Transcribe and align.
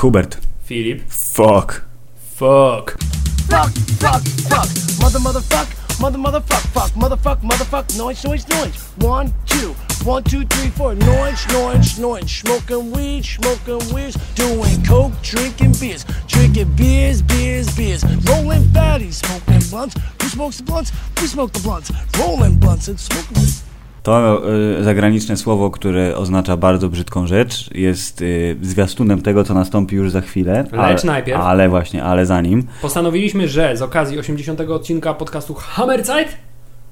Hubert. 0.00 0.36
Filip. 0.64 1.00
Fuck. 1.08 1.84
Fuck. 2.14 3.00
Fuck, 3.48 3.70
fuck, 4.00 4.22
fuck. 4.22 4.68
Mother, 5.00 5.18
motherfuck. 5.18 5.83
Mother, 6.00 6.18
motherfuck, 6.18 6.66
fuck. 6.72 6.90
Motherfuck, 6.92 7.40
motherfuck. 7.40 7.96
Noise, 7.96 8.24
noise, 8.24 8.48
noise. 8.48 8.74
One, 8.98 9.32
two. 9.46 9.74
One, 10.04 10.22
two, 10.22 10.44
three, 10.44 10.68
four. 10.70 10.94
Noise, 10.94 11.46
noise, 11.48 11.98
noise. 11.98 12.30
Smoking 12.30 12.92
weed, 12.92 13.24
smoking 13.24 13.94
weeds. 13.94 14.16
Doing 14.34 14.84
coke, 14.84 15.12
drinking 15.22 15.72
beers. 15.80 16.04
Drinking 16.26 16.74
beers, 16.76 17.22
beers, 17.22 17.74
beers. 17.74 18.04
Rolling 18.28 18.64
fatties, 18.64 19.14
smoking 19.24 19.70
blunts. 19.70 19.96
Who 20.20 20.28
smokes 20.28 20.58
the 20.58 20.64
blunts? 20.64 20.92
We 21.20 21.26
smoke 21.26 21.52
the 21.52 21.60
blunts. 21.60 21.90
Rolling 22.18 22.58
blunts 22.58 22.88
and 22.88 23.00
smoking. 23.00 23.63
To 24.04 24.42
y, 24.80 24.84
zagraniczne 24.84 25.36
słowo, 25.36 25.70
które 25.70 26.16
oznacza 26.16 26.56
bardzo 26.56 26.88
brzydką 26.88 27.26
rzecz, 27.26 27.70
jest 27.74 28.22
y, 28.22 28.56
zwiastunem 28.62 29.22
tego, 29.22 29.44
co 29.44 29.54
nastąpi 29.54 29.96
już 29.96 30.10
za 30.10 30.20
chwilę. 30.20 30.64
Lecz 30.72 31.04
najpierw. 31.04 31.40
Ale 31.40 31.68
właśnie, 31.68 32.04
ale 32.04 32.26
zanim. 32.26 32.66
Postanowiliśmy, 32.82 33.48
że 33.48 33.76
z 33.76 33.82
okazji 33.82 34.18
80. 34.18 34.60
odcinka 34.60 35.14
podcastu 35.14 35.54
Hammerzeit 35.54 36.36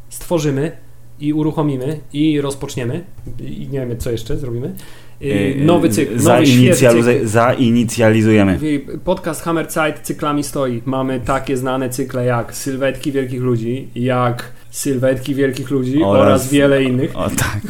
stworzymy 0.09 0.73
i 1.21 1.33
uruchomimy 1.33 2.01
i 2.13 2.41
rozpoczniemy 2.41 3.05
i 3.41 3.69
nie 3.69 3.87
wiem 3.87 3.99
co 3.99 4.11
jeszcze 4.11 4.37
zrobimy. 4.37 4.75
Y, 5.23 5.55
Nowy 5.65 5.89
cykl, 5.89 6.13
nowy 6.17 6.25
zainicjaliz- 6.25 7.03
świetny 7.03 7.15
cykl. 7.15 7.27
Zainicjalizujemy. 7.27 8.59
Podcast 9.05 9.43
Hammerzeit 9.43 9.99
cyklami 10.03 10.43
stoi. 10.45 10.83
Mamy 10.85 11.21
takie 11.21 11.57
znane 11.57 11.91
cykle 11.91 12.25
jak 12.25 12.55
Sylwetki 12.57 13.13
Wielkich 13.13 13.41
Ludzi, 13.41 13.89
jak 13.95 14.53
Sylwetki 14.71 15.35
Wielkich 15.35 15.71
Ludzi 15.71 16.03
oraz, 16.03 16.27
Oraz- 16.27 16.49
wiele 16.51 16.83
innych. 16.85 17.17
O 17.17 17.31
tak. 17.31 17.61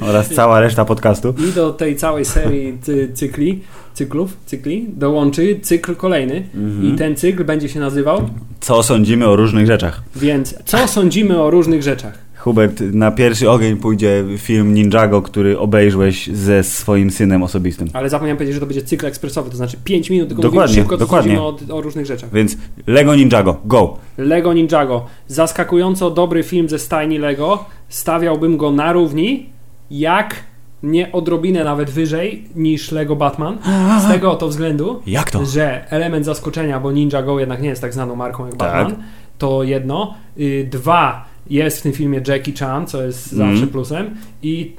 Oraz 0.00 0.28
cała 0.28 0.60
reszta 0.60 0.84
podcastu. 0.84 1.34
I 1.48 1.52
do 1.52 1.70
tej 1.72 1.96
całej 1.96 2.24
serii 2.24 2.78
cy- 2.82 3.10
cykli, 3.14 3.60
cyklów, 3.94 4.36
cykli 4.46 4.86
dołączy 4.88 5.60
cykl 5.62 5.94
kolejny 5.96 6.42
Mhm. 6.54 6.84
i 6.94 6.98
ten 6.98 7.16
cykl 7.16 7.44
będzie 7.44 7.68
się 7.68 7.80
nazywał 7.80 8.28
Co 8.60 8.82
sądzimy 8.82 9.26
o 9.28 9.36
różnych 9.36 9.66
rzeczach? 9.66 10.02
Więc 10.16 10.54
co 10.64 10.88
sądzimy 10.88 11.42
o 11.42 11.50
różnych 11.50 11.82
rzeczach? 11.82 12.18
Hubert, 12.40 12.80
na 12.80 13.10
pierwszy 13.10 13.50
ogień 13.50 13.76
pójdzie 13.76 14.24
film 14.38 14.74
Ninjago, 14.74 15.22
który 15.22 15.58
obejrzałeś 15.58 16.26
ze 16.26 16.62
swoim 16.64 17.10
synem 17.10 17.42
osobistym. 17.42 17.88
Ale 17.92 18.08
zapomniałem 18.10 18.36
powiedzieć, 18.36 18.54
że 18.54 18.60
to 18.60 18.66
będzie 18.66 18.82
cykl 18.82 19.06
ekspresowy, 19.06 19.50
to 19.50 19.56
znaczy 19.56 19.76
5 19.84 20.10
minut, 20.10 20.28
tylko 20.28 20.42
Dokładnie, 20.42 20.74
szybko, 20.74 20.96
dokładnie. 20.96 21.40
o, 21.40 21.56
o 21.72 21.80
różnych 21.80 22.06
rzeczach. 22.06 22.30
Więc 22.32 22.56
Lego 22.86 23.14
Ninjago, 23.14 23.56
go! 23.64 23.96
Lego 24.18 24.52
Ninjago. 24.52 25.06
Zaskakująco 25.28 26.10
dobry 26.10 26.42
film 26.42 26.68
ze 26.68 26.78
stajni 26.78 27.18
Lego. 27.18 27.64
Stawiałbym 27.88 28.56
go 28.56 28.70
na 28.72 28.92
równi, 28.92 29.46
jak 29.90 30.34
nie 30.82 31.12
odrobinę 31.12 31.64
nawet 31.64 31.90
wyżej 31.90 32.44
niż 32.56 32.92
Lego 32.92 33.16
Batman. 33.16 33.58
Z 34.04 34.08
tego 34.08 34.30
oto 34.32 34.48
względu, 34.48 35.00
Jak 35.06 35.30
to? 35.30 35.44
że 35.46 35.90
element 35.90 36.24
zaskoczenia, 36.24 36.80
bo 36.80 36.92
Ninjago 36.92 37.40
jednak 37.40 37.62
nie 37.62 37.68
jest 37.68 37.82
tak 37.82 37.92
znaną 37.94 38.16
marką 38.16 38.46
jak 38.46 38.56
Tak. 38.56 38.72
Batman, 38.72 39.02
to 39.38 39.62
jedno. 39.62 40.14
Y, 40.38 40.68
Dwa, 40.70 41.29
jest 41.50 41.78
w 41.78 41.82
tym 41.82 41.92
filmie 41.92 42.20
Jackie 42.28 42.52
Chan, 42.52 42.86
co 42.86 43.02
jest 43.02 43.32
Mm. 43.32 43.50
zawsze 43.52 43.66
plusem. 43.72 44.14
I 44.42 44.74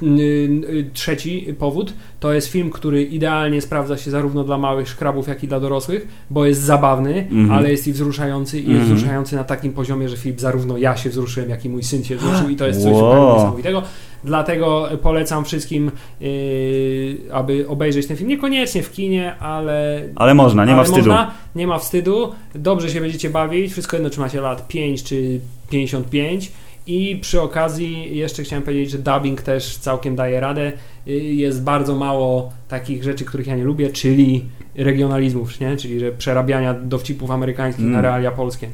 trzeci 0.93 1.55
powód, 1.59 1.93
to 2.19 2.33
jest 2.33 2.47
film, 2.47 2.69
który 2.69 3.03
idealnie 3.03 3.61
sprawdza 3.61 3.97
się 3.97 4.11
zarówno 4.11 4.43
dla 4.43 4.57
małych 4.57 4.89
szkrabów, 4.89 5.27
jak 5.27 5.43
i 5.43 5.47
dla 5.47 5.59
dorosłych, 5.59 6.07
bo 6.29 6.45
jest 6.45 6.61
zabawny, 6.61 7.27
Mhm. 7.31 7.51
ale 7.51 7.71
jest 7.71 7.87
i 7.87 7.93
wzruszający 7.93 8.59
i 8.59 8.61
jest 8.69 8.79
Mhm. 8.81 8.95
wzruszający 8.95 9.35
na 9.35 9.43
takim 9.43 9.73
poziomie, 9.73 10.09
że 10.09 10.17
film 10.17 10.39
zarówno 10.39 10.77
ja 10.77 10.97
się 10.97 11.09
wzruszyłem, 11.09 11.49
jak 11.49 11.65
i 11.65 11.69
mój 11.69 11.83
syn 11.83 12.03
się 12.03 12.15
wzruszył 12.15 12.49
i 12.49 12.55
to 12.55 12.67
jest 12.67 12.81
coś 12.83 12.91
Wow. 12.93 12.99
zupełnie 13.11 13.33
niesamowitego. 13.33 13.83
Dlatego 14.23 14.87
polecam 15.01 15.45
wszystkim, 15.45 15.91
yy, 16.21 17.17
aby 17.33 17.67
obejrzeć 17.67 18.07
ten 18.07 18.17
film. 18.17 18.29
Niekoniecznie 18.29 18.83
w 18.83 18.91
kinie, 18.91 19.35
ale 19.37 20.01
Ale 20.15 20.33
można, 20.33 20.65
nie 20.65 20.71
ma 20.71 20.77
ale 20.77 20.85
wstydu. 20.85 21.07
Można, 21.07 21.31
nie 21.55 21.67
ma 21.67 21.79
wstydu. 21.79 22.31
Dobrze 22.55 22.89
się 22.89 23.01
będziecie 23.01 23.29
bawić. 23.29 23.71
Wszystko 23.71 23.97
jedno, 23.97 24.09
czy 24.09 24.19
macie 24.19 24.41
lat 24.41 24.67
5 24.67 25.03
czy 25.03 25.39
55. 25.71 26.51
I 26.87 27.17
przy 27.21 27.41
okazji 27.41 28.17
jeszcze 28.17 28.43
chciałem 28.43 28.63
powiedzieć, 28.63 28.91
że 28.91 28.97
dubbing 28.97 29.41
też 29.41 29.77
całkiem 29.77 30.15
daje 30.15 30.39
radę. 30.39 30.71
Y, 31.07 31.11
Jest 31.13 31.63
bardzo 31.63 31.95
mało 31.95 32.53
takich 32.67 33.03
rzeczy, 33.03 33.25
których 33.25 33.47
ja 33.47 33.55
nie 33.55 33.63
lubię, 33.63 33.89
czyli 33.89 34.45
regionalizmów, 34.75 35.59
nie? 35.59 35.77
czyli 35.77 35.99
że 35.99 36.11
przerabiania 36.11 36.73
dowcipów 36.73 37.31
amerykańskich 37.31 37.85
Mm. 37.85 37.95
na 37.95 38.01
realia 38.01 38.31
polskie. 38.31 38.67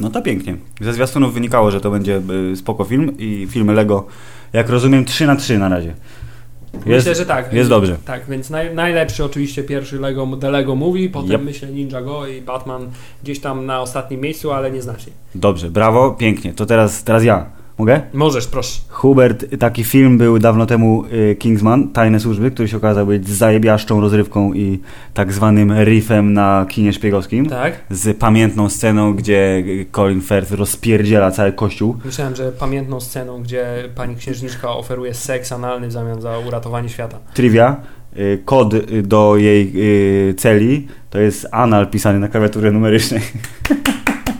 No 0.00 0.10
to 0.10 0.22
pięknie. 0.22 0.56
Ze 0.80 0.92
zwiastunów 0.92 1.34
wynikało, 1.34 1.70
że 1.70 1.80
to 1.80 1.90
będzie 1.90 2.22
y, 2.52 2.56
spoko 2.56 2.84
film 2.84 3.12
i 3.18 3.46
filmy 3.50 3.72
Lego, 3.72 4.06
jak 4.52 4.68
rozumiem, 4.68 5.04
3 5.04 5.26
na 5.26 5.36
3 5.36 5.58
na 5.58 5.68
razie. 5.68 5.94
Jest, 6.74 6.86
Myślę, 6.86 7.14
że 7.14 7.26
tak. 7.26 7.52
jest 7.52 7.70
dobrze. 7.70 7.96
Tak, 8.04 8.22
więc 8.28 8.50
naj, 8.50 8.74
najlepszy 8.74 9.24
oczywiście 9.24 9.64
pierwszy 9.64 9.98
Lego, 9.98 10.28
The 10.40 10.50
Lego 10.50 10.74
Movie, 10.74 11.08
potem 11.08 11.30
Yep. 11.30 11.42
myślę 11.44 11.68
Ninja 11.68 12.02
Go 12.02 12.26
i 12.26 12.40
Batman 12.40 12.90
gdzieś 13.22 13.40
tam 13.40 13.66
na 13.66 13.80
ostatnim 13.80 14.20
miejscu, 14.20 14.52
ale 14.52 14.70
nieznacznie. 14.70 15.12
Dobrze, 15.34 15.70
brawo, 15.70 16.10
pięknie. 16.10 16.52
To 16.52 16.66
teraz, 16.66 17.04
teraz 17.04 17.24
ja. 17.24 17.46
Mogę? 17.78 18.00
Możesz, 18.12 18.46
proszę. 18.46 18.80
Hubert, 18.88 19.44
taki 19.58 19.84
film 19.84 20.18
był 20.18 20.38
dawno 20.38 20.66
temu 20.66 21.04
y, 21.12 21.36
Kingsman, 21.38 21.88
Tajne 21.88 22.20
Służby, 22.20 22.50
który 22.50 22.68
się 22.68 22.76
okazał 22.76 23.06
być 23.06 23.28
zajebiaszczą 23.28 24.00
rozrywką 24.00 24.52
i 24.52 24.80
tak 25.14 25.32
zwanym 25.32 25.72
riffem 25.84 26.32
na 26.32 26.66
kinie 26.68 26.92
szpiegowskim. 26.92 27.46
Tak? 27.46 27.80
Z 27.90 28.18
pamiętną 28.18 28.68
sceną, 28.68 29.14
gdzie 29.14 29.62
y, 29.66 29.86
Colin 29.92 30.20
Firth 30.20 30.52
rozpierdziela 30.52 31.30
cały 31.30 31.52
kościół. 31.52 31.96
Myślałem, 32.04 32.36
że 32.36 32.52
pamiętną 32.52 33.00
sceną, 33.00 33.42
gdzie 33.42 33.66
pani 33.94 34.16
księżniczka 34.16 34.70
oferuje 34.70 35.14
seks 35.14 35.52
analny 35.52 35.88
w 35.88 35.92
zamian 35.92 36.20
za 36.20 36.38
uratowanie 36.38 36.88
świata. 36.88 37.18
Trivia. 37.34 37.76
y, 38.16 38.42
Kod 38.44 38.74
do 39.02 39.36
jej 39.36 39.72
celi 40.36 40.86
to 41.10 41.18
jest 41.18 41.46
anal 41.50 41.86
pisany 41.86 42.18
na 42.18 42.28
klawiaturze 42.28 42.72
numerycznej. 42.72 43.22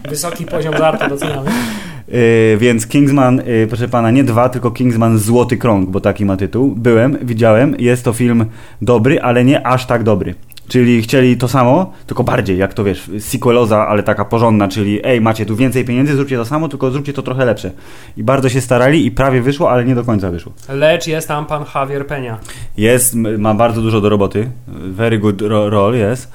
Wysoki 0.09 0.45
poziom 0.47 0.77
żartu 0.77 1.09
doceniamy. 1.09 1.51
Yy, 2.09 2.57
więc 2.59 2.87
Kingsman, 2.87 3.43
yy, 3.47 3.67
proszę 3.67 3.89
pana, 3.89 4.11
nie 4.11 4.25
dwa, 4.25 4.49
tylko 4.49 4.71
Kingsman 4.71 5.19
Złoty 5.19 5.57
Krąg, 5.57 5.91
bo 5.91 6.01
taki 6.01 6.25
ma 6.25 6.37
tytuł. 6.37 6.75
Byłem, 6.77 7.19
widziałem, 7.23 7.77
jest 7.79 8.05
to 8.05 8.13
film 8.13 8.45
dobry, 8.83 9.21
ale 9.21 9.45
nie 9.45 9.67
aż 9.67 9.87
tak 9.87 10.03
dobry. 10.03 10.35
Czyli 10.69 11.03
chcieli 11.03 11.37
to 11.37 11.49
samo, 11.49 11.93
tylko 12.07 12.25
bardziej, 12.25 12.59
jak 12.59 12.75
to 12.75 12.85
wiesz, 12.85 13.11
sequeloza, 13.19 13.87
ale 13.89 14.03
taka 14.03 14.25
porządna, 14.25 14.69
czyli 14.69 15.07
ej, 15.07 15.21
macie 15.21 15.47
tu 15.47 15.57
więcej 15.57 15.85
pieniędzy, 15.85 16.17
zróbcie 16.17 16.37
to 16.37 16.45
samo, 16.45 16.69
tylko 16.69 16.91
zróbcie 16.91 17.13
to 17.13 17.23
trochę 17.23 17.45
lepsze. 17.45 17.71
I 18.17 18.23
bardzo 18.23 18.49
się 18.49 18.61
starali 18.61 19.07
i 19.07 19.11
prawie 19.11 19.43
wyszło, 19.43 19.71
ale 19.71 19.85
nie 19.85 19.95
do 19.95 20.05
końca 20.05 20.31
wyszło. 20.31 20.53
Lecz 20.69 21.07
jest 21.07 21.29
tam 21.29 21.47
pan 21.47 21.65
Javier 21.75 22.07
Peña. 22.07 22.37
Jest, 22.77 23.15
ma 23.15 23.55
bardzo 23.55 23.83
dużo 23.83 24.01
do 24.01 24.09
roboty, 24.09 24.51
very 24.69 25.19
good 25.19 25.43
ro 25.43 25.71
role 25.71 25.99
jest 25.99 26.33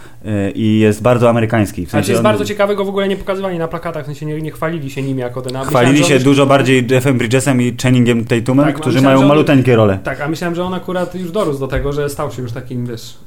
i 0.56 0.80
jest 0.80 1.02
bardzo 1.02 1.30
amerykański. 1.30 1.86
W 1.86 1.90
Znaczy 1.90 1.92
sensie 1.92 2.12
jest 2.12 2.20
on- 2.20 2.24
bardzo 2.24 2.46
ciekawe, 2.46 2.76
go 2.76 2.86
w 2.86 2.90
ogóle 2.90 3.08
nie 3.08 3.16
pokazywali 3.18 3.58
na 3.60 3.68
plakatach, 3.68 4.04
w 4.04 4.06
sensie 4.06 4.26
nie, 4.26 4.42
nie 4.42 4.52
chwalili 4.52 4.90
się 4.90 5.02
nim 5.04 5.18
jako 5.20 5.42
ten. 5.42 5.56
a 5.56 5.66
Chwalili 5.66 6.00
myślałem, 6.00 6.20
się 6.20 6.26
dużo 6.26 6.46
bardziej 6.46 6.88
Jeffem 6.92 7.18
Bridgesem 7.18 7.62
i 7.62 7.76
Channingiem 7.84 8.26
Tatumem, 8.26 8.66
Tak, 8.66 8.76
którzy 8.76 9.02
mają 9.02 9.20
on- 9.20 9.28
maluteńkie 9.28 9.76
role. 9.76 10.00
Tak, 10.04 10.22
a 10.22 10.28
myślałem, 10.28 10.56
że 10.56 10.64
on 10.64 10.74
akurat 10.74 11.16
już 11.16 11.32
dorósł 11.32 11.60
do 11.60 11.68
tego, 11.68 11.94
że 11.94 12.10
stał 12.10 12.32
się 12.32 12.42
już 12.42 12.52
takim, 12.52 12.86
wiesz, 12.86 13.18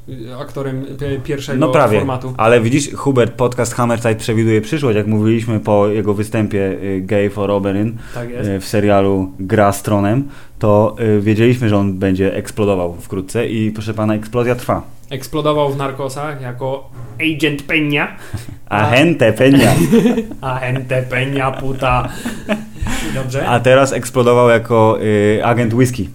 aktorem 0.41 0.85
pi- 0.85 1.21
pierwszego 1.23 1.59
No 1.59 1.69
prawie, 1.69 1.97
formatu. 1.97 2.33
ale 2.37 2.61
widzisz, 2.61 2.93
Hubert, 2.93 3.33
podcast 3.33 3.73
Hammerside 3.73 4.15
przewiduje 4.15 4.61
przyszłość, 4.61 4.95
jak 4.97 5.07
mówiliśmy 5.07 5.59
po 5.59 5.87
jego 5.87 6.13
występie 6.13 6.59
y, 6.83 7.01
Gay 7.05 7.29
for 7.29 7.51
Oberyn 7.51 7.97
Tak 8.13 8.29
y, 8.29 8.59
w 8.59 8.65
serialu 8.65 9.31
Gra 9.39 9.71
z 9.71 9.83
Tronem, 9.83 10.27
to 10.59 10.95
y, 11.17 11.21
wiedzieliśmy, 11.21 11.69
że 11.69 11.77
on 11.77 11.93
będzie 11.99 12.35
eksplodował 12.35 12.95
wkrótce 13.01 13.47
i 13.47 13.71
proszę 13.71 13.93
pana, 13.93 14.15
eksplozja 14.15 14.55
trwa. 14.55 14.81
Eksplodował 15.11 15.69
w 15.69 15.77
narkosach 15.77 16.41
jako 16.41 16.89
Agent 17.19 17.63
Peña. 17.63 18.07
Agente 18.69 19.33
Peña. 19.33 19.71
Agente 20.41 21.03
Peña, 21.03 21.51
puta. 21.59 22.09
Dobrze. 23.15 23.47
A 23.47 23.59
teraz 23.59 23.93
eksplodował 23.93 24.49
jako 24.49 24.97
y, 25.01 25.41
agent 25.43 25.73
whisky. 25.73 26.09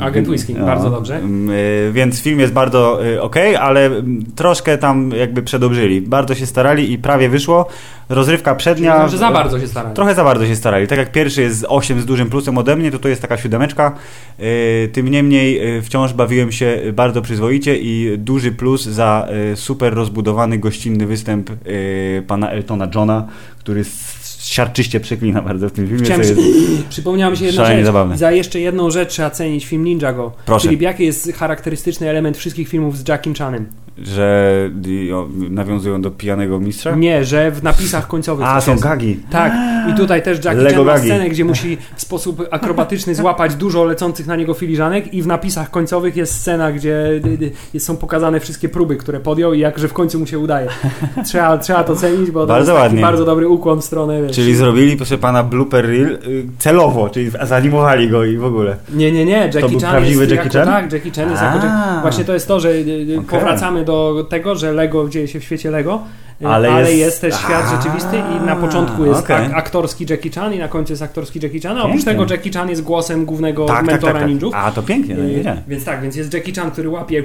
Agent 0.00 0.28
whisky, 0.28 0.54
No, 0.58 0.66
bardzo 0.66 0.90
dobrze. 0.90 1.20
y, 1.88 1.92
Więc 1.92 2.22
film 2.22 2.40
jest 2.40 2.52
bardzo 2.52 3.06
y, 3.06 3.22
ok, 3.22 3.36
ale 3.60 3.90
troszkę 4.36 4.78
tam 4.78 5.10
jakby 5.10 5.42
przedobrzyli. 5.42 6.00
Bardzo 6.02 6.34
się 6.34 6.46
starali 6.46 6.92
i 6.92 6.98
prawie 6.98 7.28
wyszło. 7.28 7.66
Rozrywka 8.08 8.54
przednia. 8.54 8.94
Myślę, 8.94 9.08
że 9.08 9.18
za 9.18 9.30
bardzo 9.30 9.60
się 9.60 9.66
starali. 9.68 9.94
Trochę 9.96 10.14
za 10.14 10.24
bardzo 10.24 10.46
się 10.46 10.56
starali. 10.56 10.86
Tak 10.86 10.98
jak 10.98 11.12
pierwszy 11.12 11.42
jest 11.42 11.64
8 11.68 12.00
z 12.00 12.06
dużym 12.06 12.30
plusem 12.30 12.58
ode 12.58 12.76
mnie, 12.76 12.90
to 12.90 12.98
to 12.98 13.08
jest 13.08 13.22
taka 13.22 13.36
siódemeczka. 13.36 13.92
Yy, 14.38 14.44
tym 14.92 15.08
niemniej 15.08 15.60
wciąż 15.82 16.12
bawiłem 16.12 16.52
się 16.52 16.78
bardzo 16.92 17.22
przyzwoicie 17.22 17.76
i 17.78 18.18
duży 18.18 18.52
plus 18.52 18.82
za 18.84 19.28
super 19.54 19.94
rozbudowany, 19.94 20.58
gościnny 20.58 21.06
występ 21.06 21.50
pana 22.26 22.50
Eltona 22.50 22.88
Johna, 22.94 23.26
który 23.58 23.80
s- 23.80 24.19
siarczyście 24.40 25.00
przeklina 25.00 25.42
bardzo 25.42 25.68
w 25.68 25.72
tym 25.72 25.88
filmie. 25.88 26.04
Chciałem 26.04 26.22
jest... 26.22 26.40
przypomniała 26.88 27.30
mi 27.30 27.36
się 27.36 27.44
jedna 27.44 27.66
rzecz. 27.66 27.84
zabawne. 27.84 28.18
Za 28.18 28.32
jeszcze 28.32 28.60
jedną 28.60 28.90
rzecz 28.90 29.08
trzeba 29.08 29.30
cenić 29.30 29.66
film 29.66 29.84
Ninjago. 29.84 30.32
Proszę. 30.46 30.68
Czyli 30.68 30.84
jaki 30.84 31.04
jest 31.04 31.32
charakterystyczny 31.32 32.08
element 32.10 32.36
wszystkich 32.36 32.68
filmów 32.68 32.98
z 32.98 33.08
Jackiem 33.08 33.34
Chanem? 33.34 33.66
Że 33.98 34.70
o, 35.14 35.28
nawiązują 35.50 36.02
do 36.02 36.10
pijanego 36.10 36.60
mistrza? 36.60 36.96
Nie, 36.96 37.24
że 37.24 37.50
w 37.50 37.62
napisach 37.62 38.06
końcowych 38.08 38.46
A, 38.46 38.60
są 38.60 38.70
jest. 38.72 38.82
gagi. 38.84 39.20
Tak, 39.30 39.52
i 39.90 39.94
tutaj 39.94 40.22
też 40.22 40.44
Jackie 40.44 40.60
Lego 40.62 40.76
Chan 40.76 40.86
ma 40.86 40.92
gagi. 40.92 41.06
scenę, 41.06 41.28
gdzie 41.28 41.44
musi 41.44 41.78
w 41.96 42.02
sposób 42.02 42.48
akrobatyczny 42.50 43.14
złapać 43.14 43.54
dużo 43.54 43.84
lecących 43.84 44.26
na 44.26 44.36
niego 44.36 44.54
filiżanek 44.54 45.14
i 45.14 45.22
w 45.22 45.26
napisach 45.26 45.70
końcowych 45.70 46.16
jest 46.16 46.34
scena, 46.40 46.72
gdzie 46.72 47.20
y, 47.42 47.52
y, 47.74 47.80
są 47.80 47.96
pokazane 47.96 48.40
wszystkie 48.40 48.68
próby, 48.68 48.96
które 48.96 49.20
podjął 49.20 49.54
i 49.54 49.58
jakże 49.58 49.88
w 49.88 49.92
końcu 49.92 50.18
mu 50.18 50.26
się 50.26 50.38
udaje. 50.38 50.68
Trzeba, 51.24 51.58
trzeba 51.58 51.84
to 51.84 51.96
cenić, 51.96 52.30
bo 52.30 52.40
to 52.40 52.46
Bardzo 52.46 52.72
jest 52.72 52.82
taki 52.82 52.82
ładnie. 52.88 53.02
bardzo 53.02 53.24
dobry 53.24 53.48
ukłon 53.48 53.80
w 53.80 53.84
stronę, 53.84 54.22
wiesz. 54.22 54.32
Czyli 54.36 54.54
zrobili, 54.54 54.96
proszę 54.96 55.18
pana, 55.18 55.42
blooper 55.42 55.86
reel 55.86 56.18
y, 56.26 56.46
celowo, 56.58 57.08
czyli 57.08 57.30
zanimowali 57.42 58.08
go 58.08 58.24
i 58.24 58.36
w 58.36 58.44
ogóle. 58.44 58.76
Nie, 58.94 59.12
nie, 59.12 59.24
nie, 59.24 59.32
Jackie 59.54 59.68
był 59.68 59.80
Chan 59.80 59.90
prawdziwy 59.90 60.20
jest 60.20 60.34
Jackie 60.34 60.58
jako, 60.58 60.70
Chan? 60.70 60.82
Tak, 60.82 60.92
Jackie 60.92 61.10
Chan 61.10 61.30
jest 61.30 61.42
A. 61.42 61.54
jako. 61.54 62.00
Właśnie 62.02 62.24
to 62.24 62.34
jest 62.34 62.48
to, 62.48 62.60
że 62.60 62.68
y, 62.70 62.72
y, 63.10 63.18
Okej. 63.18 63.40
powracamy 63.40 63.84
do 63.84 63.89
tego, 64.28 64.54
że 64.54 64.72
Lego 64.72 65.08
dzieje 65.08 65.28
się 65.28 65.40
w 65.40 65.44
świecie 65.44 65.70
Lego, 65.70 66.00
y, 66.42 66.48
Ale 66.48 66.70
ale, 66.72 66.88
jest- 66.90 66.98
jest... 67.00 67.20
też 67.20 67.34
świat 67.34 67.64
A, 67.66 67.76
rzeczywisty 67.76 68.16
i 68.36 68.46
na 68.46 68.56
początku 68.56 69.04
jest 69.06 69.20
okej. 69.20 69.46
ak- 69.46 69.52
aktorski 69.54 70.06
Jackie 70.10 70.30
Chan 70.30 70.54
i 70.54 70.58
na 70.58 70.68
końcu 70.68 70.92
jest 70.92 71.02
aktorski 71.02 71.40
Jackie 71.42 71.60
Chan, 71.60 71.76
a 71.78 71.80
oprócz 71.80 72.04
Pięknie. 72.04 72.12
tego 72.12 72.34
Jackie 72.34 72.50
Chan 72.50 72.68
jest 72.70 72.82
głosem 72.82 73.24
głównego 73.24 73.66
Tak, 73.66 73.76
tak, 73.76 73.86
mentora 73.86 74.12
tak, 74.12 74.22
tak. 74.22 74.30
ninjów. 74.30 74.54
A, 74.54 74.70
to 74.72 74.82
pięknie, 74.82 75.14
no, 75.14 75.24
nie 75.24 75.30
Y, 75.30 75.34
wiedziałem. 75.36 75.60
Więc 75.68 75.84
tak, 75.84 76.02
więc 76.02 76.16
jest 76.16 76.34
Jackie 76.34 76.52
Chan, 76.52 76.70
który 76.70 76.88
łapie 76.88 77.24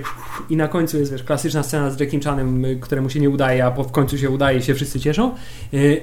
i 0.50 0.56
na 0.57 0.67
końcu 0.67 0.97
jest, 1.00 1.12
wiesz, 1.12 1.23
klasyczna 1.23 1.63
scena 1.63 1.89
z 1.91 2.00
Jackie 2.00 2.19
Chanem, 2.19 2.65
y, 2.65 2.75
któremu 2.81 3.09
się 3.09 3.19
nie 3.19 3.29
udaje, 3.29 3.65
a 3.65 3.71
po 3.71 3.83
w 3.83 3.91
końcu 3.91 4.17
się 4.17 4.29
udaje 4.29 4.59
i 4.59 4.62
się 4.62 4.73
wszyscy 4.73 5.00
cieszą. 5.00 5.31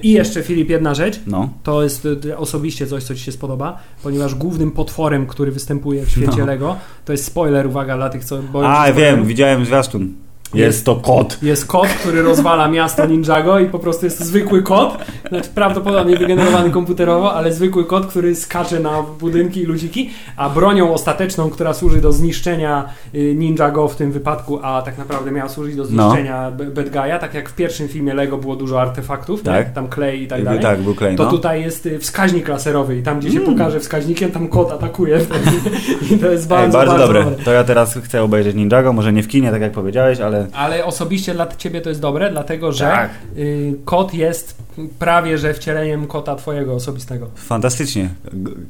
I 0.03 0.11
jeszcze 0.11 0.41
Filip, 0.43 0.69
jedna 0.69 0.93
rzecz, 0.95 1.19
No. 1.27 1.49
to 1.63 1.83
jest 1.83 2.07
osobiście 2.37 2.87
coś, 2.87 3.03
co 3.03 3.15
Ci 3.15 3.21
się 3.23 3.31
spodoba, 3.31 3.79
ponieważ 4.03 4.35
głównym 4.35 4.71
potworem, 4.71 5.27
który 5.27 5.51
występuje 5.51 6.05
w 6.05 6.09
świecie 6.09 6.37
No. 6.39 6.45
Lego, 6.45 6.75
to 7.05 7.11
jest 7.11 7.25
spoiler, 7.25 7.67
uwaga, 7.67 7.95
dla 7.97 8.09
tych, 8.09 8.25
co 8.25 8.37
boją 8.37 8.65
się 8.67 8.71
A, 8.77 8.93
wiem, 8.93 9.25
widziałem 9.25 9.65
zwiastun. 9.65 10.13
Jest 10.53 10.85
to 10.85 10.95
kot. 10.95 11.37
Jest 11.41 11.65
kot, 11.65 11.87
który 11.87 12.21
rozwala 12.21 12.67
miasto 12.67 13.05
Ninjago 13.05 13.59
i 13.59 13.65
po 13.65 13.79
prostu 13.79 14.05
jest 14.05 14.17
to 14.19 14.25
zwykły 14.25 14.63
kot, 14.63 14.97
znaczy 15.29 15.49
prawdopodobnie 15.55 16.17
wygenerowany 16.17 16.69
komputerowo, 16.71 17.33
ale 17.33 17.53
zwykły 17.53 17.85
kot, 17.85 18.05
który 18.05 18.35
skacze 18.35 18.79
na 18.79 19.01
budynki 19.19 19.61
i 19.61 19.65
ludziki, 19.65 20.09
a 20.37 20.49
bronią 20.49 20.93
ostateczną, 20.93 21.49
która 21.49 21.73
służy 21.73 22.01
do 22.01 22.11
zniszczenia 22.11 22.89
y, 23.15 23.35
Ninjago 23.35 23.87
w 23.87 23.95
tym 23.95 24.11
wypadku, 24.11 24.59
a 24.63 24.81
tak 24.81 24.97
naprawdę 24.97 25.31
miała 25.31 25.49
służyć 25.49 25.75
do 25.75 25.83
No. 25.83 25.87
zniszczenia 26.09 26.51
no. 26.59 26.65
Bad 26.65 26.85
Guy'a, 26.89 27.19
tak 27.19 27.33
jak 27.33 27.49
w 27.49 27.55
pierwszym 27.55 27.87
filmie 27.87 28.13
Lego 28.13 28.37
było 28.37 28.55
dużo 28.55 28.81
artefaktów, 28.81 29.41
Tak. 29.43 29.73
tam 29.73 29.87
klej 29.87 30.21
i 30.23 30.27
tak 30.27 30.43
dalej. 30.43 30.59
Tak, 30.59 30.81
był 30.81 30.95
klej, 30.95 31.15
To 31.15 31.23
no. 31.23 31.31
tutaj 31.31 31.61
jest 31.61 31.85
y, 31.85 31.99
wskaźnik 31.99 32.47
laserowy 32.47 32.97
i 32.97 33.03
tam, 33.03 33.19
gdzie 33.19 33.31
się 33.31 33.39
Mm. 33.39 33.53
pokaże 33.53 33.79
wskaźnikiem, 33.79 34.31
tam 34.31 34.47
kot 34.47 34.71
atakuje. 34.71 35.19
I 36.11 36.17
to 36.17 36.31
jest 36.31 36.43
Ej, 36.43 36.49
bardzo, 36.49 36.77
bardzo, 36.77 36.77
bardzo, 36.77 36.97
dobre. 36.97 37.23
dobre. 37.23 37.43
To 37.45 37.51
ja 37.51 37.63
teraz 37.63 37.93
chcę 38.03 38.23
obejrzeć 38.23 38.55
Ninjago, 38.55 38.93
może 38.93 39.13
nie 39.13 39.23
w 39.23 39.27
kinie, 39.27 39.51
tak 39.51 39.61
jak 39.61 39.71
powiedziałeś, 39.71 40.19
ale... 40.19 40.42
Ale 40.53 40.85
osobiście 40.85 41.33
dla 41.33 41.47
ciebie 41.47 41.81
to 41.81 41.89
jest 41.89 42.01
dobre, 42.01 42.29
dlatego 42.31 42.71
że 42.71 42.85
Tak. 42.85 43.09
y, 43.37 43.73
kot 43.85 44.13
jest 44.13 44.57
prawie 44.99 45.37
że 45.37 45.53
wcieleniem 45.53 46.07
kota 46.07 46.35
twojego 46.35 46.73
osobistego. 46.73 47.27
Fantastycznie. 47.35 48.09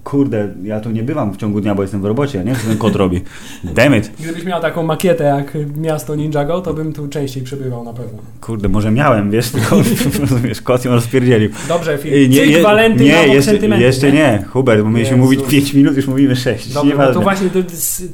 Kurde, 0.03 0.53
ja 0.63 0.79
tu 0.79 0.91
nie 0.91 1.03
bywam 1.03 1.33
w 1.33 1.37
ciągu 1.37 1.61
dnia, 1.61 1.75
bo 1.75 1.81
jestem 1.81 2.01
w 2.01 2.05
robocie, 2.05 2.39
nie 2.39 2.45
wiem, 2.45 2.55
co 2.55 2.67
ten 2.67 2.77
kot 2.77 2.95
robi. 2.95 3.21
Damn 3.63 3.95
it. 3.95 4.11
Gdybyś 4.19 4.45
miał 4.45 4.61
taką 4.61 4.83
makietę 4.83 5.23
jak 5.23 5.57
miasto 5.77 6.15
Ninjago, 6.15 6.61
to 6.61 6.73
bym 6.73 6.93
tu 6.93 7.07
częściej 7.07 7.43
przebywał 7.43 7.83
na 7.83 7.93
pewno. 7.93 8.19
Kurde, 8.41 8.69
może 8.69 8.91
miałem, 8.91 9.31
wiesz, 9.31 9.49
tylko 9.49 9.75
rozumiesz, 10.21 10.61
kot 10.61 10.85
ją 10.85 10.91
rozpierdzielił. 10.91 11.49
Dobrze, 11.67 11.97
Filip. 11.97 12.31
nie, 12.31 12.45
Cyk, 12.45 12.63
Walenty 12.63 13.03
nie, 13.03 13.27
jeszcze, 13.27 13.55
jeszcze 13.67 14.11
nie. 14.11 14.43
Hubert, 14.49 14.81
bo 14.81 14.89
mieliśmy 14.89 15.17
mówić 15.17 15.41
5 15.49 15.73
minut, 15.73 15.95
już 15.95 16.07
mówimy 16.07 16.35
6. 16.35 16.73
Dobrze, 16.73 16.95
no 16.97 17.13
to 17.13 17.21
właśnie 17.21 17.49
to, 17.49 17.59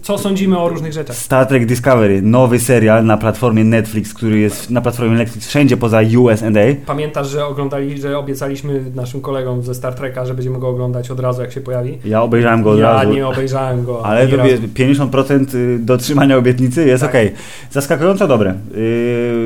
co 0.02 0.18
sądzimy 0.18 0.60
o 0.60 0.70
różnych 0.70 0.94
rzeczach? 0.94 1.16
Star 1.16 1.48
Trek 1.48 1.66
Discovery, 1.66 2.22
nowy 2.22 2.60
serial 2.60 3.06
na 3.06 3.18
platformie 3.18 3.64
Netflix, 3.64 4.14
który 4.14 4.40
jest 4.40 4.70
na 4.70 4.82
platformie 4.82 5.16
Netflix 5.16 5.48
wszędzie 5.48 5.78
poza 5.78 6.02
USA. 6.18 6.46
Pamiętasz, 6.86 7.30
że 7.30 7.46
oglądali, 7.80 8.02
że 8.02 8.18
obiecaliśmy 8.18 8.82
naszym 8.96 9.22
kolegom 9.22 9.64
ze 9.64 9.76
Star 9.76 9.94
Treka, 9.96 10.26
że 10.26 10.34
będziemy 10.34 10.60
go 10.60 10.68
oglądać 10.70 11.12
od 11.12 11.20
razu 11.20 11.42
jak 11.42 11.52
się 11.52 11.62
pojawi? 11.62 11.98
Ja 12.06 12.22
obejrzałem 12.22 12.64
go 12.64 12.72
od 12.72 12.80
ja 12.80 12.94
razu. 12.94 13.14
nie 13.14 13.28
obejrzałem 13.28 13.84
go. 13.86 14.06
Ale 14.06 14.28
to 14.28 14.38
razu. 14.38 14.50
wie- 14.62 14.68
50% 14.86 15.56
y, 15.56 15.80
dotrzymania 15.80 16.38
obietnicy 16.38 16.86
jest 16.88 17.02
Tak. 17.02 17.10
okej. 17.12 17.32
Zaskakująco 17.72 18.28
dobre. 18.28 18.54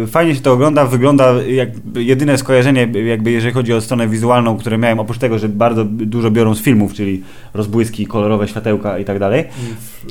Yy, 0.01 0.07
Fajnie 0.07 0.35
się 0.35 0.41
to 0.41 0.53
ogląda, 0.53 0.85
wygląda 0.85 1.33
jak 1.47 1.69
jedyne 1.95 2.37
skojarzenie, 2.37 2.87
jakby 3.05 3.31
jeżeli 3.31 3.53
chodzi 3.53 3.73
o 3.73 3.81
stronę 3.81 4.07
wizualną, 4.07 4.57
które 4.57 4.77
miałem, 4.77 4.99
oprócz 4.99 5.17
tego, 5.17 5.39
że 5.39 5.49
bardzo 5.49 5.83
dużo 5.85 6.31
biorą 6.31 6.55
z 6.55 6.61
filmów, 6.61 6.93
czyli 6.93 7.23
rozbłyski, 7.53 8.07
kolorowe 8.07 8.47
światełka 8.47 8.99
i 8.99 9.05
tak 9.05 9.19
dalej. 9.19 9.43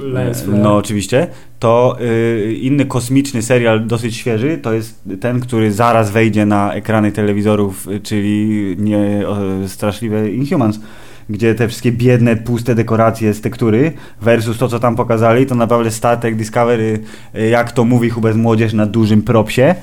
Lens 0.02 0.42
flare. 0.42 0.58
No 0.62 0.76
oczywiście. 0.76 1.26
To 1.58 1.96
y, 2.00 2.54
inny 2.60 2.84
kosmiczny 2.84 3.42
serial, 3.42 3.86
dosyć 3.86 4.16
świeży, 4.16 4.58
to 4.62 4.72
jest 4.72 5.02
ten, 5.20 5.40
który 5.40 5.72
zaraz 5.72 6.10
wejdzie 6.10 6.46
na 6.46 6.74
ekrany 6.74 7.12
telewizorów, 7.12 7.88
y, 7.88 8.00
czyli 8.12 8.76
nie, 8.78 9.28
o, 9.28 9.68
straszliwe 9.68 10.30
Inhumans. 10.30 10.80
Gdzie 11.28 11.54
te 11.54 11.68
wszystkie 11.68 11.92
biedne, 11.92 12.36
puste 12.36 12.74
dekoracje 12.74 13.34
z 13.34 13.40
tektury 13.40 13.92
versus 14.20 14.58
to, 14.58 14.68
co 14.68 14.78
tam 14.78 14.96
pokazali, 14.96 15.46
to 15.46 15.54
naprawdę 15.54 15.90
Star 15.90 16.18
Trek 16.18 16.36
Discovery, 16.36 17.00
y, 17.34 17.48
jak 17.48 17.72
to 17.72 17.84
mówi 17.84 18.10
Hubert 18.10 18.36
Młodzież 18.36 18.72
na 18.72 18.86
dużym 18.86 19.22
propsie. 19.22 19.74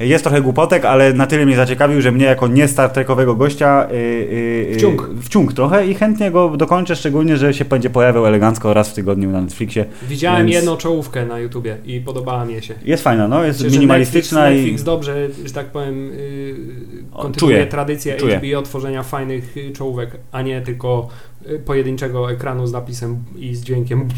Jest 0.00 0.24
trochę 0.24 0.42
głupotek, 0.42 0.84
ale 0.84 1.12
na 1.12 1.26
tyle 1.26 1.46
mnie 1.46 1.56
zaciekawił, 1.56 2.00
że 2.00 2.12
mnie 2.12 2.24
jako 2.24 2.48
nie 2.48 2.68
Star 2.68 2.90
Trekowego 2.90 3.34
gościa 3.34 3.88
yy, 3.92 4.68
yy, 4.70 4.76
Wciąg. 4.76 5.10
wciąg 5.22 5.52
trochę 5.52 5.86
i 5.86 5.94
chętnie 5.94 6.30
go 6.30 6.56
dokończę, 6.56 6.96
szczególnie, 6.96 7.36
że 7.36 7.54
się 7.54 7.64
będzie 7.64 7.90
pojawiał 7.90 8.26
elegancko 8.26 8.74
raz 8.74 8.90
w 8.90 8.94
tygodniu 8.94 9.30
na 9.30 9.40
Netflixie. 9.40 9.84
Widziałem 10.08 10.46
Więc- 10.46 10.54
jedną 10.54 10.76
czołówkę 10.76 11.26
na 11.26 11.38
YouTubie 11.38 11.76
i 11.84 12.00
podobała 12.00 12.44
mi 12.44 12.62
się. 12.62 12.74
Jest 12.84 13.02
fajna, 13.04 13.28
no, 13.28 13.44
jest 13.44 13.62
Myślę, 13.62 13.78
minimalistyczna 13.78 14.40
Netflix, 14.40 14.60
i... 14.60 14.64
Netflix 14.64 14.82
dobrze, 14.82 15.28
że 15.44 15.52
tak 15.52 15.66
powiem, 15.66 16.10
yy, 16.10 16.54
kontynuuje 17.12 17.56
czuję, 17.56 17.66
tradycję 17.66 18.16
czuję. 18.16 18.38
HBO 18.38 18.62
tworzenia 18.62 19.02
fajnych 19.02 19.56
y, 19.56 19.72
czołówek, 19.72 20.10
a 20.32 20.42
nie 20.42 20.60
tylko 20.60 21.08
y, 21.46 21.58
pojedynczego 21.58 22.32
ekranu 22.32 22.66
z 22.66 22.72
napisem 22.72 23.24
i 23.36 23.54
z 23.54 23.64
dźwiękiem. 23.64 24.08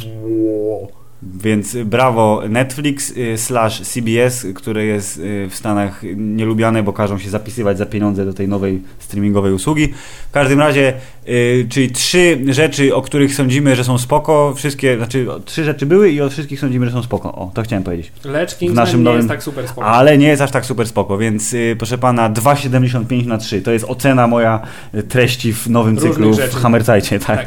Więc 1.22 1.76
brawo 1.84 2.42
Netflix 2.48 3.10
y, 3.16 3.38
slash 3.38 3.80
CBS, 3.80 4.46
które 4.54 4.84
jest 4.84 5.18
y, 5.18 5.48
w 5.50 5.54
Stanach 5.54 6.02
nielubiane, 6.16 6.82
bo 6.82 6.92
każą 6.92 7.18
się 7.18 7.30
zapisywać 7.30 7.78
za 7.78 7.86
pieniądze 7.86 8.24
do 8.24 8.32
tej 8.32 8.48
nowej 8.48 8.82
streamingowej 8.98 9.52
usługi. 9.52 9.88
W 10.28 10.32
każdym 10.32 10.58
razie, 10.58 10.92
y, 11.28 11.66
czyli 11.68 11.90
trzy 11.90 12.38
rzeczy, 12.48 12.94
o 12.94 13.02
których 13.02 13.34
sądzimy, 13.34 13.76
że 13.76 13.84
są 13.84 13.98
spoko, 13.98 14.54
wszystkie, 14.56 14.96
znaczy 14.96 15.26
trzy 15.44 15.64
rzeczy 15.64 15.86
były 15.86 16.10
i 16.10 16.20
o 16.20 16.30
wszystkich 16.30 16.60
sądzimy, 16.60 16.86
że 16.86 16.92
są 16.92 17.02
spoko. 17.02 17.32
O, 17.34 17.50
to 17.54 17.62
chciałem 17.62 17.82
powiedzieć. 17.82 18.12
Lecz 18.24 18.56
W 18.58 18.74
naszym 18.74 19.00
nie 19.00 19.04
nowym- 19.04 19.16
jest 19.16 19.28
tak 19.28 19.42
super 19.42 19.68
spoko. 19.68 19.86
Ale 19.86 20.18
nie 20.18 20.28
jest 20.28 20.42
aż 20.42 20.50
tak 20.50 20.66
super 20.66 20.88
spoko, 20.88 21.18
więc 21.18 21.54
proszę 21.78 21.98
pana 21.98 22.30
2,75 22.30 23.26
na 23.26 23.38
3. 23.38 23.62
To 23.62 23.72
jest 23.72 23.84
ocena 23.88 24.26
moja 24.26 24.60
treści 25.08 25.52
w 25.52 25.66
nowym 25.70 25.94
Różnych 25.94 26.12
cyklu 26.12 26.32
w 26.32 26.36
rzeczy. 26.36 26.56
Hammerzajcie, 26.56 27.18
tak. 27.18 27.36
Tak, 27.36 27.46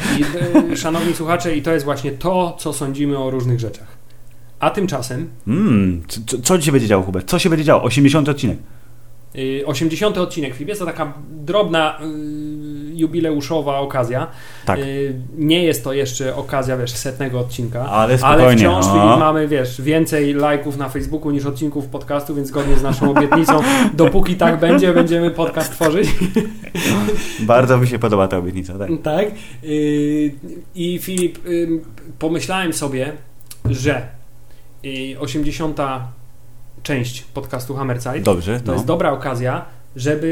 i 0.73 0.77
szanowni 0.77 1.13
słuchacze, 1.13 1.55
i 1.55 1.61
to 1.61 1.71
jest 1.73 1.85
właśnie 1.85 2.11
to, 2.11 2.55
co 2.59 2.73
sądzimy 2.73 3.17
o 3.17 3.29
różnych 3.29 3.58
rzeczach. 3.59 3.87
A 4.59 4.69
tymczasem 4.69 5.29
Mm, 5.47 6.03
co, 6.07 6.37
co- 6.43 6.57
dzisiaj 6.57 6.71
będzie 6.71 6.87
działo, 6.87 7.03
Hubert? 7.03 7.27
Co 7.29 7.39
się 7.39 7.49
będzie 7.49 7.63
działo? 7.65 7.83
80 7.83 8.29
odcinek. 8.29 8.57
y, 9.35 9.63
80 9.65 10.17
odcinek 10.17 10.53
Filip, 10.53 10.69
jest 10.69 10.79
to 10.79 10.85
taka 10.85 11.13
drobna 11.31 11.99
y, 12.01 12.05
jubileuszowa 12.95 13.79
okazja. 13.79 14.27
Tak. 14.65 14.79
Y, 14.79 15.15
nie 15.37 15.63
jest 15.63 15.83
to 15.83 15.93
jeszcze 15.93 16.35
okazja, 16.35 16.77
wiesz, 16.77 16.91
setnego 16.91 17.39
odcinka. 17.39 17.85
Ale 17.89 18.17
spokojnie. 18.17 18.43
Ale 18.45 18.55
wciąż 18.57 18.85
o. 18.85 18.89
Filip, 18.93 19.19
mamy, 19.19 19.47
wiesz, 19.47 19.81
więcej 19.81 20.33
lajków 20.33 20.77
na 20.77 20.89
Facebooku 20.89 21.31
niż 21.31 21.45
odcinków 21.45 21.85
podcastu, 21.85 22.35
więc 22.35 22.47
zgodnie 22.47 22.75
z 22.77 22.83
naszą 22.83 23.11
obietnicą, 23.11 23.61
dopóki 23.93 24.35
tak 24.35 24.59
będzie, 24.59 24.93
będziemy 24.93 25.31
podcast 25.31 25.71
tworzyć. 25.71 26.09
Bardzo 27.39 27.77
mi 27.77 27.87
się 27.87 27.99
podoba 27.99 28.27
ta 28.27 28.37
obietnica, 28.37 28.77
tak. 28.77 28.89
tak. 29.03 29.25
Y, 29.63 30.31
I 30.75 30.99
Filip, 31.01 31.45
y, 31.47 31.69
pomyślałem 32.19 32.73
sobie, 32.73 33.11
że 33.65 34.07
y, 34.85 35.19
80. 35.19 35.79
część 36.83 37.21
podcastu 37.21 37.75
Hammerzeit 37.75 38.23
Dobrze, 38.23 38.59
to 38.59 38.65
no. 38.65 38.73
jest 38.73 38.85
dobra 38.85 39.11
okazja, 39.11 39.65
żeby 39.95 40.27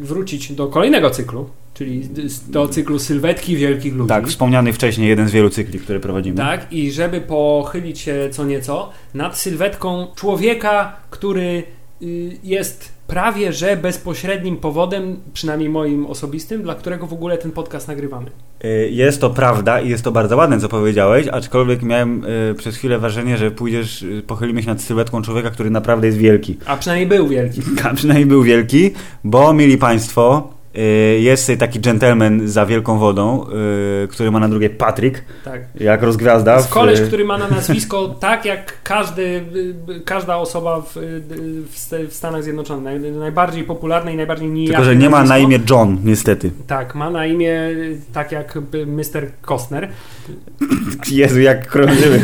y, 0.00 0.04
wrócić 0.04 0.52
do 0.52 0.66
kolejnego 0.66 1.10
cyklu, 1.10 1.50
czyli 1.74 2.08
do 2.48 2.68
cyklu 2.68 2.98
sylwetki 2.98 3.56
wielkich 3.56 3.94
ludzi. 3.94 4.08
Tak, 4.08 4.28
wspomniany 4.28 4.72
wcześniej 4.72 5.08
jeden 5.08 5.28
z 5.28 5.32
wielu 5.32 5.50
cykli, 5.50 5.78
które 5.78 6.00
prowadzimy. 6.00 6.36
Tak, 6.36 6.72
i 6.72 6.92
żeby 6.92 7.20
pochylić 7.20 7.98
się 7.98 8.28
co 8.32 8.44
nieco 8.44 8.90
nad 9.14 9.38
sylwetką 9.38 10.06
człowieka, 10.14 10.96
który 11.10 11.62
y, 12.02 12.38
jest 12.44 12.92
prawie 13.12 13.52
że 13.52 13.76
bezpośrednim 13.76 14.56
powodem, 14.56 15.16
przynajmniej 15.32 15.68
moim 15.68 16.06
osobistym, 16.06 16.62
dla 16.62 16.74
którego 16.74 17.06
w 17.06 17.12
ogóle 17.12 17.38
ten 17.38 17.50
podcast 17.50 17.88
nagrywamy. 17.88 18.30
Y, 18.64 18.88
Jest 18.92 19.20
to 19.20 19.30
prawda 19.30 19.80
i 19.80 19.88
jest 19.88 20.04
to 20.04 20.12
bardzo 20.12 20.36
ładne, 20.36 20.60
co 20.60 20.68
powiedziałeś, 20.68 21.28
aczkolwiek 21.28 21.82
miałem 21.82 22.24
y, 22.24 22.54
przez 22.54 22.76
chwilę 22.76 22.98
wrażenie, 22.98 23.38
że 23.38 23.50
pójdziesz, 23.50 24.02
y, 24.02 24.22
pochylimy 24.26 24.62
się 24.62 24.68
nad 24.68 24.80
sylwetką 24.80 25.22
człowieka, 25.22 25.50
który 25.50 25.70
naprawdę 25.70 26.06
jest 26.06 26.18
wielki. 26.18 26.56
A 26.66 26.76
przynajmniej 26.76 27.08
był 27.08 27.28
wielki. 27.28 27.60
A 27.84 27.94
przynajmniej 27.94 28.26
był 28.26 28.42
wielki, 28.42 28.90
bo, 29.24 29.52
mieli 29.52 29.78
Państwo, 29.78 30.52
jest 31.20 31.44
sobie 31.44 31.58
taki 31.58 31.80
gentleman 31.80 32.48
za 32.48 32.66
wielką 32.66 32.98
wodą, 32.98 33.46
y, 34.04 34.08
który 34.08 34.30
ma 34.30 34.40
na 34.40 34.48
drugie 34.48 34.70
Patrick, 34.70 35.22
Tak. 35.44 35.62
jak 35.80 36.02
rozgwiazda. 36.02 36.56
Jest 36.56 36.68
koleś, 36.68 37.00
w, 37.00 37.06
który 37.06 37.24
ma 37.24 37.38
na 37.38 37.48
nazwisko 37.48 38.08
tak 38.20 38.44
jak 38.44 38.82
każdy, 38.82 39.22
y, 39.22 39.92
y, 39.92 40.00
każda 40.04 40.36
osoba 40.36 40.80
w, 40.80 40.96
y, 40.96 41.22
w 41.70 41.78
St- 41.78 42.06
w 42.08 42.14
Stanach 42.14 42.42
Zjednoczonych. 42.42 42.84
Naj, 43.02 43.12
najbardziej 43.12 43.64
popularne 43.64 44.12
i 44.12 44.16
najbardziej 44.16 44.48
nijakie 44.48 44.72
Tylko, 44.72 44.84
że 44.84 44.96
nie 44.96 45.10
ma 45.10 45.24
na 45.24 45.38
imię 45.38 45.58
John, 45.70 45.98
niestety. 46.04 46.50
Tak, 46.66 46.94
ma 46.94 47.10
na 47.10 47.26
imię 47.26 47.52
y, 47.68 48.00
tak 48.12 48.32
jak 48.32 48.56
y, 48.56 48.86
Mr. 48.86 49.26
Costner. 49.42 49.88
Jezu, 51.10 51.40
jak 51.40 51.66
krążymy. 51.66 52.20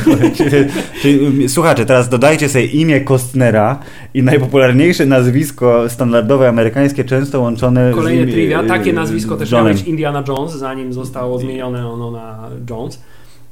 Słuchajcie, 1.48 1.86
teraz 1.86 2.08
dodajcie 2.08 2.48
sobie 2.48 2.64
imię 2.64 3.00
Kostnera 3.00 3.78
i 4.14 4.22
najpopularniejsze 4.22 5.06
nazwisko 5.06 5.88
standardowe 5.88 6.48
amerykańskie, 6.48 7.04
często 7.04 7.40
łączone 7.40 7.92
Kolejne 7.94 8.20
z 8.20 8.24
imię, 8.24 8.32
trivia. 8.32 8.62
Takie 8.62 8.92
nazwisko 8.92 9.36
też 9.36 9.50
Johnem. 9.50 9.66
miał 9.66 9.76
być 9.78 9.88
Indiana 9.88 10.24
Jones, 10.28 10.52
zanim 10.52 10.92
zostało 10.92 11.38
zmienione 11.38 11.88
ono 11.88 12.10
na 12.10 12.48
Jones. 12.70 13.02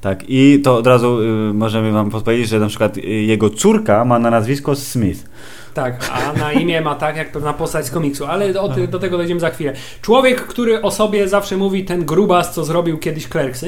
Tak, 0.00 0.24
i 0.28 0.60
to 0.64 0.76
od 0.76 0.86
razu 0.86 1.20
y, 1.22 1.54
możemy 1.54 1.92
wam 1.92 2.10
podpowiedzieć, 2.10 2.48
że 2.48 2.60
na 2.60 2.66
przykład 2.66 2.96
y, 2.98 3.00
jego 3.02 3.50
córka 3.50 4.04
ma 4.04 4.18
na 4.18 4.30
nazwisko 4.30 4.74
Smith. 4.74 5.24
Tak, 5.76 6.10
a 6.12 6.32
na 6.32 6.52
imię 6.52 6.80
ma 6.80 6.94
tak 6.94 7.16
jak 7.16 7.32
pewna 7.32 7.52
postać 7.52 7.86
z 7.86 7.90
komiksu, 7.90 8.26
ale 8.26 8.60
o 8.60 8.68
do 8.68 8.98
tego 8.98 9.16
dojdziemy 9.16 9.40
za 9.40 9.50
chwilę. 9.50 9.72
Człowiek, 10.02 10.40
który 10.40 10.82
o 10.82 10.90
sobie 10.90 11.28
zawsze 11.28 11.56
mówi 11.56 11.84
ten 11.84 12.04
grubas, 12.04 12.54
co 12.54 12.64
zrobił 12.64 12.98
kiedyś 12.98 13.28
Klerksy. 13.28 13.66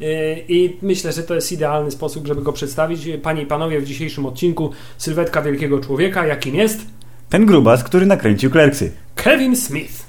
Yy, 0.00 0.08
I 0.48 0.76
myślę, 0.82 1.12
że 1.12 1.22
to 1.22 1.34
jest 1.34 1.52
idealny 1.52 1.90
sposób, 1.90 2.26
żeby 2.26 2.42
go 2.42 2.52
przedstawić. 2.52 3.08
Panie 3.22 3.42
i 3.42 3.46
panowie, 3.46 3.80
w 3.80 3.84
dzisiejszym 3.84 4.26
odcinku 4.26 4.70
sylwetka 4.98 5.42
wielkiego 5.42 5.80
człowieka, 5.80 6.26
jakim 6.26 6.54
jest 6.54 6.80
Ten 7.28 7.46
grubas, 7.46 7.84
który 7.84 8.06
nakręcił 8.06 8.50
Klerksy. 8.50 8.92
Kevin 9.14 9.56
Smith. 9.56 10.06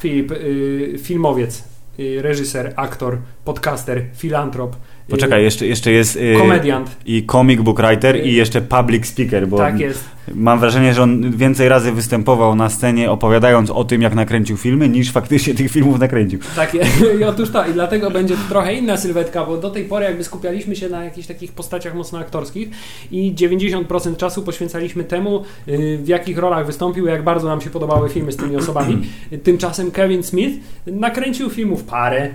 Filip, 0.00 0.30
yy, 0.30 0.98
filmowiec, 0.98 1.64
yy, 1.98 2.22
reżyser, 2.22 2.72
aktor, 2.76 3.18
podcaster, 3.52 4.02
filantrop. 4.16 4.72
yy, 4.72 5.10
Poczekaj, 5.10 5.42
jeszcze, 5.42 5.66
jeszcze 5.66 5.92
jest 5.92 6.16
y, 6.16 6.34
Komediant. 6.38 6.96
i 7.06 7.26
comic 7.26 7.60
book 7.60 7.80
writer 7.80 8.26
i 8.26 8.34
jeszcze 8.34 8.60
public 8.60 9.06
speaker, 9.06 9.48
bo 9.48 9.56
Tak 9.56 9.80
jest. 9.80 10.04
mam 10.34 10.60
wrażenie, 10.60 10.94
że 10.94 11.02
on 11.02 11.36
więcej 11.36 11.68
razy 11.68 11.92
występował 11.92 12.54
na 12.54 12.70
scenie 12.70 13.10
opowiadając 13.10 13.70
o 13.70 13.84
tym, 13.84 14.02
jak 14.02 14.14
nakręcił 14.14 14.56
filmy, 14.56 14.88
niż 14.88 15.12
faktycznie 15.12 15.54
tych 15.54 15.70
filmów 15.70 15.98
nakręcił. 15.98 16.38
Tak, 16.56 16.76
i 17.20 17.24
otóż 17.24 17.50
to, 17.50 17.66
i 17.66 17.72
dlatego 17.72 18.10
będzie 18.10 18.34
trochę 18.48 18.74
inna 18.74 18.96
sylwetka, 18.96 19.44
bo 19.46 19.56
do 19.56 19.70
tej 19.70 19.84
pory 19.84 20.04
jakby 20.04 20.24
skupialiśmy 20.24 20.76
się 20.76 20.88
na 20.88 21.04
jakichś 21.04 21.26
takich 21.28 21.52
postaciach 21.52 21.94
mocno 21.94 22.18
aktorskich 22.18 22.68
i 23.10 23.34
90% 23.34 24.16
czasu 24.16 24.42
poświęcaliśmy 24.42 25.04
temu, 25.04 25.44
y, 25.68 25.98
w 26.02 26.08
jakich 26.08 26.38
rolach 26.38 26.66
wystąpił, 26.66 27.06
jak 27.06 27.24
bardzo 27.24 27.48
nam 27.48 27.60
się 27.60 27.70
podobały 27.70 28.08
filmy 28.08 28.32
z 28.32 28.36
tymi 28.36 28.56
osobami. 28.56 28.98
Tymczasem 29.44 29.90
Kevin 29.90 30.22
Smith 30.22 30.56
nakręcił 30.86 31.50
filmów 31.50 31.84
parę, 31.84 32.30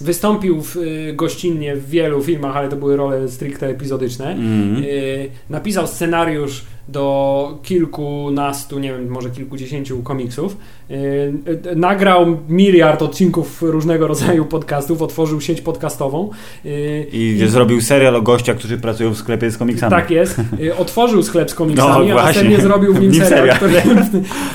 Wystąpił 0.00 0.62
w, 0.62 0.76
y, 0.76 1.12
gościnnie 1.16 1.76
w 1.76 1.90
wielu 1.90 2.22
filmach, 2.22 2.56
ale 2.56 2.68
to 2.68 2.76
były 2.76 2.96
role 2.96 3.28
stricte 3.28 3.66
epizodyczne. 3.66 4.36
Y, 4.82 5.30
napisał 5.50 5.86
scenariusz 5.86 6.64
do 6.88 7.58
kilkunastu, 7.62 8.78
nie 8.78 8.92
wiem, 8.92 9.08
może 9.08 9.30
kilkudziesięciu 9.30 10.02
komiksów. 10.02 10.56
Y, 10.90 11.32
nagrał 11.76 12.36
miliard 12.48 13.02
odcinków 13.02 13.62
różnego 13.62 14.06
rodzaju 14.06 14.44
podcastów, 14.44 15.02
otworzył 15.02 15.40
sieć 15.40 15.60
podcastową. 15.60 16.30
Y, 16.66 17.06
I, 17.12 17.42
zrobił 17.46 17.80
serial 17.80 18.16
o 18.16 18.22
gościach, 18.22 18.56
którzy 18.56 18.78
pracują 18.78 19.10
w 19.10 19.16
sklepie 19.16 19.50
z 19.50 19.56
komiksami. 19.58 19.90
tak 19.90 20.10
jest. 20.10 20.38
Y, 20.60 20.76
Otworzył 20.76 21.22
sklep 21.22 21.50
z 21.50 21.54
komiksami, 21.54 22.08
No, 22.08 22.20
a 22.20 22.24
następnie 22.26 22.60
zrobił 22.60 22.94
w 22.94 23.00
nim 23.00 23.14
serial, 23.14 23.30
serial. 23.30 23.56
który, 23.56 23.72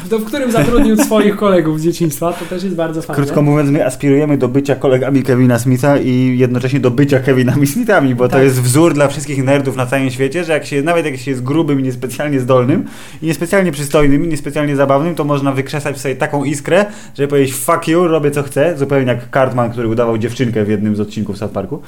w, 0.06 0.24
w 0.24 0.26
którym 0.26 0.52
zatrudnił 0.52 0.98
swoich 0.98 1.36
kolegów 1.36 1.80
z 1.80 1.84
dzieciństwa. 1.84 2.34
To 2.34 2.46
też 2.46 2.64
jest 2.64 2.76
bardzo 2.76 3.02
fajne. 3.02 3.24
Krótko 3.24 3.42
mówiąc, 3.42 3.70
my 3.70 3.86
aspirujemy 3.86 4.38
do 4.38 4.48
bycia 4.48 4.76
kolegami 4.76 5.24
Kevina 5.24 5.60
Smitha 5.60 5.98
i 5.98 6.38
jednocześnie 6.38 6.80
do 6.80 6.92
bycia 6.92 7.20
Kevinami 7.20 7.68
Smithami, 7.68 8.16
bo 8.16 8.24
to 8.24 8.30
Tak. 8.34 8.44
jest 8.44 8.62
wzór 8.62 8.94
dla 8.94 9.08
wszystkich 9.08 9.44
nerdów 9.44 9.76
na 9.76 9.86
całym 9.86 10.10
świecie, 10.10 10.44
że 10.44 10.54
jak 10.54 10.66
się, 10.66 10.82
nawet 10.82 11.06
jak 11.06 11.18
się 11.18 11.32
jest 11.32 11.44
grubym 11.44 11.80
i 11.80 11.84
niespecjalnie 12.18 12.40
zdolnym 12.40 12.86
i 13.22 13.26
niespecjalnie 13.26 13.72
przystojnym 13.72 14.26
i 14.26 14.28
niespecjalnie 14.28 14.76
zabawnym, 14.76 15.16
to 15.16 15.24
można 15.24 15.52
wykrzesać 15.52 15.96
w 15.96 16.00
sobie 16.00 16.16
taką 16.16 16.44
iskrę, 16.44 16.86
żeby 17.18 17.28
powiedzieć 17.28 17.54
fuck 17.56 17.88
you, 17.88 18.08
robię 18.08 18.32
co 18.32 18.44
chcę, 18.44 18.78
zupełnie 18.78 19.08
jak 19.08 19.30
Cartman, 19.34 19.72
który 19.72 19.88
udawał 19.88 20.18
dziewczynkę 20.18 20.66
w 20.66 20.70
jednym 20.70 20.96
z 20.96 21.00
odcinków 21.00 21.38
South 21.38 21.54
Parku. 21.54 21.82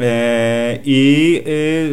Eee, 0.00 0.78
I 0.84 1.42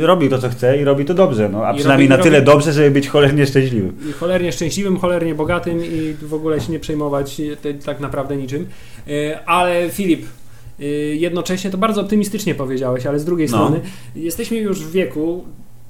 y, 0.02 0.06
robi 0.08 0.30
to 0.30 0.38
co 0.38 0.50
chce 0.50 0.78
i 0.78 0.84
robi 0.84 1.06
to 1.06 1.14
dobrze, 1.14 1.50
no, 1.50 1.66
a 1.68 1.74
I 1.74 1.78
przynajmniej 1.78 2.08
robi- 2.10 2.18
na 2.18 2.24
tyle 2.24 2.40
robi- 2.42 2.46
dobrze, 2.46 2.74
żeby 2.74 2.92
być 2.92 3.08
cholernie 3.08 3.46
szczęśliwym. 3.46 3.94
I 4.10 4.12
cholernie 4.14 4.52
szczęśliwym, 4.52 4.98
cholernie 4.98 5.36
bogatym 5.36 5.80
i 5.86 6.16
w 6.22 6.34
ogóle 6.34 6.62
się 6.62 6.72
nie 6.72 6.80
przejmować 6.80 7.40
e, 7.40 7.56
te- 7.56 7.74
tak 7.74 8.00
naprawdę 8.00 8.38
niczym. 8.38 8.66
E, 9.08 9.40
Ale 9.50 9.90
Filip, 9.90 10.26
e, 10.80 10.86
jednocześnie 11.16 11.70
to 11.72 11.78
bardzo 11.78 12.02
optymistycznie 12.02 12.56
powiedziałeś, 12.56 13.06
ale 13.06 13.20
z 13.20 13.26
drugiej 13.26 13.48
No. 13.52 13.58
strony 13.58 13.80
jesteśmy 14.16 14.58
już 14.58 14.80
w 14.80 14.92
wieku 14.92 15.44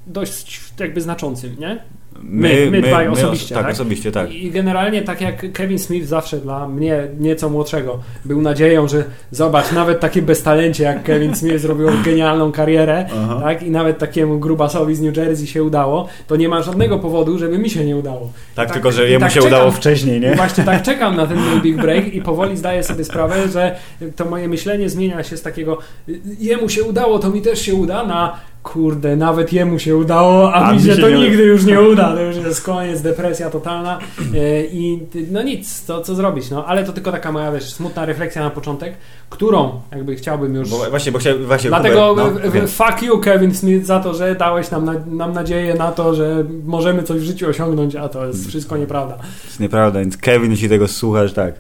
dość 0.08 0.62
jakby 0.80 1.02
znaczącym, 1.02 1.56
nie? 1.60 1.80
My- 2.24 2.68
my 2.72 2.82
dwaj 2.82 3.08
osobiście, 3.08 3.56
tak, 3.56 3.64
tak? 3.64 3.74
osobiście, 3.74 4.12
tak. 4.12 4.32
I 4.34 4.52
generalnie 4.52 5.02
tak 5.02 5.22
jak 5.22 5.52
Kevin 5.54 5.80
Smith 5.80 6.08
zawsze 6.08 6.38
dla 6.38 6.68
mnie, 6.68 7.08
nieco 7.20 7.50
młodszego, 7.50 8.00
był 8.26 8.42
nadzieją, 8.42 8.88
że 8.88 9.04
zobacz, 9.32 9.72
nawet 9.72 10.00
takie 10.00 10.22
beztalencie 10.22 10.84
jak 10.84 11.04
Kevin 11.04 11.36
Smith 11.36 11.60
zrobił 11.62 11.88
genialną 12.06 12.52
karierę, 12.52 13.06
Aha. 13.16 13.40
tak? 13.44 13.64
I 13.64 13.72
nawet 13.72 13.98
takiemu 13.98 14.40
grubasowi 14.40 14.96
z 14.96 15.02
New 15.02 15.18
Jersey 15.18 15.48
się 15.48 15.64
udało, 15.64 16.08
to 16.28 16.36
nie 16.36 16.50
ma 16.50 16.62
żadnego 16.62 17.00
powodu, 17.00 17.38
żeby 17.38 17.58
mi 17.58 17.70
się 17.70 17.86
nie 17.86 17.98
udało. 17.98 18.32
Tak, 18.56 18.66
Tak, 18.68 18.74
tylko 18.74 18.92
że 18.92 19.10
jemu 19.10 19.20
tak 19.26 19.32
się 19.32 19.40
czekam. 19.42 19.48
udało 19.58 19.72
wcześniej, 19.72 20.20
nie? 20.20 20.36
właśnie 20.36 20.64
tak 20.64 20.84
czekam 20.90 21.16
na 21.16 21.28
ten 21.28 21.38
mój 21.40 21.62
big 21.62 21.78
break 21.78 22.14
i 22.14 22.22
powoli 22.22 22.58
zdaję 22.58 22.84
sobie 22.84 23.04
sprawę, 23.04 23.48
że 23.48 23.76
to 24.16 24.26
moje 24.26 24.48
myślenie 24.48 24.90
zmienia 24.90 25.24
się 25.24 25.38
z 25.38 25.42
takiego 25.42 25.78
y, 26.10 26.20
jemu 26.40 26.70
się 26.70 26.84
udało, 26.84 27.20
to 27.20 27.30
mi 27.30 27.42
też 27.42 27.62
się 27.62 27.76
uda, 27.76 28.06
na 28.06 28.36
kurde, 28.66 29.16
nawet 29.16 29.54
jemu 29.54 29.80
się 29.80 29.98
udało, 29.98 30.54
a, 30.54 30.66
A 30.66 30.74
mi 30.74 30.82
się 30.82 30.98
to 30.98 31.10
nie 31.10 31.30
nigdy 31.30 31.44
już 31.44 31.66
nie 31.66 31.82
uda, 31.82 32.14
to 32.14 32.22
już 32.22 32.36
jest 32.36 32.64
koniec, 32.64 33.02
depresja 33.02 33.50
totalna. 33.50 34.00
Y, 34.36 34.70
i 34.72 35.00
no 35.32 35.44
nic, 35.44 35.86
to 35.86 36.02
co 36.02 36.16
zrobić, 36.16 36.50
no, 36.50 36.66
ale 36.66 36.84
to 36.84 36.94
tylko 36.94 37.12
taka 37.12 37.32
moja, 37.32 37.52
wiesz, 37.52 37.74
smutna 37.74 38.06
refleksja 38.06 38.44
na 38.44 38.50
początek, 38.50 38.94
którą 39.30 39.82
jakby 39.92 40.16
chciałbym 40.16 40.56
już... 40.56 40.70
Bo 40.70 40.90
właśnie, 40.90 41.12
bo 41.12 41.20
chciałem, 41.20 41.46
właśnie 41.46 41.70
Dlatego 41.70 42.16
no, 42.18 42.68
fuck 42.68 43.02
you 43.02 43.20
Kevin 43.20 43.56
Smith 43.56 43.86
za 43.86 44.00
to, 44.00 44.14
że 44.14 44.36
dałeś 44.36 44.72
nam, 44.72 44.86
na, 44.86 44.94
nam 45.08 45.34
nadzieję 45.34 45.74
na 45.74 45.92
to, 45.92 46.16
że 46.16 46.44
możemy 46.66 47.04
coś 47.04 47.22
w 47.22 47.24
życiu 47.24 47.50
osiągnąć, 47.50 47.96
a 47.96 48.10
to 48.10 48.26
jest 48.26 48.48
wszystko 48.48 48.78
nieprawda. 48.78 49.16
To 49.16 49.24
jest 49.46 49.60
nieprawda, 49.60 50.00
więc 50.00 50.18
Kevin, 50.18 50.52
jeśli 50.52 50.70
tego 50.70 50.88
słuchasz, 50.88 51.34
tak. 51.34 51.56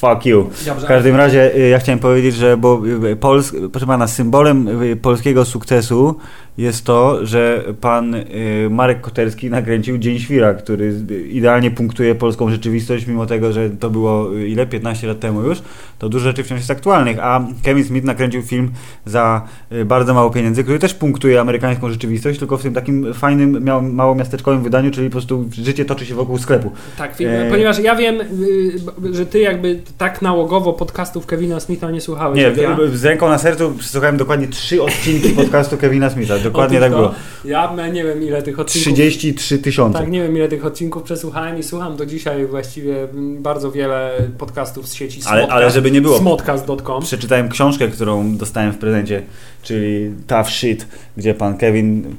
Fuck 0.00 0.26
you. 0.26 0.50
W 0.78 0.84
każdym 0.84 1.16
razie 1.16 1.56
y, 1.56 1.68
ja 1.68 1.78
chciałem 1.78 1.98
powiedzieć, 1.98 2.34
że 2.34 2.56
bo 2.56 2.82
y, 3.12 3.16
Pols, 3.16 3.52
proszę 3.72 3.86
pana, 3.86 4.08
symbolem 4.08 4.82
y, 4.82 4.96
polskiego 4.96 5.44
sukcesu 5.44 6.16
jest 6.58 6.84
to, 6.84 7.26
że 7.26 7.64
pan 7.80 8.14
y, 8.14 8.24
Marek 8.70 9.00
Koterski 9.00 9.50
nakręcił 9.50 9.98
Dzień 9.98 10.18
Świra, 10.18 10.54
który 10.54 10.94
idealnie 11.30 11.70
punktuje 11.70 12.14
polską 12.14 12.50
rzeczywistość, 12.50 13.06
mimo 13.06 13.26
tego, 13.26 13.52
że 13.52 13.70
to 13.70 13.90
było 13.90 14.36
y, 14.36 14.48
ile? 14.48 14.66
15 14.66 15.06
lat 15.06 15.20
temu 15.20 15.42
już, 15.42 15.62
to 15.98 16.08
dużo 16.08 16.24
rzeczy 16.24 16.44
wciąż 16.44 16.58
jest 16.58 16.70
aktualnych, 16.70 17.18
a 17.20 17.46
Kevin 17.62 17.84
Smith 17.84 18.06
nakręcił 18.06 18.42
film 18.42 18.70
za 19.04 19.48
y, 19.72 19.84
bardzo 19.84 20.14
mało 20.14 20.30
pieniędzy, 20.30 20.62
który 20.62 20.78
też 20.78 20.94
punktuje 20.94 21.40
amerykańską 21.40 21.90
rzeczywistość, 21.90 22.38
tylko 22.38 22.56
w 22.56 22.62
tym 22.62 22.74
takim 22.74 23.14
fajnym, 23.14 23.64
miał, 23.64 23.82
małomiasteczkowym 23.82 24.62
wydaniu, 24.62 24.90
czyli 24.90 25.08
po 25.08 25.12
prostu 25.12 25.48
życie 25.52 25.84
toczy 25.84 26.06
się 26.06 26.14
wokół 26.14 26.38
sklepu. 26.38 26.70
Tak, 26.98 27.16
film, 27.16 27.30
E, 27.30 27.50
ponieważ 27.50 27.78
ja 27.78 27.96
wiem, 27.96 28.18
że 29.12 29.26
ty 29.26 29.38
jakby 29.38 29.80
tak 29.98 30.22
nałogowo 30.22 30.72
podcastów 30.72 31.26
Kevina 31.26 31.60
Smitha 31.60 31.90
nie 31.90 32.00
słuchałeś. 32.00 32.36
Nie, 32.36 32.62
ja. 32.62 32.76
z 32.92 33.04
ręką 33.04 33.28
na 33.28 33.38
sercu 33.38 33.72
przesłuchałem 33.78 34.16
dokładnie 34.16 34.48
trzy 34.48 34.82
odcinki 34.82 35.28
podcastu 35.42 35.76
Kevina 35.76 36.10
Smitha. 36.10 36.38
Dokładnie 36.50 36.80
tak 36.80 36.92
było. 36.92 37.14
Ja 37.44 37.74
nie 37.92 38.04
wiem 38.04 38.22
ile 38.22 38.42
tych 38.42 38.60
odcinków. 38.60 38.92
33 38.92 39.58
tysiące. 39.58 39.98
Tak, 39.98 40.08
nie 40.08 40.22
wiem 40.22 40.36
ile 40.36 40.48
tych 40.48 40.64
odcinków 40.66 41.02
przesłuchałem 41.02 41.58
i 41.58 41.62
słucham 41.62 41.96
do 41.96 42.06
dzisiaj 42.06 42.46
właściwie 42.46 42.94
bardzo 43.38 43.72
wiele 43.72 44.10
podcastów 44.38 44.88
z 44.88 44.94
sieci 44.94 45.20
Ale, 45.26 45.40
Smodcast. 45.40 45.56
ale 45.56 45.70
żeby 45.70 45.90
nie 45.90 46.00
było. 46.00 46.18
Smodcast.com. 46.18 47.02
Przeczytałem 47.02 47.48
książkę, 47.48 47.88
którą 47.88 48.36
dostałem 48.36 48.72
w 48.72 48.78
prezencie, 48.78 49.22
czyli 49.62 50.10
Tough 50.26 50.48
Shit, 50.48 50.86
gdzie 51.16 51.34
pan 51.34 51.56
Kevin 51.56 52.16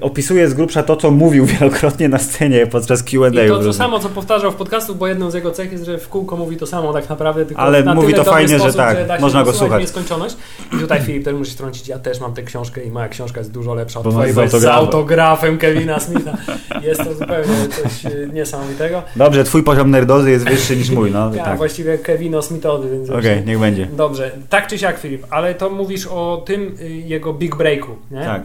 opisuje 0.00 0.48
z 0.48 0.54
grubsza 0.54 0.82
to, 0.82 0.96
co 0.96 1.10
mówił 1.10 1.46
wielokrotnie 1.60 2.08
na 2.08 2.18
scenie 2.18 2.66
podczas 2.66 3.02
Q&A. 3.02 3.28
I 3.28 3.48
to, 3.48 3.56
to 3.56 3.62
Że- 3.62 3.72
samo, 3.72 3.98
co 3.98 4.08
powtarzał 4.08 4.52
w 4.52 4.54
podcastu, 4.54 4.94
bo 4.94 5.06
jedną 5.06 5.30
z 5.30 5.34
jego 5.34 5.50
cech 5.50 5.72
jest, 5.72 5.84
że 5.84 5.98
w 5.98 6.08
kółko 6.08 6.36
mówi 6.36 6.56
to 6.56 6.66
samo 6.66 6.92
tak 6.92 7.08
naprawdę, 7.08 7.46
tylko 7.46 7.62
Ale 7.62 7.82
na 7.82 7.94
mówi 7.94 8.14
to 8.14 8.24
fajnie, 8.24 8.48
że 8.52 8.58
sposób, 8.58 8.76
tak, 8.76 9.06
da 9.06 9.16
się 9.16 9.22
można 9.22 9.44
go 9.44 9.52
słuchać. 9.52 9.80
nieskończoność. 9.80 10.36
I 10.76 10.78
tutaj 10.78 11.00
Filip 11.02 11.24
też 11.24 11.34
musisz 11.34 11.54
trącić, 11.54 11.88
ja 11.88 11.98
też 11.98 12.20
mam 12.20 12.34
tę 12.34 12.42
książkę 12.42 12.84
i 12.84 12.90
moja 12.90 13.08
książka 13.08 13.40
jest 13.40 13.52
dużo 13.52 13.74
lepsza 13.74 14.00
od 14.00 14.04
Bo 14.04 14.10
twojej, 14.10 14.32
z 14.32 14.36
jest 14.36 14.50
z 14.52 14.54
autografem. 14.54 14.84
autografem 14.86 15.58
Kevina 15.58 16.00
Smitha. 16.00 16.36
Jest 16.82 17.04
to 17.04 17.14
zupełnie 17.14 17.68
coś 17.82 18.06
e, 18.06 18.10
niesamowitego. 18.32 19.02
Dobrze, 19.16 19.44
twój 19.44 19.62
poziom 19.62 19.90
nerdozy 19.90 20.30
jest 20.30 20.44
wyższy 20.48 20.76
niż 20.76 20.90
mój, 20.90 21.10
no 21.10 21.30
Ja 21.34 21.44
tak. 21.44 21.56
właściwie 21.56 21.98
Kevino 21.98 22.42
Smithowy, 22.42 22.90
więc... 22.90 23.10
Okej, 23.10 23.42
niech 23.46 23.58
będzie. 23.58 23.86
Dobrze, 23.86 24.30
tak 24.48 24.66
czy 24.66 24.78
siak 24.78 24.98
Filip, 24.98 25.26
ale 25.30 25.54
to 25.54 25.70
mówisz 25.70 26.06
o 26.06 26.42
tym 26.46 26.74
y, 26.80 26.88
jego 26.88 27.32
big 27.32 27.56
breaku, 27.56 27.96
nie? 28.10 28.20
Tak. 28.24 28.42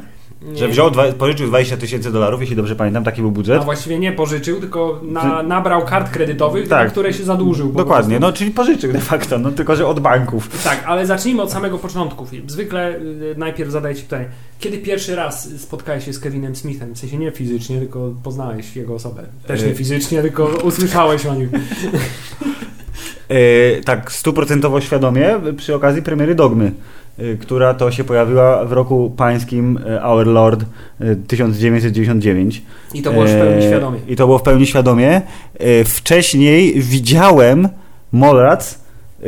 Że 0.56 0.66
Nie. 0.66 0.72
wziął, 0.72 0.92
dwa, 0.92 1.12
pożyczył 1.12 1.48
20 1.48 1.78
tysięcy 1.78 2.12
dolarów, 2.12 2.42
jeśli 2.42 2.56
dobrze 2.56 2.76
pamiętam, 2.76 3.04
taki 3.04 3.22
był 3.22 3.30
A 3.30 3.34
budżet. 3.34 3.64
właściwie 3.64 4.00
nie 4.00 4.12
pożyczył, 4.12 4.60
tylko 4.60 5.00
na, 5.04 5.44
nabrał 5.44 5.86
kart 5.86 6.12
kredytowych, 6.12 6.68
Tak. 6.68 6.86
na 6.86 6.92
które 6.92 7.14
się 7.14 7.24
zadłużył. 7.24 7.72
Dokładnie, 7.74 8.20
no 8.20 8.34
czyli 8.34 8.52
pożyczył 8.52 8.94
de 8.94 9.00
facto, 9.00 9.40
no 9.40 9.52
tylko 9.52 9.76
że 9.76 9.88
od 9.88 10.00
banków. 10.00 10.64
Tak, 10.64 10.84
ale 10.88 11.06
zacznijmy 11.06 11.42
od 11.42 11.52
samego 11.52 11.78
początku. 11.78 12.26
Zwykle 12.48 12.96
y, 13.00 13.36
najpierw 13.38 13.72
zadaję 13.72 13.96
Ci 13.96 14.04
pytanie, 14.04 14.26
kiedy 14.60 14.78
pierwszy 14.78 15.16
raz 15.16 15.50
spotkałeś 15.62 16.06
się 16.06 16.14
z 16.14 16.20
Kevinem 16.20 16.56
Smithem? 16.56 16.94
W 16.96 17.00
sensie 17.00 17.18
nie 17.18 17.32
fizycznie, 17.32 17.80
tylko 17.80 18.14
poznałeś 18.24 18.76
jego 18.76 18.96
osobę. 18.96 19.24
Też 19.48 19.62
nie 19.64 19.68
Y- 19.72 19.76
fizycznie, 19.76 20.22
tylko 20.22 20.46
usłyszałeś 20.46 21.26
o 21.26 21.36
nim. 21.36 21.50
E, 23.30 23.82
tak 23.86 24.12
stuprocentowo 24.12 24.82
świadomie 24.82 25.40
przy 25.58 25.76
okazji 25.76 26.02
premiery 26.02 26.36
Dogmy, 26.36 26.72
która 27.42 27.74
to 27.74 27.92
się 27.92 28.04
pojawiła 28.04 28.66
w 28.66 28.72
roku 28.72 29.14
pańskim 29.18 29.80
e, 29.88 30.04
Our 30.04 30.28
Lord 30.28 30.66
e, 31.00 31.16
1999. 31.16 32.62
I 32.94 33.02
to 33.02 33.12
było 33.12 33.26
w 33.26 33.30
pełni 33.30 33.66
E, 33.66 33.68
świadomie. 33.68 34.00
I 34.08 34.16
to 34.16 34.26
było 34.26 34.40
w 34.40 34.44
pełni 34.44 34.68
świadomie. 34.68 35.22
E, 35.60 35.84
Wcześniej 35.84 36.82
widziałem 36.82 37.70
Mallrats, 38.12 38.80
e, 39.20 39.26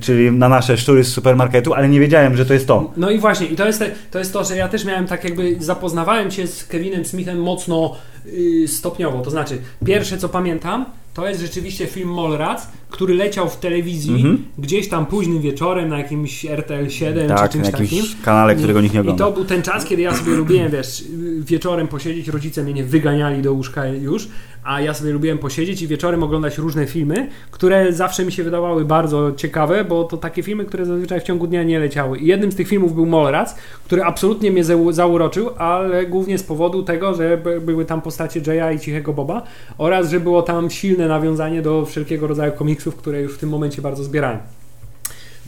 czyli 0.00 0.32
na 0.32 0.48
nasze 0.48 0.76
szczury 0.76 1.04
z 1.04 1.08
supermarketu, 1.08 1.74
ale 1.74 1.88
nie 1.88 2.00
wiedziałem, 2.00 2.36
że 2.36 2.46
to 2.46 2.54
jest 2.54 2.66
to. 2.66 2.90
No 2.96 3.10
i 3.10 3.18
właśnie, 3.18 3.46
i 3.46 3.56
to 3.56 3.66
jest, 3.66 3.78
te, 3.78 3.90
to 4.10 4.18
jest 4.18 4.32
to, 4.32 4.44
że 4.44 4.56
ja 4.56 4.68
też 4.68 4.84
miałem 4.84 5.06
tak 5.06 5.24
jakby, 5.24 5.56
zapoznawałem 5.60 6.30
się 6.30 6.46
z 6.46 6.64
Kevinem 6.64 7.04
Smithem 7.04 7.38
mocno 7.40 7.96
y, 8.26 8.68
stopniowo, 8.68 9.20
to 9.20 9.30
znaczy, 9.30 9.58
pierwsze 9.84 10.18
co 10.18 10.28
pamiętam, 10.28 10.84
to 11.16 11.28
jest 11.28 11.40
rzeczywiście 11.40 11.86
film 11.86 12.14
Mallrats, 12.14 12.68
który 12.90 13.14
leciał 13.14 13.48
w 13.48 13.56
telewizji 13.56 14.14
Mhm. 14.14 14.44
gdzieś 14.58 14.88
tam 14.88 15.06
późnym 15.06 15.40
wieczorem 15.40 15.88
na 15.88 15.98
jakimś 15.98 16.44
RTL 16.44 16.88
7 16.88 17.28
Tak, 17.28 17.36
czy 17.50 17.58
na 17.58 17.64
czymś 17.64 17.66
jakimś 17.80 17.90
takim. 18.08 18.24
kanale, 18.24 18.54
którego 18.54 18.80
nikt 18.80 18.94
nie 18.94 18.98
I 18.98 19.00
ogląda. 19.00 19.24
to 19.24 19.32
był 19.32 19.44
ten 19.44 19.62
czas, 19.62 19.84
kiedy 19.84 20.02
ja 20.02 20.14
sobie 20.14 20.32
lubiłem, 20.34 20.70
wiesz, 20.70 21.04
wieczorem 21.40 21.88
posiedzieć, 21.88 22.28
rodzice 22.28 22.62
mnie 22.62 22.72
nie 22.74 22.84
wyganiali 22.84 23.42
do 23.42 23.52
łóżka 23.52 23.86
już, 23.86 24.28
a 24.64 24.80
ja 24.80 24.94
sobie 24.94 25.12
lubiłem 25.12 25.38
posiedzieć 25.38 25.82
i 25.82 25.86
wieczorem 25.88 26.22
oglądać 26.22 26.58
różne 26.58 26.86
filmy, 26.86 27.28
które 27.50 27.92
zawsze 27.92 28.24
mi 28.24 28.32
się 28.32 28.44
wydawały 28.44 28.84
bardzo 28.84 29.32
ciekawe, 29.36 29.84
bo 29.84 30.04
to 30.04 30.16
takie 30.16 30.42
filmy, 30.42 30.64
które 30.64 30.86
zazwyczaj 30.86 31.20
w 31.20 31.22
ciągu 31.22 31.46
dnia 31.46 31.62
nie 31.62 31.78
leciały. 31.78 32.18
I 32.18 32.26
jednym 32.26 32.52
z 32.52 32.56
tych 32.56 32.68
filmów 32.68 32.94
był 32.94 33.06
Mallrats, 33.06 33.54
który 33.84 34.02
absolutnie 34.04 34.50
mnie 34.52 34.64
zau- 34.64 34.92
zauroczył, 34.92 35.50
ale 35.58 36.06
głównie 36.06 36.38
z 36.38 36.42
powodu 36.42 36.82
tego, 36.82 37.14
że 37.14 37.36
by- 37.38 37.60
były 37.60 37.84
tam 37.84 38.02
postacie 38.02 38.40
Jaya 38.46 38.76
i 38.76 38.80
Cichego 38.80 39.12
Boba 39.12 39.42
oraz, 39.78 40.10
że 40.10 40.20
było 40.20 40.42
tam 40.42 40.70
silne 40.70 41.05
nawiązanie 41.08 41.62
do 41.62 41.84
wszelkiego 41.86 42.26
rodzaju 42.26 42.52
komiksów, 42.52 42.96
które 42.96 43.20
już 43.22 43.34
w 43.34 43.38
tym 43.38 43.48
momencie 43.48 43.82
bardzo 43.82 44.04
zbierałem. 44.04 44.38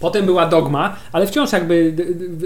Potem 0.01 0.27
była 0.27 0.47
Dogma, 0.47 0.97
ale 1.13 1.27
wciąż 1.27 1.53
jakby 1.53 1.95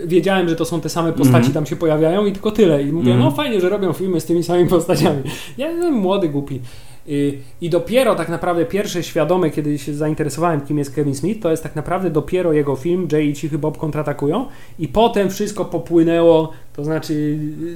wiedziałem, 0.07 0.49
że 0.49 0.57
to 0.57 0.65
są 0.65 0.81
te 0.81 0.89
same 0.89 1.13
postaci 1.13 1.37
Mhm. 1.37 1.53
tam 1.55 1.67
się 1.67 1.77
pojawiają 1.77 2.27
i 2.27 2.33
tylko 2.33 2.51
tyle. 2.51 2.83
I 2.83 2.93
mówię, 2.93 3.13
Mhm. 3.13 3.21
no 3.21 3.31
fajnie, 3.37 3.61
że 3.61 3.69
robią 3.69 3.93
filmy 3.93 4.21
z 4.21 4.25
tymi 4.25 4.43
samymi 4.43 4.69
postaciami. 4.71 5.23
Ja 5.59 5.71
jestem 5.71 5.95
młody, 5.95 6.29
głupi. 6.29 6.61
I, 7.07 7.39
I 7.61 7.71
dopiero 7.71 8.15
tak 8.15 8.29
naprawdę 8.29 8.65
pierwsze 8.65 9.03
świadome, 9.03 9.51
kiedy 9.51 9.79
się 9.79 9.95
zainteresowałem, 9.95 10.61
kim 10.61 10.79
jest 10.79 10.95
Kevin 10.95 11.15
Smith, 11.15 11.43
to 11.43 11.51
jest 11.51 11.63
tak 11.63 11.77
naprawdę 11.77 12.11
dopiero 12.11 12.53
jego 12.53 12.77
film 12.77 13.09
Jay 13.13 13.25
i 13.27 13.35
Cichy 13.35 13.59
Bob 13.59 13.79
kontratakują 13.79 14.47
i 14.79 14.89
potem 14.89 15.31
wszystko 15.31 15.65
popłynęło, 15.65 16.53
to 16.77 16.85
znaczy 16.85 17.13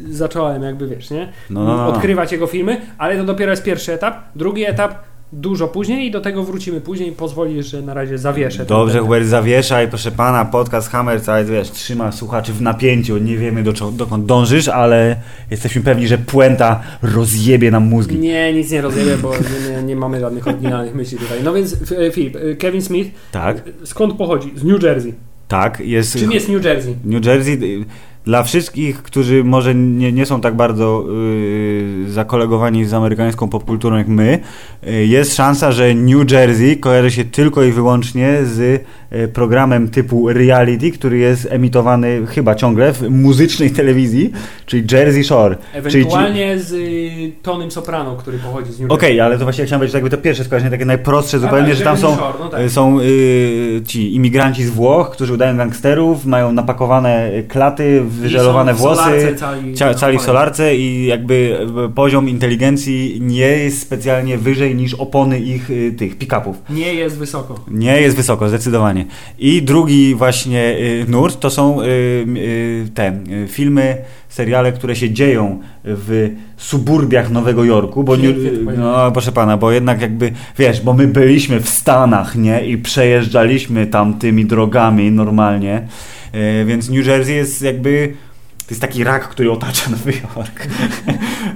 y, 0.09 0.15
zacząłem 0.15 0.63
jakby, 0.63 0.87
wiesz, 0.89 1.11
nie? 1.11 1.33
No, 1.51 1.65
no, 1.65 1.77
no. 1.77 1.87
Odkrywać 1.89 2.33
jego 2.33 2.47
filmy, 2.47 2.81
ale 2.99 3.17
to 3.17 3.25
dopiero 3.25 3.51
jest 3.51 3.63
pierwszy 3.63 3.93
etap. 3.93 4.15
Drugi 4.37 4.65
etap 4.65 4.95
dużo 5.33 5.69
później 5.69 6.07
i 6.07 6.11
do 6.11 6.21
tego 6.21 6.43
wrócimy 6.45 6.81
później. 6.81 7.13
Pozwolisz, 7.13 7.67
że 7.67 7.83
na 7.83 7.95
razie 7.95 8.19
zawieszę. 8.19 8.65
Dobrze. 8.67 8.99
Hubert, 9.01 9.27
zawieszaj, 9.27 9.89
proszę 9.89 10.11
pana, 10.11 10.45
podcast 10.45 10.89
Hammer 10.91 11.23
cały, 11.23 11.45
wiesz, 11.45 11.71
trzyma 11.71 12.13
słuchaczy 12.13 12.53
w 12.53 12.63
napięciu, 12.63 13.19
nie 13.19 13.37
wiemy 13.37 13.63
do, 13.63 13.73
dokąd 13.73 14.27
dążysz, 14.27 14.69
ale 14.69 15.17
jesteśmy 15.51 15.83
pewni, 15.83 16.09
że 16.09 16.19
puenta 16.19 16.81
rozjebie 17.03 17.71
nam 17.71 17.85
mózgi. 17.89 18.19
Nie, 18.19 18.53
nic 18.53 18.71
nie 18.71 18.81
rozumiem, 18.81 19.21
bo 19.23 19.33
nie, 19.77 19.83
nie 19.83 19.97
mamy 19.97 20.21
żadnych 20.21 20.49
oryginalnych 20.49 20.95
myśli 20.95 21.19
tutaj. 21.19 21.39
No 21.45 21.53
więc 21.55 21.73
F- 21.83 22.15
Filip, 22.15 22.37
y, 22.37 22.57
Kevin 22.57 22.83
Smith, 22.83 23.11
Tak, 23.33 23.57
y, 23.83 23.87
skąd 23.87 24.15
pochodzi? 24.15 24.53
Z 24.57 24.65
New 24.65 24.83
Jersey. 24.83 25.15
tak, 25.49 25.81
jest... 25.81 26.19
Czym 26.19 26.33
jest 26.33 26.49
New 26.49 26.65
Jersey? 26.65 26.95
New 27.05 27.27
Jersey, 27.27 27.85
dla 28.27 28.43
wszystkich, 28.43 29.03
którzy 29.03 29.45
może 29.45 29.75
nie, 29.75 30.13
nie 30.13 30.27
są 30.27 30.41
tak 30.41 30.57
bardzo 30.57 31.05
y, 32.07 32.11
zakolegowani 32.13 32.85
z 32.85 32.95
amerykańską 32.95 33.49
popkulturą 33.49 33.97
jak 33.97 34.09
my, 34.09 34.39
y, 34.89 35.07
jest 35.07 35.37
szansa, 35.37 35.73
że 35.73 35.95
New 35.95 36.31
Jersey 36.33 36.77
kojarzy 36.77 37.11
się 37.11 37.25
tylko 37.25 37.63
i 37.63 37.73
wyłącznie 37.73 38.39
z 38.45 38.61
y, 39.13 39.29
programem 39.29 39.89
typu 39.89 40.29
reality, 40.33 40.91
który 40.91 41.19
jest 41.19 41.49
emitowany 41.51 42.27
chyba 42.27 42.55
ciągle 42.55 42.93
w 42.93 43.11
muzycznej 43.11 43.71
telewizji, 43.71 44.33
czyli 44.67 44.85
Jersey 44.93 45.25
Shore. 45.25 45.57
Czyli- 45.57 45.79
Ewentualnie 45.79 46.59
z 46.59 46.73
y, 46.73 47.33
Tonym 47.43 47.71
Soprano, 47.71 48.17
który 48.17 48.39
pochodzi 48.39 48.73
z 48.73 48.81
New 48.81 48.91
Okej, 48.91 49.09
Jersey. 49.17 49.27
ale 49.27 49.39
to 49.39 49.45
właśnie 49.45 49.65
chciałem 49.65 49.81
powiedzieć, 49.81 49.95
jakby 49.95 50.11
to 50.11 50.19
pierwsze 50.19 50.45
skojarzenie, 50.45 50.71
takie 50.71 50.85
najprostsze 50.85 51.39
zupełnie, 51.39 51.69
tak, 51.69 51.77
że 51.77 51.85
tam 51.85 51.93
Jersey 51.97 52.11
są, 52.11 52.17
Shore, 52.17 52.39
no 52.41 52.49
tak. 52.49 52.61
y, 52.61 52.71
są 52.71 53.01
y, 53.01 53.83
ci 53.87 54.15
imigranci 54.15 54.65
z 54.65 54.71
Włoch, 54.71 55.11
którzy 55.11 55.33
udają 55.35 55.57
gangsterów, 55.57 56.27
mają 56.27 56.53
napakowane 56.53 57.31
klaty, 57.49 58.03
wyżelowane 58.17 58.75
włosy, 58.75 59.37
cali, 59.39 59.75
cia, 59.75 59.95
cali 59.95 60.19
w 60.19 60.23
solarce 60.23 60.77
i 60.77 61.07
jakby 61.07 61.59
y, 61.87 61.95
poziom 61.95 62.29
inteligencji 62.29 63.19
nie 63.21 63.49
jest 63.49 63.81
specjalnie 63.81 64.39
wyżej 64.39 64.75
niż 64.75 64.95
opony 64.95 65.41
ich 65.41 65.71
y, 65.71 65.95
tych 65.99 66.19
pick-upów. 66.19 66.55
Nie 66.71 66.95
jest 66.95 67.19
wysoko. 67.19 67.61
Nie 67.69 68.01
jest 68.01 68.17
wysoko, 68.17 68.49
zdecydowanie. 68.49 69.07
I 69.39 69.63
drugi 69.63 70.15
właśnie 70.15 70.77
y, 70.79 71.07
nurt 71.09 71.41
to 71.41 71.51
są 71.51 71.79
te 72.95 73.19
filmy, 73.49 73.97
seriale, 74.29 74.73
które 74.73 74.97
się 74.97 75.11
dzieją 75.11 75.61
w 75.85 76.31
suburbiach 76.57 77.31
Nowego 77.31 77.65
Jorku, 77.65 78.05
bo 78.05 78.17
nie, 78.17 78.35
no 78.79 79.13
proszę 79.13 79.33
pana, 79.33 79.57
bo 79.57 79.73
jednak 79.73 80.01
jakby, 80.01 80.33
wiesz, 80.59 80.81
bo 80.81 80.93
my 80.93 81.07
byliśmy 81.07 81.61
w 81.61 81.69
Stanach, 81.69 82.37
nie, 82.37 82.67
i 82.67 82.79
przejeżdżaliśmy 82.79 83.87
tam 83.87 84.15
tymi 84.15 84.47
drogami 84.47 85.11
normalnie, 85.11 85.87
więc 86.67 86.89
New 86.89 87.07
Jersey 87.07 87.35
jest 87.35 87.63
jakby 87.63 88.13
to 88.67 88.71
jest 88.71 88.81
taki 88.81 89.05
rak, 89.05 89.29
który 89.29 89.53
otacza 89.53 89.91
Nowy 89.91 90.13
Jork. 90.13 90.67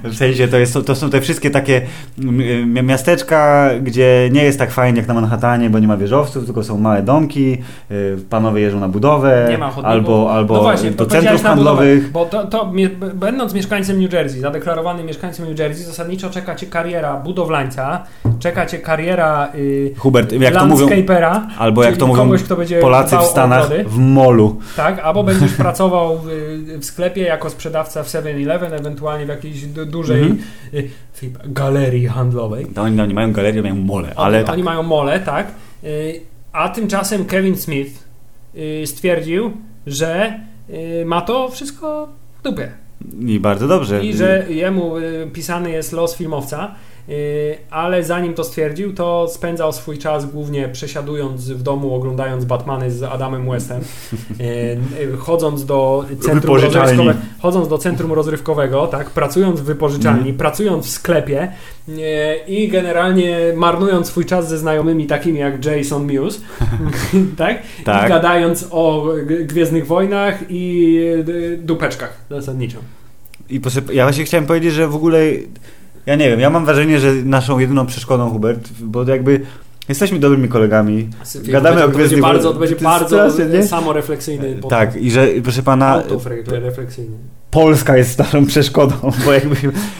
w 0.03 0.15
sensie 0.15 0.47
to, 0.47 0.57
jest, 0.57 0.77
to 0.85 0.95
są 0.95 1.09
te 1.09 1.21
wszystkie 1.21 1.49
takie 1.49 1.81
mi- 2.17 2.83
miasteczka, 2.83 3.69
gdzie 3.81 4.29
nie 4.31 4.43
jest 4.43 4.59
tak 4.59 4.71
fajnie 4.71 4.99
jak 4.99 5.07
na 5.07 5.13
Manhattanie, 5.13 5.69
bo 5.69 5.79
nie 5.79 5.87
ma 5.87 5.97
wieżowców, 5.97 6.45
tylko 6.45 6.63
są 6.63 6.77
małe 6.77 7.01
domki, 7.01 7.57
y, 7.91 8.17
panowie 8.29 8.61
jeżdżą 8.61 8.79
na 8.79 8.87
budowę, 8.87 9.57
albo, 9.83 10.33
albo 10.33 10.53
no 10.53 10.61
właśnie, 10.61 10.91
do 10.91 11.05
centrów 11.05 11.43
na 11.43 11.55
budowę, 11.55 11.77
handlowych. 11.77 12.11
Bo 12.11 12.25
to, 12.25 12.47
to 12.47 12.71
będąc 13.13 13.53
mieszkańcem 13.53 14.01
New 14.01 14.13
Jersey, 14.13 14.39
zadeklarowanym 14.39 15.05
mieszkańcem 15.05 15.49
New 15.49 15.59
Jersey, 15.59 15.83
zasadniczo 15.83 16.29
czeka 16.29 16.55
cię 16.55 16.67
kariera 16.67 17.17
budowlańca, 17.17 18.03
czeka 18.39 18.65
cię 18.65 18.77
kariera 18.77 19.49
y, 19.55 19.93
Hubert, 19.97 20.31
jak 20.31 20.53
to 20.53 20.65
mówią, 20.65 20.87
albo 21.57 21.83
jak 21.83 21.97
to 21.97 22.07
mówią 22.07 22.23
kogoś, 22.23 22.43
kto 22.43 22.55
będzie 22.55 22.79
Polacy 22.79 23.17
w 23.17 23.23
Stanach, 23.23 23.69
w 23.87 23.97
molu. 23.97 24.59
Tak, 24.75 24.99
albo 24.99 25.23
będziesz 25.23 25.53
pracował 25.63 26.17
w, 26.17 26.27
w 26.79 26.85
sklepie 26.85 27.00
jako 27.15 27.49
sprzedawca 27.49 28.03
w 28.03 28.07
7-Eleven, 28.07 28.73
ewentualnie 28.73 29.25
w 29.25 29.29
jakiejś 29.29 29.65
du- 29.65 29.85
dużej 29.85 30.33
Filip, 31.13 31.37
galerii 31.45 32.07
handlowej. 32.07 32.65
To 32.65 32.81
oni, 32.81 33.01
oni 33.01 33.13
mają 33.13 33.31
galerię, 33.31 33.61
mają 33.61 33.75
mole, 33.75 34.13
ale 34.15 34.37
oni, 34.37 34.45
tak. 34.45 34.53
oni 34.53 34.63
mają 34.63 34.83
mole, 34.83 35.19
tak. 35.19 35.47
Y, 35.83 36.21
A 36.51 36.69
tymczasem 36.69 37.25
Kevin 37.25 37.57
Smith 37.57 38.03
y, 38.55 38.83
stwierdził, 38.87 39.51
że 39.87 40.39
ma 41.05 41.21
to 41.21 41.49
wszystko 41.49 42.07
w 42.39 42.43
dupie. 42.43 42.71
I 43.27 43.39
bardzo 43.39 43.67
dobrze. 43.67 44.05
I 44.05 44.13
że 44.13 44.45
jemu 44.49 44.93
pisany 45.33 45.71
jest 45.71 45.93
los 45.93 46.15
filmowca, 46.15 46.75
ale 47.69 48.03
zanim 48.03 48.33
to 48.33 48.43
stwierdził, 48.43 48.93
to 48.93 49.27
spędzał 49.29 49.73
swój 49.73 49.97
czas 49.97 50.25
głównie 50.25 50.69
przesiadując 50.69 51.49
w 51.49 51.63
domu, 51.63 51.95
oglądając 51.95 52.45
Batmany 52.45 52.91
z 52.91 53.03
Adamem 53.03 53.49
Westem, 53.49 53.81
y, 54.39 54.43
y, 54.43 55.17
chodząc 55.17 55.65
do 55.65 56.05
centrum 56.21 56.55
rozrywkowego, 56.55 57.13
chodząc 57.41 57.67
do 57.67 57.77
centrum 57.77 58.13
rozrywkowego, 58.13 58.87
tak, 58.87 59.09
pracując 59.09 59.59
w 59.59 59.63
wypożyczalni, 59.63 60.19
Mhm. 60.19 60.37
pracując 60.37 60.85
w 60.85 60.89
sklepie 60.89 61.51
y, 61.89 61.93
i 62.47 62.67
generalnie 62.67 63.37
marnując 63.55 64.07
swój 64.07 64.25
czas 64.25 64.49
ze 64.49 64.57
znajomymi 64.57 65.07
takimi 65.07 65.39
jak 65.39 65.65
Jason 65.65 66.05
Mewes, 66.05 66.41
tak? 67.37 67.61
Tak. 67.85 68.05
I 68.05 68.09
gadając 68.09 68.67
o 68.71 69.05
Gwiezdnych 69.45 69.87
Wojnach 69.87 70.39
i 70.49 70.95
y, 71.27 71.57
dupeczkach 71.63 72.17
zasadniczo. 72.29 72.77
I 73.49 73.59
proszę, 73.59 73.81
ja 73.93 74.03
właśnie 74.05 74.23
chciałem 74.23 74.45
powiedzieć, 74.45 74.73
że 74.73 74.87
w 74.87 74.95
ogóle, 74.95 75.19
ja 76.05 76.15
nie 76.15 76.29
wiem, 76.29 76.39
ja 76.39 76.49
mam 76.49 76.65
wrażenie, 76.65 76.99
że 76.99 77.13
naszą 77.13 77.59
jedyną 77.59 77.85
przeszkodą, 77.85 78.29
Hubert, 78.29 78.69
bo 78.81 79.03
jakby 79.03 79.41
jesteśmy 79.89 80.19
dobrymi 80.19 80.47
kolegami, 80.49 81.09
Gadamy 81.45 81.77
to 81.77 81.85
o 81.85 81.87
będzie 81.87 81.97
Gwiezdnych 81.99 82.21
bardzo, 82.21 82.53
to 82.53 82.59
będzie 82.59 82.75
To 82.75 82.83
bardzo 82.83 83.05
straszne, 83.07 83.45
nie? 83.57 83.63
samorefleksyjny. 83.67 84.55
podcast. 84.61 84.69
tak, 84.93 85.01
i 85.03 85.11
że, 85.11 85.27
proszę 85.43 85.63
pana, 85.63 85.93
Autorefleksyjny. 85.93 87.15
Polska 87.51 87.97
jest 87.97 88.19
naszą 88.19 88.45
przeszkodą, 88.45 88.95
bo 89.25 89.31
jakby 89.33 89.55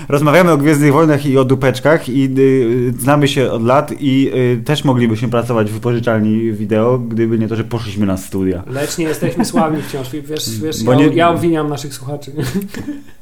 rozmawiamy 0.10 0.52
o 0.52 0.58
Gwiezdnych 0.58 0.94
Wojnach 0.94 1.26
i 1.26 1.38
o 1.38 1.46
dupeczkach 1.46 2.10
i 2.10 2.30
y, 2.40 2.94
znamy 3.00 3.28
się 3.28 3.52
od 3.52 3.64
lat 3.64 3.92
i 4.00 4.32
y, 4.60 4.64
też 4.66 4.84
moglibyśmy 4.84 5.30
pracować 5.30 5.70
w 5.70 5.74
wypożyczalni 5.74 6.52
wideo, 6.52 6.98
gdyby 7.00 7.40
nie 7.40 7.48
to, 7.48 7.56
że 7.56 7.64
poszliśmy 7.64 8.06
na 8.06 8.18
studia. 8.18 8.64
Lecz 8.68 8.98
nie 8.98 9.06
jesteśmy 9.06 9.46
sławni 9.46 9.82
wciąż. 9.82 10.08
Wiesz, 10.12 10.60
wiesz 10.60 10.84
Bo 10.84 10.92
ja, 10.94 10.98
nie- 11.00 11.16
ja 11.16 11.30
obwiniam 11.30 11.70
naszych 11.70 11.94
słuchaczy. 11.94 12.32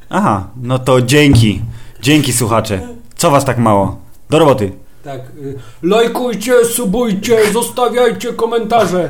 Aha, 0.09 0.47
no 0.63 0.79
to 0.79 1.01
dzięki. 1.01 1.61
Dzięki 2.01 2.33
słuchacze. 2.33 2.79
Co 3.15 3.31
was 3.31 3.45
tak 3.45 3.57
mało? 3.57 3.97
Do 4.29 4.39
roboty. 4.39 4.71
Tak. 5.03 5.21
y, 5.43 5.55
Lajkujcie, 5.83 6.65
subujcie, 6.65 7.37
zostawiajcie 7.53 8.33
komentarze. 8.33 9.09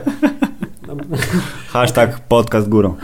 Hashtag 1.69 2.19
podcast 2.19 2.69
górą. 2.69 2.95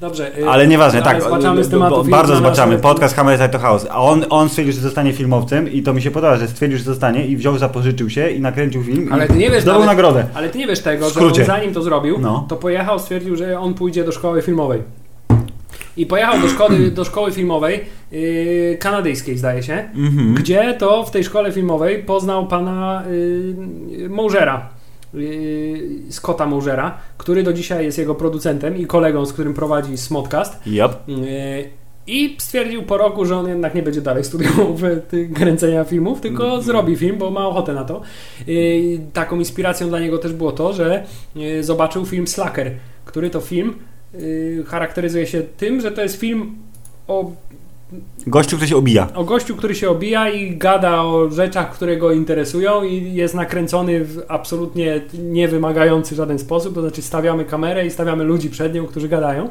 Dobrze. 0.00 0.38
y, 0.38 0.48
Ale 0.48 0.66
nieważne, 0.66 1.02
tak. 1.02 1.22
Zbaczamy 1.22 1.64
z 1.64 1.68
tematu 1.68 2.04
bardzo 2.04 2.36
zbaczamy. 2.36 2.72
nasze- 2.72 2.82
Podcast 2.82 3.16
Hammer 3.16 3.50
to 3.50 3.58
House. 3.58 3.86
A 3.90 4.00
on, 4.02 4.24
on 4.30 4.48
stwierdził, 4.48 4.74
że 4.74 4.80
zostanie 4.80 5.12
filmowcem 5.12 5.72
i 5.72 5.82
to 5.82 5.94
mi 5.94 6.02
się 6.02 6.10
podoba, 6.10 6.36
że 6.36 6.48
stwierdził, 6.48 6.78
że 6.78 6.84
zostanie 6.84 7.26
i 7.26 7.36
wziął, 7.36 7.58
zapożyczył 7.58 8.10
się 8.10 8.30
i 8.30 8.40
nakręcił 8.40 8.82
film 8.84 9.08
Ale 9.12 9.26
ty 9.26 9.32
nie 9.34 9.50
wiesz 9.50 9.62
zdobył 9.62 9.84
nagrodę. 9.84 10.26
Ale 10.34 10.48
ty 10.48 10.58
nie 10.58 10.66
wiesz 10.66 10.80
tego, 10.80 11.10
że 11.10 11.20
on 11.20 11.34
zanim 11.44 11.74
to 11.74 11.82
zrobił, 11.82 12.18
No. 12.18 12.46
to 12.48 12.56
pojechał, 12.56 12.98
stwierdził, 12.98 13.36
że 13.36 13.60
on 13.60 13.74
pójdzie 13.74 14.04
do 14.04 14.12
szkoły 14.12 14.42
filmowej. 14.42 14.82
I 15.96 16.06
pojechał 16.06 16.40
do 16.40 16.48
szkoły, 16.48 16.90
do 16.90 17.04
szkoły 17.04 17.32
filmowej 17.32 17.80
yy, 18.12 18.76
kanadyjskiej, 18.80 19.38
zdaje 19.38 19.62
się, 19.62 19.74
Mhm. 19.94 20.34
gdzie 20.34 20.74
to 20.78 21.04
w 21.04 21.10
tej 21.10 21.24
szkole 21.24 21.52
filmowej 21.52 22.02
poznał 22.02 22.46
pana 22.46 23.02
yy, 23.90 24.08
Mołżera, 24.08 24.68
yy, 25.14 25.80
Scotta 26.10 26.46
Mołżera, 26.46 26.98
który 27.18 27.42
do 27.42 27.52
dzisiaj 27.52 27.84
jest 27.84 27.98
jego 27.98 28.14
producentem 28.14 28.76
i 28.76 28.86
kolegą, 28.86 29.26
z 29.26 29.32
którym 29.32 29.54
prowadzi 29.54 29.96
Smodcast. 29.96 30.60
Yep. 30.66 30.92
Yy, 31.08 31.16
I 32.06 32.36
stwierdził 32.38 32.82
po 32.82 32.96
roku, 32.96 33.24
że 33.24 33.36
on 33.36 33.48
jednak 33.48 33.74
nie 33.74 33.82
będzie 33.82 34.00
dalej 34.00 34.24
studiował 34.24 34.76
kręcenia 35.34 35.84
filmów, 35.84 36.20
tylko 36.20 36.44
Mhm. 36.44 36.62
zrobi 36.62 36.96
film, 36.96 37.18
bo 37.18 37.30
ma 37.30 37.46
ochotę 37.48 37.72
na 37.74 37.84
to. 37.84 38.00
Yy, 38.46 39.00
taką 39.12 39.38
inspiracją 39.38 39.88
dla 39.88 40.00
niego 40.00 40.18
też 40.18 40.32
było 40.32 40.52
to, 40.52 40.72
że 40.72 41.04
zobaczył 41.60 42.06
film 42.06 42.26
Slacker, 42.26 42.70
który 43.04 43.30
to 43.30 43.40
film 43.40 43.74
yy, 44.14 44.64
charakteryzuje 44.64 45.26
się 45.26 45.42
tym, 45.42 45.80
że 45.80 45.92
to 45.92 46.02
jest 46.02 46.16
film 46.16 46.56
o 47.08 47.32
Gościu, 48.26 48.56
który 48.56 48.68
się 48.68 48.76
obija. 48.76 49.08
o 49.14 49.24
gościu, 49.24 49.56
który 49.56 49.74
się 49.74 49.90
obija 49.90 50.30
i 50.30 50.56
gada 50.56 51.02
o 51.02 51.30
rzeczach, 51.30 51.72
które 51.72 51.96
go 51.96 52.12
interesują 52.12 52.84
i 52.84 53.14
jest 53.14 53.34
nakręcony 53.34 54.04
w 54.04 54.22
absolutnie 54.28 55.00
niewymagający 55.18 56.14
w 56.14 56.16
żaden 56.16 56.38
sposób, 56.38 56.74
to 56.74 56.80
znaczy 56.80 57.02
stawiamy 57.02 57.44
kamerę 57.44 57.86
i 57.86 57.90
stawiamy 57.90 58.24
ludzi 58.24 58.50
przed 58.50 58.74
nią, 58.74 58.86
którzy 58.86 59.08
gadają. 59.08 59.50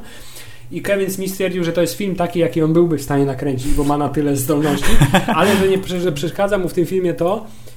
I 0.72 0.82
Kevin 0.82 1.12
Smith 1.12 1.34
stwierdził, 1.34 1.64
że 1.64 1.74
to 1.74 1.82
jest 1.82 1.94
film 1.94 2.16
taki, 2.16 2.40
jaki 2.40 2.62
on 2.62 2.74
byłby 2.74 2.98
w 2.98 3.02
stanie 3.02 3.26
nakręcić, 3.26 3.74
bo 3.74 3.84
ma 3.84 3.98
na 3.98 4.10
tyle 4.10 4.36
zdolności, 4.36 4.92
ale 5.36 5.56
że, 5.58 5.68
nie, 5.68 6.00
że 6.00 6.12
przeszkadza 6.12 6.58
mu 6.58 6.70
w 6.70 6.74
tym 6.74 6.86
filmie 6.86 7.14
to, 7.14 7.46
y, 7.46 7.71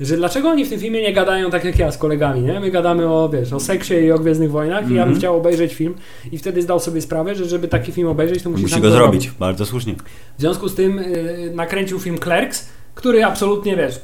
że 0.00 0.16
dlaczego 0.16 0.48
oni 0.48 0.64
w 0.64 0.68
tym 0.70 0.80
filmie 0.80 1.02
nie 1.02 1.12
gadają 1.12 1.50
tak 1.50 1.64
jak 1.64 1.78
ja 1.78 1.90
z 1.90 1.98
kolegami, 1.98 2.42
nie? 2.42 2.60
My 2.60 2.70
gadamy 2.70 3.08
o, 3.08 3.28
wiesz, 3.28 3.52
o 3.52 3.60
seksie 3.60 3.94
i 3.94 4.12
o 4.12 4.18
Gwiezdnych 4.18 4.50
Wojnach 4.50 4.80
i 4.90 4.94
ja 4.94 5.00
bym 5.02 5.02
Mhm. 5.02 5.18
chciał 5.18 5.36
obejrzeć 5.36 5.74
film 5.74 5.94
i 6.32 6.38
wtedy 6.38 6.62
zdał 6.62 6.80
sobie 6.80 7.00
sprawę, 7.00 7.34
że 7.34 7.44
żeby 7.44 7.68
taki 7.68 7.92
film 7.92 8.08
obejrzeć, 8.08 8.42
to 8.42 8.50
musi, 8.50 8.62
Musi 8.62 8.80
go 8.80 8.90
zrobić. 8.90 9.30
Bardzo 9.38 9.66
słusznie. 9.66 9.94
w 10.38 10.40
związku 10.40 10.68
z 10.68 10.74
tym 10.74 10.98
y, 10.98 11.52
nakręcił 11.54 11.98
film 12.00 12.18
Clerks, 12.18 12.68
który 12.94 13.24
absolutnie, 13.24 13.76
wiesz, 13.76 14.00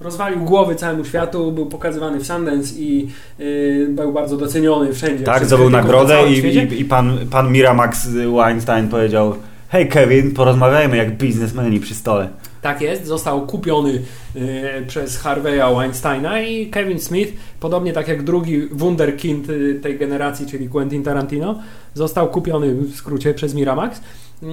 rozwalił 0.00 0.44
głowy 0.44 0.74
całemu 0.74 1.04
światu, 1.04 1.52
był 1.52 1.66
pokazywany 1.66 2.18
w 2.20 2.26
Sundance 2.26 2.74
i 2.78 3.08
y, 3.40 3.86
był 3.90 4.12
bardzo 4.12 4.36
doceniony 4.36 4.92
wszędzie. 4.92 5.24
Tak, 5.24 5.44
zdobył 5.46 5.70
nagrodę 5.70 6.30
i, 6.32 6.38
i, 6.38 6.80
i 6.80 6.84
pan, 6.84 7.18
pan 7.30 7.52
Miramax 7.52 8.08
Weinstein 8.36 8.88
powiedział 8.88 9.34
Hej 9.68 9.88
Kevin, 9.88 10.34
porozmawiajmy 10.34 10.96
jak 10.96 11.16
biznesmeni 11.16 11.80
przy 11.80 11.94
stole. 11.94 12.28
Tak 12.62 12.80
jest, 12.80 13.06
został 13.06 13.46
kupiony 13.46 14.02
y, 14.36 14.84
przez 14.86 15.22
Harvey'a 15.22 15.76
Weinsteina 15.78 16.40
i 16.40 16.66
Kevin 16.70 17.00
Smith, 17.00 17.32
podobnie 17.60 17.92
tak 17.92 18.08
jak 18.08 18.22
drugi 18.22 18.66
wunderkind 18.66 19.48
y, 19.50 19.80
tej 19.82 19.98
generacji, 19.98 20.46
czyli 20.46 20.68
Quentin 20.68 21.02
Tarantino, 21.02 21.58
został 21.94 22.30
kupiony 22.30 22.74
w 22.74 22.94
skrócie 22.94 23.34
przez 23.34 23.54
Miramax. 23.54 23.98
Y, 24.42 24.46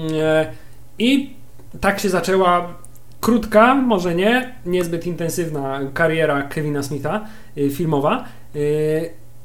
I 0.99 1.33
tak 1.81 1.99
się 1.99 2.09
zaczęła 2.09 2.73
krótka, 3.21 3.75
może 3.75 4.15
nie, 4.15 4.55
niezbyt 4.65 5.07
intensywna 5.07 5.79
kariera 5.93 6.41
Kevina 6.41 6.83
Smitha 6.83 7.25
y, 7.57 7.69
filmowa. 7.69 8.25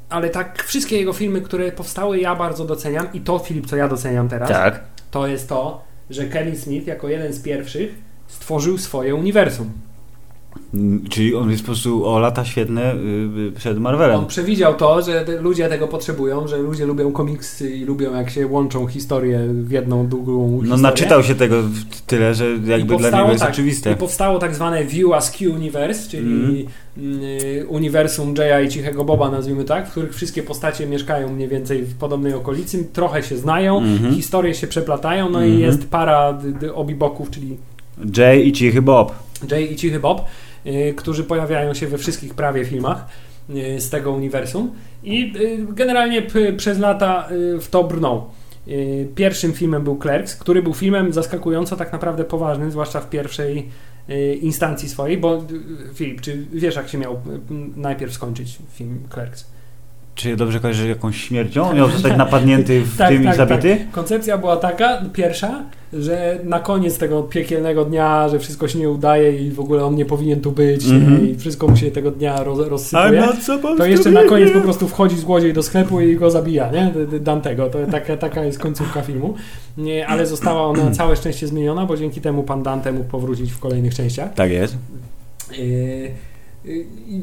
Ale 0.09 0.29
tak, 0.29 0.63
wszystkie 0.63 0.97
jego 0.97 1.13
filmy, 1.13 1.41
które 1.41 1.71
powstały, 1.71 2.19
ja 2.19 2.35
bardzo 2.35 2.65
doceniam 2.65 3.07
i 3.13 3.21
to, 3.21 3.39
Filip, 3.39 3.65
co 3.65 3.75
ja 3.75 3.87
doceniam 3.87 4.29
teraz, 4.29 4.49
Tak. 4.49 4.83
to 5.11 5.27
jest 5.27 5.49
to, 5.49 5.83
że 6.09 6.25
Kevin 6.25 6.57
Smith 6.57 6.87
jako 6.87 7.09
jeden 7.09 7.33
z 7.33 7.39
pierwszych 7.39 8.10
stworzył 8.31 8.77
swoje 8.77 9.15
uniwersum. 9.15 9.69
Mm, 10.73 11.03
Czyli 11.09 11.35
on 11.35 11.51
jest 11.51 11.61
po 11.63 11.65
prostu 11.65 12.05
o 12.05 12.19
lata 12.19 12.45
świetne 12.45 12.93
y, 12.95 12.97
y, 13.47 13.51
przed 13.51 13.79
Marvelem. 13.79 14.19
On 14.19 14.25
przewidział 14.25 14.73
to, 14.75 15.01
że 15.01 15.25
ludzie 15.41 15.69
tego 15.69 15.87
potrzebują, 15.87 16.47
że 16.47 16.57
ludzie 16.57 16.85
lubią 16.85 17.11
komiksy 17.11 17.69
i 17.75 17.85
lubią 17.85 18.15
jak 18.15 18.29
się 18.29 18.47
łączą 18.47 18.87
historie 18.87 19.39
w 19.53 19.71
jedną 19.71 20.07
długą 20.07 20.49
No 20.51 20.61
historię. 20.61 20.81
naczytał 20.83 21.23
się 21.23 21.35
tego 21.35 21.55
tyle, 22.07 22.35
że 22.35 22.45
jakby 22.65 22.97
dla 22.97 23.09
niego 23.09 23.29
jest 23.31 23.41
tak, 23.43 23.51
oczywiste. 23.51 23.91
I 23.91 23.95
powstało 23.95 24.39
tak 24.39 24.55
zwane 24.55 24.83
View 24.85 25.11
Askew 25.13 25.53
Universe, 25.55 26.09
czyli 26.09 26.67
Mhm. 26.97 27.23
y, 27.41 27.65
uniwersum 27.69 28.33
Jaya 28.37 28.65
i 28.65 28.69
Cichego 28.69 29.03
Boba, 29.03 29.31
nazwijmy 29.31 29.63
tak, 29.63 29.87
w 29.87 29.91
których 29.91 30.15
wszystkie 30.15 30.43
postacie 30.43 30.87
mieszkają 30.87 31.33
mniej 31.33 31.47
więcej 31.47 31.83
w 31.83 31.95
podobnej 31.95 32.33
okolicy, 32.33 32.83
trochę 32.93 33.23
się 33.23 33.37
znają, 33.37 33.77
Mhm. 33.77 34.13
historie 34.15 34.53
się 34.55 34.67
przeplatają, 34.67 35.29
no 35.29 35.41
i 35.41 35.51
Mhm. 35.51 35.59
jest 35.61 35.87
para 35.89 36.33
d- 36.33 36.73
obiboków, 36.75 37.29
czyli 37.31 37.57
Jay 38.17 38.47
i 38.47 38.51
Cichy 38.51 38.81
Bob. 38.81 39.15
Jay 39.51 39.73
i 39.73 39.75
Cichy 39.75 39.99
Bob, 39.99 40.25
y, 40.65 40.93
którzy 40.97 41.23
pojawiają 41.23 41.73
się 41.73 41.87
we 41.87 41.97
wszystkich 41.97 42.33
prawie 42.33 42.65
filmach 42.65 43.05
y, 43.49 43.81
z 43.81 43.89
tego 43.89 44.11
uniwersum 44.11 44.71
i 45.03 45.33
y, 45.35 45.73
generalnie 45.73 46.21
przez 46.57 46.79
lata 46.79 47.29
w 47.61 47.67
to 47.69 47.83
brnął. 47.83 48.29
Pierwszym 49.15 49.53
filmem 49.53 49.83
był 49.83 49.97
Clerks, 49.97 50.35
który 50.35 50.63
był 50.63 50.73
filmem 50.73 51.13
zaskakująco 51.13 51.75
tak 51.75 51.91
naprawdę 51.91 52.23
poważnym, 52.23 52.71
zwłaszcza 52.71 53.01
w 53.01 53.09
pierwszej 53.09 53.69
instancji 54.41 54.89
swojej, 54.89 55.17
bo 55.17 55.43
Filip, 55.93 56.21
czy 56.21 56.45
wiesz 56.53 56.75
jak 56.75 56.89
się 56.89 56.97
miał 56.97 57.21
najpierw 57.75 58.13
skończyć 58.13 58.59
film 58.73 58.99
Clerks? 59.13 59.45
Czy 60.15 60.29
ja 60.29 60.35
dobrze 60.35 60.59
kojarzę 60.59 60.87
jakąś 60.87 61.17
śmiercią? 61.17 61.69
On 61.69 61.75
miał 61.77 61.89
zostać 61.89 62.17
napadnięty 62.17 62.81
w 62.81 62.97
Tak, 62.97 63.09
tym 63.09 63.23
tak, 63.23 63.33
i 63.33 63.37
zabity? 63.37 63.75
Tak. 63.77 63.91
Koncepcja 63.91 64.37
była 64.37 64.55
taka, 64.57 65.01
pierwsza, 65.13 65.63
że 65.93 66.39
na 66.43 66.59
koniec 66.59 66.97
tego 66.97 67.23
piekielnego 67.23 67.85
dnia, 67.85 68.29
że 68.29 68.39
wszystko 68.39 68.67
się 68.67 68.79
nie 68.79 68.89
udaje 68.89 69.37
i 69.47 69.51
w 69.51 69.59
ogóle 69.59 69.85
on 69.85 69.95
nie 69.95 70.05
powinien 70.05 70.41
tu 70.41 70.51
być 70.51 70.85
Mhm. 70.85 71.25
nie? 71.25 71.31
i 71.31 71.35
wszystko 71.35 71.67
mu 71.67 71.77
się 71.77 71.91
tego 71.91 72.11
dnia 72.11 72.43
roz, 72.43 72.67
rozsypuje. 72.67 73.23
supposed 73.41 73.77
To 73.77 73.85
jeszcze 73.85 74.11
na 74.11 74.23
koniec 74.23 74.51
po 74.51 74.61
prostu 74.61 74.87
wchodzi 74.87 75.17
złodziej 75.17 75.53
do 75.53 75.63
sklepu 75.63 76.01
i 76.01 76.15
go 76.15 76.31
zabija, 76.31 76.71
nie? 76.71 76.91
Dantego. 77.19 77.69
To 77.69 77.77
taka, 77.91 78.17
taka 78.17 78.43
jest 78.45 78.59
końcówka 78.59 79.01
filmu. 79.01 79.33
Nie, 79.77 80.07
ale 80.07 80.25
została 80.25 80.61
ona 80.61 80.91
całe 81.01 81.15
szczęście 81.15 81.47
zmieniona, 81.47 81.85
bo 81.85 81.97
dzięki 81.97 82.21
temu 82.21 82.43
pan 82.43 82.63
Dante 82.63 82.91
mógł 82.91 83.09
powrócić 83.09 83.51
w 83.51 83.59
kolejnych 83.59 83.95
częściach. 83.95 84.33
Tak 84.33 84.51
jest. 84.51 84.77
Yy, 85.57 86.11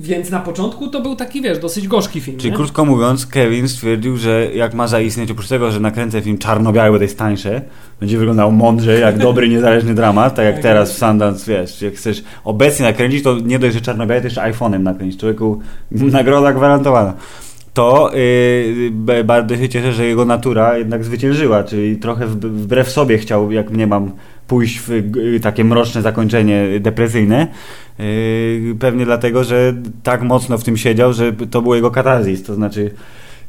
więc 0.00 0.30
na 0.30 0.40
początku 0.40 0.88
to 0.88 1.00
był 1.00 1.16
taki, 1.16 1.42
wiesz, 1.42 1.58
dosyć 1.58 1.88
gorzki 1.88 2.20
film. 2.20 2.38
Czyli 2.38 2.50
nie? 2.50 2.56
krótko 2.56 2.84
mówiąc, 2.84 3.26
Kevin 3.26 3.68
stwierdził, 3.68 4.16
że 4.16 4.48
jak 4.54 4.74
ma 4.74 4.86
zaistnieć, 4.86 5.30
oprócz 5.30 5.48
tego, 5.48 5.70
że 5.70 5.80
nakręcę 5.80 6.22
film 6.22 6.38
czarno-biały, 6.38 6.90
bo 6.90 6.96
to 6.96 7.02
jest 7.02 7.18
tańsze, 7.18 7.62
będzie 8.00 8.18
wyglądał 8.18 8.52
mądrze, 8.52 8.98
jak 8.98 9.18
dobry, 9.28 9.48
niezależny 9.48 9.94
dramat, 9.94 10.34
tak 10.34 10.44
jak 10.44 10.54
Tak 10.54 10.62
teraz 10.62 10.92
w 10.92 10.98
Sundance, 10.98 11.52
wiesz, 11.52 11.82
jak 11.82 11.94
chcesz 11.94 12.24
obecnie 12.44 12.86
nakręcić, 12.86 13.22
to 13.22 13.38
nie 13.38 13.58
dość, 13.58 13.74
że 13.74 13.80
czarno-biały, 13.80 14.20
to 14.20 14.26
jeszcze 14.26 14.40
iPhone'em 14.42 14.80
nakręcić. 14.80 15.20
Człowieku, 15.20 15.60
nagroda 15.90 16.52
gwarantowana. 16.52 17.14
To 17.74 18.10
yy, 19.06 19.24
bardzo 19.24 19.56
się 19.56 19.68
cieszę, 19.68 19.92
że 19.92 20.06
jego 20.06 20.24
natura 20.24 20.78
jednak 20.78 21.04
zwyciężyła, 21.04 21.64
czyli 21.64 21.96
trochę 21.96 22.26
wb- 22.26 22.50
wbrew 22.50 22.90
sobie 22.90 23.18
chciał, 23.18 23.52
jak 23.52 23.70
mnie 23.70 23.86
mam, 23.86 24.12
pójść 24.48 24.80
w 24.80 24.90
y, 24.90 25.40
takie 25.42 25.64
mroczne 25.64 26.02
zakończenie 26.02 26.66
depresyjne. 26.80 27.46
Yy, 27.98 28.74
pewnie 28.78 29.04
dlatego, 29.04 29.44
że 29.44 29.74
tak 30.02 30.22
mocno 30.22 30.58
w 30.58 30.64
tym 30.64 30.76
siedział, 30.76 31.12
że 31.12 31.32
to 31.32 31.62
był 31.62 31.74
jego 31.74 31.90
katarzis. 31.90 32.42
To 32.42 32.54
znaczy, 32.54 32.90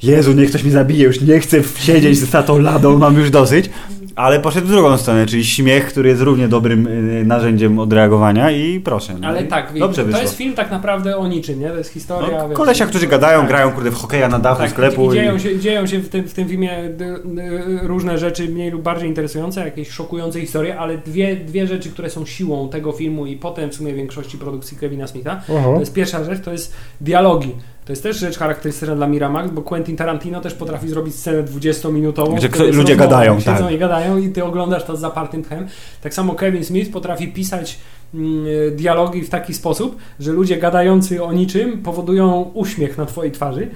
Jezu, 0.04 0.34
niech 0.34 0.50
ktoś 0.50 0.64
mnie 0.64 0.72
zabije, 0.72 1.06
już 1.06 1.22
nie 1.22 1.40
chcę 1.40 1.64
siedzieć 1.80 2.18
za 2.18 2.44
tą 2.44 2.60
ladą, 2.60 2.98
mam 2.98 3.18
już 3.18 3.30
dosyć. 3.30 3.70
Ale 4.16 4.40
poszedł 4.40 4.68
w 4.68 4.70
drugą 4.70 4.98
stronę, 4.98 5.26
czyli 5.26 5.46
śmiech, 5.46 5.86
który 5.88 6.10
jest 6.10 6.22
równie 6.22 6.48
dobrym 6.48 6.88
y, 6.88 7.24
narzędziem 7.26 7.80
odreagowania 7.80 8.52
i 8.52 8.80
proszę. 8.80 9.14
No 9.22 9.28
Ale 9.28 9.44
i 9.44 9.48
tak, 9.48 9.80
dobrze 9.80 10.02
to 10.02 10.06
wyszło. 10.08 10.22
jest 10.22 10.36
film 10.36 10.54
tak 10.54 10.72
naprawdę 10.72 11.18
o 11.18 11.28
niczym, 11.28 11.60
nie? 11.60 11.70
To 11.70 11.78
jest 11.78 11.94
historia... 11.94 12.38
No, 12.38 12.50
wiesz, 12.50 12.58
kolesia, 12.58 12.86
którzy 12.86 13.08
gadają, 13.08 13.40
tak. 13.40 13.50
grają 13.50 13.72
kurde 13.72 13.92
w 13.92 13.96
hokeja 13.96 14.28
na 14.30 14.40
dachu 14.40 14.62
Tak, 14.62 14.70
sklepu. 14.72 15.12
i 15.12 15.16
dzieją 15.16 15.36
i... 15.36 15.40
się, 15.40 15.60
dzieją 15.60 15.88
się 15.88 16.00
w 16.00 16.10
tym, 16.10 16.24
w 16.28 16.34
tym 16.34 16.50
filmie 16.50 16.70
d- 16.98 17.18
d- 17.26 17.50
różne 17.84 18.18
rzeczy 18.18 18.50
mniej 18.50 18.72
lub 18.72 18.82
bardziej 18.82 19.10
interesujące, 19.10 19.62
jakieś 19.66 19.90
szokujące 19.90 20.40
historie, 20.42 20.80
ale 20.80 20.98
dwie, 20.98 21.36
dwie 21.36 21.68
rzeczy, 21.68 21.90
które 21.90 22.10
są 22.10 22.26
siłą 22.26 22.70
tego 22.70 22.92
filmu 22.92 23.26
i 23.26 23.36
potem 23.38 23.70
w 23.70 23.76
sumie 23.76 23.94
większości 23.94 24.38
produkcji 24.38 24.78
Kevina 24.78 25.08
Smitha. 25.08 25.42
To 25.48 25.80
jest 25.80 25.94
pierwsza 25.94 26.24
rzecz, 26.24 26.40
to 26.44 26.52
jest 26.52 26.74
dialogi. 27.02 27.52
To 27.90 27.94
jest 27.94 28.04
też 28.04 28.18
rzecz 28.18 28.38
charakterystyczna 28.38 28.96
dla 28.96 29.08
Miramax, 29.08 29.52
bo 29.52 29.62
Quentin 29.62 29.96
Tarantino 29.96 30.42
też 30.42 30.54
potrafi 30.54 30.90
zrobić 30.90 31.16
scenę 31.16 31.44
20-minutową. 31.44 32.36
Gdzie 32.36 32.48
ludzie 32.48 32.68
rozmowa, 32.68 32.96
gadają, 32.96 33.40
Siedzą 33.40 33.64
tak. 33.64 33.72
i 33.72 33.78
gadają 33.78 34.18
i 34.18 34.30
ty 34.30 34.44
oglądasz 34.44 34.84
to 34.84 34.98
z 34.98 35.00
zapartym 35.00 35.44
tchem. 35.44 35.68
Tak 36.02 36.14
samo 36.14 36.34
Kevin 36.34 36.66
Smith 36.66 36.92
potrafi 36.92 37.28
pisać 37.28 37.80
mm, 38.14 38.46
dialogi 38.76 39.22
w 39.22 39.30
taki 39.30 39.54
sposób, 39.54 39.98
że 40.20 40.32
ludzie 40.32 40.58
gadający 40.58 41.24
o 41.24 41.34
niczym 41.34 41.84
powodują 41.84 42.52
uśmiech 42.54 42.98
na 42.98 43.06
twojej 43.06 43.32
twarzy. 43.32 43.68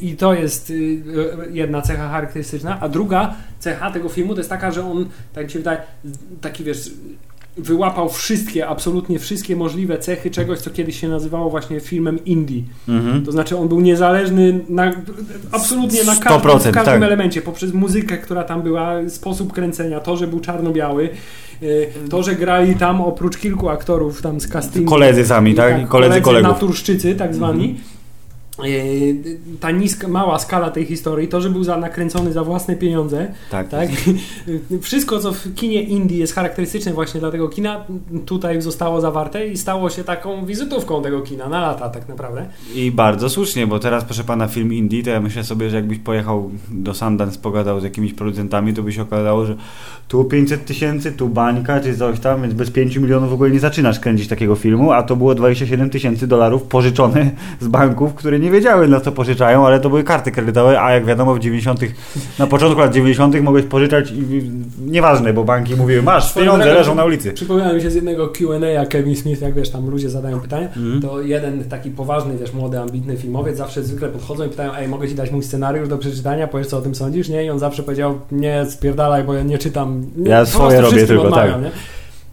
I 0.00 0.16
to 0.16 0.34
jest 0.34 0.70
y, 0.70 0.74
y, 0.74 1.02
jedna 1.50 1.82
cecha 1.82 2.08
charakterystyczna, 2.08 2.80
a 2.80 2.88
druga 2.88 3.34
cecha 3.58 3.90
tego 3.90 4.08
filmu 4.08 4.34
to 4.34 4.40
jest 4.40 4.50
taka, 4.50 4.70
że 4.70 4.90
on, 4.90 5.06
tak 5.32 5.44
mi 5.44 5.50
się 5.50 5.58
wydaje, 5.58 5.80
taki 6.40 6.64
wiesz, 6.64 6.90
wyłapał 7.56 8.08
wszystkie, 8.08 8.66
absolutnie 8.66 9.18
wszystkie 9.18 9.56
możliwe 9.56 9.98
cechy 9.98 10.30
czegoś, 10.30 10.58
co 10.58 10.70
kiedyś 10.70 11.00
się 11.00 11.08
nazywało 11.08 11.50
właśnie 11.50 11.80
filmem 11.80 12.24
indie. 12.24 12.62
Mhm. 12.88 13.24
To 13.24 13.32
znaczy 13.32 13.56
on 13.56 13.68
był 13.68 13.80
niezależny 13.80 14.60
na, 14.68 14.92
absolutnie 15.52 16.04
na 16.04 16.16
każdym, 16.16 16.50
100%, 16.50 16.58
w 16.58 16.62
każdym 16.62 16.84
tak. 16.84 17.02
elemencie, 17.02 17.42
poprzez 17.42 17.72
muzykę, 17.72 18.18
która 18.18 18.44
tam 18.44 18.62
była, 18.62 19.08
sposób 19.08 19.52
kręcenia, 19.52 20.00
to, 20.00 20.16
że 20.16 20.26
był 20.26 20.40
czarno-biały, 20.40 21.08
y, 21.62 21.88
to, 22.10 22.22
że 22.22 22.34
grali 22.34 22.74
tam 22.74 23.00
oprócz 23.00 23.36
kilku 23.36 23.68
aktorów 23.68 24.22
tam 24.22 24.40
z 24.40 24.48
castingu. 24.48 24.90
Koledzy 24.90 25.26
sami, 25.26 25.54
tak? 25.54 25.82
I 25.82 25.86
koledzy 25.86 26.20
kolegów. 26.20 26.52
naturszczycy, 26.52 27.14
tak 27.14 27.34
zwani. 27.34 27.76
Y, 27.92 27.95
Ta 29.60 29.70
niska, 29.70 30.08
mała 30.08 30.38
skala 30.38 30.70
tej 30.70 30.84
historii, 30.84 31.28
to, 31.28 31.40
że 31.40 31.50
był 31.50 31.64
za, 31.64 31.76
nakręcony 31.76 32.32
za 32.32 32.44
własne 32.44 32.76
pieniądze, 32.76 33.32
Tak. 33.50 33.68
tak? 33.68 33.88
Wszystko, 34.80 35.18
co 35.18 35.32
w 35.32 35.54
kinie 35.54 35.82
indie 35.82 36.18
jest 36.18 36.34
charakterystyczne 36.34 36.92
właśnie 36.92 37.20
dla 37.20 37.30
tego 37.30 37.48
kina, 37.48 37.84
tutaj 38.26 38.62
zostało 38.62 39.00
zawarte 39.00 39.48
i 39.48 39.56
stało 39.56 39.90
się 39.90 40.04
taką 40.04 40.46
wizytówką 40.46 41.02
tego 41.02 41.20
kina 41.20 41.48
na 41.48 41.60
lata 41.60 41.88
tak 41.88 42.08
naprawdę. 42.08 42.46
I 42.74 42.90
bardzo 42.90 43.28
słusznie, 43.28 43.66
bo 43.66 43.78
teraz 43.78 44.04
proszę 44.04 44.24
pana 44.24 44.48
film 44.48 44.72
indie, 44.72 45.02
to 45.02 45.10
ja 45.10 45.20
myślę 45.20 45.44
sobie, 45.44 45.70
że 45.70 45.76
jakbyś 45.76 45.98
pojechał 45.98 46.50
do 46.70 46.94
Sundance, 46.94 47.38
pogadał 47.38 47.80
z 47.80 47.84
jakimiś 47.84 48.14
producentami, 48.14 48.74
to 48.74 48.82
by 48.82 48.92
się 48.92 49.02
okazało, 49.02 49.46
że 49.46 49.56
tu 50.08 50.24
500 50.24 50.64
tysięcy, 50.64 51.12
tu 51.12 51.28
bańka, 51.28 51.80
czy 51.80 51.96
coś 51.96 52.20
tam, 52.20 52.42
więc 52.42 52.54
bez 52.54 52.70
5 52.70 52.96
milionów 52.96 53.30
w 53.30 53.32
ogóle 53.32 53.50
nie 53.50 53.60
zaczynasz 53.60 54.00
kręcić 54.00 54.28
takiego 54.28 54.54
filmu, 54.54 54.92
a 54.92 55.02
to 55.02 55.16
było 55.16 55.34
27 55.34 55.90
tysięcy 55.90 56.26
dolarów 56.26 56.62
pożyczone 56.62 57.30
z 57.60 57.68
banków, 57.68 58.14
które 58.14 58.38
nie 58.38 58.45
wiedziały 58.50 58.88
na 58.88 59.00
co 59.00 59.12
pożyczają, 59.12 59.66
ale 59.66 59.80
to 59.80 59.88
były 59.88 60.04
karty 60.04 60.30
kredytowe, 60.30 60.80
a 60.82 60.92
jak 60.92 61.04
wiadomo 61.04 61.34
w 61.34 61.38
90 61.38 61.80
na 62.38 62.46
początku 62.46 62.80
lat 62.80 62.92
90 62.94 63.40
mogłeś 63.40 63.64
pożyczać 63.64 64.10
i 64.10 64.50
nieważne, 64.86 65.32
bo 65.32 65.44
banki 65.44 65.74
mówiły, 65.76 66.02
masz, 66.02 66.34
pieniądze 66.34 66.74
leżą 66.74 66.94
na 66.94 67.04
ulicy. 67.04 67.32
Przypomniałem 67.32 67.76
mi 67.76 67.82
się 67.82 67.90
z 67.90 67.94
jednego 67.94 68.28
Q&A 68.28 68.86
Kevin 68.86 69.16
Smith, 69.16 69.42
jak 69.42 69.54
wiesz, 69.54 69.70
tam 69.70 69.90
ludzie 69.90 70.10
zadają 70.10 70.40
pytania, 70.40 70.66
Mhm. 70.66 71.02
to 71.02 71.20
jeden 71.22 71.64
taki 71.64 71.90
poważny, 71.90 72.36
wiesz, 72.40 72.52
młody, 72.52 72.78
ambitny 72.80 73.16
filmowiec 73.16 73.56
zawsze 73.56 73.82
zwykle 73.82 74.08
podchodzą 74.08 74.44
i 74.46 74.48
pytają, 74.48 74.74
ej, 74.74 74.88
mogę 74.88 75.08
ci 75.08 75.14
dać 75.14 75.30
mój 75.30 75.42
scenariusz 75.42 75.88
do 75.88 75.98
przeczytania, 75.98 76.46
powiesz 76.48 76.66
co 76.66 76.78
o 76.78 76.80
tym 76.80 76.94
sądzisz, 76.94 77.28
nie? 77.28 77.44
I 77.44 77.50
on 77.50 77.58
zawsze 77.58 77.82
powiedział, 77.82 78.18
nie, 78.32 78.66
spierdalaj, 78.70 79.24
bo 79.24 79.34
ja 79.34 79.42
nie 79.42 79.58
czytam. 79.58 80.02
Nie, 80.16 80.30
Ja 80.30 80.46
swoje 80.46 80.80
robię 80.80 81.06
tylko, 81.06 81.22
odmawiam, 81.24 81.52
tak. 81.52 81.62
Nie? 81.62 81.70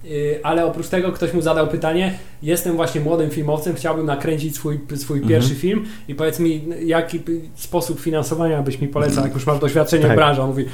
Y, 0.05 0.39
Ale 0.43 0.65
oprócz 0.65 0.87
tego 0.87 1.11
ktoś 1.11 1.33
mu 1.33 1.41
zadał 1.41 1.67
pytanie, 1.67 2.13
jestem 2.41 2.75
właśnie 2.75 3.01
młodym 3.01 3.29
filmowcem, 3.29 3.75
chciałbym 3.75 4.05
nakręcić 4.05 4.55
swój, 4.55 4.79
swój 4.95 5.17
Mhm. 5.17 5.29
pierwszy 5.29 5.55
film 5.55 5.85
i 6.07 6.15
powiedz 6.15 6.39
mi, 6.39 6.65
jaki 6.85 7.19
sposób 7.55 7.99
finansowania 7.99 8.61
byś 8.61 8.81
mi 8.81 8.87
polecał, 8.87 9.23
jak 9.23 9.33
już 9.33 9.45
masz 9.45 9.59
doświadczenie 9.59 10.03
Tak. 10.03 10.11
w 10.11 10.15
branży. 10.15 10.41
On 10.41 10.47
mówi, 10.49 10.65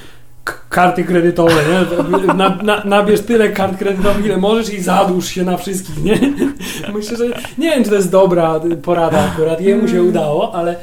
"K- 0.43 0.53
karty 0.69 1.03
kredytowe, 1.03 1.53
nie? 1.53 2.33
Na, 2.33 2.49
na, 2.63 2.83
nabierz 2.85 3.21
tyle 3.21 3.49
kart 3.49 3.77
kredytowych, 3.77 4.25
ile 4.25 4.37
możesz 4.37 4.73
i 4.73 4.81
zadłuż 4.81 5.27
się 5.27 5.43
na 5.43 5.57
wszystkich, 5.57 6.03
nie? 6.03 6.19
Myślę, 6.95 7.17
że 7.17 7.25
nie 7.57 7.69
wiem, 7.69 7.83
czy 7.83 7.89
to 7.89 7.95
jest 7.95 8.11
dobra 8.11 8.59
porada 8.83 9.19
akurat, 9.33 9.61
jemu 9.61 9.87
się 9.87 10.03
udało, 10.03 10.55
ale, 10.55 10.75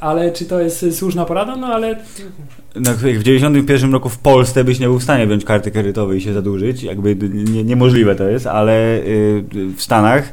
ale 0.00 0.32
czy 0.32 0.44
to 0.44 0.60
jest 0.60 0.86
słuszna 0.98 1.24
porada? 1.24 1.56
No 1.56 1.66
ale 1.66 1.96
No, 2.76 2.94
w 2.94 3.22
91 3.22 3.92
roku 3.92 4.08
w 4.08 4.18
Polsce 4.18 4.64
byś 4.64 4.80
nie 4.80 4.86
był 4.86 4.98
w 4.98 5.02
stanie 5.02 5.26
wziąć 5.26 5.44
karty 5.44 5.70
kredytowej 5.70 6.18
i 6.18 6.20
się 6.20 6.32
zadłużyć. 6.32 6.82
Jakby 6.82 7.16
nie, 7.30 7.64
niemożliwe 7.64 8.14
to 8.14 8.28
jest, 8.28 8.46
ale 8.46 8.96
y, 8.98 9.44
w 9.76 9.82
Stanach 9.82 10.32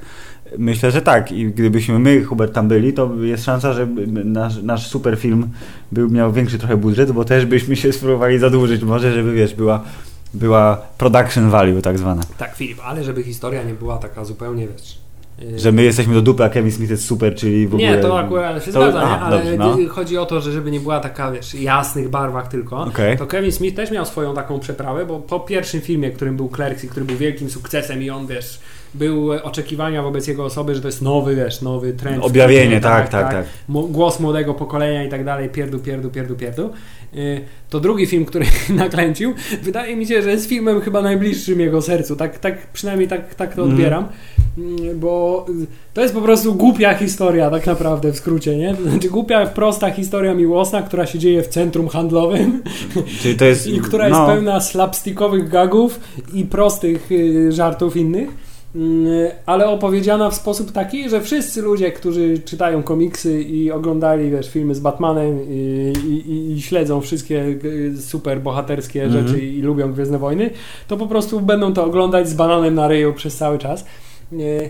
myślę, 0.57 0.91
że 0.91 1.01
tak. 1.01 1.31
I 1.31 1.45
gdybyśmy 1.45 1.99
my, 1.99 2.23
Hubert, 2.23 2.53
tam 2.53 2.67
byli, 2.67 2.93
to 2.93 3.15
jest 3.21 3.43
szansa, 3.43 3.73
że 3.73 3.87
nasz, 4.25 4.63
nasz 4.63 4.87
super 4.87 5.17
film 5.17 5.49
był, 5.91 6.09
miał 6.09 6.33
większy 6.33 6.57
trochę 6.57 6.77
budżet, 6.77 7.11
bo 7.11 7.25
też 7.25 7.45
byśmy 7.45 7.75
się 7.75 7.93
spróbowali 7.93 8.39
zadłużyć. 8.39 8.83
Może, 8.83 9.13
żeby 9.13 9.33
wiesz, 9.33 9.53
była, 9.53 9.83
była 10.33 10.81
production 10.97 11.49
value 11.49 11.81
tak 11.81 11.97
zwana. 11.97 12.21
tak, 12.37 12.55
Filip, 12.55 12.79
ale 12.83 13.03
żeby 13.03 13.23
historia 13.23 13.63
nie 13.63 13.73
była 13.73 13.97
taka 13.97 14.25
zupełnie, 14.25 14.67
wiesz... 14.67 14.96
y, 15.41 15.59
Że 15.59 15.71
my 15.71 15.83
jesteśmy 15.83 16.13
do 16.13 16.21
dupy, 16.21 16.43
a 16.43 16.49
Kevin 16.49 16.71
Smith 16.71 16.91
jest 16.91 17.05
super, 17.05 17.35
czyli 17.35 17.67
w 17.67 17.73
ogóle... 17.75 17.89
Nie, 17.89 17.97
to 17.97 18.19
akurat 18.19 18.65
się 18.65 18.71
To- 18.71 18.81
zgadza, 18.81 19.01
a, 19.01 19.19
ale 19.19 19.37
dobrze, 19.37 19.57
no. 19.57 19.77
chodzi 19.89 20.17
o 20.17 20.25
to, 20.25 20.41
że 20.41 20.51
żeby 20.51 20.71
nie 20.71 20.79
była 20.79 20.99
taka, 20.99 21.31
wiesz, 21.31 21.53
jasnych 21.53 22.09
barwach 22.09 22.47
tylko, 22.47 22.77
Okej. 22.81 23.17
to 23.17 23.27
Kevin 23.27 23.51
Smith 23.51 23.75
też 23.75 23.91
miał 23.91 24.05
swoją 24.05 24.35
taką 24.35 24.59
przeprawę, 24.59 25.05
bo 25.05 25.19
po 25.19 25.39
pierwszym 25.39 25.81
filmie, 25.81 26.11
którym 26.11 26.37
był 26.37 26.49
Clerks 26.49 26.83
i 26.83 26.87
który 26.89 27.05
był 27.05 27.17
wielkim 27.17 27.49
sukcesem 27.49 28.03
i 28.03 28.09
on, 28.09 28.27
wiesz, 28.27 28.59
był 28.93 29.31
oczekiwania 29.31 30.03
wobec 30.03 30.27
jego 30.27 30.45
osoby, 30.45 30.75
że 30.75 30.81
to 30.81 30.87
jest 30.87 31.01
nowy, 31.01 31.35
wiesz, 31.35 31.61
nowy 31.61 31.93
trend. 31.93 32.23
Objawienie, 32.23 32.81
tak, 32.81 33.09
tak, 33.09 33.31
tak. 33.31 33.45
Mo- 33.67 33.83
Głos 33.83 34.19
młodego 34.19 34.53
pokolenia 34.53 35.03
i 35.03 35.09
tak 35.09 35.25
dalej, 35.25 35.49
pierdu, 35.49 35.79
pierdu, 35.79 36.09
pierdu, 36.09 36.35
pierdu. 36.35 36.69
Y, 37.15 37.41
To 37.69 37.79
drugi 37.79 38.05
film, 38.05 38.25
który 38.25 38.45
nakręcił, 38.69 39.33
wydaje 39.63 39.95
mi 39.95 40.05
się, 40.07 40.21
że 40.21 40.29
jest 40.31 40.49
filmem 40.49 40.81
chyba 40.81 41.01
najbliższym 41.01 41.59
jego 41.59 41.81
sercu. 41.81 42.15
Tak, 42.15 42.39
tak 42.39 42.67
przynajmniej 42.67 43.07
tak, 43.07 43.35
tak 43.35 43.55
to 43.55 43.61
Mhm. 43.61 43.71
odbieram. 43.71 44.07
Mm, 44.57 44.99
Bo 44.99 45.45
y, 45.63 45.67
to 45.93 46.01
jest 46.01 46.13
po 46.13 46.21
prostu 46.21 46.55
głupia 46.55 46.93
historia, 46.93 47.49
tak 47.49 47.65
naprawdę 47.65 48.11
w 48.11 48.17
skrócie, 48.17 48.57
nie? 48.57 48.75
To 48.75 48.89
znaczy 48.89 49.09
głupia, 49.09 49.45
prosta 49.45 49.91
historia 49.91 50.33
miłosna, 50.33 50.81
która 50.81 51.05
się 51.05 51.19
dzieje 51.19 51.43
w 51.43 51.47
centrum 51.47 51.87
handlowym 51.87 52.63
Czyli 53.21 53.35
to 53.35 53.45
jest... 53.45 53.67
i 53.75 53.79
która 53.79 54.07
jest 54.07 54.19
no, 54.19 54.27
pełna 54.27 54.59
slapstickowych 54.61 55.49
gagów 55.49 55.99
i 56.33 56.45
prostych 56.45 57.11
y, 57.11 57.51
żartów 57.51 57.97
innych. 57.97 58.46
Mm, 58.77 59.07
Ale 59.45 59.69
opowiedziana 59.69 60.29
w 60.29 60.35
sposób 60.35 60.71
taki, 60.71 61.09
że 61.09 61.21
wszyscy 61.21 61.61
ludzie, 61.61 61.91
którzy 61.91 62.39
czytają 62.39 62.83
komiksy 62.83 63.41
i 63.41 63.71
oglądali 63.71 64.31
wiesz, 64.31 64.49
filmy 64.49 64.75
z 64.75 64.79
Batmanem 64.79 65.39
i, 65.49 65.93
i, 66.07 66.51
i 66.51 66.61
śledzą 66.61 67.01
wszystkie 67.01 67.43
y, 67.65 67.93
super 68.01 68.41
bohaterskie 68.41 69.03
Mhm. 69.03 69.27
rzeczy 69.27 69.41
i 69.45 69.61
lubią 69.61 69.93
Gwiezdne 69.93 70.17
Wojny, 70.17 70.49
to 70.87 70.97
po 70.97 71.07
prostu 71.07 71.41
będą 71.41 71.73
to 71.73 71.85
oglądać 71.85 72.29
z 72.29 72.33
bananem 72.33 72.75
na 72.75 72.87
ryju 72.87 73.13
przez 73.13 73.37
cały 73.37 73.57
czas. 73.57 73.85
Y, 74.33 74.69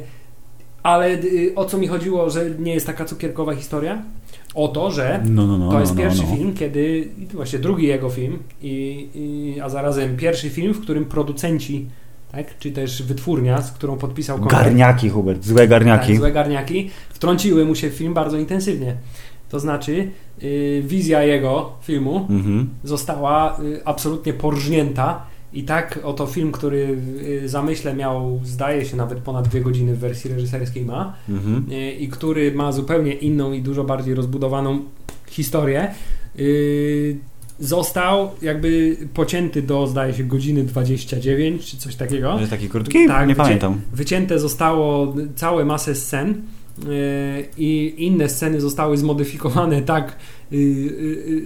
Ale 0.83 1.09
y, 1.13 1.51
o 1.55 1.65
co 1.65 1.77
mi 1.77 1.87
chodziło, 1.87 2.29
że 2.29 2.49
nie 2.59 2.73
jest 2.73 2.85
taka 2.87 3.05
cukierkowa 3.05 3.55
historia? 3.55 4.01
O 4.55 4.67
to, 4.67 4.91
że 4.91 5.23
No, 5.29 5.47
no, 5.47 5.57
no, 5.57 5.71
to 5.71 5.79
jest 5.79 5.95
no, 5.95 6.01
pierwszy 6.01 6.23
no. 6.29 6.35
film, 6.35 6.53
kiedy, 6.53 7.07
właśnie 7.33 7.59
drugi 7.59 7.87
jego 7.87 8.09
film, 8.09 8.39
i, 8.61 9.07
i, 9.15 9.59
a 9.61 9.69
zarazem 9.69 10.17
pierwszy 10.17 10.49
film, 10.49 10.73
w 10.73 10.81
którym 10.81 11.05
producenci, 11.05 11.85
tak, 12.37 12.57
czy 12.59 12.71
też 12.71 13.03
wytwórnia, 13.03 13.61
z 13.61 13.71
którą 13.71 13.97
podpisał 13.97 14.39
kontrakt, 14.39 14.65
Garniaki, 14.65 15.09
Hubert, 15.09 15.45
złe 15.45 15.67
garniaki. 15.67 16.07
tak, 16.07 16.17
złe 16.17 16.31
garniaki, 16.31 16.89
wtrąciły 17.09 17.65
mu 17.65 17.75
się 17.75 17.89
w 17.89 17.93
film 17.93 18.13
bardzo 18.13 18.37
intensywnie. 18.37 18.95
To 19.49 19.59
znaczy, 19.59 20.09
y, 20.43 20.83
wizja 20.87 21.23
jego 21.23 21.71
filmu 21.81 22.27
Mhm. 22.29 22.69
została 22.83 23.59
y, 23.59 23.81
absolutnie 23.85 24.33
porżnięta 24.33 25.25
i 25.53 25.63
tak 25.63 25.99
oto 26.03 26.25
film, 26.27 26.51
który 26.51 26.97
y, 27.43 27.49
zamyśle 27.49 27.93
miał, 27.93 28.39
zdaje 28.43 28.85
się, 28.85 28.97
nawet 28.97 29.19
ponad 29.19 29.47
dwie 29.47 29.61
godziny 29.61 29.95
w 29.95 29.99
wersji 29.99 30.31
reżyserskiej 30.33 30.85
ma, 30.85 31.13
Mhm. 31.29 31.65
y, 31.71 31.91
i 31.91 32.07
który 32.07 32.51
ma 32.51 32.71
zupełnie 32.71 33.13
inną 33.13 33.53
i 33.53 33.61
dużo 33.61 33.83
bardziej 33.83 34.15
rozbudowaną 34.15 34.79
historię, 35.27 35.87
został 37.59 38.31
jakby 38.41 38.97
pocięty 39.13 39.61
do, 39.61 39.87
zdaje 39.87 40.13
się, 40.13 40.23
godziny 40.23 40.63
29 40.63 41.65
czy 41.65 41.77
coś 41.77 41.95
takiego. 41.95 42.39
Że 42.39 42.47
taki 42.47 42.69
krótki? 42.69 43.07
Tak, 43.07 43.27
nie 43.27 43.35
pamiętam. 43.35 43.81
Wycięte 43.93 44.39
zostało 44.39 45.15
całe 45.35 45.65
masę 45.65 45.95
scen 45.95 46.29
y, 46.29 47.45
i 47.57 47.93
inne 47.97 48.29
sceny 48.29 48.61
zostały 48.61 48.97
zmodyfikowane 48.97 49.81
tak, 49.81 50.15
y, 50.53 50.55
y, 50.55 50.59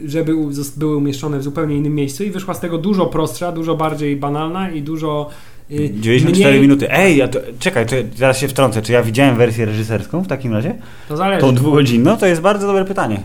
y, 0.05 0.09
żeby 0.09 0.33
były 0.77 0.95
umieszczone 0.95 1.39
w 1.39 1.43
zupełnie 1.43 1.77
innym 1.77 1.95
miejscu 1.95 2.23
i 2.23 2.31
wyszła 2.31 2.53
z 2.53 2.59
tego 2.59 2.77
dużo 2.77 3.05
prostsza, 3.05 3.51
dużo 3.51 3.75
bardziej 3.75 4.15
banalna 4.15 4.71
i 4.71 4.81
dużo 4.81 5.29
94 5.71 6.49
mniej, 6.49 6.61
minuty. 6.61 6.91
Ej, 6.91 7.17
ja 7.17 7.27
to, 7.27 7.39
czekaj, 7.59 7.85
to, 7.85 7.95
zaraz 8.15 8.37
się 8.37 8.47
wtrącę. 8.47 8.81
Czy 8.81 8.91
ja 8.91 9.03
widziałem 9.03 9.35
wersję 9.35 9.65
reżyserską 9.65 10.21
w 10.21 10.27
takim 10.27 10.53
razie? 10.53 10.75
To 11.07 11.17
zależy. 11.17 11.41
Tą 11.41 11.55
dwugodzinną? 11.55 12.17
To 12.17 12.25
jest 12.25 12.41
bardzo 12.41 12.67
dobre 12.67 12.85
pytanie. 12.85 13.21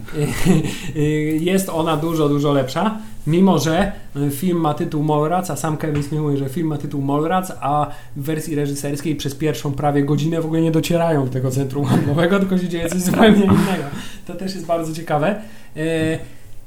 Jest 1.40 1.68
ona 1.68 1.96
dużo, 1.96 2.28
dużo 2.28 2.52
lepsza, 2.52 2.98
mimo 3.26 3.58
że 3.58 3.92
y, 4.16 4.30
film 4.30 4.60
ma 4.60 4.74
tytuł 4.74 5.02
Mallrats, 5.02 5.50
a 5.50 5.56
sam 5.56 5.76
Kevin 5.76 6.02
Smith 6.02 6.22
mówi, 6.22 6.36
że 6.36 6.48
film 6.48 6.66
ma 6.66 6.78
tytuł 6.78 7.02
Mallrats, 7.02 7.52
a 7.60 7.90
w 8.16 8.22
wersji 8.22 8.54
reżyserskiej 8.54 9.16
przez 9.16 9.34
pierwszą 9.34 9.72
prawie 9.72 10.02
godzinę 10.02 10.40
w 10.40 10.44
ogóle 10.44 10.60
nie 10.60 10.70
docierają 10.70 11.24
do 11.24 11.30
tego 11.30 11.50
centrum 11.50 11.84
handlowego, 11.84 12.38
tylko 12.38 12.58
się 12.58 12.68
dzieje 12.68 12.88
coś 12.88 13.00
zupełnie 13.00 13.44
innego. 13.44 13.84
To 14.26 14.34
też 14.34 14.54
jest 14.54 14.66
bardzo 14.66 14.94
ciekawe. 14.94 15.40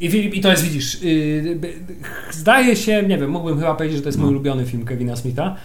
I, 0.01 0.37
I 0.37 0.41
to 0.41 0.51
jest, 0.51 0.63
widzisz, 0.63 1.03
y, 1.03 1.57
b- 1.59 1.67
zdaje 2.31 2.75
się, 2.75 3.03
nie 3.03 3.17
wiem, 3.17 3.29
mógłbym 3.29 3.59
chyba 3.59 3.75
powiedzieć, 3.75 3.97
że 3.97 4.03
to 4.03 4.09
jest 4.09 4.17
mój 4.17 4.25
No. 4.25 4.31
ulubiony 4.31 4.65
film 4.65 4.85
Kevina 4.85 5.15
Smitha, 5.15 5.55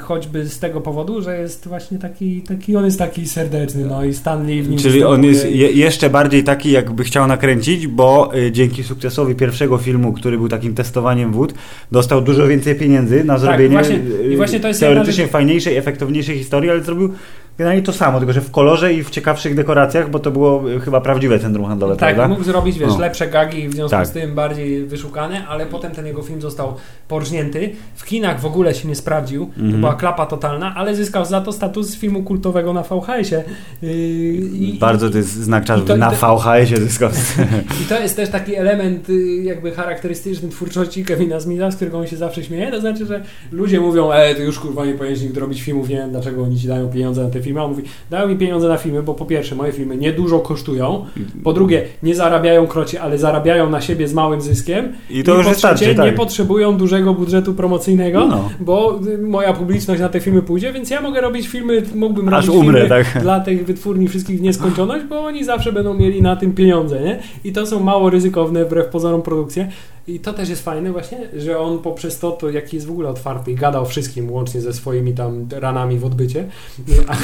choćby 0.00 0.46
z 0.48 0.58
tego 0.58 0.80
powodu, 0.80 1.22
że 1.22 1.38
jest 1.38 1.68
właśnie 1.68 1.98
taki, 1.98 2.40
taki 2.42 2.76
on 2.76 2.84
jest 2.84 2.98
taki 2.98 3.26
serdeczny, 3.28 3.84
no 3.84 4.04
i 4.04 4.14
Stanley 4.14 4.62
w 4.62 4.68
nim 4.70 4.78
Czyli 4.78 5.04
on 5.04 5.24
jest 5.24 5.44
je, 5.50 5.70
jeszcze 5.72 6.10
bardziej 6.10 6.44
taki, 6.44 6.70
jakby 6.70 7.04
chciał 7.04 7.26
nakręcić, 7.26 7.86
bo 7.86 8.36
y, 8.36 8.52
dzięki 8.52 8.82
sukcesowi 8.84 9.34
pierwszego 9.34 9.78
filmu, 9.78 10.12
który 10.12 10.38
był 10.38 10.48
takim 10.48 10.74
testowaniem 10.74 11.32
wód, 11.32 11.54
dostał 11.92 12.20
dużo 12.22 12.46
więcej 12.48 12.74
pieniędzy 12.74 13.24
na 13.24 13.38
zrobienie 13.38 13.68
właśnie- 13.76 14.00
y, 14.24 14.32
i 14.32 14.36
właśnie 14.36 14.60
to 14.60 14.68
jest 14.68 14.80
teoretycznie 14.80 15.22
jedna 15.22 15.32
fajniejszej, 15.32 15.76
efektowniejszej 15.76 16.38
historii, 16.38 16.70
ale 16.70 16.82
zrobił 16.82 17.12
generalnie 17.58 17.82
to 17.82 17.92
samo, 17.92 18.18
tylko 18.18 18.32
że 18.32 18.40
w 18.40 18.50
kolorze 18.50 18.92
i 18.94 19.04
w 19.04 19.10
ciekawszych 19.10 19.54
dekoracjach, 19.54 20.10
bo 20.10 20.18
to 20.18 20.30
było 20.30 20.70
y, 20.72 20.80
chyba 20.80 21.00
prawdziwe 21.00 21.38
centrum 21.38 21.66
handlowe, 21.66 21.96
Tak, 21.96 22.14
prawda? 22.14 22.34
mógł 22.34 22.44
zrobić, 22.44 22.78
wiesz, 22.78 22.88
No. 22.92 22.98
lepsze 22.98 23.28
gagi, 23.28 23.68
w 23.68 23.72
związku 23.74 23.90
Tak. 23.96 24.06
z 24.06 24.10
tym 24.10 24.34
bardziej 24.34 24.86
wyszukane, 24.86 25.46
ale 25.48 25.66
potem 25.66 25.92
ten 25.92 26.06
jego 26.06 26.22
film 26.22 26.40
został 26.40 26.74
porżnięty. 27.08 27.70
W 27.96 28.04
kinach 28.04 28.40
w 28.40 28.46
ogóle 28.46 28.74
się 28.74 28.88
nie 28.88 28.94
sprawdził, 28.94 29.46
to 29.46 29.60
Mhm. 29.60 29.80
była 29.80 29.94
klapa 29.94 30.26
totalna, 30.26 30.74
ale 30.74 30.94
zyskał 30.96 31.24
za 31.24 31.40
to 31.40 31.52
status 31.52 31.96
filmu 31.96 32.22
kultowego 32.22 32.72
na 32.72 32.82
VHS-ie. 32.82 33.44
Yy, 33.82 34.78
Bardzo 34.80 35.10
to 35.10 35.16
jest 35.18 35.32
znak 35.32 35.64
czasu, 35.64 35.84
to- 35.84 35.96
na 35.96 36.10
to- 36.10 36.16
VHS-ie 36.16 36.80
zyskał. 36.80 37.10
I 37.82 37.84
to 37.88 37.98
jest 38.00 38.16
też 38.16 38.28
taki 38.30 38.54
element 38.54 39.10
y, 39.10 39.42
jakby 39.42 39.72
charakterystyczny 39.72 40.48
twórczości 40.48 41.04
Kevina 41.04 41.40
Smitha, 41.40 41.70
z 41.70 41.76
którego 41.76 41.98
on 41.98 42.06
się 42.06 42.16
zawsze 42.16 42.44
śmieje. 42.44 42.70
To 42.70 42.80
znaczy, 42.80 43.06
że 43.06 43.22
ludzie 43.52 43.80
mówią, 43.80 44.12
e, 44.12 44.34
ty 44.34 44.42
już 44.42 44.58
kurwa 44.60 44.86
nie 44.86 44.92
powinieneś 44.92 45.22
nigdy 45.22 45.40
robić 45.40 45.62
filmów, 45.62 45.88
nie 45.88 45.96
wiem 45.96 46.10
dlaczego 46.10 46.42
oni 46.42 46.58
ci 46.60 46.68
dają 46.68 46.88
pieniądze 46.88 47.24
na 47.24 47.30
te 47.30 47.40
filmy. 47.44 47.60
A 47.60 47.64
on 47.64 47.70
mówi, 47.70 47.82
dają 48.10 48.28
mi 48.28 48.36
pieniądze 48.36 48.68
na 48.68 48.76
filmy, 48.76 49.02
bo 49.02 49.14
po 49.14 49.24
pierwsze 49.26 49.54
moje 49.54 49.72
filmy 49.72 49.96
niedużo 49.96 50.38
kosztują, 50.38 51.04
po 51.44 51.52
drugie 51.52 51.82
nie 52.02 52.14
zarabiają 52.14 52.66
krocie, 52.66 53.02
ale 53.02 53.18
zarabiają 53.18 53.70
na 53.70 53.80
siebie 53.80 54.08
z 54.08 54.14
małym 54.14 54.40
zyskiem. 54.40 54.92
I 55.10 55.24
to 55.24 55.32
I 55.34 55.36
już 55.36 55.44
po 55.46 55.50
wystarczy, 55.52 55.84
trzecie, 55.84 55.94
tak. 55.96 56.06
nie 56.06 56.12
potrzebują 56.12 56.76
dużego 56.76 57.14
budżetu 57.14 57.54
promocyjnego, 57.54 58.26
No. 58.26 58.48
bo 58.60 59.00
y, 59.06 59.18
moja 59.18 59.52
publiczność 59.52 60.00
na 60.00 60.08
te 60.08 60.20
filmy 60.20 60.42
pójdzie, 60.42 60.72
więc 60.72 60.90
ja 60.90 61.00
mogę 61.00 61.20
robić 61.20 61.48
filmy, 61.48 61.82
mógłbym 61.94 62.28
Aż 62.34 62.46
robić 62.46 62.62
umrę, 62.62 62.80
filmy 62.80 63.04
tak. 63.04 63.22
dla 63.22 63.40
tych 63.40 63.66
wytwórni 63.66 64.08
wszystkich 64.08 64.38
w 64.38 64.42
nieskończoność, 64.42 65.04
bo 65.04 65.20
oni 65.20 65.44
zawsze 65.44 65.72
będą 65.72 65.94
mieli 65.94 66.22
na 66.22 66.36
tym 66.36 66.52
pieniądze, 66.52 67.00
nie? 67.00 67.18
I 67.44 67.52
to 67.52 67.66
są 67.66 67.80
mało 67.80 68.10
ryzykowne 68.10 68.64
wbrew 68.64 68.86
pozorom 68.86 69.22
produkcje. 69.22 69.68
I 70.06 70.20
to 70.20 70.32
też 70.32 70.48
jest 70.48 70.64
fajne 70.64 70.92
właśnie, 70.92 71.18
że 71.36 71.58
on 71.58 71.78
poprzez 71.78 72.18
to, 72.18 72.30
to 72.30 72.50
jaki 72.50 72.76
jest 72.76 72.86
w 72.86 72.90
ogóle 72.90 73.08
otwarty 73.08 73.52
i 73.52 73.54
gada 73.54 73.80
o 73.80 73.84
wszystkim, 73.84 74.30
łącznie 74.30 74.60
ze 74.60 74.72
swoimi 74.72 75.12
tam 75.12 75.46
ranami 75.50 75.98
w 75.98 76.04
odbycie, 76.04 76.48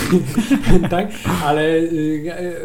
tak? 0.91 1.09
Ale 1.45 1.77
y, 1.77 1.87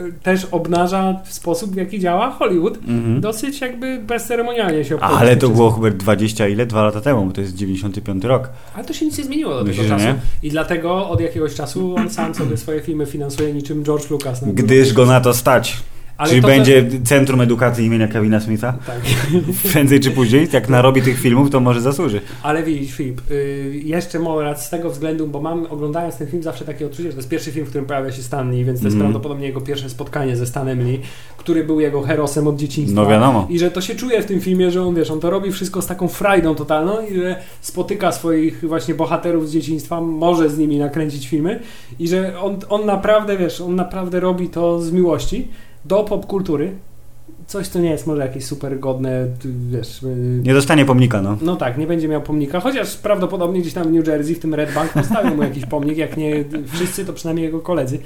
y, 0.08 0.14
też 0.24 0.48
obnaża 0.52 1.22
sposób, 1.26 1.72
w 1.72 1.76
jaki 1.76 2.00
działa 2.00 2.32
Hollywood. 2.32 2.78
Mhm. 2.78 3.22
Dosyć 3.22 3.62
jakby 3.62 4.00
bezceremonialnie 4.00 4.86
się 4.86 4.96
obchodzi. 4.96 5.14
Ale 5.18 5.38
to 5.38 5.50
było 5.50 5.72
Hubert 5.72 5.98
20 5.98 6.48
ile? 6.48 6.66
Dwa 6.66 6.84
lata 6.84 7.02
temu, 7.02 7.26
bo 7.26 7.32
to 7.32 7.42
jest 7.42 7.56
95 7.56 8.24
rok. 8.24 8.50
Ale 8.76 8.86
to 8.86 8.94
się 8.94 9.06
nic 9.06 9.18
nie 9.18 9.24
zmieniło 9.24 9.56
do 9.56 9.64
Myślisz, 9.64 9.86
tego 9.88 9.98
czasu. 9.98 10.08
nie? 10.08 10.16
I 10.44 10.50
dlatego 10.50 11.10
od 11.10 11.22
jakiegoś 11.22 11.56
czasu 11.56 11.96
on 11.96 12.10
sam 12.10 12.36
sobie 12.36 12.58
swoje 12.58 12.82
filmy 12.82 13.06
finansuje 13.06 13.54
niczym 13.54 13.84
George 13.84 14.10
Lucas. 14.10 14.42
na 14.42 14.54
Gdyż 14.54 14.94
go 14.94 15.06
na 15.06 15.22
to 15.22 15.34
stać. 15.34 15.78
Ale 16.18 16.30
Czyli 16.30 16.42
to 16.42 16.48
będzie 16.48 16.86
Centrum 17.04 17.42
Edukacji 17.42 17.86
imienia 17.86 18.08
Kevina 18.08 18.40
Smitha? 18.40 18.74
Tak. 18.88 18.96
Prędzej 19.72 20.00
czy 20.00 20.12
później, 20.12 20.48
jak 20.54 20.70
narobi 20.70 21.02
tych 21.02 21.20
filmów, 21.20 21.50
to 21.50 21.60
może 21.60 21.82
zasłuży. 21.82 22.22
Ale 22.44 22.64
widzisz, 22.64 22.92
Filip, 22.96 23.22
y, 23.32 23.82
jeszcze 23.84 24.20
Morat 24.20 24.62
z 24.62 24.70
tego 24.70 24.90
względu, 24.90 25.28
bo 25.28 25.42
mam 25.42 25.66
oglądając 25.70 26.18
ten 26.18 26.28
film 26.28 26.44
zawsze 26.44 26.66
takie 26.66 26.86
odczucie, 26.86 27.04
że 27.04 27.10
to 27.12 27.18
jest 27.18 27.30
pierwszy 27.30 27.52
film, 27.52 27.66
w 27.66 27.70
którym 27.70 27.86
pojawia 27.88 28.12
się 28.12 28.24
Stan 28.24 28.52
Lee, 28.52 28.66
więc 28.66 28.80
to 28.80 28.86
jest 28.86 28.96
Mhm. 28.96 29.00
prawdopodobnie 29.12 29.48
jego 29.48 29.62
pierwsze 29.62 29.90
spotkanie 29.90 30.36
ze 30.36 30.46
Stanem 30.46 30.84
Lee, 30.88 31.00
który 31.38 31.64
był 31.64 31.80
jego 31.80 32.02
herosem 32.02 32.48
od 32.48 32.56
dzieciństwa. 32.56 33.02
No 33.02 33.08
wiadomo. 33.10 33.48
I 33.50 33.60
że 33.60 33.72
to 33.72 33.82
się 33.82 33.96
czuje 33.96 34.22
w 34.22 34.26
tym 34.26 34.42
filmie, 34.42 34.72
że 34.72 34.82
on, 34.84 34.96
wiesz, 34.96 35.12
on 35.12 35.20
to 35.20 35.30
robi 35.30 35.52
wszystko 35.52 35.82
z 35.82 35.88
taką 35.88 36.08
frajdą 36.08 36.56
totalną 36.56 37.08
i 37.12 37.16
że 37.16 37.36
spotyka 37.62 38.12
swoich 38.12 38.68
właśnie 38.68 38.96
bohaterów 38.96 39.50
z 39.50 39.52
dzieciństwa, 39.54 40.02
może 40.02 40.50
z 40.50 40.58
nimi 40.58 40.78
nakręcić 40.78 41.28
filmy 41.28 41.60
i 42.00 42.08
że 42.08 42.40
on, 42.40 42.58
on 42.70 42.86
naprawdę, 42.86 43.38
wiesz, 43.38 43.62
on 43.62 43.76
naprawdę 43.76 44.20
robi 44.20 44.50
to 44.50 44.82
z 44.82 44.92
miłości 44.92 45.48
do 45.86 46.04
popkultury. 46.04 46.72
Coś, 47.48 47.68
co 47.68 47.80
nie 47.80 47.90
jest 47.90 48.08
może 48.08 48.22
jakieś 48.22 48.46
super 48.46 48.80
godne, 48.80 49.26
wiesz... 49.72 50.04
y, 50.04 50.42
Nie 50.44 50.54
dostanie 50.54 50.86
pomnika, 50.86 51.22
no. 51.22 51.38
no 51.42 51.56
tak, 51.56 51.78
nie 51.78 51.88
będzie 51.88 52.08
miał 52.08 52.22
pomnika, 52.22 52.60
chociaż 52.60 52.96
prawdopodobnie 52.98 53.62
gdzieś 53.62 53.74
tam 53.74 53.84
w 53.88 53.92
New 53.92 54.08
Jersey, 54.08 54.36
w 54.36 54.40
tym 54.40 54.54
Red 54.54 54.74
Bank, 54.74 54.94
postawią 54.94 55.36
mu 55.36 55.44
jakiś 55.44 55.66
pomnik, 55.66 55.98
jak 55.98 56.18
nie 56.18 56.44
wszyscy, 56.74 57.06
to 57.06 57.14
przynajmniej 57.14 57.46
jego 57.46 57.60
koledzy. 57.60 58.00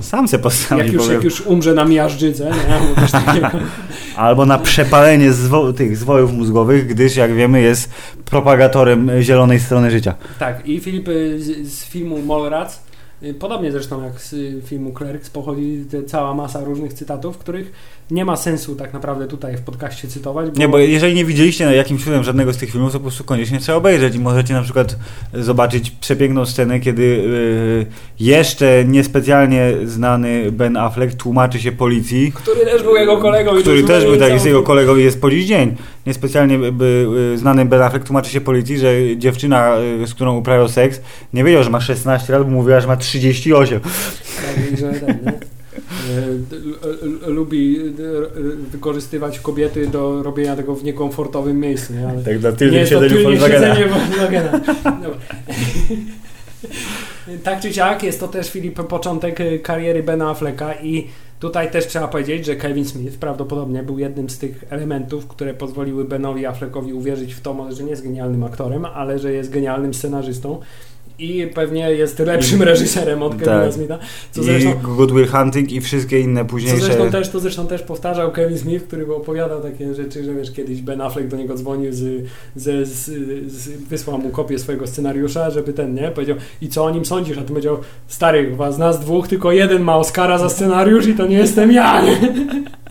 Sam 0.00 0.28
se 0.28 0.38
postawi, 0.38 0.82
Jak 0.82 0.92
już, 0.92 1.02
powiem. 1.02 1.14
jak 1.14 1.24
już 1.24 1.40
umrze 1.46 1.74
na 1.74 1.84
miażdżyce, 1.84 2.50
nie? 2.50 3.50
Albo 4.16 4.46
na 4.46 4.58
przepalenie 4.58 5.32
zwo- 5.32 5.72
tych 5.74 5.96
zwojów 5.96 6.32
mózgowych, 6.32 6.86
gdyż, 6.86 7.16
jak 7.16 7.34
wiemy, 7.34 7.60
jest 7.60 7.90
propagatorem 8.24 9.10
zielonej 9.22 9.60
strony 9.60 9.90
życia. 9.90 10.14
Tak, 10.38 10.68
i 10.68 10.80
Filip 10.80 11.08
y, 11.08 11.40
z, 11.42 11.68
z 11.72 11.84
filmu 11.84 12.22
Mallrats, 12.22 12.80
podobnie 13.38 13.72
zresztą 13.72 14.04
jak 14.04 14.20
z 14.20 14.32
y, 14.32 14.62
filmu 14.64 14.92
Clerks, 14.98 15.30
pochodzi 15.30 15.84
cała 16.06 16.34
masa 16.34 16.64
różnych 16.64 16.92
cytatów, 16.92 17.38
których 17.38 17.72
nie 18.12 18.24
ma 18.24 18.36
sensu 18.36 18.74
tak 18.76 18.92
naprawdę 18.92 19.26
tutaj 19.26 19.56
w 19.56 19.60
podcaście 19.60 20.08
cytować. 20.08 20.50
Bo 20.50 20.58
Nie, 20.58 20.68
bo 20.68 20.78
jeżeli 20.78 21.14
nie 21.14 21.24
widzieliście 21.24 21.64
na 21.64 21.72
jakimś 21.72 22.04
cudem 22.04 22.24
żadnego 22.24 22.52
z 22.52 22.56
tych 22.56 22.70
filmów, 22.70 22.92
to 22.92 22.98
po 22.98 23.02
prostu 23.02 23.24
koniecznie 23.24 23.58
trzeba 23.58 23.78
obejrzeć 23.78 24.14
i 24.14 24.18
możecie 24.18 24.54
na 24.54 24.62
przykład 24.62 24.96
zobaczyć 25.34 25.90
przepiękną 25.90 26.46
scenę, 26.46 26.80
kiedy 26.80 27.02
yy, 27.02 27.86
jeszcze 28.20 28.84
niespecjalnie 28.86 29.72
znany 29.84 30.52
Ben 30.52 30.76
Affleck 30.76 31.14
tłumaczy 31.14 31.60
się 31.60 31.72
policji, 31.72 32.32
Który 32.34 32.64
też 32.64 32.82
był 32.82 32.96
jego 32.96 33.18
kolegą. 33.18 33.58
i 33.58 33.60
który 33.62 33.82
też 33.82 34.04
był 34.04 34.16
taki 34.16 34.38
z 34.38 34.44
jego 34.44 34.62
kolegą 34.62 34.96
i 34.96 35.02
jest 35.02 35.20
po 35.20 35.30
dziś 35.30 35.46
dzień. 35.46 35.76
Niespecjalnie 36.06 36.58
by, 36.58 36.72
by, 36.72 37.34
znany 37.36 37.64
Ben 37.64 37.82
Affleck 37.82 38.06
tłumaczy 38.06 38.30
się 38.30 38.40
policji, 38.40 38.78
że 38.78 38.94
dziewczyna, 39.16 39.76
y, 40.02 40.06
z 40.06 40.14
którą 40.14 40.36
uprawiał 40.36 40.68
seks, 40.68 41.00
nie 41.32 41.44
wiedział, 41.44 41.62
że 41.62 41.70
ma 41.70 41.80
16 41.80 42.32
lat, 42.32 42.42
bo 42.44 42.50
mówiła, 42.50 42.80
że 42.80 42.86
ma 42.86 42.96
38. 42.96 43.80
Tak, 43.80 44.78
że 44.78 44.92
ten, 44.92 45.18
nie? 45.26 45.32
E, 47.24 47.30
Lubi 47.30 47.78
e, 47.78 47.82
wykorzystywać 48.70 49.40
kobiety 49.40 49.86
do 49.86 50.22
robienia 50.22 50.56
tego 50.56 50.74
w 50.74 50.84
niekomfortowym 50.84 51.60
miejscu. 51.60 51.92
Nie? 51.92 52.08
Ale 52.08 52.22
Tak 52.22 52.42
nie 52.42 52.52
tylnym 52.52 52.86
siedzeniu 52.86 53.22
Volkswagena. 53.22 53.74
Volkswagena. 53.74 54.60
Tak 57.42 57.60
czy 57.60 57.72
siak, 57.72 58.02
jest 58.02 58.20
to 58.20 58.28
też 58.28 58.50
Filip 58.50 58.86
początek 58.86 59.40
e, 59.40 59.58
kariery 59.58 60.02
Bena 60.02 60.30
Afflecka 60.30 60.74
i 60.74 61.06
tutaj 61.40 61.70
też 61.70 61.86
trzeba 61.86 62.08
powiedzieć, 62.08 62.46
że 62.46 62.56
Kevin 62.56 62.84
Smith 62.84 63.18
prawdopodobnie 63.18 63.82
był 63.82 63.98
jednym 63.98 64.30
z 64.30 64.38
tych 64.38 64.64
elementów, 64.70 65.26
które 65.26 65.54
pozwoliły 65.54 66.04
Benowi 66.04 66.46
Affleckowi 66.46 66.92
uwierzyć 66.92 67.34
w 67.34 67.40
to, 67.40 67.72
że 67.72 67.84
nie 67.84 67.90
jest 67.90 68.02
genialnym 68.02 68.44
aktorem, 68.44 68.84
ale 68.84 69.18
że 69.18 69.32
jest 69.32 69.50
genialnym 69.50 69.94
scenarzystą 69.94 70.60
i 71.22 71.46
pewnie 71.46 71.92
jest 71.92 72.18
lepszym 72.18 72.62
reżyserem 72.62 73.22
od 73.22 73.32
Kevina 73.32 73.64
Tak. 73.64 73.72
Smitha. 73.72 73.98
Co 74.30 74.40
I 74.40 74.44
zresztą, 74.44 74.74
Good 74.82 75.12
Will 75.12 75.28
Hunting 75.28 75.72
i 75.72 75.80
wszystkie 75.80 76.20
inne 76.20 76.40
co 76.40 76.46
późniejsze... 76.46 76.84
zresztą 76.84 77.10
też, 77.10 77.28
to 77.28 77.40
zresztą 77.40 77.66
też 77.66 77.82
powtarzał 77.82 78.32
Kevin 78.32 78.58
Smith, 78.58 78.86
który 78.86 79.14
opowiadał 79.14 79.60
takie 79.60 79.94
rzeczy, 79.94 80.24
że 80.24 80.34
wiesz, 80.34 80.52
kiedyś 80.52 80.82
Ben 80.82 81.00
Affleck 81.00 81.28
do 81.28 81.36
niego 81.36 81.54
dzwonił, 81.54 81.92
z, 81.92 82.26
z, 82.56 82.88
z, 82.88 83.04
z, 83.52 83.68
wysłał 83.68 84.18
mu 84.18 84.30
kopię 84.30 84.58
swojego 84.58 84.86
scenariusza, 84.86 85.50
żeby 85.50 85.72
ten, 85.72 85.94
nie, 85.94 86.10
powiedział 86.10 86.36
i 86.60 86.68
co 86.68 86.84
o 86.84 86.90
nim 86.90 87.04
sądzisz, 87.04 87.38
a 87.38 87.40
ty 87.40 87.48
powiedział, 87.48 87.78
stary, 88.06 88.50
chyba 88.50 88.72
z 88.72 88.78
nas 88.78 89.00
dwóch 89.00 89.28
tylko 89.28 89.52
jeden 89.52 89.82
ma 89.82 89.96
Oscara 89.96 90.38
za 90.38 90.48
scenariusz 90.48 91.06
i 91.06 91.14
to 91.14 91.26
nie 91.26 91.36
jestem 91.36 91.72
ja, 91.72 92.02
nie? 92.02 92.18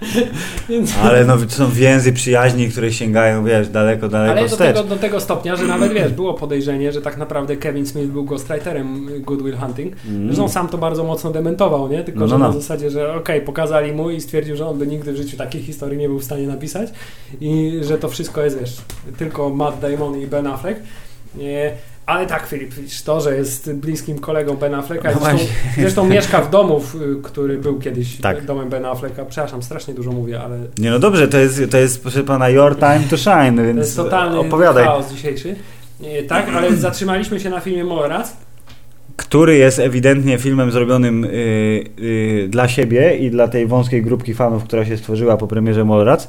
Więc, 0.70 0.98
Ale 1.04 1.26
no, 1.26 1.38
to 1.38 1.50
są 1.50 1.70
więzy 1.72 2.14
przyjaźni, 2.14 2.70
które 2.70 2.92
sięgają, 2.94 3.46
wiesz, 3.46 3.70
daleko, 3.70 4.08
daleko 4.10 4.32
ale 4.32 4.42
do 4.42 4.48
wstecz. 4.48 4.76
tego, 4.76 4.90
do 4.90 4.96
tego 4.96 5.20
stopnia, 5.22 5.56
że 5.56 5.64
nawet, 5.64 5.94
wiesz, 5.94 6.12
było 6.14 6.34
podejrzenie, 6.34 6.92
że 6.92 7.02
tak 7.02 7.18
naprawdę 7.18 7.58
Kevin 7.58 7.86
Smith 7.86 8.08
był 8.08 8.24
ghostwriterem 8.24 9.10
Good 9.22 9.42
Will 9.44 9.58
Hunting, 9.58 9.96
Mm. 10.10 10.26
Zresztą 10.26 10.50
sam 10.50 10.68
to 10.68 10.78
bardzo 10.78 11.04
mocno 11.04 11.32
dementował, 11.32 11.90
nie? 11.90 12.04
Tylko, 12.04 12.20
No, 12.20 12.26
no, 12.26 12.30
że 12.32 12.38
no. 12.38 12.48
na 12.48 12.54
zasadzie, 12.54 12.90
że 12.90 13.14
okej, 13.16 13.42
pokazali 13.42 13.92
mu 13.94 14.10
i 14.10 14.22
stwierdził, 14.22 14.56
że 14.56 14.68
on 14.68 14.78
by 14.78 14.88
nigdy 14.88 15.14
w 15.14 15.16
życiu 15.18 15.38
takiej 15.38 15.62
historii 15.62 15.98
nie 15.98 16.08
był 16.08 16.20
w 16.20 16.24
stanie 16.24 16.48
napisać 16.48 16.90
i 17.42 17.80
że 17.82 17.98
to 17.98 18.10
wszystko 18.10 18.44
jest, 18.44 18.60
wiesz, 18.60 18.78
tylko 19.18 19.50
Matt 19.50 19.80
Damon 19.80 20.20
i 20.22 20.28
Ben 20.28 20.48
Affleck. 20.48 20.80
Nie, 21.36 21.72
ale 22.12 22.28
tak, 22.28 22.48
Filip, 22.48 22.74
to, 23.06 23.22
że 23.22 23.36
jest 23.36 23.74
bliskim 23.74 24.20
kolegą 24.20 24.56
Ben 24.56 24.74
Afflecka, 24.74 25.12
No 25.12 25.20
zresztą, 25.20 25.46
zresztą 25.78 26.08
mieszka 26.16 26.42
w 26.42 26.50
domu, 26.50 26.82
który 27.24 27.58
był 27.58 27.80
kiedyś 27.80 28.18
Tak. 28.18 28.46
domem 28.46 28.70
Ben 28.70 28.86
Afflecka. 28.86 29.26
Przepraszam, 29.26 29.64
strasznie 29.64 29.94
dużo 29.94 30.12
mówię, 30.12 30.42
ale 30.42 30.60
Nie 30.78 30.92
no 30.92 31.00
dobrze, 31.00 31.28
to 31.28 31.38
jest, 31.38 31.62
to 31.72 31.78
jest 31.78 32.02
proszę 32.02 32.24
pana 32.24 32.50
your 32.50 32.76
time 32.76 33.02
to 33.10 33.18
shine, 33.18 33.64
więc 33.64 33.76
to 33.78 33.84
jest 33.84 33.96
totalny 33.96 34.40
opowiadaj. 34.40 34.84
chaos 34.86 35.12
dzisiejszy. 35.12 35.56
Nie, 36.00 36.24
tak, 36.24 36.50
ale 36.56 36.76
zatrzymaliśmy 36.88 37.40
się 37.40 37.50
na 37.50 37.60
filmie 37.60 37.84
Mallrats. 37.84 38.34
Który 39.16 39.58
jest 39.58 39.80
ewidentnie 39.80 40.38
filmem 40.38 40.72
zrobionym 40.72 41.24
y, 41.24 41.28
y, 42.00 42.48
dla 42.50 42.68
siebie 42.68 43.18
i 43.18 43.32
dla 43.32 43.48
tej 43.48 43.68
wąskiej 43.68 44.02
grupki 44.02 44.34
fanów, 44.34 44.64
która 44.64 44.86
się 44.86 44.98
stworzyła 44.98 45.38
po 45.38 45.48
premierze 45.48 45.86
Mallrats. 45.86 46.28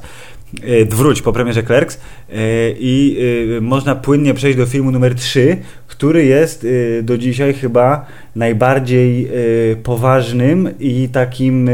Y, 0.67 0.85
wróć, 0.85 1.21
po 1.21 1.33
premierze 1.33 1.63
Clerks. 1.63 1.95
Y, 1.95 1.99
I 2.79 3.17
y, 3.57 3.61
można 3.61 3.95
płynnie 3.95 4.33
przejść 4.33 4.57
do 4.57 4.65
filmu 4.65 4.91
numer 4.91 5.15
3, 5.15 5.57
który 5.87 6.25
jest 6.25 6.67
do 7.03 7.17
dzisiaj 7.17 7.53
chyba 7.53 8.05
najbardziej 8.35 9.27
poważnym 9.83 10.69
i 10.79 11.09
takim 11.09 11.69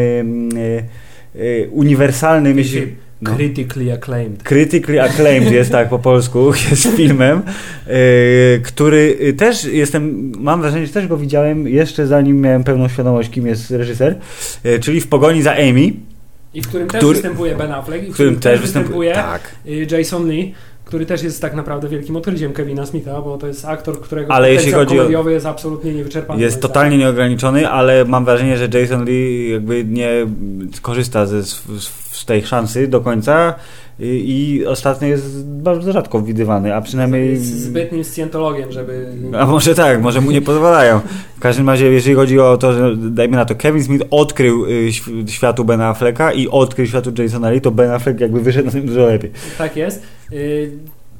uniwersalnym, 1.72 2.58
jeśli... 2.58 2.82
No. 3.22 3.36
Critically 3.36 3.94
acclaimed. 3.94 4.44
Critically 4.44 5.02
acclaimed 5.02 5.52
jest 5.52 5.72
tak 5.72 5.90
po 5.90 6.00
polsku, 6.10 6.52
jest 6.72 6.88
filmem, 6.88 7.42
yy, 7.88 7.94
który 8.64 9.34
też 9.38 9.64
jestem, 9.64 10.32
mam 10.38 10.62
wrażenie, 10.62 10.88
że 10.88 10.94
też 10.94 11.08
go 11.08 11.18
widziałem 11.18 11.68
jeszcze 11.68 12.08
zanim 12.08 12.42
miałem 12.42 12.64
pełną 12.64 12.88
świadomość, 12.88 13.30
kim 13.30 13.48
jest 13.48 13.72
reżyser, 13.72 14.16
yy, 14.64 14.80
czyli 14.80 15.02
w 15.02 15.08
pogoni 15.08 15.42
za 15.42 15.54
Amy, 15.54 15.94
I 16.54 16.62
w 16.62 16.68
którym 16.68 16.88
też 16.88 17.00
Który- 17.00 17.14
występuje 17.14 17.56
Ben 17.56 17.72
Affleck, 17.72 18.08
i 18.08 18.12
w 18.12 18.14
którym 18.14 18.40
też 18.40 18.60
występuje. 18.62 19.14
Tak. 19.14 19.56
y, 19.66 19.88
Jason 19.92 20.30
Lee, 20.30 20.54
który 20.86 21.06
też 21.06 21.24
jest 21.24 21.42
tak 21.42 21.54
naprawdę 21.56 21.90
wielkim 21.90 22.16
odkryciem 22.16 22.54
Kevina 22.54 22.86
Smitha, 22.86 23.22
bo 23.22 23.38
to 23.38 23.48
jest 23.48 23.66
aktor, 23.66 24.02
którego 24.02 24.34
Ale 24.34 24.54
jeśli 24.54 24.72
chodzi 24.72 25.00
o- 25.00 25.30
jest 25.30 25.46
absolutnie 25.46 25.94
niewyczerpany. 25.94 26.42
Jest 26.42 26.62
totalnie 26.62 26.98
nieograniczony, 26.98 27.70
ale 27.70 28.06
mam 28.06 28.26
wrażenie, 28.26 28.58
że 28.58 28.80
Jason 28.80 29.06
Lee 29.06 29.50
jakby 29.52 29.86
nie 29.86 30.10
korzysta 30.82 31.26
ze, 31.26 31.44
z, 31.44 31.62
z 32.12 32.26
tej 32.26 32.46
szansy 32.46 32.88
do 32.88 33.02
końca 33.02 33.56
i, 34.02 34.64
ostatnio 34.68 35.08
jest 35.08 35.46
bardzo 35.46 35.92
rzadko 35.92 36.22
widywany, 36.22 36.76
a 36.76 36.82
przynajmniej... 36.82 37.30
Jest 37.30 37.62
zbytnim 37.64 38.04
scjentologiem, 38.04 38.72
żeby... 38.72 39.08
A 39.38 39.46
może 39.46 39.76
tak, 39.76 40.02
może 40.02 40.22
mu 40.22 40.32
nie 40.32 40.42
pozwalają. 40.42 41.00
W 41.38 41.40
każdym 41.40 41.70
razie, 41.70 41.86
jeżeli 41.86 42.16
chodzi 42.16 42.40
o 42.40 42.58
to, 42.58 42.74
że 42.74 42.96
dajmy 42.98 43.38
na 43.38 43.46
to, 43.46 43.56
Kevin 43.56 43.84
Smith 43.84 44.06
odkrył 44.12 44.66
y, 44.66 44.70
św- 44.92 45.30
światu 45.30 45.66
Bena 45.66 45.88
Afflecka 45.90 46.32
i 46.34 46.48
odkrył 46.48 46.88
światu 46.88 47.12
Jasona 47.24 47.50
Lee, 47.50 47.62
to 47.62 47.72
Ben 47.72 47.92
Affleck 47.92 48.20
jakby 48.20 48.40
wyszedł 48.42 48.66
na 48.66 48.72
tym 48.72 48.86
dużo 48.86 49.06
lepiej. 49.06 49.32
Tak 49.58 49.76
jest. 49.76 50.04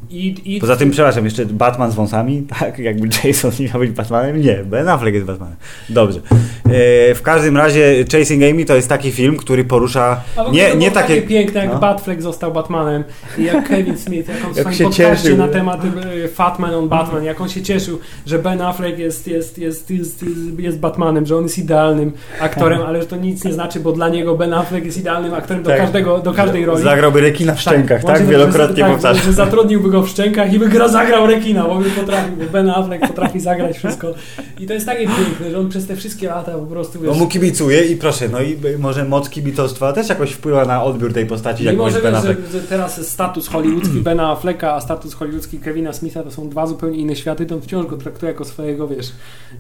I, 0.10 0.56
i 0.56 0.60
Poza 0.60 0.76
tym, 0.76 0.92
przepraszam, 0.92 1.26
jeszcze 1.26 1.46
Batman 1.46 1.92
z 1.92 1.96
wąsami, 1.96 2.44
tak? 2.60 2.80
Jakby 2.80 3.08
Jason 3.24 3.52
nie 3.60 3.68
miał 3.68 3.80
być 3.80 3.92
Batmanem? 3.92 4.42
Nie, 4.42 4.56
Ben 4.56 4.88
Affleck 4.88 5.14
jest 5.14 5.26
Batmanem. 5.26 5.56
Dobrze. 5.90 6.20
E, 6.66 7.16
w 7.16 7.22
każdym 7.22 7.58
razie 7.58 8.06
Chasing 8.12 8.44
Amy 8.44 8.66
to 8.66 8.76
jest 8.76 8.90
taki 8.90 9.12
film, 9.12 9.38
który 9.38 9.64
porusza 9.64 10.22
nie, 10.52 10.76
nie 10.76 10.92
takie... 10.92 11.16
takie 11.16 11.28
piękne, 11.28 11.60
jak 11.60 11.74
no. 11.74 11.80
Batfleck 11.80 12.22
został 12.22 12.54
Batmanem 12.54 13.04
i 13.38 13.44
jak 13.44 13.68
Kevin 13.70 13.98
Smith, 13.98 14.30
jak 14.30 14.46
on 14.46 14.54
w 14.54 14.58
Jak 14.58 14.74
swoim 14.74 14.90
podcaście 14.90 15.36
na 15.36 15.48
temat 15.48 15.82
y, 15.86 16.28
Fatman 16.28 16.74
on 16.74 16.90
Batman, 16.90 17.24
jak 17.24 17.42
on 17.42 17.50
się 17.50 17.62
cieszył, 17.62 18.00
że 18.26 18.40
Ben 18.40 18.62
Affleck 18.62 19.00
jest, 19.00 19.28
jest, 19.28 19.58
jest, 19.58 19.90
jest, 19.92 20.24
jest, 20.24 20.60
jest 20.60 20.80
Batmanem, 20.80 21.26
że 21.26 21.38
on 21.38 21.44
jest 21.44 21.58
idealnym 21.58 22.12
aktorem, 22.40 22.82
ale 22.82 23.02
że 23.02 23.08
to 23.08 23.16
nic 23.16 23.44
nie 23.44 23.54
znaczy, 23.54 23.80
bo 23.80 23.92
dla 23.92 24.10
niego 24.10 24.36
Ben 24.36 24.54
Affleck 24.54 24.86
jest 24.86 24.98
idealnym 24.98 25.34
aktorem 25.34 25.64
do, 25.64 25.70
Tak. 25.70 25.80
każdego, 25.80 26.20
do 26.20 26.34
każdej 26.34 26.66
roli. 26.66 26.84
Zagrałby 26.84 27.22
rekina 27.22 27.56
w 27.56 27.62
szczękach, 27.62 28.02
tak? 28.02 28.02
właśnie, 28.02 28.26
Wielokrotnie 28.26 28.84
że, 28.84 28.92
powtarzam. 28.92 29.16
Tak, 29.16 29.26
że 29.26 29.34
zatrudniłby 29.34 29.90
go 29.90 29.99
w 30.02 30.10
szczękach 30.10 30.54
i 30.54 30.60
by 30.60 30.70
gra 30.70 30.88
zagrał 30.88 31.28
rekina, 31.28 31.64
bo 31.64 31.76
by 31.76 31.90
potrafił, 31.90 32.36
bo 32.36 32.44
Ben 32.52 32.70
Affleck 32.70 33.08
potrafi 33.08 33.40
zagrać 33.40 33.78
wszystko. 33.78 34.14
I 34.60 34.68
to 34.68 34.74
jest 34.74 34.86
takie 34.86 35.08
piękne, 35.08 35.52
że 35.52 35.60
on 35.60 35.70
przez 35.70 35.88
te 35.88 35.96
wszystkie 35.96 36.28
lata 36.28 36.52
po 36.52 36.66
prostu, 36.66 37.00
wiesz, 37.00 37.12
No 37.12 37.20
mu 37.20 37.28
kibicuje 37.28 37.86
i 37.86 37.96
proszę, 37.96 38.30
no 38.30 38.42
i 38.42 38.58
może 38.80 39.06
moc 39.06 39.30
kibicostwa 39.30 39.94
też 39.94 40.10
jakoś 40.10 40.32
wpływa 40.32 40.66
na 40.66 40.84
odbiór 40.84 41.14
tej 41.14 41.26
postaci, 41.26 41.64
jak 41.64 41.78
może 41.78 41.96
że, 41.96 42.02
Ben 42.02 42.14
wiesz, 42.14 42.24
że, 42.24 42.30
Affleck. 42.30 42.52
że 42.52 42.60
teraz 42.62 43.08
status 43.08 43.48
hollywoodzki 43.48 44.00
Bena 44.00 44.32
Afflecka, 44.32 44.74
a 44.74 44.82
status 44.82 45.14
hollywoodzki 45.14 45.58
Kevina 45.58 45.94
Smitha 45.94 46.24
to 46.24 46.32
są 46.32 46.50
dwa 46.50 46.68
zupełnie 46.68 46.98
inne 46.98 47.16
światy, 47.16 47.46
to 47.46 47.56
on 47.56 47.62
wciąż 47.62 47.86
go 47.86 47.98
traktuje 47.98 48.32
jako 48.32 48.46
swojego, 48.46 48.88
wiesz, 48.88 49.12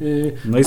yy, 0.02 0.32
No 0.46 0.60
i 0.60 0.64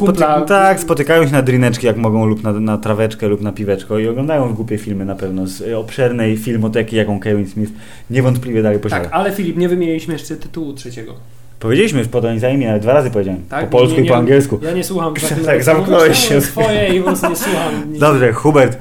tak, 0.47 0.81
spotykają 0.81 1.27
się 1.27 1.33
na 1.33 1.43
drineczki 1.43 1.87
jak 1.87 1.97
mogą 1.97 2.27
lub 2.27 2.43
na, 2.43 2.53
na 2.53 2.79
traweczkę 2.79 3.29
lub 3.29 3.41
na 3.41 3.53
piweczko 3.53 3.99
i 3.99 4.09
oglądają 4.09 4.55
głupie 4.55 4.79
filmy 4.79 5.05
na 5.05 5.15
pewno 5.15 5.47
z 5.47 5.61
y, 5.61 5.77
obszernej 5.77 6.37
filmoteki, 6.37 6.97
jaką 6.97 7.21
Kevin 7.21 7.49
Smith 7.49 7.73
niewątpliwie 8.11 8.63
dalej 8.63 8.79
posiada. 8.79 9.05
Tak, 9.05 9.13
ale 9.13 9.33
Filip, 9.33 9.57
nie 9.63 9.69
wymieniliśmy 9.69 10.13
jeszcze 10.15 10.37
tytułu 10.37 10.73
trzeciego. 10.73 11.15
Powiedzieliśmy 11.59 11.99
już 11.99 12.09
podań 12.09 12.39
za 12.39 12.49
imię, 12.51 12.71
ale 12.71 12.81
dwa 12.81 12.93
razy 12.93 13.11
powiedziałem. 13.11 13.43
Tak? 13.49 13.65
Po 13.71 13.79
polsku 13.79 13.97
Nie, 14.01 14.05
i 14.05 14.09
po 14.09 14.15
nie, 14.15 14.19
angielsku. 14.21 14.61
Ja 14.63 14.73
nie 14.73 14.85
słucham. 14.85 15.15
Tak, 15.29 15.45
tak, 15.45 15.65
zamknąłeś 15.65 16.29
się. 16.29 16.41
swoje 16.41 16.95
i 16.95 16.99
po 16.99 17.05
prostu 17.07 17.29
nie 17.29 17.37
słucham. 17.37 17.99
Dobrze, 17.99 18.33
Hubert. 18.33 18.79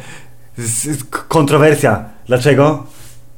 Kontrowersja. 1.27 2.05
Dlaczego? 2.27 2.83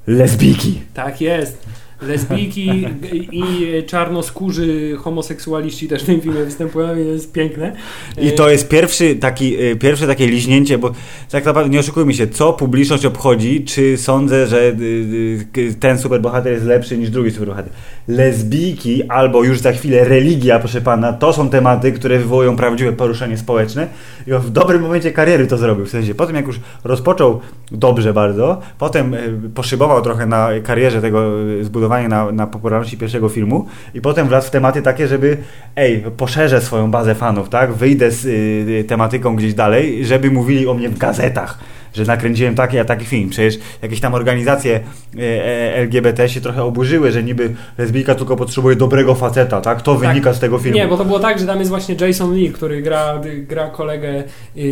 Lesbijki. 0.07 0.81
Tak 0.93 1.21
jest. 1.21 1.65
Lesbijki 2.07 2.87
i 3.41 3.67
czarnoskórzy 3.87 4.97
homoseksualiści 4.97 5.87
też 5.87 6.03
w 6.03 6.05
tym 6.05 6.21
filmie 6.21 6.43
występują 6.43 6.95
i 6.95 7.03
to 7.03 7.11
jest 7.11 7.31
piękne. 7.31 7.75
I 8.21 8.31
to 8.31 8.49
jest 8.49 8.69
pierwszy 8.69 9.15
taki, 9.15 9.63
y, 9.63 9.75
pierwsze 9.75 10.07
takie 10.07 10.27
liźnięcie, 10.27 10.77
bo 10.77 10.91
tak 11.31 11.45
naprawdę 11.45 11.69
nie 11.69 11.79
oszukujmy 11.79 12.13
się, 12.13 12.27
co 12.27 12.53
publiczność 12.53 13.05
obchodzi, 13.05 13.65
czy 13.65 13.97
sądzę, 13.97 14.47
że 14.47 14.61
y, 15.57 15.75
ten 15.79 15.99
superbohater 15.99 16.53
jest 16.53 16.65
lepszy 16.65 16.97
niż 16.97 17.09
drugi 17.09 17.31
superbohater. 17.31 17.71
Lesbijki 18.07 19.03
albo 19.03 19.43
już 19.43 19.59
za 19.59 19.71
chwilę 19.71 20.03
religia, 20.03 20.59
proszę 20.59 20.81
pana, 20.81 21.13
to 21.13 21.33
są 21.33 21.49
tematy, 21.49 21.91
które 21.91 22.19
wywołują 22.19 22.55
prawdziwe 22.55 22.93
poruszenie 22.93 23.37
społeczne 23.37 23.87
i 24.27 24.31
w 24.31 24.49
dobrym 24.49 24.81
momencie 24.81 25.11
kariery 25.11 25.47
to 25.47 25.57
zrobił. 25.57 25.85
W 25.85 25.89
sensie, 25.89 26.15
po 26.15 26.25
tym 26.25 26.35
jak 26.35 26.47
już 26.47 26.59
rozpoczął 26.83 27.39
dobrze 27.71 28.13
bardzo, 28.13 28.61
potem 28.77 29.15
poszybował 29.55 30.01
trochę 30.01 30.25
na 30.25 30.49
karierze 30.63 31.01
tego 31.01 31.41
y, 31.49 31.63
zbudowania 31.93 32.07
na, 32.09 32.31
na 32.31 32.47
popularności 32.47 32.97
pierwszego 32.97 33.29
filmu 33.29 33.65
i 33.93 34.01
potem 34.01 34.27
wlazł 34.27 34.47
w 34.47 34.51
tematy 34.51 34.81
takie, 34.81 35.07
żeby 35.07 35.37
ej, 35.75 36.03
poszerzę 36.17 36.61
swoją 36.61 36.91
bazę 36.91 37.15
fanów, 37.15 37.49
tak? 37.49 37.73
Wyjdę 37.73 38.11
z 38.11 38.25
y, 38.25 38.83
tematyką 38.87 39.35
gdzieś 39.35 39.53
dalej, 39.53 40.05
żeby 40.05 40.31
mówili 40.31 40.67
o 40.67 40.73
mnie 40.73 40.89
w 40.89 40.97
gazetach, 40.97 41.59
że 41.93 42.03
nakręciłem 42.05 42.55
taki 42.55 42.79
a 42.79 42.85
taki 42.85 43.05
film. 43.05 43.29
Przecież 43.29 43.59
jakieś 43.81 43.99
tam 43.99 44.13
organizacje 44.13 44.79
y, 45.15 45.21
e, 45.21 45.75
LGBT 45.75 46.29
się 46.29 46.41
trochę 46.41 46.63
oburzyły, 46.63 47.11
że 47.11 47.23
niby 47.23 47.53
lesbijka 47.77 48.15
tylko 48.15 48.35
potrzebuje 48.35 48.75
dobrego 48.75 49.15
faceta, 49.15 49.61
tak? 49.61 49.81
To 49.81 49.95
Tak. 49.95 50.07
wynika 50.09 50.33
z 50.33 50.39
tego 50.39 50.59
filmu. 50.59 50.77
Nie, 50.77 50.87
bo 50.87 50.97
to 50.97 51.05
było 51.05 51.19
tak, 51.19 51.39
że 51.39 51.45
tam 51.45 51.59
jest 51.59 51.69
właśnie 51.69 51.95
Jason 51.95 52.33
Lee, 52.33 52.49
który 52.51 52.81
gra, 52.81 53.21
gra 53.47 53.69
kolegę 53.69 54.23
yy, 54.55 54.63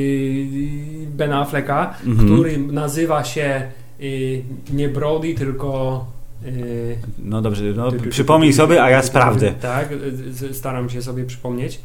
Bena 1.07 1.41
Afflecka, 1.41 1.93
Mhm. 2.05 2.27
który 2.33 2.57
nazywa 2.57 3.23
się 3.23 3.61
yy, 3.99 4.41
nie 4.73 4.89
Brody, 4.89 5.33
tylko... 5.33 6.05
Yy, 6.45 6.97
No 7.19 7.41
dobrze, 7.41 7.63
no, 7.63 7.91
przypomnij 8.09 8.53
sobie, 8.53 8.83
a 8.83 8.89
ja 8.89 9.03
sprawdzę. 9.03 9.51
Tak, 9.51 9.89
staram 10.51 10.89
się 10.89 11.01
sobie 11.01 11.23
przypomnieć. 11.25 11.79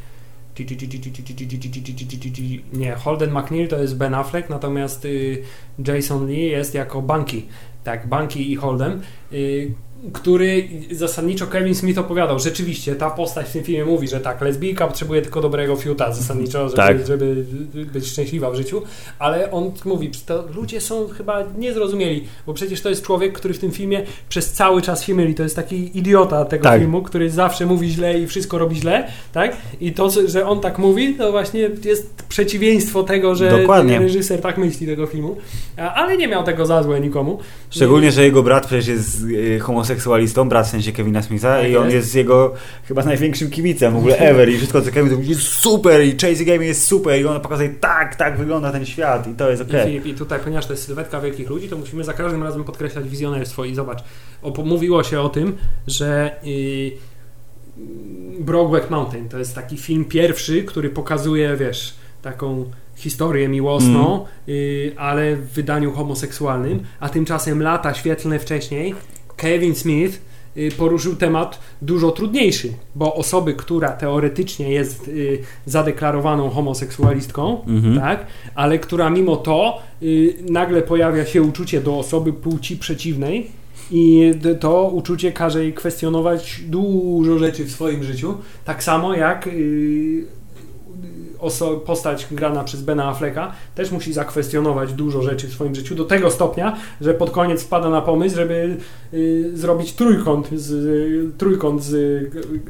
Nie, 2.73 2.95
Holden 2.95 3.31
McNeil 3.33 3.69
to 3.69 3.79
jest 3.79 3.97
Ben 3.97 4.15
Affleck, 4.15 4.51
natomiast 4.51 5.05
y, 5.05 5.43
Jason 5.89 6.27
Lee 6.27 6.41
jest 6.51 6.75
jako 6.75 7.03
Bunky. 7.03 7.43
Tak, 7.85 8.09
Bunky 8.09 8.43
i 8.43 8.57
Holden, 8.57 9.01
y, 9.33 9.75
który 10.13 10.69
zasadniczo 10.91 11.47
Kevin 11.47 11.75
Smith 11.75 11.99
opowiadał. 11.99 12.39
Rzeczywiście, 12.39 12.95
ta 12.95 13.11
postać 13.11 13.47
w 13.47 13.53
tym 13.53 13.65
filmie 13.65 13.85
mówi, 13.85 14.09
że 14.09 14.21
tak, 14.21 14.41
lesbijka 14.41 14.87
potrzebuje 14.87 15.23
tylko 15.23 15.41
dobrego 15.41 15.77
fiuta 15.77 16.13
zasadniczo, 16.13 16.65
żeby, 16.69 16.77
Tak. 16.77 17.07
żeby 17.07 17.45
być 17.93 18.07
szczęśliwa 18.07 18.51
w 18.51 18.55
życiu, 18.55 18.83
ale 19.19 19.51
on 19.51 19.73
mówi, 19.85 20.11
to 20.27 20.45
ludzie 20.55 20.81
są 20.81 21.09
chyba 21.09 21.45
niezrozumieli, 21.59 22.25
bo 22.47 22.55
przecież 22.55 22.81
to 22.81 22.89
jest 22.89 23.03
człowiek, 23.03 23.33
który 23.33 23.55
w 23.55 23.59
tym 23.59 23.71
filmie 23.73 24.03
przez 24.29 24.53
cały 24.53 24.83
czas 24.83 25.05
się 25.05 25.15
myli. 25.15 25.35
To 25.35 25.43
jest 25.43 25.57
taki 25.57 25.99
idiota 25.99 26.45
tego 26.45 26.65
Tak. 26.65 26.81
filmu, 26.81 27.03
który 27.03 27.31
zawsze 27.31 27.67
mówi 27.67 27.89
źle 27.91 28.19
i 28.19 28.27
wszystko 28.27 28.59
robi 28.59 28.77
źle, 28.77 29.09
tak? 29.33 29.57
I 29.81 29.93
to, 29.93 30.11
że 30.27 30.47
on 30.47 30.61
tak 30.61 30.79
mówi, 30.79 31.15
to 31.15 31.31
właśnie 31.33 31.71
jest 31.85 32.23
przeciwieństwo 32.29 33.03
tego, 33.03 33.35
że 33.35 33.59
Dokładnie. 33.61 33.99
reżyser 33.99 34.41
tak 34.41 34.59
myśli 34.59 34.87
tego 34.87 35.07
filmu. 35.07 35.37
Ale 35.95 36.17
nie 36.17 36.29
miał 36.29 36.45
tego 36.45 36.67
za 36.67 36.83
złe 36.83 37.01
nikomu. 37.01 37.39
Szczególnie, 37.71 38.13
że 38.13 38.25
jego 38.25 38.43
brat 38.43 38.67
przecież 38.67 38.87
jest 38.87 39.23
y, 39.25 39.59
homoseksualistą, 39.97 40.49
brat 40.49 40.67
w 40.67 40.71
sensie 40.71 40.93
Kevina 40.93 41.23
Smitha 41.23 41.57
Tak 41.57 41.71
i 41.71 41.77
on 41.77 41.91
jest. 41.91 42.15
jego 42.15 42.55
chyba 42.85 43.05
największym 43.05 43.51
kibicem 43.51 43.93
w 43.93 43.97
ogóle 43.97 44.19
ever 44.19 44.49
i 44.49 44.57
wszystko 44.57 44.83
co 44.83 44.93
Kevin 44.93 45.11
to 45.11 45.17
mówi 45.17 45.29
jest 45.29 45.43
super 45.43 46.05
i 46.05 46.17
Chasing 46.17 46.49
Amy 46.51 46.67
jest 46.67 46.87
super 46.87 47.21
i 47.21 47.25
on 47.25 47.41
pokazuje 47.41 47.69
tak, 47.69 48.17
tak 48.17 48.39
wygląda 48.39 48.73
ten 48.73 48.87
świat 48.87 49.27
i 49.27 49.35
to 49.35 49.51
jest 49.51 49.63
I, 49.63 49.67
okej. 49.67 49.87
Filip, 49.87 50.07
I 50.07 50.15
tutaj, 50.15 50.41
ponieważ 50.45 50.67
to 50.67 50.73
jest 50.73 50.85
sylwetka 50.85 51.21
wielkich 51.21 51.51
ludzi, 51.51 51.69
to 51.69 51.77
musimy 51.77 52.05
za 52.05 52.13
każdym 52.13 52.43
razem 52.43 52.65
podkreślać 52.65 53.09
wizjonerstwo. 53.09 53.65
I 53.65 53.75
zobacz, 53.75 53.99
mówiło 54.65 55.03
się 55.03 55.21
o 55.21 55.29
tym, 55.29 55.57
że 55.87 56.37
yy, 56.45 56.93
Brokeback 58.41 58.91
Mountain 58.91 59.29
to 59.29 59.39
jest 59.39 59.55
taki 59.55 59.77
film 59.77 60.05
pierwszy, 60.05 60.65
który 60.65 60.91
pokazuje, 60.91 61.57
wiesz, 61.57 61.95
taką 62.23 62.71
historię 62.97 63.49
miłosną, 63.49 64.25
yy, 64.47 64.93
ale 64.97 65.37
w 65.37 65.53
wydaniu 65.53 65.93
homoseksualnym, 65.93 66.83
a 67.01 67.09
tymczasem 67.09 67.63
lata 67.63 67.95
świetlne 67.95 68.39
wcześniej 68.39 68.95
Kevin 69.37 69.74
Smith 69.74 70.20
y, 70.57 70.70
poruszył 70.78 71.16
temat 71.16 71.61
dużo 71.82 72.11
trudniejszy, 72.11 72.72
bo 72.95 73.14
osoby, 73.14 73.55
która 73.55 73.89
teoretycznie 73.93 74.70
jest 74.70 75.09
y, 75.09 75.39
zadeklarowaną 75.66 76.51
homoseksualistką, 76.51 77.61
Mhm. 77.66 78.01
tak, 78.01 78.26
ale 78.55 78.78
która 78.78 79.11
mimo 79.11 79.37
to 79.37 79.78
y, 80.03 80.34
nagle 80.51 80.82
pojawia 80.82 81.26
się 81.26 81.43
uczucie 81.43 81.80
do 81.80 81.99
osoby 81.99 82.32
płci 82.32 82.76
przeciwnej 82.76 83.47
i 83.91 84.32
to 84.61 84.84
uczucie 84.89 85.32
każe 85.32 85.62
jej 85.62 85.72
kwestionować 85.74 86.61
dużo 86.66 87.39
rzeczy 87.39 87.64
w 87.64 87.70
swoim 87.70 88.05
życiu, 88.05 88.34
tak 88.64 88.82
samo 88.84 89.14
jak 89.14 89.47
y, 89.47 90.26
oso- 91.41 91.80
postać 91.80 92.26
grana 92.30 92.64
przez 92.64 92.82
Bena 92.82 93.09
Afflecka 93.09 93.53
też 93.74 93.91
musi 93.91 94.12
zakwestionować 94.12 94.93
dużo 94.93 95.22
rzeczy 95.22 95.49
w 95.49 95.53
swoim 95.53 95.74
życiu 95.74 95.95
do 95.95 96.05
tego 96.05 96.30
stopnia, 96.30 96.76
że 97.01 97.14
pod 97.14 97.30
koniec 97.30 97.62
wpada 97.64 97.91
na 97.91 98.03
pomysł, 98.03 98.37
żeby 98.37 98.76
y, 99.14 99.51
zrobić 99.55 99.93
trójkąt 99.93 100.49
z, 100.53 100.70
y, 100.72 101.39
trójkąt 101.39 101.82
z 101.82 101.93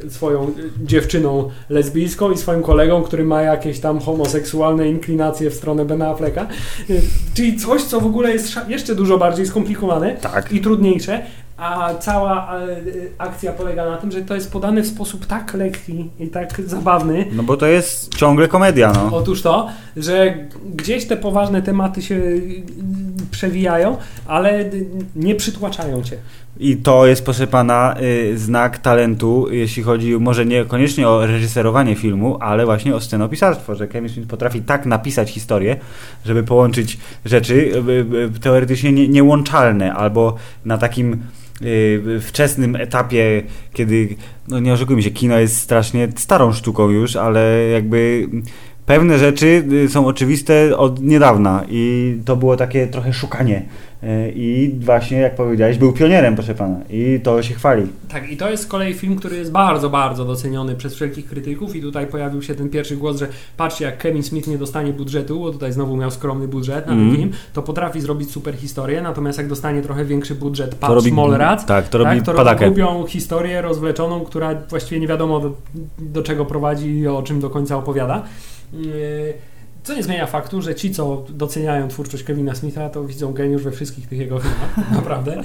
y, 0.04 0.10
swoją 0.10 0.52
dziewczyną 0.84 1.50
lesbijską 1.70 2.30
i 2.32 2.36
swoim 2.36 2.62
kolegą, 2.62 3.02
który 3.02 3.24
ma 3.24 3.42
jakieś 3.42 3.80
tam 3.80 4.00
homoseksualne 4.00 4.88
inklinacje 4.88 5.50
w 5.50 5.54
stronę 5.54 5.84
Bena 5.84 6.08
Afflecka. 6.08 6.46
Y, 6.90 7.02
czyli 7.34 7.56
coś, 7.56 7.82
co 7.82 8.00
w 8.00 8.06
ogóle 8.06 8.32
jest 8.32 8.56
jeszcze 8.68 8.94
dużo 8.94 9.18
bardziej 9.18 9.46
skomplikowane 9.46 10.16
Tak. 10.16 10.52
i 10.52 10.60
trudniejsze, 10.60 11.22
a 11.56 11.94
cała 11.94 12.58
e, 12.58 12.76
akcja 13.18 13.52
polega 13.52 13.90
na 13.90 13.96
tym, 13.96 14.12
że 14.12 14.22
to 14.22 14.34
jest 14.34 14.52
podane 14.52 14.82
w 14.82 14.86
sposób 14.86 15.26
tak 15.26 15.54
lekki 15.54 16.10
i 16.20 16.28
tak 16.28 16.60
zabawny, 16.66 17.26
No 17.32 17.42
bo 17.42 17.56
to 17.56 17.66
jest 17.66 18.14
ciągle 18.14 18.48
komedia, 18.48 18.92
no. 18.92 19.16
Otóż 19.16 19.42
to, 19.42 19.68
że 19.96 20.34
gdzieś 20.74 21.06
te 21.06 21.16
poważne 21.16 21.62
tematy 21.62 22.02
się 22.02 22.20
przewijają, 23.30 23.96
ale 24.26 24.64
nie 25.16 25.34
przytłaczają 25.34 26.02
cię. 26.02 26.16
I 26.58 26.76
to 26.76 27.06
jest, 27.06 27.24
proszę 27.24 27.46
pana, 27.46 27.94
y, 28.02 28.38
znak 28.38 28.78
talentu, 28.78 29.46
jeśli 29.50 29.82
chodzi 29.82 30.16
może 30.18 30.46
niekoniecznie 30.46 31.08
o 31.08 31.26
reżyserowanie 31.26 31.94
filmu, 31.94 32.38
ale 32.40 32.64
właśnie 32.64 32.94
o 32.94 33.00
scenopisarstwo, 33.00 33.74
że 33.74 33.88
Kevin 33.88 34.08
Smith 34.08 34.28
potrafi 34.28 34.60
tak 34.62 34.86
napisać 34.86 35.30
historię, 35.30 35.76
żeby 36.24 36.42
połączyć 36.42 36.98
rzeczy 37.24 37.54
y, 37.54 38.36
y, 38.36 38.40
teoretycznie 38.40 38.92
nie, 38.92 39.08
niełączalne, 39.08 39.94
albo 39.94 40.36
na 40.64 40.78
takim 40.78 41.18
wczesnym 42.20 42.76
etapie, 42.76 43.42
kiedy, 43.72 44.08
no 44.48 44.60
nie 44.60 44.72
oszukujmy 44.72 45.02
się, 45.02 45.10
kino 45.10 45.38
jest 45.38 45.56
strasznie 45.56 46.08
starą 46.16 46.52
sztuką 46.52 46.90
już, 46.90 47.16
ale 47.16 47.68
jakby 47.68 48.28
pewne 48.86 49.18
rzeczy 49.18 49.64
y, 49.72 49.88
są 49.88 50.06
oczywiste 50.06 50.76
od 50.76 51.02
niedawna 51.02 51.64
i 51.68 52.14
to 52.24 52.36
było 52.36 52.56
takie 52.56 52.86
trochę 52.86 53.12
szukanie. 53.12 53.62
Y, 54.02 54.32
I 54.36 54.74
właśnie, 54.80 55.18
jak 55.18 55.34
powiedziałeś, 55.34 55.78
był 55.78 55.92
pionierem, 55.92 56.34
proszę 56.34 56.54
pana, 56.54 56.76
i 56.90 57.20
to 57.22 57.42
się 57.42 57.54
chwali. 57.54 57.82
Tak, 58.08 58.30
i 58.30 58.36
to 58.36 58.50
jest 58.50 58.62
z 58.62 58.66
kolei 58.66 58.94
film, 58.94 59.16
który 59.16 59.36
jest 59.36 59.52
bardzo, 59.52 59.90
bardzo 59.90 60.24
doceniony 60.24 60.74
przez 60.74 60.94
wszelkich 60.94 61.26
krytyków 61.26 61.76
i 61.76 61.80
tutaj 61.82 62.06
pojawił 62.06 62.42
się 62.42 62.54
ten 62.54 62.68
pierwszy 62.68 62.96
głos, 62.96 63.18
że 63.18 63.28
patrzcie, 63.56 63.84
jak 63.84 63.98
Kevin 63.98 64.22
Smith 64.22 64.48
nie 64.48 64.58
dostanie 64.58 64.92
budżetu, 64.92 65.40
bo 65.40 65.50
tutaj 65.50 65.72
znowu 65.72 65.96
miał 65.96 66.10
skromny 66.10 66.48
budżet 66.48 66.86
na 66.86 66.92
ten 66.92 67.00
Mhm. 67.00 67.16
film, 67.16 67.30
to 67.52 67.62
potrafi 67.62 68.00
zrobić 68.00 68.30
super 68.30 68.54
historię, 68.54 69.02
natomiast 69.02 69.38
jak 69.38 69.48
dostanie 69.48 69.82
trochę 69.82 70.04
większy 70.04 70.34
budżet, 70.34 70.70
To 70.70 70.76
patrz 70.76 70.94
robi- 71.06 71.66
tak, 71.66 71.88
to 71.88 71.98
robi 71.98 72.16
tak, 72.16 72.24
to 72.26 72.34
padakę. 72.34 72.64
robi 72.66 73.10
historię 73.10 73.62
rozwleczoną, 73.62 74.20
która 74.20 74.54
właściwie 74.70 75.00
nie 75.00 75.06
wiadomo 75.06 75.40
do, 75.40 75.52
do 75.98 76.22
czego 76.22 76.44
prowadzi 76.44 76.98
i 76.98 77.08
o 77.08 77.22
czym 77.22 77.40
do 77.40 77.50
końca 77.50 77.76
opowiada. 77.76 78.22
Yy, 78.72 79.34
Co 79.86 79.94
nie 79.94 80.02
zmienia 80.02 80.26
faktu, 80.26 80.62
że 80.62 80.74
ci, 80.74 80.90
co 80.90 81.24
doceniają 81.28 81.88
twórczość 81.88 82.22
Kevina 82.22 82.54
Smitha, 82.54 82.88
to 82.88 83.04
widzą 83.04 83.32
geniusz 83.32 83.62
we 83.62 83.70
wszystkich 83.70 84.08
tych 84.08 84.18
jego 84.18 84.38
filmach, 84.38 84.90
naprawdę. 84.98 85.42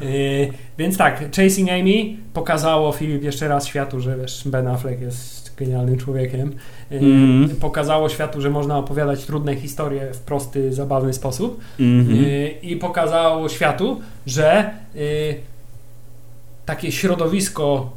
Yy, 0.00 0.50
Więc 0.78 0.96
tak, 0.96 1.36
Chasing 1.36 1.70
Amy 1.70 2.16
pokazało 2.32 2.92
Filip 2.92 3.22
jeszcze 3.22 3.48
raz 3.48 3.66
światu, 3.66 4.00
że 4.00 4.16
wiesz, 4.18 4.42
Ben 4.46 4.66
Affleck 4.66 5.00
jest 5.00 5.56
genialnym 5.56 5.96
człowiekiem. 5.98 6.52
Yy, 6.90 6.98
Mhm. 6.98 7.56
Pokazało 7.56 8.08
światu, 8.08 8.40
że 8.40 8.50
można 8.50 8.78
opowiadać 8.78 9.24
trudne 9.24 9.56
historie 9.56 10.14
w 10.14 10.18
prosty, 10.18 10.72
zabawny 10.72 11.12
sposób. 11.12 11.60
Mhm. 11.80 12.24
Y, 12.24 12.54
i 12.62 12.76
pokazało 12.76 13.48
światu, 13.48 14.00
że 14.26 14.70
takie 16.66 16.92
środowisko 16.92 17.90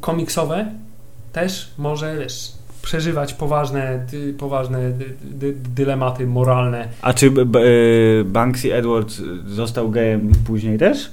komiksowe 0.00 0.66
też 1.32 1.70
może 1.78 2.16
wiesz, 2.18 2.59
przeżywać 2.82 3.34
poważne, 3.34 4.06
dy, 4.10 4.32
poważne 4.32 4.90
dy, 4.90 5.04
dy, 5.22 5.54
dylematy 5.74 6.26
moralne. 6.26 6.88
A 7.02 7.12
czy 7.12 7.26
y, 7.26 8.24
Banksy 8.24 8.74
Edwards 8.74 9.22
został 9.46 9.90
gejem 9.90 10.32
później 10.46 10.78
też? 10.78 11.10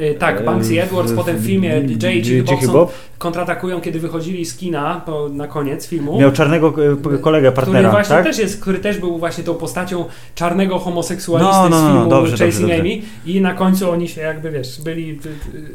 Y, 0.00 0.14
tak, 0.18 0.44
Banksy 0.44 0.80
E, 0.80 0.82
Edwards 0.84 1.12
w- 1.12 1.16
po 1.16 1.24
tym 1.24 1.36
w- 1.36 1.46
filmie 1.46 1.68
J.G. 2.02 2.42
Bobson 2.42 2.72
Bob? 2.72 2.92
kontratakują, 3.18 3.80
kiedy 3.80 4.00
wychodzili 4.00 4.44
z 4.44 4.56
kina 4.56 5.02
po, 5.06 5.28
na 5.28 5.46
koniec 5.46 5.86
filmu. 5.88 6.20
Miał 6.20 6.32
czarnego 6.32 6.68
e, 6.68 6.96
p- 6.96 7.18
kolegę, 7.18 7.52
który 7.52 7.56
partnera, 7.66 7.90
właśnie 7.90 8.14
tak? 8.14 8.24
też 8.24 8.38
jest, 8.38 8.60
który 8.62 8.78
też 8.78 8.98
był 8.98 9.18
właśnie 9.18 9.44
tą 9.44 9.54
postacią 9.54 10.04
czarnego 10.34 10.78
homoseksualisty 10.78 11.54
No, 11.54 11.68
no, 11.68 11.78
z 11.78 11.82
no, 11.82 11.88
filmu 11.88 12.10
dobrze, 12.10 12.30
dobrze, 12.30 12.44
Chasing 12.46 12.68
dobrze. 12.68 12.80
Amy 12.80 12.98
i 13.26 13.40
na 13.40 13.54
końcu 13.54 13.90
oni 13.90 14.08
się 14.08 14.20
jakby, 14.20 14.50
wiesz, 14.50 14.80
byli 14.82 15.18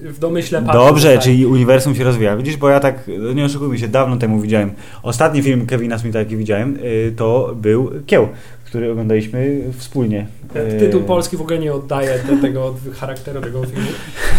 w, 0.03 0.19
domyśle 0.19 0.61
paru 0.61 0.79
Dobrze, 0.79 1.01
zostali. 1.13 1.19
czyli 1.35 1.45
uniwersum 1.45 1.95
się 1.95 2.03
rozwija. 2.03 2.37
Widzisz, 2.37 2.57
bo 2.57 2.69
ja 2.69 2.79
tak, 2.79 2.95
no 3.19 3.33
nie 3.33 3.45
oszukujmy 3.45 3.77
się, 3.79 3.87
dawno 3.87 4.17
temu 4.17 4.39
widziałem. 4.39 4.71
Ostatni 5.03 5.41
film 5.41 5.65
Kevina 5.65 5.97
Smitha, 5.97 6.19
jaki 6.19 6.37
widziałem, 6.37 6.77
y, 6.83 7.13
to 7.17 7.53
był 7.55 7.91
Kieł, 8.05 8.27
który 8.75 8.91
oglądaliśmy 8.91 9.61
wspólnie. 9.77 10.25
Ten 10.53 10.67
Y, 10.67 10.79
Tytuł 10.79 11.01
polski 11.01 11.37
w 11.37 11.41
ogóle 11.41 11.59
nie 11.59 11.73
oddaje 11.73 12.19
te, 12.19 12.37
tego 12.37 12.75
charakteru 12.99 13.41
tego 13.41 13.63
filmu. 13.65 13.87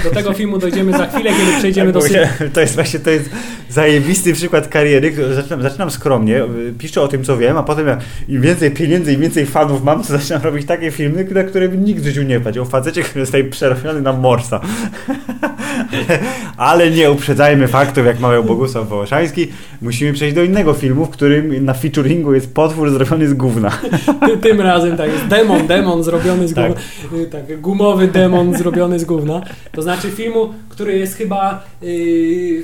Do 0.04 0.10
tego 0.10 0.32
filmu 0.38 0.58
dojdziemy 0.58 0.92
za 0.92 1.06
chwilę, 1.06 1.30
kiedy 1.30 1.58
przejdziemy 1.58 1.92
Tak, 1.92 2.02
do 2.02 2.08
się- 2.08 2.28
To 2.52 2.60
jest 2.60 2.74
właśnie 2.74 3.00
to 3.00 3.10
jest 3.10 3.30
zajebisty 3.70 4.32
przykład 4.32 4.68
kariery. 4.68 5.34
Zaczynam, 5.34 5.62
zaczynam 5.62 5.90
skromnie, 5.90 6.44
y, 6.44 6.74
piszę 6.78 7.02
o 7.02 7.08
tym, 7.08 7.24
co 7.24 7.36
wiem, 7.38 7.56
a 7.58 7.62
potem 7.62 7.86
jak 7.86 8.00
im 8.28 8.40
więcej 8.42 8.70
pieniędzy 8.70 9.12
i 9.12 9.16
więcej 9.16 9.46
fanów 9.46 9.84
mam, 9.84 10.02
to 10.02 10.08
zaczynam 10.08 10.42
robić 10.42 10.66
takie 10.66 10.90
filmy, 10.90 11.26
na 11.34 11.44
które 11.44 11.68
bym 11.68 11.84
nikt 11.84 12.00
w 12.00 12.04
życiu 12.06 12.22
nie 12.22 12.40
wpadł. 12.40 12.62
O 12.62 12.64
facecie, 12.64 13.02
który 13.02 13.24
zostaje 13.24 13.44
przerobiony 13.44 14.00
na 14.00 14.12
morsa. 14.12 14.60
Ale 16.56 16.90
nie 16.90 17.10
uprzedzajmy 17.10 17.68
faktów, 17.68 18.06
jak 18.06 18.20
mawiał 18.20 18.44
Bogusław 18.44 18.88
Wołoszański. 18.88 19.48
Musimy 19.82 20.12
przejść 20.12 20.34
do 20.34 20.42
innego 20.42 20.72
filmu, 20.72 21.06
w 21.06 21.10
którym 21.10 21.64
na 21.64 21.74
featuringu 21.74 22.34
jest 22.34 22.54
potwór 22.54 22.90
zrobiony 22.90 23.28
z 23.28 23.34
gówna. 23.34 23.78
Ty- 24.26 24.36
Tym 24.36 24.60
razem 24.60 24.96
tak 24.96 25.10
jest 25.12 25.26
demon, 25.26 25.66
demon 25.66 26.02
zrobiony 26.02 26.48
z 26.48 26.54
Tak. 26.54 26.72
gówna. 26.72 27.18
y, 27.18 27.26
Tak, 27.26 27.60
gumowy 27.60 28.08
demon 28.08 28.54
zrobiony 28.58 28.98
z 28.98 29.04
gówna. 29.04 29.42
To 29.72 29.82
znaczy 29.82 30.10
filmu, 30.10 30.48
który 30.68 30.98
jest 30.98 31.14
chyba 31.14 31.64
yy, 31.82 31.88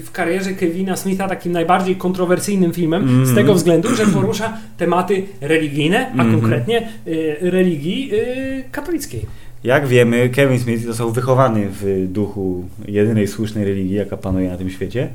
w 0.03 0.11
karierze 0.13 0.53
Kevina 0.53 0.97
Smitha 0.97 1.29
takim 1.29 1.53
najbardziej 1.53 1.97
kontrowersyjnym 1.97 2.73
filmem, 2.73 3.03
z 3.09 3.11
Mhm. 3.13 3.35
tego 3.37 3.55
względu, 3.55 3.97
że 3.97 4.07
porusza 4.07 4.57
tematy 4.79 5.23
religijne, 5.41 6.07
a 6.09 6.13
Mhm. 6.13 6.41
konkretnie 6.41 6.89
y, 7.07 7.37
religii 7.41 8.11
y, 8.15 8.65
katolickiej. 8.73 9.27
Jak 9.65 9.87
wiemy, 9.87 10.29
Kevin 10.29 10.59
Smith 10.61 10.83
został 10.85 11.11
wychowany 11.13 11.67
w 11.71 12.07
duchu 12.09 12.65
jedynej 12.89 13.29
słusznej 13.29 13.65
religii, 13.65 13.95
jaka 13.97 14.17
panuje 14.17 14.49
na 14.51 14.57
tym 14.57 14.71
świecie 14.71 15.09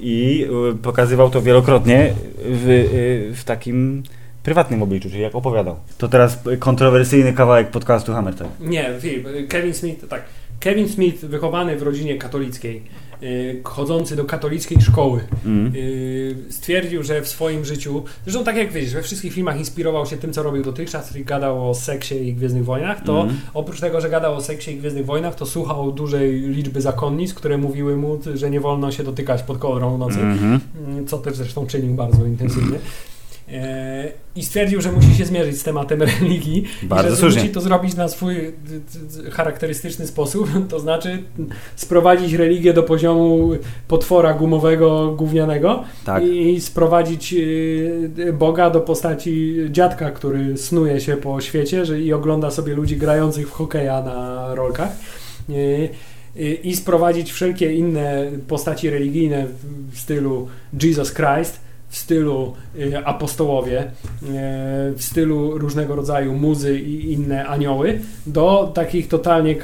i 0.00 0.46
pokazywał 0.82 1.30
to 1.30 1.42
wielokrotnie 1.42 2.12
w, 2.44 2.88
w 3.34 3.44
takim 3.44 4.02
prywatnym 4.42 4.82
obliczu, 4.82 5.10
czyli 5.10 5.22
jak 5.22 5.34
opowiadał. 5.34 5.76
To 5.98 6.08
teraz 6.08 6.38
kontrowersyjny 6.58 7.32
kawałek 7.32 7.70
podcastu 7.70 8.12
Hammer 8.12 8.34
Time. 8.34 8.50
Nie, 8.60 8.90
Kevin 9.48 9.74
Smith, 9.74 10.08
tak. 10.08 10.22
Kevin 10.60 10.88
Smith, 10.88 11.24
wychowany 11.24 11.76
w 11.76 11.82
rodzinie 11.82 12.18
katolickiej, 12.18 12.82
y, 13.22 13.60
chodzący 13.64 14.16
do 14.16 14.24
katolickiej 14.24 14.80
szkoły, 14.82 15.20
Mm. 15.46 15.72
y, 15.76 16.36
stwierdził, 16.50 17.02
że 17.02 17.22
w 17.22 17.28
swoim 17.28 17.64
życiu, 17.64 18.04
zresztą 18.24 18.44
tak 18.44 18.56
jak 18.56 18.72
widzisz, 18.72 18.92
we 18.94 19.02
wszystkich 19.02 19.32
filmach 19.32 19.58
inspirował 19.58 20.06
się 20.06 20.16
tym, 20.16 20.32
co 20.32 20.42
robił 20.42 20.62
dotychczas, 20.62 21.12
czyli 21.12 21.24
gadał 21.24 21.70
o 21.70 21.74
seksie 21.74 22.14
i 22.28 22.34
Gwiezdnych 22.34 22.64
Wojnach, 22.64 23.02
to 23.04 23.22
Mm. 23.22 23.36
oprócz 23.54 23.80
tego, 23.80 24.00
że 24.00 24.10
gadał 24.10 24.34
o 24.34 24.40
seksie 24.40 24.70
i 24.72 24.76
Gwiezdnych 24.76 25.06
Wojnach, 25.06 25.34
to 25.34 25.46
słuchał 25.46 25.92
dużej 25.92 26.40
liczby 26.40 26.80
zakonnic, 26.80 27.34
które 27.34 27.58
mówiły 27.58 27.96
mu, 27.96 28.18
że 28.34 28.50
nie 28.50 28.60
wolno 28.60 28.92
się 28.92 29.04
dotykać 29.04 29.42
pod 29.42 29.58
kołdrą 29.58 29.96
w 29.96 29.98
nocy. 29.98 30.18
Mm, 30.20 30.60
co 31.06 31.18
też 31.18 31.36
zresztą 31.36 31.66
czynił 31.66 31.94
bardzo 31.94 32.26
intensywnie. 32.26 32.78
E, 33.48 34.08
I 34.36 34.42
stwierdził, 34.44 34.80
że 34.80 34.92
musi 34.92 35.14
się 35.14 35.24
zmierzyć 35.24 35.60
z 35.60 35.62
tematem 35.62 36.02
religii 36.20 36.64
Bardzo 36.82 37.08
i 37.08 37.10
że 37.10 37.16
słusznie. 37.16 37.42
musi 37.42 37.54
to 37.54 37.60
zrobić 37.60 37.94
na 37.94 38.08
swój 38.08 38.36
charakterystyczny 39.30 40.06
sposób, 40.06 40.48
to 40.70 40.80
znaczy 40.80 41.22
sprowadzić 41.76 42.32
religię 42.32 42.72
do 42.72 42.82
poziomu 42.82 43.50
potwora 43.88 44.34
gumowego, 44.34 45.14
gównianego 45.16 45.84
Tak. 46.04 46.22
i 46.24 46.60
sprowadzić 46.60 47.34
y, 47.38 48.32
Boga 48.38 48.70
do 48.70 48.80
postaci 48.80 49.56
dziadka, 49.70 50.10
który 50.10 50.56
snuje 50.58 51.00
się 51.00 51.16
po 51.16 51.40
świecie 51.40 51.84
że, 51.84 52.00
i 52.00 52.12
ogląda 52.12 52.50
sobie 52.50 52.74
ludzi 52.74 52.96
grających 52.96 53.48
w 53.48 53.52
hokeja 53.52 54.02
na 54.02 54.54
rolkach. 54.54 54.90
Y, 55.50 55.88
y, 56.36 56.54
I 56.54 56.76
sprowadzić 56.76 57.32
wszelkie 57.32 57.72
inne 57.74 58.26
postaci 58.48 58.90
religijne 58.90 59.46
w 59.92 59.98
stylu 59.98 60.48
Jesus 60.82 61.14
Christ, 61.14 61.60
w 61.92 61.96
stylu 61.96 62.54
y, 62.78 63.04
apostołowie, 63.04 63.80
y, 63.82 63.86
w 64.94 64.98
stylu 64.98 65.58
różnego 65.58 65.96
rodzaju 65.96 66.34
muzy 66.34 66.80
i 66.80 67.12
inne 67.12 67.46
anioły, 67.46 68.00
do 68.26 68.72
takich 68.74 69.08
totalnie 69.08 69.54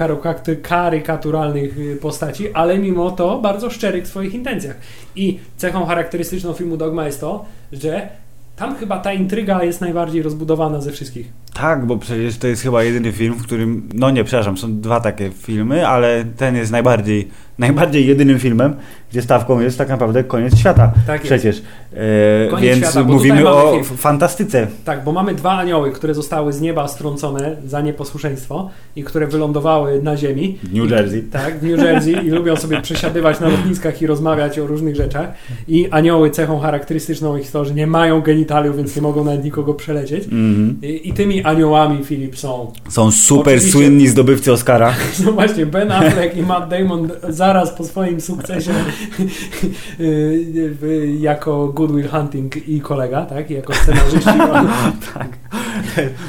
karykaturalnych 0.62 1.78
y, 1.78 1.96
postaci, 1.96 2.52
ale 2.52 2.78
mimo 2.78 3.10
to 3.10 3.38
bardzo 3.38 3.70
szczerych 3.70 4.04
w 4.04 4.08
swoich 4.08 4.34
intencjach. 4.34 4.76
I 5.16 5.38
cechą 5.56 5.86
charakterystyczną 5.86 6.52
filmu 6.52 6.76
Dogma 6.76 7.06
jest 7.06 7.20
to, 7.20 7.44
że 7.72 8.08
tam 8.56 8.76
chyba 8.76 8.98
ta 8.98 9.12
intryga 9.12 9.64
jest 9.64 9.80
najbardziej 9.80 10.22
rozbudowana 10.22 10.80
ze 10.80 10.92
wszystkich. 10.92 11.32
Tak, 11.54 11.86
bo 11.86 11.96
przecież 11.96 12.38
to 12.38 12.46
jest 12.46 12.62
chyba 12.62 12.82
jedyny 12.82 13.12
film, 13.12 13.34
w 13.34 13.42
którym, 13.42 13.88
no 13.94 14.10
nie, 14.10 14.24
przepraszam, 14.24 14.58
są 14.58 14.80
dwa 14.80 15.00
takie 15.00 15.30
filmy, 15.30 15.88
ale 15.88 16.24
ten 16.36 16.56
jest 16.56 16.72
najbardziej, 16.72 17.28
najbardziej 17.58 18.06
jedynym 18.06 18.38
filmem, 18.38 18.74
gdzie 19.10 19.22
stawką 19.22 19.60
jest 19.60 19.78
tak 19.78 19.88
naprawdę 19.88 20.24
koniec 20.24 20.58
świata. 20.58 20.92
Tak. 21.06 21.22
Przecież. 21.22 21.62
E, 21.94 22.48
Koniec 22.50 22.64
więc 22.64 22.78
świata, 22.78 23.02
mówimy 23.08 23.48
o 23.48 23.70
film. 23.72 23.84
fantastyce. 23.84 24.66
Tak, 24.84 25.04
bo 25.04 25.12
mamy 25.12 25.34
dwa 25.34 25.50
anioły, 25.52 25.92
które 25.92 26.14
zostały 26.14 26.52
z 26.52 26.60
nieba 26.60 26.88
strącone 26.88 27.56
za 27.66 27.80
nieposłuszeństwo 27.80 28.70
i 28.96 29.04
które 29.04 29.26
wylądowały 29.26 30.02
na 30.02 30.16
ziemi. 30.16 30.58
New 30.74 30.86
I- 30.86 30.90
Jersey. 30.90 31.22
Tak, 31.22 31.58
w 31.58 31.62
New 31.62 31.78
Jersey 31.80 32.12
i 32.26 32.30
lubią 32.30 32.56
sobie 32.56 32.80
przesiadywać 32.82 33.40
na 33.40 33.48
lotniskach 33.48 34.02
i 34.02 34.06
rozmawiać 34.06 34.58
o 34.58 34.66
różnych 34.66 34.96
rzeczach. 34.96 35.28
I 35.68 35.88
anioły 35.90 36.30
cechą 36.30 36.58
charakterystyczną 36.60 37.36
ich 37.36 37.50
to, 37.50 37.64
że 37.64 37.74
nie 37.74 37.86
mają 37.86 38.20
genitaliów, 38.20 38.76
więc 38.76 38.96
nie 38.96 39.02
mogą 39.02 39.24
nawet 39.24 39.44
nikogo 39.44 39.74
przelecieć. 39.74 40.24
Mhm. 40.24 40.78
I, 40.82 41.08
I 41.08 41.12
tymi 41.12 41.42
aniołami, 41.44 42.04
Filip, 42.04 42.38
są 42.38 42.72
Są 42.88 43.10
super 43.10 43.40
Oczywiście. 43.54 43.72
słynni 43.72 44.08
zdobywcy 44.08 44.52
Oscara. 44.52 44.92
No 45.24 45.32
właśnie, 45.32 45.66
Ben 45.66 45.92
Affleck 45.92 46.36
i 46.36 46.42
Matt 46.42 46.68
Damon 46.70 47.08
zaraz 47.48 47.70
po 47.70 47.84
swoim 47.84 48.20
sukcesie 48.20 48.72
y, 50.00 51.16
jako 51.20 51.68
Good 51.68 51.92
Will 51.92 52.08
Hunting 52.08 52.68
i 52.68 52.80
kolega, 52.80 53.26
tak? 53.26 53.50
Jako 53.50 53.74
scenarzyści. 53.74 54.30
tak. 55.14 55.28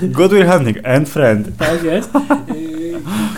Good 0.01 0.31
Will 0.31 0.47
Hunting 0.47 0.77
and 0.87 1.09
Friend. 1.09 1.57
tak 1.57 1.83
jest, 1.83 2.15
y, 2.15 2.19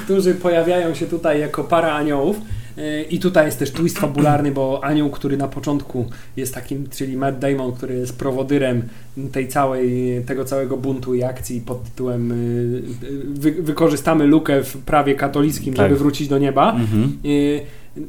którzy 0.04 0.36
pojawiają 0.36 0.94
się 0.94 1.06
tutaj 1.06 1.40
jako 1.40 1.64
para 1.64 1.92
aniołów. 1.94 2.38
Y, 2.78 3.06
I 3.10 3.20
tutaj 3.20 3.46
jest 3.46 3.60
też 3.60 3.72
twist 3.72 4.00
fabularny, 4.00 4.52
bo 4.52 4.84
anioł, 4.84 5.10
który 5.10 5.38
na 5.38 5.48
początku 5.48 6.06
jest 6.38 6.54
takim, 6.54 6.90
czyli 6.90 7.18
Matt 7.18 7.40
Damon, 7.40 7.72
który 7.72 7.96
jest 7.96 8.18
prowodyrem 8.18 8.84
tej 9.32 9.48
całej, 9.48 10.22
tego 10.26 10.46
całego 10.46 10.78
buntu 10.78 11.16
i 11.16 11.24
akcji 11.24 11.62
pod 11.62 11.84
tytułem 11.84 12.32
y, 12.32 12.82
wy, 13.26 13.52
wykorzystamy 13.52 14.28
lukę 14.28 14.64
w 14.64 14.78
prawie 14.78 15.16
katolickim, 15.16 15.74
Tak. 15.74 15.86
żeby 15.90 16.00
wrócić 16.00 16.28
do 16.28 16.38
nieba. 16.38 16.72
Mhm. 16.72 17.18
Y, 17.26 17.30
y, 17.30 18.02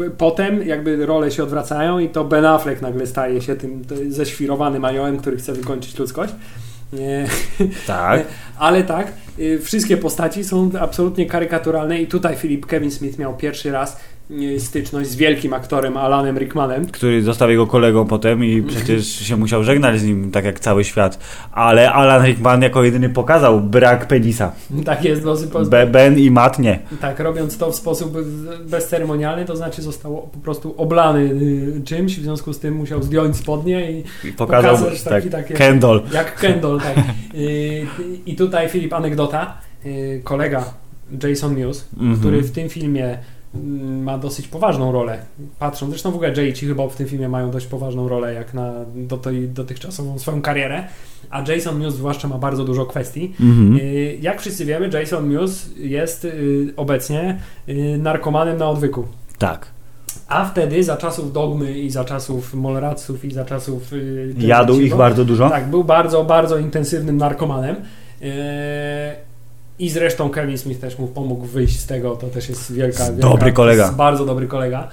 y, 0.00 0.10
Potem 0.18 0.66
jakby 0.66 1.06
role 1.06 1.30
się 1.30 1.42
odwracają 1.42 1.98
i 1.98 2.08
to 2.08 2.24
Ben 2.24 2.44
Affleck 2.44 2.82
nagle 2.82 3.06
staje 3.06 3.40
się 3.42 3.56
tym 3.56 3.82
ześwirowanym 4.08 4.84
aniołem, 4.84 5.16
który 5.16 5.36
chce 5.36 5.52
wykończyć 5.52 5.98
ludzkość. 5.98 6.32
Nie. 6.92 7.26
Tak. 7.86 8.24
Ale 8.58 8.84
tak, 8.84 9.12
y, 9.38 9.60
wszystkie 9.60 9.96
postaci 9.96 10.44
są 10.44 10.70
absolutnie 10.80 11.26
karykaturalne 11.26 12.00
i 12.02 12.06
tutaj 12.06 12.36
Filip 12.36 12.66
Kevin 12.66 12.90
Smith 12.90 13.18
miał 13.18 13.36
pierwszy 13.36 13.70
raz 13.72 14.00
styczność 14.58 15.08
z 15.10 15.16
wielkim 15.16 15.52
aktorem 15.54 15.96
Alanem 15.96 16.38
Rickmanem. 16.38 16.86
Który 16.86 17.22
został 17.22 17.50
jego 17.50 17.66
kolegą 17.66 18.06
potem 18.06 18.44
i 18.44 18.62
przecież 18.62 19.06
się 19.08 19.36
musiał 19.36 19.64
żegnać 19.64 20.00
z 20.00 20.04
nim, 20.04 20.30
tak 20.30 20.44
jak 20.44 20.60
cały 20.60 20.84
świat. 20.84 21.18
Ale 21.52 21.92
Alan 21.92 22.26
Rickman 22.26 22.62
jako 22.62 22.84
jedyny 22.84 23.08
pokazał 23.08 23.60
brak 23.60 24.06
penisa. 24.08 24.52
Tak 24.84 25.04
jest, 25.04 25.22
bo, 25.24 25.34
bo, 25.52 25.64
Be, 25.64 25.86
ben 25.86 26.18
i 26.18 26.30
Matt 26.30 26.58
nie. 26.58 26.78
tak, 27.00 27.20
robiąc 27.20 27.58
to 27.58 27.70
w 27.72 27.76
sposób 27.76 28.16
bezceremonialny, 28.70 29.44
to 29.44 29.56
znaczy 29.56 29.82
został 29.82 30.28
po 30.32 30.38
prostu 30.38 30.74
oblany 30.76 31.20
y, 31.20 31.82
czymś, 31.84 32.18
w 32.18 32.22
związku 32.22 32.52
z 32.52 32.58
tym 32.58 32.74
musiał 32.74 33.02
zdjąć 33.02 33.36
spodnie 33.36 33.92
i 33.92 34.04
I 34.28 34.32
pokazał 34.32 34.76
Pokazać 34.76 35.02
taki- 35.02 35.30
tak, 35.30 35.42
takie- 35.42 35.54
Kendall. 35.54 36.02
Jak 36.12 36.36
Kendall, 36.40 36.80
tak. 36.80 37.04
Y, 37.34 37.86
I 38.26 38.36
tutaj 38.36 38.68
Filip, 38.68 38.92
anegdota. 38.92 39.54
Y, 39.86 40.20
Kolega 40.24 40.64
Jason 41.22 41.54
Mewes, 41.58 41.88
Mhm. 42.00 42.16
który 42.20 42.42
w 42.42 42.50
tym 42.50 42.68
filmie 42.68 43.04
mm, 43.04 43.18
ma 44.02 44.18
dosyć 44.18 44.48
poważną 44.48 44.92
rolę. 44.92 45.18
Patrzą, 45.58 45.88
zresztą 45.90 46.10
w 46.10 46.14
ogóle 46.14 46.32
Jay 46.36 46.48
i 46.48 46.54
chyba 46.54 46.88
w 46.88 46.96
tym 46.96 47.06
filmie 47.08 47.28
mają 47.28 47.50
dość 47.50 47.66
poważną 47.66 48.08
rolę, 48.08 48.34
jak 48.34 48.54
na 48.54 48.72
do 48.96 49.16
tej, 49.18 49.48
dotychczasową 49.48 50.18
swoją 50.18 50.42
karierę, 50.42 50.84
a 51.30 51.42
Jason 51.52 51.78
Mewes 51.78 51.94
zwłaszcza 51.94 52.28
ma 52.28 52.38
bardzo 52.38 52.64
dużo 52.64 52.86
kwestii. 52.86 53.34
Mhm. 53.40 53.76
Y, 53.76 54.18
Jak 54.20 54.40
wszyscy 54.40 54.64
wiemy, 54.64 54.90
Jason 54.92 55.26
Mewes 55.28 55.70
jest 55.76 56.24
y, 56.24 56.72
obecnie 56.76 57.38
y, 57.68 57.98
narkomanem 57.98 58.58
na 58.58 58.68
odwyku. 58.70 59.04
Tak. 59.38 59.66
A 60.28 60.44
wtedy, 60.44 60.84
za 60.84 60.96
czasów 60.96 61.32
Dogmy 61.32 61.78
i 61.78 61.90
za 61.90 62.04
czasów 62.04 62.54
Molraców 62.54 63.24
i 63.24 63.32
za 63.32 63.44
czasów... 63.44 63.90
Jadł 64.38 64.80
ich 64.80 64.96
bardzo 64.96 65.24
dużo. 65.24 65.50
tak, 65.50 65.70
był 65.70 65.84
bardzo, 65.84 66.24
bardzo 66.24 66.58
intensywnym 66.58 67.16
narkomanem. 67.16 67.76
I 69.78 69.90
zresztą 69.90 70.30
Kevin 70.30 70.58
Smith 70.58 70.80
też 70.80 70.98
mu 70.98 71.06
pomógł 71.06 71.44
wyjść 71.46 71.80
z 71.80 71.86
tego. 71.86 72.16
To 72.16 72.26
też 72.26 72.48
jest 72.48 72.72
wielka. 72.72 73.04
wielka 73.04 73.28
Dobry 73.28 73.52
kolega. 73.52 73.82
jest 73.82 73.96
Bardzo 73.96 74.26
dobry 74.26 74.46
kolega. 74.46 74.88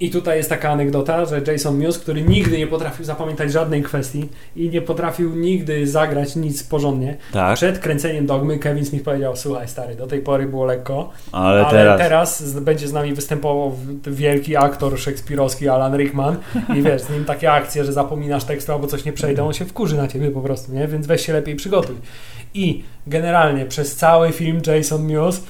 I 0.00 0.10
tutaj 0.10 0.36
jest 0.36 0.48
taka 0.48 0.70
anegdota, 0.70 1.24
że 1.24 1.40
Jason 1.46 1.76
Mewes, 1.78 1.98
który 1.98 2.22
nigdy 2.22 2.58
nie 2.58 2.66
potrafił 2.66 3.04
zapamiętać 3.04 3.52
żadnej 3.52 3.82
kwestii 3.82 4.28
i 4.56 4.70
nie 4.70 4.82
potrafił 4.82 5.34
nigdy 5.34 5.86
zagrać 5.86 6.36
nic 6.36 6.62
porządnie. 6.62 7.16
Tak. 7.32 7.56
Przed 7.56 7.78
kręceniem 7.78 8.26
dogmy 8.26 8.58
Kevin 8.58 8.84
Smith 8.84 9.04
powiedział: 9.04 9.36
Słuchaj, 9.36 9.68
stary, 9.68 9.94
do 9.94 10.06
tej 10.06 10.20
pory 10.20 10.46
było 10.46 10.64
lekko, 10.64 11.10
Ale, 11.32 11.66
ale, 11.66 11.98
teraz. 11.98 12.44
z, 12.44 12.60
będzie 12.60 12.88
z 12.88 12.92
nami 12.92 13.14
występował 13.14 13.76
wielki 14.06 14.56
aktor 14.56 14.98
szekspirowski 14.98 15.68
Alan 15.68 15.96
Rickman 15.96 16.36
i 16.76 16.82
wiesz, 16.82 17.02
z 17.02 17.10
nim 17.10 17.24
takie 17.24 17.52
akcje, 17.52 17.84
że 17.84 17.92
zapominasz 17.92 18.44
tekstu 18.44 18.72
albo 18.72 18.86
coś 18.86 19.04
nie 19.04 19.12
przejdą, 19.12 19.46
on 19.46 19.52
się 19.52 19.64
wkurzy 19.64 19.96
na 19.96 20.08
ciebie 20.08 20.30
po 20.30 20.40
prostu, 20.40 20.72
nie? 20.72 20.88
Więc 20.88 21.06
weź 21.06 21.26
się 21.26 21.32
lepiej 21.32 21.56
przygotuj. 21.56 21.96
I 22.54 22.84
generalnie 23.06 23.66
przez 23.66 23.96
cały 23.96 24.32
film 24.32 24.60
Jason 24.66 25.04
Mewes 25.04 25.42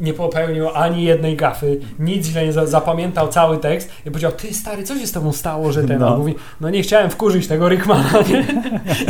nie 0.00 0.14
popełnił 0.14 0.68
ani 0.74 1.04
jednej 1.04 1.36
gafy, 1.36 1.80
nic 1.98 2.26
źle 2.26 2.46
nie 2.46 2.52
za- 2.52 2.66
zapamiętał 2.66 3.28
cały 3.28 3.58
tekst 3.58 3.90
i 4.06 4.10
powiedział, 4.10 4.32
ty 4.32 4.54
stary, 4.54 4.82
co 4.82 4.98
się 4.98 5.06
z 5.06 5.12
tobą 5.12 5.32
stało, 5.32 5.72
że 5.72 5.84
ten, 5.84 5.98
No. 5.98 6.16
mówi, 6.18 6.34
no 6.60 6.70
nie 6.70 6.82
chciałem 6.82 7.10
wkurzyć 7.10 7.46
tego 7.46 7.68
Rickmana, 7.68 8.10
nie? 8.28 8.44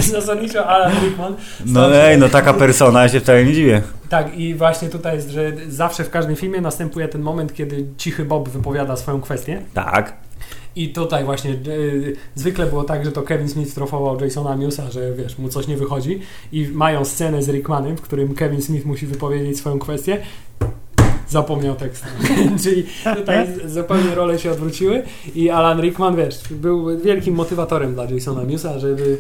Zasadniczo 0.02 0.66
Alan 0.66 0.92
Rickman 1.04 1.34
No 1.66 1.94
ej, 1.96 2.18
no 2.18 2.28
taka 2.28 2.54
persona, 2.54 3.02
ja 3.02 3.08
się 3.08 3.20
wcale 3.20 3.44
nie 3.44 3.52
dziwię. 3.52 3.82
tak, 4.08 4.38
i 4.38 4.54
właśnie 4.54 4.88
tutaj 4.88 5.16
jest, 5.16 5.30
że 5.30 5.52
zawsze 5.68 6.04
w 6.04 6.10
każdym 6.10 6.36
filmie 6.36 6.60
następuje 6.60 7.08
ten 7.08 7.22
moment, 7.22 7.54
kiedy 7.54 7.86
cichy 7.96 8.24
Bob 8.24 8.48
wypowiada 8.48 8.96
swoją 8.96 9.20
kwestię. 9.20 9.62
Tak. 9.74 10.16
I 10.76 10.88
tutaj 10.88 11.24
właśnie 11.24 11.50
y, 11.50 12.16
zwykle 12.34 12.66
było 12.66 12.84
tak, 12.84 13.04
że 13.04 13.12
to 13.12 13.22
Kevin 13.22 13.48
Smith 13.48 13.74
trofował 13.74 14.20
Jasona 14.20 14.56
Mewsa, 14.56 14.90
że 14.90 15.12
wiesz, 15.12 15.38
mu 15.38 15.48
coś 15.48 15.66
nie 15.68 15.76
wychodzi. 15.76 16.20
I 16.52 16.68
mają 16.72 17.04
scenę 17.04 17.42
z 17.42 17.48
Rickmanem, 17.48 17.96
w 17.96 18.00
którym 18.00 18.34
Kevin 18.34 18.62
Smith 18.62 18.86
musi 18.86 19.06
wypowiedzieć 19.06 19.58
swoją 19.58 19.78
kwestię. 19.78 20.18
Zapomniał 21.30 21.74
tekstu. 21.74 22.06
Czyli 22.64 22.84
tutaj 23.16 23.46
z- 23.46 23.72
zupełnie 23.72 24.14
role 24.14 24.38
się 24.38 24.50
odwróciły 24.50 25.02
i 25.34 25.50
Alan 25.50 25.80
Rickman, 25.80 26.16
wiesz, 26.16 26.40
był 26.50 27.00
wielkim 27.00 27.34
motywatorem 27.34 27.94
dla 27.94 28.04
Jasona 28.04 28.44
Mewsa, 28.44 28.78
żeby 28.78 29.18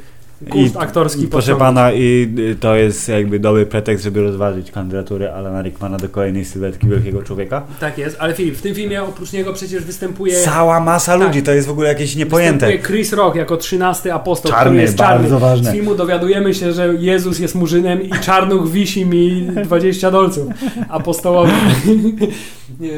kurs 0.50 0.76
aktorski 0.76 1.24
I 1.24 1.28
proszę 1.28 1.56
pana, 1.56 1.92
i 1.92 2.28
y, 2.38 2.56
to 2.60 2.74
jest 2.76 3.08
jakby 3.08 3.38
dobry 3.38 3.66
pretekst, 3.66 4.04
żeby 4.04 4.22
rozważyć 4.22 4.70
kandydaturę 4.70 5.34
Alana 5.34 5.62
Rickmana 5.62 5.98
do 5.98 6.08
kolejnej 6.08 6.44
sylwetki 6.44 6.86
wielkiego 6.88 7.22
człowieka. 7.22 7.62
Tak 7.80 7.98
jest, 7.98 8.16
ale 8.20 8.34
Filip, 8.34 8.56
w 8.56 8.62
tym 8.62 8.74
filmie 8.74 9.02
oprócz 9.02 9.32
niego 9.32 9.52
przecież 9.52 9.84
występuje... 9.84 10.34
Cała 10.40 10.80
masa 10.80 11.18
Tak. 11.18 11.26
ludzi, 11.26 11.42
to 11.42 11.52
jest 11.52 11.68
w 11.68 11.70
ogóle 11.70 11.88
jakieś 11.88 12.16
niepojęte. 12.16 12.66
Występuje 12.66 12.96
Chris 12.96 13.12
Rock 13.12 13.34
jako 13.36 13.56
trzynasty 13.56 14.12
apostoł, 14.14 14.52
Czarny, 14.52 14.64
który 14.70 14.82
jest 14.82 14.96
czarny. 14.96 15.18
bardzo 15.20 15.38
ważne. 15.38 15.70
Z 15.70 15.74
filmu 15.74 15.94
dowiadujemy 15.94 16.54
się, 16.54 16.72
że 16.72 16.94
Jezus 16.98 17.38
jest 17.38 17.54
murzynem 17.54 18.02
i 18.02 18.10
czarnuch 18.10 18.70
wisi 18.70 19.06
mi 19.06 19.42
20 19.64 20.10
dolców 20.10 20.46
apostołowi. 20.88 21.52
Nie. 22.80 22.90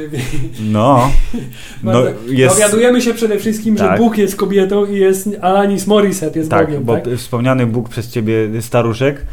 No, 0.60 1.10
no 1.82 2.02
jest... 2.28 2.54
Dowiadujemy 2.54 3.00
się 3.00 3.14
przede 3.14 3.38
wszystkim, 3.38 3.78
że 3.78 3.84
Tak. 3.84 3.98
Bóg 3.98 4.18
jest 4.18 4.36
kobietą 4.36 4.86
i 4.86 4.96
jest 4.96 5.28
Alanis 5.40 5.86
Morissette 5.86 6.38
jest 6.38 6.50
Tak, 6.50 6.66
Bogiem. 6.66 6.84
bo 6.84 6.96
tak? 6.96 7.14
wspomniany 7.16 7.66
Bóg 7.66 7.88
przez 7.88 8.10
ciebie 8.10 8.62
staruszek 8.62 9.26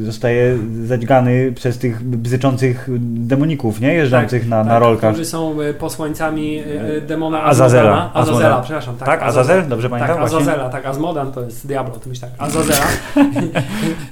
zostaje 0.00 0.58
zadźgany 0.84 1.52
przez 1.52 1.78
tych 1.78 2.04
bzyczących 2.04 2.88
demoników, 3.00 3.80
nie? 3.80 3.94
Jeżdżących 3.94 4.48
na, 4.48 4.64
na 4.64 4.70
tak, 4.70 4.80
rolkach. 4.80 5.14
Którzy 5.14 5.30
są 5.30 5.60
e, 5.60 5.74
posłańcami 5.74 6.62
demona 7.06 7.42
Azazela. 7.44 7.90
Azazela. 7.90 8.10
Azazela, 8.14 8.60
przepraszam. 8.62 8.96
Tak, 8.96 9.08
Tak, 9.08 9.22
Azazel? 9.22 9.68
Dobrze 9.68 9.90
pamiętam? 9.90 10.16
Tak, 10.16 10.28
Właśnie? 10.28 10.38
Azazela, 10.38 10.68
tak, 10.68 10.86
Azmodan 10.86 11.32
to 11.32 11.42
jest 11.42 11.66
Diablo, 11.66 11.94
to 11.94 12.08
myśl 12.08 12.20
tak. 12.26 12.30
Azazela, 12.38 12.86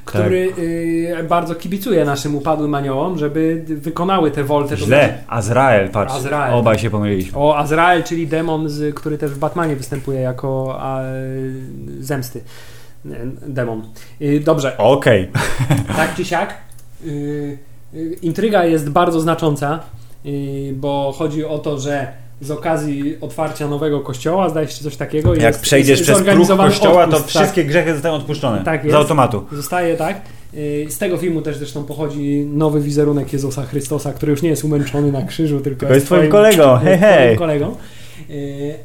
który 0.05 0.53
y, 0.59 1.25
bardzo 1.29 1.55
kibicuje 1.55 2.05
naszym 2.05 2.35
upadłym 2.35 2.75
aniołom, 2.75 3.19
żeby 3.19 3.65
wykonały 3.67 4.31
te 4.31 4.45
wolty. 4.45 4.77
Źle, 4.77 5.19
Azrael, 5.29 5.89
patrz. 5.89 6.15
Azrael. 6.15 6.55
Obaj 6.55 6.79
się 6.79 6.91
pomyliliśmy. 6.91 7.39
O 7.39 7.59
Azrael, 7.59 8.03
czyli 8.03 8.27
demon, 8.27 8.69
który 8.95 9.19
też 9.19 9.31
w 9.31 9.39
Batmanie 9.39 9.77
występuje 9.77 10.21
jako 10.21 10.77
a, 10.81 11.01
zemsty. 12.01 12.41
Nie, 13.05 13.17
Demon. 13.47 13.83
Y, 14.23 14.41
Dobrze, 14.41 14.79
Okej. 14.79 15.29
tak 15.97 16.15
czy 16.15 16.25
siak. 16.25 16.55
y, 17.07 17.59
Intryga 18.23 18.65
jest 18.65 18.91
bardzo 18.91 19.21
znacząca, 19.21 19.81
bo 20.73 21.15
chodzi 21.19 21.45
o 21.45 21.59
to, 21.59 21.79
że 21.79 22.07
z 22.41 22.51
okazji 22.51 23.17
otwarcia 23.21 23.69
nowego 23.69 24.01
kościoła, 24.01 24.49
zdaje 24.49 24.69
się 24.69 24.85
coś 24.85 24.97
takiego. 24.97 25.35
Jak 25.35 25.43
jest, 25.43 25.61
przejdziesz 25.61 25.99
jest 25.99 26.11
przez 26.11 26.23
próg 26.23 26.49
kościoła, 26.59 27.07
to 27.07 27.17
odpust, 27.17 27.33
tak. 27.35 27.43
wszystkie 27.43 27.65
grzechy 27.65 27.93
zostają 27.93 28.15
odpuszczone. 28.15 28.65
Tak 28.65 28.83
Z 28.83 28.85
jest. 28.85 28.97
automatu. 28.97 29.45
Zostaje 29.53 29.97
tak. 29.97 30.21
Z 30.89 30.99
tego 30.99 31.17
filmu 31.17 31.43
też 31.43 31.57
zresztą 31.57 31.85
pochodzi 31.85 32.47
nowy 32.53 32.81
wizerunek 32.81 33.33
Jezusa 33.33 33.63
Chrystusa, 33.67 34.13
który 34.13 34.31
już 34.31 34.43
nie 34.43 34.49
jest 34.51 34.65
umęczony 34.65 35.13
na 35.13 35.23
krzyżu, 35.23 35.61
tylko, 35.61 35.79
Tylko 35.81 35.95
jest 35.95 36.07
twoim 36.07 36.21
twoim- 36.23 36.31
kolegą. 36.39 36.77
Hej, 36.77 36.91
jest 36.91 37.03
hej. 37.03 37.25
twoim 37.27 37.39
kolegą. 37.39 37.77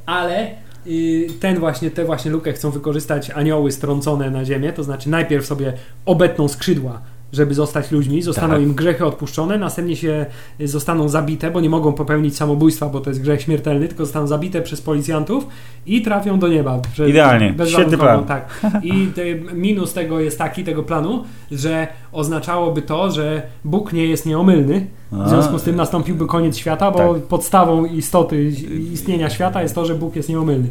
Ale 0.05 0.47
y, 0.88 1.27
ten 1.39 1.59
właśnie, 1.59 1.91
tę 1.91 2.05
właśnie 2.05 2.31
lukę 2.31 2.53
chcą 2.53 2.71
wykorzystać 2.71 3.29
anioły 3.29 3.71
strącone 3.71 4.31
na 4.31 4.45
ziemię, 4.45 4.73
to 4.73 4.84
znaczy 4.84 5.09
najpierw 5.09 5.45
sobie 5.45 5.73
obetną 6.05 6.47
skrzydła 6.47 7.01
żeby 7.34 7.53
zostać 7.53 7.91
ludźmi, 7.91 8.21
zostaną 8.21 8.53
Tak. 8.53 8.63
im 8.63 8.73
grzechy 8.73 9.05
odpuszczone, 9.05 9.57
następnie 9.57 9.95
się 9.95 10.25
y, 10.61 10.67
zostaną 10.67 11.09
zabite, 11.09 11.51
bo 11.51 11.61
nie 11.61 11.69
mogą 11.69 11.93
popełnić 11.93 12.38
samobójstwa, 12.38 12.89
bo 12.89 12.99
to 12.99 13.09
jest 13.09 13.21
grzech 13.21 13.41
śmiertelny, 13.41 13.88
tylko 13.88 14.05
zostaną 14.05 14.27
zabite 14.27 14.61
przez 14.61 14.81
policjantów 14.81 15.47
i 15.86 16.01
trafią 16.01 16.39
do 16.39 16.47
nieba. 16.47 16.79
Idealnie. 17.07 17.55
Świetny 17.65 17.97
plan. 17.97 18.25
Tak. 18.25 18.61
I 18.84 19.07
te, 19.07 19.36
minus 19.53 19.93
tego 19.93 20.19
jest 20.19 20.38
taki, 20.38 20.63
tego 20.63 20.84
planu, 20.84 21.23
że 21.56 21.88
oznaczałoby 22.12 22.82
to, 22.82 23.12
że 23.12 23.41
Bóg 23.66 23.93
nie 23.93 24.06
jest 24.06 24.26
nieomylny, 24.26 24.88
W 25.12 25.30
związku 25.30 25.60
z 25.60 25.64
tym 25.64 25.76
nastąpiłby 25.76 26.28
koniec 26.28 26.58
świata, 26.58 26.91
bo 26.91 27.14
Tak. 27.14 27.24
podstawą 27.24 27.86
istoty 27.86 28.45
istnienia 28.93 29.30
świata 29.30 29.62
jest 29.62 29.76
to, 29.76 29.86
że 29.86 29.95
Bóg 29.95 30.16
jest 30.16 30.30
nieomylny. 30.30 30.68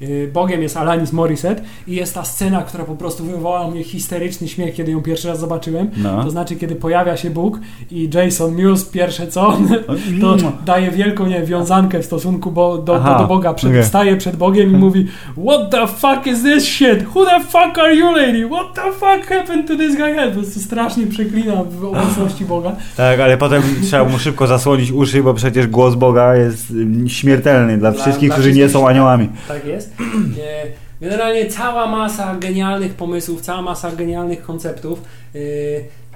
Yy, 0.00 0.30
Bogiem 0.32 0.62
jest 0.62 0.76
Alanis 0.76 1.12
Morissette 1.12 1.62
i 1.86 1.94
jest 1.94 2.14
ta 2.14 2.24
scena, 2.24 2.62
która 2.62 2.84
po 2.84 2.94
prostu 2.96 3.24
wywołała 3.24 3.70
mnie 3.70 3.84
histeryczny 3.84 4.48
śmiech, 4.48 4.74
kiedy 4.74 4.92
ją 4.92 5.02
pierwszy 5.02 5.28
raz 5.28 5.40
zobaczyłem. 5.40 5.90
No. 5.96 6.24
To 6.24 6.30
znaczy, 6.30 6.56
kiedy 6.56 6.76
pojawia 6.76 7.16
się 7.16 7.30
Bóg 7.30 7.58
i 7.90 8.10
Jason 8.14 8.54
Mewes 8.54 8.84
pierwsze 8.84 9.26
co, 9.26 9.58
to 10.20 10.36
daje 10.66 10.90
wielką 10.90 11.26
nie, 11.26 11.42
wiązankę 11.42 12.00
w 12.00 12.04
stosunku 12.04 12.50
bo, 12.50 12.78
do, 12.78 13.00
do, 13.00 13.18
do 13.18 13.24
Boga. 13.26 13.54
Przed, 13.54 13.70
okej. 13.70 13.84
Staje 13.84 14.16
przed 14.16 14.36
Bogiem 14.36 14.72
i 14.72 14.76
mówi 14.76 15.06
What 15.46 15.70
the 15.70 15.86
fuck 15.86 16.26
is 16.26 16.42
this 16.42 16.64
shit? 16.64 17.02
Who 17.14 17.24
the 17.24 17.40
fuck 17.40 17.78
are 17.78 17.94
you 17.94 18.16
lady? 18.16 18.46
What 18.48 18.74
the 18.74 18.92
fuck 18.92 19.28
happened 19.28 19.68
to 19.68 19.76
this 19.76 19.96
guy? 19.96 20.19
Po 20.28 20.32
prostu 20.32 20.60
strasznie 20.60 21.06
przeklina 21.06 21.64
w 21.64 21.84
obecności 21.84 22.44
Boga. 22.44 22.76
Tak, 22.96 23.20
ale 23.20 23.36
potem 23.38 23.62
trzeba 23.82 24.04
mu 24.04 24.18
szybko 24.18 24.46
zasłonić 24.46 24.90
uszy, 24.92 25.22
bo 25.22 25.34
przecież 25.34 25.66
głos 25.66 25.94
Boga 25.94 26.36
jest 26.36 26.70
ym, 26.70 27.08
śmiertelny 27.08 27.78
dla, 27.78 27.92
Dla- 27.92 28.02
wszystkich, 28.02 28.28
dla 28.28 28.34
którzy 28.36 28.52
nie 28.52 28.68
są 28.68 28.88
aniołami. 28.88 29.28
Tak 29.48 29.66
jest. 29.66 29.94
E, 30.00 30.66
Generalnie 31.00 31.46
cała 31.46 31.86
masa 31.86 32.36
genialnych 32.36 32.94
pomysłów, 32.94 33.40
cała 33.40 33.62
masa 33.62 33.92
genialnych 33.92 34.42
konceptów, 34.42 35.02
e, 35.34 35.38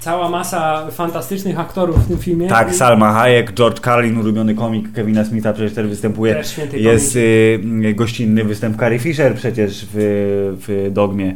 cała 0.01 0.29
masa 0.31 0.91
fantastycznych 0.91 1.59
aktorów 1.59 2.05
w 2.05 2.09
tym 2.09 2.19
filmie. 2.19 2.49
Tak, 2.49 2.75
Salma 2.75 3.13
Hayek, 3.13 3.53
George 3.53 3.81
Carlin, 3.81 4.19
ulubiony 4.19 4.55
komik 4.55 4.93
Kevina 4.93 5.25
Smitha 5.25 5.53
przecież 5.53 5.75
też 5.75 5.87
występuje. 5.87 6.35
Też 6.35 6.61
Jest 6.73 7.17
y, 7.17 7.95
gościnny 7.95 8.45
występ 8.45 8.79
Carrie 8.81 8.99
Fisher 8.99 9.35
przecież 9.35 9.87
w, 9.95 10.57
w 10.67 10.93
Dogmie. 10.93 11.35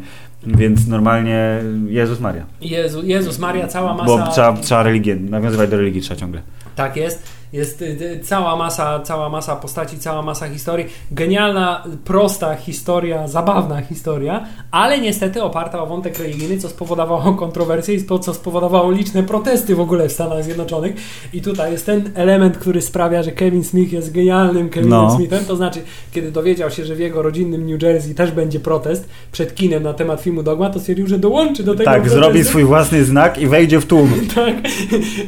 Więc 0.57 0.87
normalnie 0.87 1.61
Jezus 1.87 2.21
Maria. 2.21 2.45
Jezu, 2.61 3.03
Jezus 3.07 3.39
Maria, 3.39 3.69
cała 3.69 3.95
masa. 3.95 4.07
Bo 4.07 4.33
trzeba, 4.33 4.53
trzeba 4.53 4.83
religię, 4.83 5.17
nawiązywać 5.17 5.71
do 5.71 5.77
religii 5.77 6.01
trzeba 6.01 6.21
ciągle. 6.21 6.41
Tak 6.77 6.97
jest. 6.97 7.38
Jest 7.53 7.83
y, 7.83 7.85
y, 7.85 8.21
cała 8.23 8.57
masa, 8.57 9.01
cała 9.01 9.29
masa 9.29 9.57
postaci, 9.57 9.99
cała 9.99 10.23
masa 10.23 10.49
historii. 10.49 10.87
Genialna, 11.11 11.85
prosta 12.05 12.55
historia, 12.55 13.29
zabawna 13.29 13.83
historia, 13.83 14.45
ale 14.71 14.99
niestety 15.01 15.43
oparta 15.43 15.83
o 15.83 15.87
wątek 15.87 16.19
religijny, 16.19 16.59
co 16.59 16.69
spowodowało 16.69 17.33
kontrowersje 17.35 17.95
i 17.95 18.05
co 18.21 18.35
spowodowało 18.35 18.91
liczne 18.93 19.23
protesty 19.23 19.75
w 19.75 19.81
ogóle 19.81 20.09
w 20.09 20.13
Stanach 20.13 20.45
Zjednoczonych. 20.45 20.97
I 21.33 21.43
tutaj 21.43 21.73
jest 21.73 21.87
ten 21.87 22.11
element, 22.15 22.59
który 22.59 22.83
sprawia, 22.83 23.23
że 23.23 23.33
Kevin 23.33 23.65
Smith 23.65 23.93
jest 23.93 24.13
genialnym 24.13 24.69
Kevinem 24.69 24.91
No. 24.99 25.17
Smithem. 25.17 25.45
To 25.45 25.57
znaczy, 25.57 25.81
kiedy 26.13 26.33
dowiedział 26.33 26.71
się, 26.71 26.85
że 26.85 26.95
w 26.95 26.99
jego 27.01 27.23
rodzinnym 27.23 27.71
New 27.71 27.83
Jersey 27.83 28.15
też 28.15 28.31
będzie 28.31 28.61
protest 28.61 29.09
przed 29.33 29.55
kinem 29.55 29.83
na 29.83 29.93
temat 29.95 30.21
filmu 30.21 30.43
Dogma, 30.43 30.71
to 30.71 30.81
stwierdził, 30.81 31.07
że 31.07 31.19
dołączy 31.19 31.63
do 31.63 31.73
tego 31.73 31.85
Tak, 31.85 32.03
protestu. 32.03 32.19
zrobi 32.21 32.45
swój 32.45 32.65
własny 32.65 33.05
znak 33.05 33.39
i 33.39 33.47
wejdzie 33.47 33.81
w 33.81 33.87
tłum. 33.87 34.13
Tak. 34.35 34.55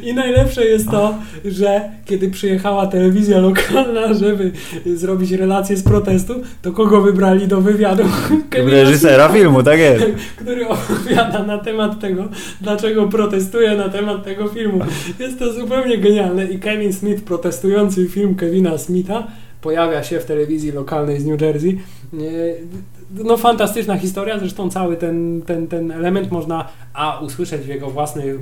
I 0.02 0.14
najlepsze 0.14 0.64
jest 0.64 0.90
to, 0.90 1.14
że 1.44 1.90
kiedy 2.10 2.30
przyjechała 2.30 2.86
telewizja 2.86 3.38
lokalna, 3.38 4.14
żeby 4.14 4.52
zrobić 4.86 5.32
relację 5.32 5.76
z 5.76 5.82
protestu, 5.82 6.34
to 6.62 6.72
kogo 6.72 7.00
wybrali 7.00 7.48
do 7.48 7.60
wywiadu? 7.60 8.02
Kevina 8.50 8.82
Reżysera 8.82 9.28
filmu, 9.28 9.62
tak 9.62 9.78
jest. 9.78 10.04
Który 10.40 10.68
opowiada 10.68 11.42
na 11.42 11.58
temat 11.58 12.00
tego, 12.00 12.28
dlaczego 12.60 13.08
protestuje 13.08 13.76
na 13.76 13.88
temat 13.88 14.24
tego 14.24 14.48
filmu. 14.48 14.84
Jest 15.18 15.38
to 15.38 15.52
zupełnie 15.52 15.98
genialne 15.98 16.44
i 16.44 16.58
Kevin 16.58 16.92
Smith, 16.92 17.22
protestujący 17.22 18.08
film 18.08 18.34
Kevina 18.34 18.78
Smitha, 18.78 19.26
pojawia 19.62 20.02
się 20.02 20.20
w 20.20 20.24
telewizji 20.24 20.72
lokalnej 20.72 21.20
z 21.20 21.26
New 21.26 21.40
Jersey. 21.40 21.78
No 23.14 23.36
fantastyczna 23.36 23.98
historia, 23.98 24.38
zresztą 24.38 24.70
cały 24.70 24.96
ten, 24.96 25.42
ten, 25.46 25.66
ten 25.66 25.90
element 25.92 26.30
można 26.30 26.68
a 26.94 27.18
usłyszeć 27.20 27.62
w 27.62 27.68
jego 27.68 27.90
własnej 27.90 28.38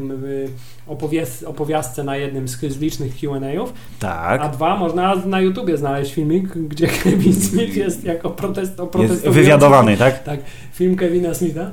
opowiastce 1.47 2.05
na 2.05 2.17
jednym 2.17 2.49
z, 2.49 2.61
z 2.61 2.79
licznych 2.79 3.17
Q&A'ów, 3.21 3.73
a 4.01 4.01
Tak. 4.01 4.53
dwa 4.53 4.77
można 4.77 5.15
na 5.15 5.41
YouTubie 5.41 5.77
znaleźć 5.77 6.15
filmik, 6.15 6.49
gdzie 6.49 6.87
Kevin 7.03 7.35
Smith 7.41 7.77
jest 7.77 8.05
jako 8.05 8.31
protest, 8.31 8.81
Jest 8.99 9.29
wywiadowany, 9.29 9.97
tak? 9.97 10.23
Tak, 10.23 10.41
film 10.73 10.97
Kevina 10.97 11.35
Smitha. 11.35 11.71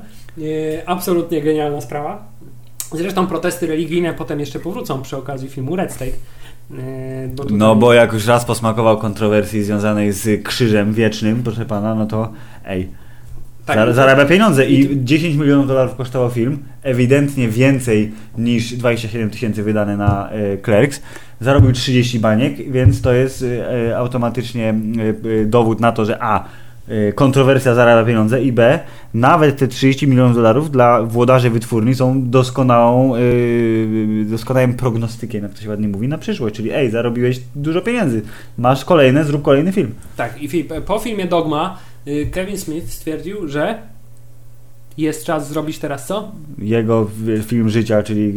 Absolutnie 0.86 1.42
genialna 1.42 1.80
sprawa. 1.80 2.28
Zresztą 2.92 3.26
protesty 3.26 3.66
religijne 3.66 4.14
potem 4.14 4.40
jeszcze 4.40 4.60
powrócą 4.60 5.02
przy 5.02 5.16
okazji 5.16 5.48
filmu 5.48 5.76
Red 5.76 5.92
State. 5.92 6.12
E, 6.70 7.28
bo 7.28 7.42
tutaj- 7.42 7.58
No 7.58 7.76
bo 7.76 7.92
jak 7.94 8.12
już 8.12 8.26
raz 8.26 8.44
posmakował 8.44 8.98
kontrowersji 8.98 9.64
związanej 9.64 10.12
z 10.12 10.42
krzyżem 10.44 10.92
wiecznym, 10.92 11.42
proszę 11.42 11.64
pana, 11.64 11.94
no 11.94 12.06
to 12.06 12.32
ej, 12.66 12.88
Tak, 13.66 13.94
zarabia 13.94 14.24
pieniądze 14.24 14.66
i- 14.66 14.92
i 14.92 15.04
10 15.04 15.36
milionów 15.36 15.66
dolarów 15.68 15.94
kosztował 15.96 16.30
film, 16.30 16.58
ewidentnie 16.82 17.48
więcej 17.48 18.12
niż 18.38 18.72
27 18.72 19.30
tysięcy 19.30 19.62
wydane 19.62 19.96
na 19.96 20.30
e, 20.30 20.58
Clerks. 20.58 21.02
Zarobił 21.40 21.72
30 21.72 22.18
baniek, 22.20 22.70
więc 22.72 23.00
to 23.02 23.12
jest 23.12 23.44
e, 23.88 23.96
automatycznie 23.98 24.74
dowód 25.46 25.80
na 25.80 25.92
to, 25.92 26.04
że 26.04 26.22
a 26.22 26.44
kontrowersja 27.14 27.74
zarabia 27.74 28.06
pieniądze 28.06 28.42
i 28.42 28.52
b 28.52 28.80
nawet 29.14 29.58
te 29.58 29.68
30 29.68 30.08
milionów 30.08 30.34
dolarów 30.34 30.70
dla 30.70 31.02
włodarzy 31.02 31.50
wytwórni 31.50 31.94
są 31.94 32.30
doskonałą 32.30 33.14
e, 33.14 33.20
doskonałym 34.24 34.74
prognostykiem, 34.74 35.42
jak 35.42 35.54
to 35.54 35.62
się 35.62 35.68
ładnie 35.68 35.88
mówi, 35.88 36.08
na 36.08 36.18
przyszłość, 36.18 36.54
czyli 36.54 36.72
ej, 36.72 36.90
zarobiłeś 36.90 37.40
dużo 37.54 37.80
pieniędzy, 37.80 38.22
masz 38.58 38.84
kolejne, 38.84 39.24
zrób 39.24 39.42
kolejny 39.42 39.72
film. 39.72 39.94
Tak, 40.16 40.42
i 40.42 40.64
po 40.86 40.98
filmie 40.98 41.26
Dogma 41.26 41.78
y, 42.06 42.26
Kevin 42.32 42.58
Smith 42.58 42.92
stwierdził, 42.92 43.48
że 43.48 43.78
jest 44.98 45.24
czas 45.24 45.48
zrobić 45.48 45.78
teraz 45.78 46.06
co? 46.06 46.32
Jego 46.58 47.10
film 47.46 47.68
życia, 47.68 48.02
czyli 48.02 48.34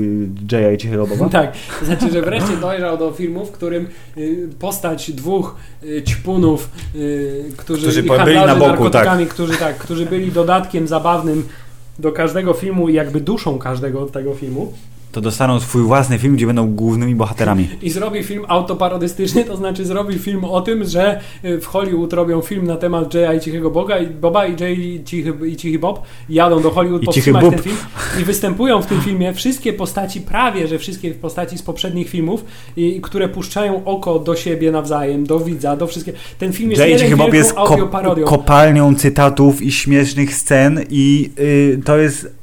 i 0.73 0.77
Cichego 0.77 1.07
Boba. 1.07 1.29
Tak, 1.39 1.53
to 1.79 1.85
znaczy, 1.85 2.11
że 2.11 2.21
wreszcie 2.21 2.57
dojrzał 2.57 2.97
do 2.97 3.11
filmu, 3.11 3.45
w 3.45 3.51
którym 3.51 3.87
y, 4.17 4.49
postać 4.59 5.11
dwóch 5.11 5.55
y, 5.83 6.03
ćpunów, 6.03 6.69
y, 6.95 7.51
którzy, 7.57 7.81
Którzy 7.81 7.99
i 8.01 8.03
byli 8.25 8.35
na 8.35 8.55
boku, 8.55 8.69
narkotykami, 8.69 9.25
którzy, 9.25 9.57
tak, 9.57 9.77
którzy 9.77 10.05
byli 10.05 10.31
dodatkiem 10.31 10.87
zabawnym 10.87 11.47
do 11.99 12.11
każdego 12.11 12.53
filmu 12.53 12.89
i 12.89 12.93
jakby 12.93 13.21
duszą 13.21 13.59
każdego 13.59 14.05
tego 14.05 14.33
filmu 14.33 14.73
To 15.19 15.23
dostaną 15.23 15.59
swój 15.59 15.83
własny 15.83 16.17
film, 16.17 16.35
gdzie 16.35 16.47
będą 16.47 16.67
głównymi 16.75 17.15
bohaterami. 17.15 17.67
i 17.81 17.89
zrobi 17.89 18.23
film 18.23 18.45
autoparodystyczny, 18.47 19.43
to 19.43 19.57
znaczy 19.57 19.85
zrobi 19.85 20.19
film 20.19 20.45
o 20.45 20.61
tym, 20.61 20.85
że 20.85 21.19
y, 21.45 21.61
w 21.61 21.65
Hollywood 21.65 22.13
robią 22.13 22.41
film 22.41 22.67
na 22.67 22.77
temat 22.77 23.13
Jaya 23.13 23.37
i 23.37 23.39
Cichego 23.39 23.71
Boga 23.71 23.99
i 23.99 24.07
Boba 24.07 24.45
i 24.45 24.61
Jay 24.61 24.73
i 24.73 25.03
Cichy, 25.03 25.33
i 25.47 25.55
Cichy 25.55 25.79
Bob 25.79 26.01
jadą 26.29 26.61
do 26.61 26.71
Hollywood 26.71 27.03
I 27.03 27.05
powstrzymać 27.05 27.45
ten 27.49 27.59
film 27.59 27.75
i 28.21 28.23
występują 28.23 28.81
w 28.81 28.85
tym 28.85 29.01
filmie 29.01 29.33
wszystkie 29.33 29.73
postaci, 29.73 30.21
prawie 30.21 30.67
że 30.67 30.79
wszystkie 30.79 31.11
postaci 31.11 31.57
z 31.57 31.61
poprzednich 31.61 32.09
filmów, 32.09 32.45
i, 32.77 33.01
które 33.01 33.29
puszczają 33.29 33.85
oko 33.85 34.19
do 34.19 34.35
siebie 34.35 34.71
nawzajem, 34.71 35.25
do 35.25 35.39
widza, 35.39 35.75
do 35.75 35.87
wszystkich. 35.87 36.15
Ten 36.37 36.53
film 36.53 36.69
jest 36.69 36.79
Jay 36.79 36.91
jeden 36.91 37.09
wielką 37.09 37.33
jest 37.33 37.57
audioparodią. 37.57 38.25
kopalnią 38.25 38.95
cytatów 38.95 39.61
i 39.61 39.71
śmiesznych 39.71 40.35
scen 40.35 40.85
i 40.89 41.31
y, 41.39 41.81
to 41.85 41.97
jest 41.97 42.38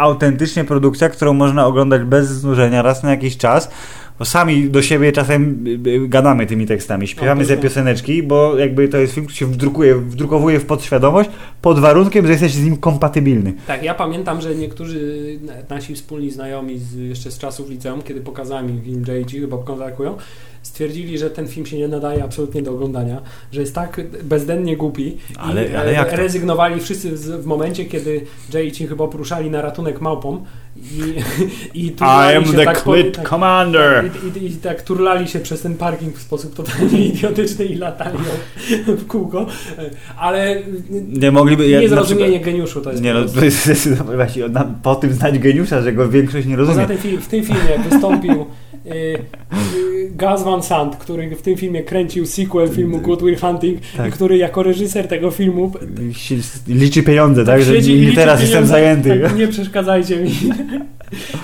autentycznie 0.00 0.64
produkcja, 0.64 1.08
którą 1.08 1.32
można 1.34 1.66
oglądać 1.66 2.02
bez 2.02 2.28
znużenia 2.28 2.82
raz 2.82 3.02
na 3.02 3.10
jakiś 3.10 3.36
czas. 3.36 3.70
Bo 4.18 4.24
sami 4.24 4.70
do 4.70 4.82
siebie 4.82 5.12
czasem 5.12 5.64
y, 5.86 5.90
y, 5.90 6.08
gadamy 6.08 6.46
tymi 6.46 6.66
tekstami, 6.66 7.08
śpiewamy 7.08 7.40
No, 7.40 7.46
ze 7.48 7.54
tak. 7.54 7.62
pioseneczki, 7.62 8.22
bo 8.22 8.58
jakby 8.58 8.88
to 8.88 8.96
jest 8.98 9.14
film, 9.14 9.26
który 9.26 9.38
się 9.38 9.46
wdrukuje, 9.46 9.94
wdrukowuje 9.96 10.60
w 10.60 10.66
podświadomość 10.66 11.30
pod 11.62 11.78
warunkiem, 11.78 12.26
że 12.26 12.32
jesteś 12.32 12.52
z 12.52 12.64
nim 12.64 12.76
kompatybilny. 12.76 13.52
Tak, 13.66 13.82
ja 13.82 13.94
pamiętam, 13.94 14.40
że 14.40 14.54
niektórzy 14.54 15.00
na- 15.42 15.74
nasi 15.76 15.94
wspólni 15.94 16.30
znajomi 16.30 16.78
z, 16.78 16.94
jeszcze 16.94 17.30
z 17.30 17.38
czasów 17.38 17.70
liceum, 17.70 18.02
kiedy 18.02 18.20
pokazałem 18.20 18.70
im 18.70 18.82
film 18.84 19.04
Cichy 19.26 19.48
Bob 19.48 19.64
kontaktują, 19.64 20.16
stwierdzili, 20.62 21.18
że 21.18 21.30
ten 21.30 21.48
film 21.48 21.66
się 21.66 21.78
nie 21.78 21.88
nadaje 21.88 22.24
absolutnie 22.24 22.62
do 22.62 22.70
oglądania, 22.70 23.20
że 23.52 23.60
jest 23.60 23.74
tak 23.74 24.00
bezdennie 24.24 24.76
głupi 24.76 25.16
Ale- 25.38 25.68
i 25.68 25.74
ale 25.76 25.90
e, 25.90 25.94
jak 25.94 26.10
to? 26.10 26.16
rezygnowali 26.16 26.80
wszyscy 26.80 27.16
z, 27.16 27.42
w 27.42 27.46
momencie, 27.46 27.84
kiedy 27.84 28.20
Jay 28.54 28.66
i 28.66 28.72
Cichy 28.72 28.96
Bob 28.96 29.14
ruszali 29.14 29.50
na 29.50 29.62
ratunek 29.62 30.00
małpom 30.00 30.44
i, 30.76 31.84
i 31.86 31.90
turlali 31.90 32.46
się 32.46 32.52
tak 32.52 32.82
po- 32.82 32.94
tak, 33.12 33.28
Commander! 33.28 34.10
I, 34.36 34.38
i, 34.38 34.46
I 34.46 34.56
tak 34.56 34.82
turlali 34.82 35.28
się 35.28 35.40
przez 35.40 35.60
ten 35.62 35.74
parking 35.76 36.16
w 36.16 36.22
sposób 36.22 36.54
totalnie 36.54 37.06
idiotyczny 37.06 37.64
i 37.64 37.74
latali 37.74 38.18
w 38.86 39.06
kółko, 39.06 39.46
E, 39.78 39.90
ale 40.18 40.62
Nie 41.08 41.30
mogliby... 41.30 41.68
ja- 41.68 41.80
niezrozumienie 41.80 42.40
geniuszu 42.40 42.80
to 42.80 42.90
jest 42.90 43.02
Nie 43.02 43.14
no, 43.14 43.24
to 43.24 43.44
jest 43.44 43.88
właśnie 44.14 44.44
po 44.82 44.94
tym 44.94 45.12
znać 45.12 45.38
geniusza, 45.38 45.82
że 45.82 45.92
go 45.92 46.08
większość 46.08 46.46
nie 46.46 46.56
rozumie. 46.56 46.86
Poza 46.86 46.98
tym 47.02 47.20
w 47.20 47.26
tym 47.28 47.44
filmie 47.44 47.78
wystąpił 47.90 48.46
y, 48.90 48.94
y, 48.94 50.10
Gus 50.16 50.42
Van 50.42 50.62
Sant, 50.62 50.96
który 50.96 51.36
w 51.36 51.42
tym 51.42 51.56
filmie 51.56 51.82
kręcił 51.82 52.26
sequel 52.26 52.68
filmu 52.68 52.98
Good 52.98 53.22
Will 53.22 53.36
Hunting 53.36 53.80
Tak. 53.96 54.08
i 54.08 54.12
który 54.12 54.36
jako 54.36 54.62
reżyser 54.62 55.08
tego 55.08 55.30
filmu 55.30 55.72
Liczy 56.68 57.02
pieniądze, 57.02 57.44
tak? 57.44 57.62
że 57.62 57.74
siedzi 57.74 57.92
i 57.96 58.06
nie 58.06 58.14
teraz 58.14 58.40
jestem 58.40 58.66
zajęty. 58.66 59.20
Tak, 59.22 59.36
nie 59.36 59.48
przeszkadzajcie 59.48 60.16
mi. 60.16 60.30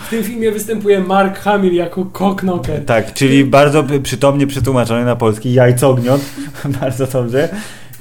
W 0.06 0.10
tym 0.10 0.24
filmie 0.24 0.52
występuje 0.52 1.00
Mark 1.00 1.38
Hamill 1.38 1.74
jako 1.74 2.06
cocknocker. 2.12 2.84
Tak, 2.84 3.14
czyli 3.14 3.44
bardzo 3.44 3.84
przytomnie 4.02 4.46
przetłumaczony 4.46 5.04
na 5.04 5.16
polski 5.16 5.52
jajcogniot, 5.52 6.20
bardzo 6.80 7.06
dobrze. 7.06 7.48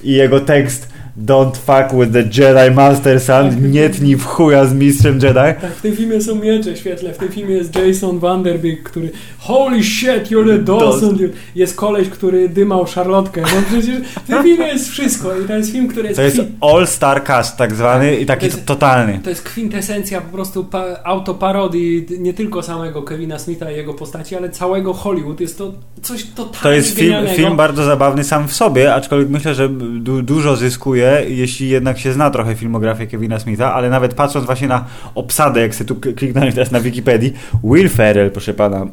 I 0.04 0.12
jego 0.12 0.40
tekst 0.40 0.95
Don't 1.18 1.56
fuck 1.58 1.94
with 2.00 2.12
the 2.14 2.24
Jedi 2.42 2.76
Master 2.76 3.20
Son, 3.22 3.72
nie 3.72 3.90
tnij 3.90 4.16
w 4.16 4.26
chuja 4.26 4.66
z 4.66 4.74
mistrzem 4.74 5.14
Jedi. 5.14 5.34
Tak, 5.62 5.76
w 5.78 5.82
tym 5.82 5.96
filmie 5.96 6.22
są 6.22 6.36
miecze 6.36 6.78
świetle, 6.78 7.14
w 7.14 7.18
tym 7.18 7.30
filmie 7.30 7.56
jest 7.56 7.76
Jason 7.76 8.20
Vanderbeek, 8.20 8.84
który 8.84 9.10
Holy 9.40 9.84
shit, 9.84 10.32
you're 10.32 10.48
the 10.48 10.58
Dawson, 10.64 11.10
dude. 11.10 11.34
Jest 11.56 11.76
koleś, 11.76 12.10
który 12.10 12.50
dymał 12.50 12.88
szarlotkę, 12.88 13.42
no 13.42 13.48
przecież 13.70 13.96
w 14.24 14.28
tym 14.28 14.44
filmie 14.44 14.68
jest 14.68 14.90
wszystko 14.90 15.40
i 15.40 15.48
to 15.48 15.54
jest 15.56 15.72
film, 15.72 15.88
który 15.88 16.08
jest, 16.08 16.18
To 16.18 16.22
jest 16.24 16.42
all-star 16.62 17.24
cast 17.24 17.58
tak 17.58 17.76
zwany 17.76 18.16
i 18.16 18.26
taki 18.26 18.40
To 18.40 18.46
jest- 18.46 18.66
totalny. 18.66 19.20
to 19.24 19.30
jest 19.30 19.42
kwintesencja 19.42 20.22
po 20.22 20.30
prostu 20.34 20.64
pa- 20.64 21.00
autoparodii 21.04 22.06
nie 22.20 22.34
tylko 22.34 22.64
samego 22.64 23.04
Kevina 23.04 23.40
Smitha 23.40 23.72
i 23.72 23.76
jego 23.76 23.94
postaci, 23.94 24.36
ale 24.36 24.50
całego 24.50 24.94
Hollywood. 24.94 25.40
Jest 25.42 25.58
to 25.58 25.74
coś 26.02 26.24
totalnie 26.24 26.60
To 26.64 26.72
jest 26.72 26.96
film, 26.96 27.16
film 27.36 27.56
bardzo 27.58 27.84
zabawny 27.84 28.24
sam 28.24 28.48
w 28.48 28.54
sobie, 28.54 28.94
aczkolwiek 28.94 29.30
myślę, 29.30 29.56
że 29.56 29.70
du 30.00 30.22
dużo 30.22 30.56
zyskuje, 30.56 31.05
jeśli 31.28 31.70
jednak 31.70 32.00
się 32.00 32.14
zna 32.14 32.30
trochę 32.30 32.56
filmografię 32.56 33.08
Kevina 33.08 33.40
Smitha, 33.40 33.74
ale 33.74 33.90
nawet 33.90 34.14
patrząc 34.14 34.46
właśnie 34.46 34.68
na 34.68 34.86
obsadę, 35.16 35.62
jak 35.62 35.76
sobie 35.76 35.88
tu 35.88 35.96
kliknąłem 35.96 36.54
teraz 36.54 36.72
na 36.72 36.80
Wikipedii, 36.80 37.34
Will 37.64 37.90
Ferrell, 37.90 38.32
proszę 38.32 38.54
pana, 38.54 38.88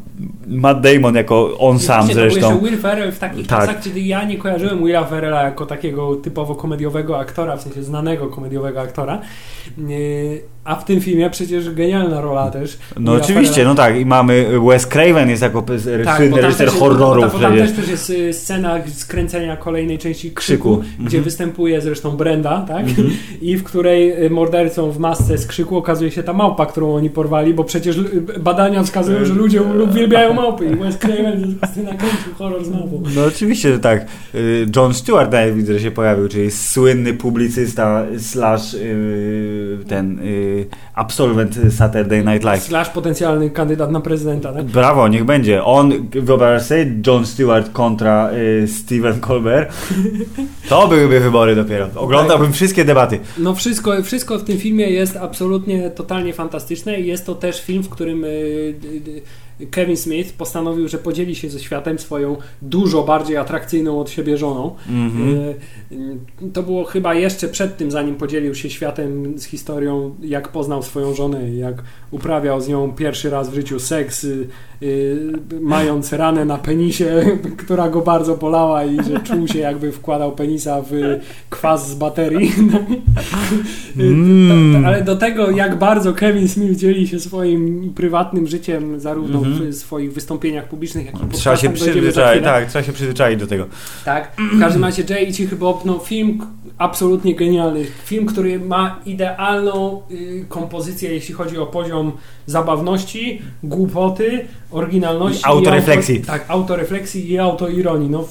Matt 0.46 0.80
Damon 0.80 1.14
jako 1.14 1.58
on 1.58 1.78
sam 1.78 1.96
właśnie, 1.96 2.14
zresztą. 2.14 2.58
Will 2.58 2.78
Ferrell 2.78 3.12
w 3.12 3.18
takich 3.18 3.46
Tak. 3.46 3.60
czasach, 3.60 3.82
kiedy 3.82 4.00
ja 4.00 4.24
nie 4.24 4.38
kojarzyłem 4.38 4.84
Willa 4.84 5.04
Ferrella 5.04 5.42
jako 5.42 5.66
takiego 5.66 6.16
typowo 6.16 6.54
komediowego 6.54 7.18
aktora, 7.18 7.56
w 7.56 7.62
sensie 7.62 7.82
znanego 7.82 8.26
komediowego 8.26 8.80
aktora. 8.80 9.20
A 10.64 10.76
w 10.76 10.84
tym 10.84 11.00
filmie 11.00 11.30
przecież 11.30 11.70
genialna 11.70 12.20
rola 12.20 12.50
też. 12.50 12.78
No 13.00 13.12
oczywiście, 13.12 13.64
no 13.64 13.74
tak, 13.74 13.96
i 14.00 14.06
mamy 14.06 14.46
Wes 14.68 14.86
Craven 14.86 15.30
jest 15.30 15.42
jako 15.42 15.64
Tak, 16.04 16.20
reżyser 16.20 16.68
horrorów 16.68 17.24
bo 17.24 17.30
tam, 17.30 17.40
bo 17.40 17.46
tam 17.48 17.56
też, 17.56 17.72
też 17.72 17.88
jest 17.88 18.10
y, 18.10 18.32
scena 18.32 18.78
skręcenia 18.94 19.56
kolejnej 19.56 19.98
części 19.98 20.32
Krzyku, 20.32 20.76
Krzyku. 20.76 20.92
gdzie 20.98 21.04
Mhm. 21.18 21.24
występuje 21.24 21.80
zresztą 21.80 22.10
Brenda, 22.10 22.64
tak? 22.68 22.86
I 23.42 23.56
w 23.56 23.64
której 23.64 24.24
y, 24.26 24.30
mordercą 24.30 24.90
w 24.90 24.98
masce 24.98 25.38
z 25.38 25.46
Krzyku 25.46 25.76
okazuje 25.76 26.10
się 26.10 26.22
ta 26.22 26.32
małpa, 26.32 26.66
którą 26.66 26.94
oni 26.94 27.10
porwali, 27.10 27.54
bo 27.54 27.64
przecież 27.64 27.96
y, 27.96 28.22
badania 28.40 28.82
wskazują, 28.82 29.24
że 29.24 29.34
ludzie 29.34 29.62
uwielbiają 29.62 30.34
małpy 30.34 30.64
i 30.66 30.76
Wes 30.76 30.98
Craven 30.98 31.54
nakręcił 31.76 32.34
horror 32.38 32.64
z 32.64 32.70
małpą. 32.70 33.02
No 33.14 33.24
oczywiście, 33.24 33.72
że 33.72 33.78
tak. 33.78 34.06
John 34.76 34.94
Stewart 34.94 35.32
nawet 35.32 35.54
widzę, 35.54 35.72
że 35.72 35.80
się 35.80 35.90
pojawił, 35.90 36.28
czyli 36.28 36.50
słynny 36.50 37.14
publicysta 37.14 38.02
slash 38.18 38.76
ten 39.88 40.20
absolwent 40.94 41.58
Saturday 41.70 42.24
Night 42.24 42.44
Live. 42.44 42.62
Slash 42.62 42.88
potencjalny 42.88 43.50
kandydat 43.50 43.90
na 43.90 44.00
prezydenta, 44.00 44.52
tak? 44.52 44.64
Brawo, 44.64 45.08
niech 45.08 45.24
będzie. 45.24 45.64
On, 45.64 45.92
wyobraź 46.10 46.62
sobie, 46.62 46.86
John 47.06 47.26
Stewart 47.26 47.72
kontra 47.72 48.30
y, 48.32 48.68
Steven 48.68 49.20
Colbert. 49.20 49.72
To 50.68 50.88
byłyby 50.88 51.20
wybory 51.20 51.56
dopiero. 51.56 51.88
Oglądałbym 51.94 52.52
wszystkie 52.52 52.84
debaty. 52.84 53.18
No 53.38 53.54
wszystko, 53.54 54.02
wszystko 54.02 54.38
w 54.38 54.44
tym 54.44 54.58
filmie 54.58 54.90
jest 54.90 55.16
absolutnie, 55.16 55.90
totalnie 55.90 56.32
fantastyczne 56.32 57.00
i 57.00 57.06
jest 57.06 57.26
to 57.26 57.34
też 57.34 57.62
film, 57.62 57.82
w 57.82 57.88
którym 57.88 58.24
y, 58.24 58.28
y, 58.28 58.74
y, 59.08 59.22
Kevin 59.70 59.96
Smith 59.96 60.32
postanowił, 60.32 60.88
że 60.88 60.98
podzieli 60.98 61.34
się 61.34 61.50
ze 61.50 61.60
światem 61.60 61.98
swoją 61.98 62.36
dużo 62.62 63.02
bardziej 63.02 63.36
atrakcyjną 63.36 64.00
od 64.00 64.10
siebie 64.10 64.36
żoną. 64.36 64.74
Mhm. 64.88 65.28
Y, 65.28 65.54
y, 65.92 66.50
To 66.52 66.62
było 66.62 66.84
chyba 66.84 67.14
jeszcze 67.14 67.48
przed 67.48 67.76
tym, 67.76 67.90
zanim 67.90 68.14
podzielił 68.14 68.54
się 68.54 68.70
światem 68.70 69.38
z 69.38 69.44
historią, 69.44 70.14
jak 70.22 70.48
poznał 70.48 70.82
swoją 70.82 71.14
żonę, 71.14 71.50
jak 71.54 71.82
uprawiał 72.10 72.60
z 72.60 72.68
nią 72.68 72.92
pierwszy 72.92 73.30
raz 73.30 73.50
w 73.50 73.54
życiu 73.54 73.80
seks, 73.80 74.24
y, 74.24 74.48
y, 74.82 75.40
mając 75.60 76.12
ranę 76.12 76.44
na 76.44 76.58
penisie, 76.58 77.22
która 77.64 77.88
go 77.90 78.00
bardzo 78.00 78.36
bolała 78.36 78.84
i 78.84 78.96
że 79.04 79.20
czuł 79.20 79.48
się 79.48 79.58
jakby 79.58 79.92
wkładał 79.92 80.32
penisa 80.32 80.82
w 80.90 81.20
kwas 81.50 81.90
z 81.90 81.94
baterii. 81.94 82.52
Mm. 83.96 84.84
Ale 84.86 85.04
do 85.04 85.16
tego, 85.16 85.50
jak 85.50 85.78
bardzo 85.78 86.12
Kevin 86.12 86.48
Smith 86.48 86.76
dzieli 86.76 87.08
się 87.08 87.20
swoim 87.20 87.92
prywatnym 87.94 88.46
życiem, 88.46 89.00
zarówno 89.00 89.38
Mhm. 89.38 89.51
W 89.60 89.74
swoich 89.74 90.12
wystąpieniach 90.12 90.68
publicznych, 90.68 91.06
jak 91.06 91.14
i 91.14 91.28
Trzeba 91.28 91.56
się 91.56 91.70
przyzwyczaić, 91.72 92.44
tak, 92.44 92.68
trzeba 92.68 92.84
się 92.84 92.92
przyzwyczaić 92.92 93.40
do 93.40 93.46
tego. 93.46 93.66
Tak, 94.04 94.32
w 94.52 94.60
każdym 94.60 94.84
razie 94.84 95.02
Jay 95.08 95.24
i 95.24 95.32
Cichy 95.32 95.56
Bob, 95.56 95.84
no 95.84 95.98
film 95.98 96.46
absolutnie 96.78 97.34
genialny. 97.34 97.84
Film, 98.04 98.26
który 98.26 98.60
ma 98.60 99.00
idealną 99.06 100.02
y, 100.10 100.44
kompozycję, 100.48 101.14
jeśli 101.14 101.34
chodzi 101.34 101.58
o 101.58 101.66
poziom 101.66 102.12
zabawności, 102.46 103.42
głupoty, 103.62 104.46
oryginalności. 104.70 105.42
I 105.42 105.44
autorefleksji. 105.44 106.16
auto- 106.16 106.26
tak, 106.26 106.44
autorefleksji 106.48 107.30
i 107.32 107.38
autoironii. 107.38 108.10
No, 108.10 108.28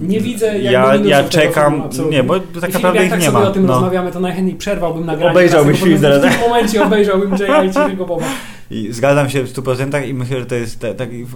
nie 0.00 0.20
widzę 0.20 0.46
jakby 0.46 1.08
Ja, 1.08 1.20
ja 1.20 1.24
czekam, 1.28 1.82
filmu, 1.92 2.10
nie, 2.10 2.22
bo 2.22 2.40
tak 2.40 2.72
naprawdę 2.72 2.96
jak 2.98 3.06
ich 3.06 3.10
tak 3.10 3.20
nie 3.20 3.26
sobie 3.26 3.38
ma. 3.38 3.48
o 3.48 3.52
tym 3.52 3.66
No. 3.66 3.72
rozmawiamy, 3.72 4.12
to 4.12 4.20
najchętniej 4.20 4.56
przerwałbym 4.56 5.06
nagranie. 5.06 5.30
Obejrzałbyś 5.30 5.78
dlatego, 5.78 5.86
film 5.86 6.00
teraz, 6.02 6.34
W 6.34 6.38
tym 6.38 6.48
momencie 6.48 6.84
obejrzałbym 6.84 7.30
Jaya 7.30 7.92
i 7.92 7.96
Boba. 7.96 8.24
I 8.70 8.92
zgadzam 8.92 9.30
się 9.30 9.42
w 9.42 9.48
100% 9.52 10.08
i 10.08 10.14
myślę, 10.14 10.40
że 10.40 10.46
to 10.46 10.54
jest 10.54 10.80
ta- 10.80 10.94
taki 10.94 11.26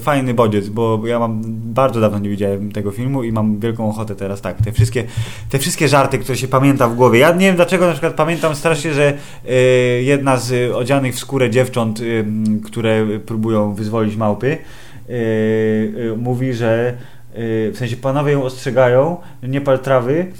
fajny 0.00 0.34
bodziec, 0.34 0.68
bo 0.68 1.02
ja 1.06 1.18
mam 1.18 1.42
bardzo 1.74 2.00
dawno 2.00 2.18
nie 2.18 2.28
widziałem 2.28 2.72
tego 2.72 2.90
filmu 2.90 3.22
i 3.24 3.32
mam 3.32 3.60
wielką 3.60 3.88
ochotę 3.88 4.14
teraz 4.14 4.40
tak. 4.40 4.56
Te 4.64 4.72
wszystkie, 4.72 5.04
te 5.50 5.58
wszystkie 5.58 5.88
żarty, 5.88 6.18
które 6.18 6.38
się 6.38 6.48
pamięta 6.48 6.88
w 6.88 6.94
głowie. 6.94 7.18
Ja 7.18 7.32
nie 7.32 7.46
wiem 7.46 7.56
dlaczego 7.56 7.86
na 7.86 7.92
przykład 7.92 8.14
pamiętam 8.14 8.54
strasznie, 8.54 8.94
że 8.94 9.12
y, 9.50 10.02
jedna 10.02 10.36
z 10.36 10.72
odzianych 10.74 11.14
w 11.14 11.18
skórę 11.18 11.50
dziewcząt, 11.50 12.00
y, 12.00 12.24
które 12.64 13.06
próbują 13.26 13.74
wyzwolić 13.74 14.16
małpy, 14.16 14.46
y, 15.08 15.12
y, 15.12 16.14
mówi, 16.18 16.52
że 16.54 16.94
w 17.34 17.74
sensie 17.78 17.96
panowie 17.96 18.32
ją 18.32 18.42
ostrzegają, 18.42 19.16
nie 19.42 19.60
pal 19.60 19.78
trawy, 19.78 20.32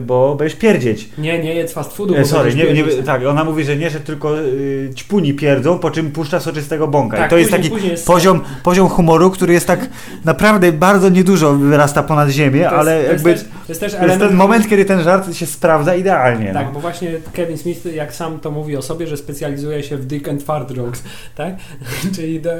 bo 0.00 0.34
będziesz 0.34 0.58
pierdzieć. 0.58 1.08
Nie, 1.18 1.38
nie 1.42 1.54
jedz 1.54 1.72
fast 1.72 1.92
foodu. 1.96 2.14
E, 2.14 2.20
bo 2.20 2.26
sorry, 2.26 2.54
nie, 2.54 2.72
nie, 2.72 2.84
tak, 2.84 3.26
ona 3.26 3.44
mówi, 3.44 3.64
że 3.64 3.76
nie, 3.76 3.90
że 3.90 4.00
tylko 4.00 4.40
y, 4.40 4.90
ćpuni 4.96 5.34
pierdzą, 5.34 5.78
po 5.78 5.90
czym 5.90 6.10
puszcza 6.12 6.40
soczystego 6.40 6.88
bąka. 6.88 7.16
Tak, 7.16 7.26
I 7.26 7.30
to 7.30 7.36
jest 7.36 7.50
taki 7.50 7.70
jest- 7.88 8.06
poziom, 8.06 8.40
poziom 8.62 8.88
humoru, 8.88 9.30
który 9.30 9.52
jest 9.52 9.66
tak 9.66 9.88
naprawdę 10.24 10.72
bardzo 10.72 11.08
niedużo 11.08 11.52
wyrasta 11.54 12.02
ponad 12.02 12.28
ziemię, 12.30 12.58
To 12.58 12.64
jest- 12.64 12.74
ale 12.74 12.90
to 13.04 13.12
jest 13.12 13.12
jakby 13.12 13.32
też- 13.40 13.42
To 13.66 13.72
jest 13.72 13.80
też 13.80 13.92
to 13.92 13.96
jest 13.98 14.10
element, 14.10 14.30
ten 14.30 14.36
moment, 14.38 14.68
kiedy 14.68 14.84
ten 14.84 15.02
żart 15.02 15.34
się 15.34 15.46
sprawdza 15.46 15.94
idealnie. 15.94 16.52
Tak, 16.52 16.66
no. 16.66 16.72
bo 16.72 16.80
właśnie 16.80 17.12
Kevin 17.32 17.58
Smith, 17.58 17.86
jak 17.94 18.14
sam 18.14 18.40
to 18.40 18.50
mówi 18.50 18.76
o 18.76 18.82
sobie, 18.82 19.06
że 19.06 19.16
specjalizuje 19.16 19.82
się 19.82 19.96
w 19.96 20.06
dick 20.06 20.28
and 20.28 20.42
fart 20.42 20.76
jokes, 20.76 21.02
tak? 21.34 21.54
Czyli 22.16 22.40
do, 22.40 22.50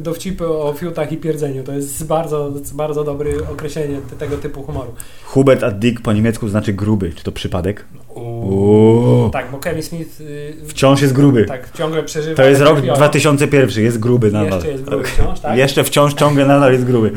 dowcipy 0.00 0.48
o 0.48 0.74
fiutach 0.78 1.12
i 1.12 1.16
pierdzeniu. 1.16 1.64
To 1.64 1.72
jest 1.72 2.06
bardzo, 2.06 2.52
bardzo 2.74 3.04
dobre 3.04 3.30
określenie 3.52 3.96
te- 4.10 4.16
tego 4.16 4.36
typu 4.36 4.62
humoru. 4.62 4.92
Hubert 5.24 5.62
a 5.62 5.70
Dick 5.70 6.00
po 6.00 6.12
niemiecku 6.12 6.48
znaczy 6.52 6.72
gruby. 6.72 7.12
Czy 7.12 7.24
to 7.24 7.32
przypadek? 7.32 7.84
Uuu. 8.14 9.30
Tak, 9.30 9.50
bo 9.50 9.58
Kevin 9.58 9.82
Smith 9.82 10.20
y, 10.20 10.56
Wciąż 10.68 11.02
jest 11.02 11.14
gruby. 11.14 11.44
tak 11.44 11.72
ciągle 11.78 12.02
przeżywa. 12.02 12.36
To 12.36 12.44
jest 12.44 12.60
rok 12.60 12.76
krwiorok. 12.76 12.96
2001, 12.96 13.84
jest 13.84 13.98
gruby 13.98 14.30
nadal. 14.32 14.50
Jeszcze 14.52 14.68
jest 14.70 14.84
gruby 14.84 15.04
wciąż, 15.04 15.40
tak? 15.40 15.56
Jeszcze 15.58 15.84
wciąż 15.84 16.14
ciągle 16.14 16.46
nadal 16.46 16.72
jest 16.72 16.84
gruby. 16.84 17.10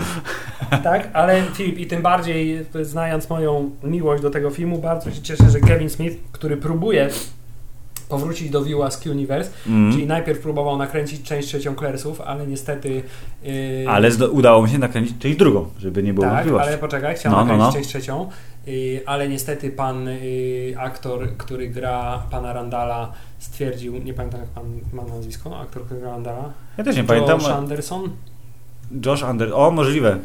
Tak, 0.83 1.09
ale 1.13 1.41
Filip, 1.53 1.77
i 1.79 1.87
tym 1.87 2.01
bardziej 2.01 2.59
y, 2.75 2.85
znając 2.85 3.29
moją 3.29 3.69
miłość 3.83 4.23
do 4.23 4.29
tego 4.29 4.49
filmu, 4.49 4.77
bardzo 4.77 5.11
się 5.11 5.21
cieszę, 5.21 5.49
że 5.49 5.59
Kevin 5.59 5.89
Smith, 5.89 6.17
który 6.31 6.57
próbuje 6.57 7.09
powrócić 8.09 8.49
do 8.49 8.63
View 8.63 8.81
Ask 8.81 9.05
Universe, 9.05 9.49
Mm. 9.67 9.91
czyli 9.91 10.07
najpierw 10.07 10.39
próbował 10.39 10.77
nakręcić 10.77 11.21
część 11.23 11.47
trzecią 11.47 11.75
Klersów, 11.75 12.21
ale 12.21 12.47
niestety... 12.47 13.03
y, 13.45 13.85
Ale 13.89 14.09
udało 14.31 14.61
mu 14.61 14.67
się 14.67 14.77
nakręcić 14.77 15.17
część 15.19 15.37
drugą, 15.37 15.65
żeby 15.79 16.03
nie 16.03 16.13
było 16.13 16.27
Tak, 16.27 16.47
ale 16.61 16.77
poczekaj, 16.77 17.15
chciał 17.15 17.31
No, 17.31 17.37
no, 17.37 17.43
nakręcić 17.45 17.67
no. 17.67 17.73
część 17.73 17.89
trzecią, 17.89 18.29
ale 19.05 19.29
niestety 19.29 19.69
pan 19.69 20.07
y, 20.07 20.73
aktor, 20.77 21.37
który 21.37 21.69
gra 21.69 22.23
pana 22.31 22.53
Randala 22.53 23.11
stwierdził, 23.39 23.97
nie 23.97 24.13
pamiętam 24.13 24.41
jak 24.41 24.49
pan 24.49 24.79
ma 24.93 25.03
nazwisko, 25.03 25.59
aktor, 25.59 25.85
który 25.85 25.99
gra 25.99 26.09
Randala, 26.11 26.53
Ja 26.77 26.83
też 26.83 26.95
nie 26.95 27.03
pamiętam. 27.03 27.39
Josh 27.39 27.49
Anderson, 27.49 28.09
Josh 29.05 29.23
Anderson. 29.23 29.59
O, 29.59 29.71
możliwe. 29.71 30.17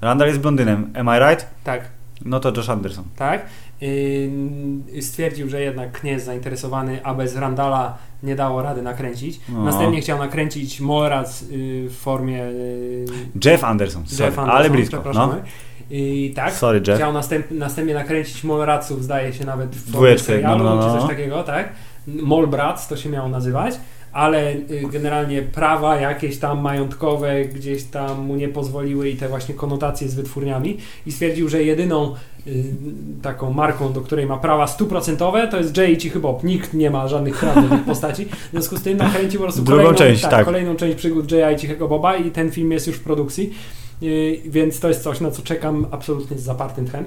Randall 0.00 0.28
jest 0.28 0.40
blondynem. 0.40 0.92
Am 0.96 1.06
I 1.06 1.30
right? 1.30 1.46
tak, 1.64 1.88
No 2.24 2.40
to 2.40 2.52
Josh 2.56 2.68
Anderson. 2.68 3.04
tak, 3.16 3.46
y, 3.82 4.30
stwierdził, 5.00 5.48
że 5.48 5.60
jednak 5.60 6.04
nie 6.04 6.10
jest 6.10 6.26
zainteresowany, 6.26 7.04
a 7.04 7.14
bez 7.14 7.36
Randala 7.36 7.98
nie 8.22 8.36
dało 8.36 8.62
rady 8.62 8.82
nakręcić. 8.82 9.40
No. 9.48 9.64
Następnie 9.64 10.00
chciał 10.00 10.18
nakręcić 10.18 10.80
Molrac 10.80 11.42
y, 11.42 11.46
w 11.88 11.96
formie 11.96 12.44
y, 12.44 13.04
Jeff 13.44 13.64
Anderson. 13.64 14.02
Jeff 14.02 14.20
Anderson, 14.38 14.50
ale 14.50 14.70
blisko. 14.70 15.02
No. 15.14 15.34
I 15.90 16.32
tak, 16.36 16.52
Sorry, 16.52 16.82
Jeff. 16.86 16.96
Chciał 16.96 17.12
następ, 17.12 17.50
następnie 17.50 17.94
nakręcić 17.94 18.44
Molraców, 18.44 19.04
zdaje 19.04 19.32
się 19.32 19.44
nawet 19.44 19.70
w 19.70 19.78
formie 19.78 19.92
Dwójeczkę, 19.92 20.26
serialu, 20.26 20.64
no, 20.64 20.74
no, 20.74 20.76
no, 20.76 20.82
czy 20.82 20.94
no. 20.94 21.00
coś 21.00 21.10
takiego, 21.10 21.42
tak? 21.42 21.72
Molbrac 22.06 22.88
to 22.88 22.96
się 22.96 23.08
miało 23.08 23.28
nazywać, 23.28 23.74
ale 24.12 24.52
y, 24.52 24.88
generalnie 24.92 25.42
prawa 25.42 25.96
jakieś 25.96 26.38
tam 26.38 26.60
majątkowe 26.60 27.44
gdzieś 27.44 27.84
tam 27.84 28.20
mu 28.26 28.36
nie 28.36 28.48
pozwoliły 28.48 29.08
i 29.08 29.16
te 29.16 29.28
właśnie 29.28 29.54
konotacje 29.54 30.08
z 30.08 30.14
wytwórniami 30.14 30.78
i 31.06 31.12
stwierdził, 31.12 31.48
że 31.48 31.62
jedyną 31.62 32.14
y, 32.46 32.64
taką 33.22 33.52
marką, 33.52 33.92
do 33.92 34.00
której 34.00 34.26
ma 34.26 34.36
prawa 34.36 34.66
stuprocentowe 34.66 35.48
to 35.48 35.58
jest 35.58 35.76
Jay 35.76 35.92
i 35.92 35.96
Cichy 35.98 36.20
Bob. 36.20 36.44
Nikt 36.44 36.74
nie 36.74 36.90
ma 36.90 37.08
żadnych 37.08 37.36
praw 37.36 37.54
do 37.54 37.76
tych 37.76 37.84
postaci. 37.84 38.24
W 38.24 38.50
związku 38.50 38.76
z 38.76 38.82
tym 38.82 38.98
nakręcił 38.98 39.40
po 39.40 39.44
prostu 39.44 39.62
Drugą 39.62 39.82
kolejną 39.82 39.98
część, 39.98 40.22
tak. 40.22 40.44
kolejną 40.44 40.76
część 40.76 40.96
przygód 40.96 41.32
Jaya 41.32 41.54
i 41.54 41.58
Cichego 41.58 41.88
Boba 41.88 42.16
i 42.16 42.30
ten 42.30 42.50
film 42.50 42.72
jest 42.72 42.86
już 42.86 42.96
w 42.96 43.02
produkcji. 43.02 43.52
Więc 44.44 44.80
to 44.80 44.88
jest 44.88 45.02
coś, 45.02 45.20
na 45.20 45.30
co 45.30 45.42
czekam 45.42 45.86
absolutnie 45.90 46.38
z 46.38 46.42
zapartym 46.42 46.86
tchem. 46.86 47.04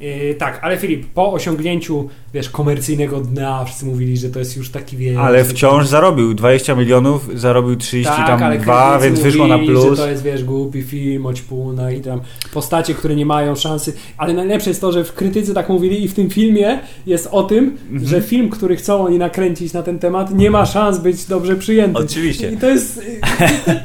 Yy, 0.00 0.34
tak, 0.34 0.58
ale 0.62 0.76
Filip, 0.76 1.06
po 1.06 1.32
osiągnięciu, 1.32 2.08
wiesz, 2.34 2.50
komercyjnego 2.50 3.20
dna, 3.20 3.64
wszyscy 3.64 3.86
mówili, 3.86 4.16
że 4.16 4.28
to 4.30 4.38
jest 4.38 4.56
już 4.56 4.70
taki, 4.70 4.96
wiesz... 4.96 5.16
Ale 5.16 5.38
taki- 5.42 5.50
wciąż 5.54 5.86
zarobił 5.86 6.34
20 6.34 6.74
milionów, 6.74 7.28
zarobił 7.34 7.76
30 7.76 8.12
tak, 8.16 8.42
ale 8.42 8.56
tam 8.56 8.62
2, 8.64 8.90
krytycy 8.98 9.06
więc 9.08 9.20
wyszło 9.20 9.46
na 9.46 9.58
plus. 9.58 9.84
że 9.90 9.96
to 10.04 10.10
jest, 10.10 10.22
wiesz, 10.22 10.44
głupi 10.44 10.82
film, 10.82 11.26
oćpuna 11.26 11.90
i 11.92 12.00
tam 12.00 12.20
postacie, 12.52 12.94
które 12.94 13.16
nie 13.16 13.26
mają 13.26 13.54
szansy. 13.56 13.92
Ale 14.18 14.34
najlepsze 14.34 14.70
jest 14.70 14.80
to, 14.80 14.92
że 14.92 15.04
w 15.04 15.12
krytycy 15.12 15.54
tak 15.54 15.68
mówili 15.68 16.04
i 16.04 16.08
w 16.08 16.14
tym 16.14 16.30
filmie 16.30 16.78
jest 17.06 17.28
o 17.32 17.42
tym, 17.42 17.76
Mhm. 17.90 18.06
że 18.08 18.22
film, 18.22 18.50
który 18.50 18.76
chcą 18.76 19.04
oni 19.06 19.18
nakręcić 19.18 19.72
na 19.72 19.82
ten 19.82 19.98
temat, 19.98 20.34
nie 20.34 20.50
ma 20.50 20.66
szans 20.66 20.98
być 20.98 21.24
dobrze 21.24 21.56
przyjęty. 21.56 21.98
Oczywiście. 21.98 22.50
I 22.52 22.56
to 22.56 22.68
jest 22.70 23.02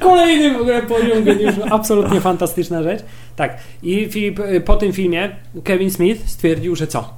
kolejny 0.01 0.57
w 0.57 0.61
ogóle 0.61 0.82
poziom 0.82 1.24
geniuszu. 1.24 1.61
Absolutnie 1.72 2.22
fantastyczna 2.22 2.84
rzecz. 2.84 3.01
Tak. 3.36 3.57
I 3.84 4.07
Filip, 4.11 4.39
y, 4.39 4.61
po 4.61 4.76
tym 4.76 4.93
filmie 4.93 5.36
Kevin 5.64 5.91
Smith 5.91 6.03
stwierdził, 6.26 6.76
że 6.76 6.88
co? 6.88 7.14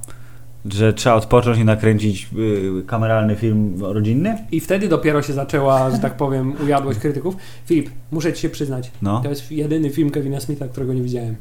Że 0.70 0.92
trzeba 0.92 1.14
odpocząć 1.16 1.58
i 1.58 1.64
nakręcić 1.64 2.28
y, 2.38 2.82
kameralny 2.86 3.36
film 3.36 3.74
rodzinny? 3.84 4.38
I 4.52 4.60
wtedy 4.60 4.88
dopiero 4.88 5.22
się 5.22 5.32
zaczęła, 5.32 5.90
że 5.90 5.98
tak 5.98 6.16
powiem, 6.16 6.54
ujadłość 6.64 6.98
krytyków. 6.98 7.36
Filip, 7.66 7.90
muszę 8.12 8.32
ci 8.32 8.42
się 8.42 8.48
przyznać, 8.48 8.90
No. 9.02 9.20
to 9.22 9.28
jest 9.30 9.52
jedyny 9.52 9.90
film 9.90 10.10
Kevina 10.10 10.40
Smitha, 10.40 10.68
którego 10.68 10.94
nie 10.94 11.02
widziałem. 11.02 11.36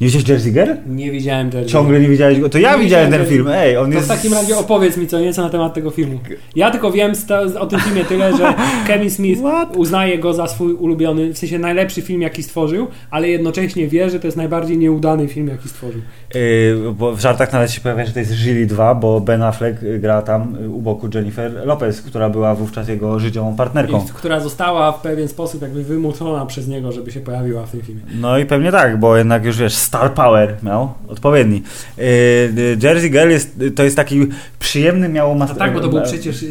Nie 0.00 0.06
widziałeś 0.06 0.28
Jersey 0.28 0.52
Girl? 0.52 0.72
Nie 0.86 1.10
widziałem 1.10 1.46
Jersey. 1.46 1.66
Ciągle 1.72 2.00
nie 2.00 2.08
widziałeś 2.08 2.40
go. 2.40 2.48
To 2.48 2.58
ja 2.58 2.76
Nie 2.76 2.82
widziałem 2.82 3.10
ten 3.10 3.26
film. 3.26 3.48
Ej, 3.48 3.76
on 3.76 3.90
To 3.90 3.96
jest... 3.96 4.06
w 4.06 4.10
takim 4.10 4.34
razie 4.34 4.56
opowiedz 4.56 4.96
mi 4.96 5.06
co 5.06 5.20
nieco 5.20 5.42
na 5.42 5.50
temat 5.50 5.74
tego 5.74 5.90
filmu. 5.90 6.18
Ja 6.56 6.70
tylko 6.70 6.92
wiem 6.92 7.12
o 7.58 7.66
tym 7.66 7.80
filmie 7.80 8.04
tyle, 8.04 8.36
że 8.36 8.54
Kevin 8.86 9.10
Smith 9.10 9.40
What? 9.40 9.76
uznaje 9.76 10.18
go 10.18 10.34
za 10.34 10.46
swój 10.46 10.72
ulubiony, 10.72 11.32
w 11.32 11.38
sensie 11.38 11.58
najlepszy 11.58 12.02
film, 12.02 12.22
jaki 12.22 12.42
stworzył, 12.42 12.86
ale 13.10 13.28
jednocześnie 13.28 13.88
wie, 13.88 14.10
że 14.10 14.20
to 14.20 14.26
jest 14.26 14.36
najbardziej 14.36 14.78
nieudany 14.78 15.28
film, 15.28 15.48
jaki 15.48 15.68
stworzył. 15.68 16.00
Yy, 16.34 16.94
bo 16.98 17.12
w 17.12 17.20
żartach 17.20 17.52
nawet 17.52 17.70
się 17.70 17.80
pojawia, 17.80 18.06
że 18.06 18.12
to 18.12 18.18
jest 18.18 18.32
Żyli 18.32 18.66
2, 18.66 18.94
bo 18.94 19.20
Ben 19.20 19.42
Affleck 19.42 19.82
y, 19.82 19.98
gra 19.98 20.22
tam 20.22 20.56
y, 20.64 20.70
u 20.70 20.82
boku 20.82 21.08
Jennifer 21.14 21.52
Lopez, 21.64 22.02
która 22.02 22.30
była 22.30 22.54
wówczas 22.54 22.88
jego 22.88 23.18
życiową 23.18 23.56
partnerką. 23.56 24.04
I, 24.04 24.08
która 24.14 24.40
została 24.40 24.92
w 24.92 25.00
pewien 25.00 25.28
sposób 25.28 25.62
jakby 25.62 25.84
wymuszona 25.84 26.46
przez 26.46 26.68
niego, 26.68 26.92
żeby 26.92 27.12
się 27.12 27.20
pojawiła 27.20 27.66
w 27.66 27.70
tym 27.70 27.82
filmie. 27.82 28.02
No 28.20 28.38
i 28.38 28.46
pewnie 28.46 28.72
tak, 28.72 29.00
bo 29.00 29.16
jednak 29.16 29.44
już 29.44 29.58
wiesz, 29.58 29.74
star 29.84 30.14
power 30.14 30.56
miał 30.62 30.92
odpowiedni. 31.08 31.62
Yy, 31.98 32.04
y, 32.04 32.78
Jersey 32.82 33.10
Girl 33.10 33.30
jest, 33.30 33.60
to 33.76 33.82
jest 33.82 33.96
taki 33.96 34.26
przyjemny, 34.58 35.08
miało 35.08 35.34
mas- 35.34 35.48
No 35.48 35.54
tak, 35.56 35.74
bo 35.74 35.80
to 35.80 35.88
był 35.88 36.02
przecież 36.02 36.44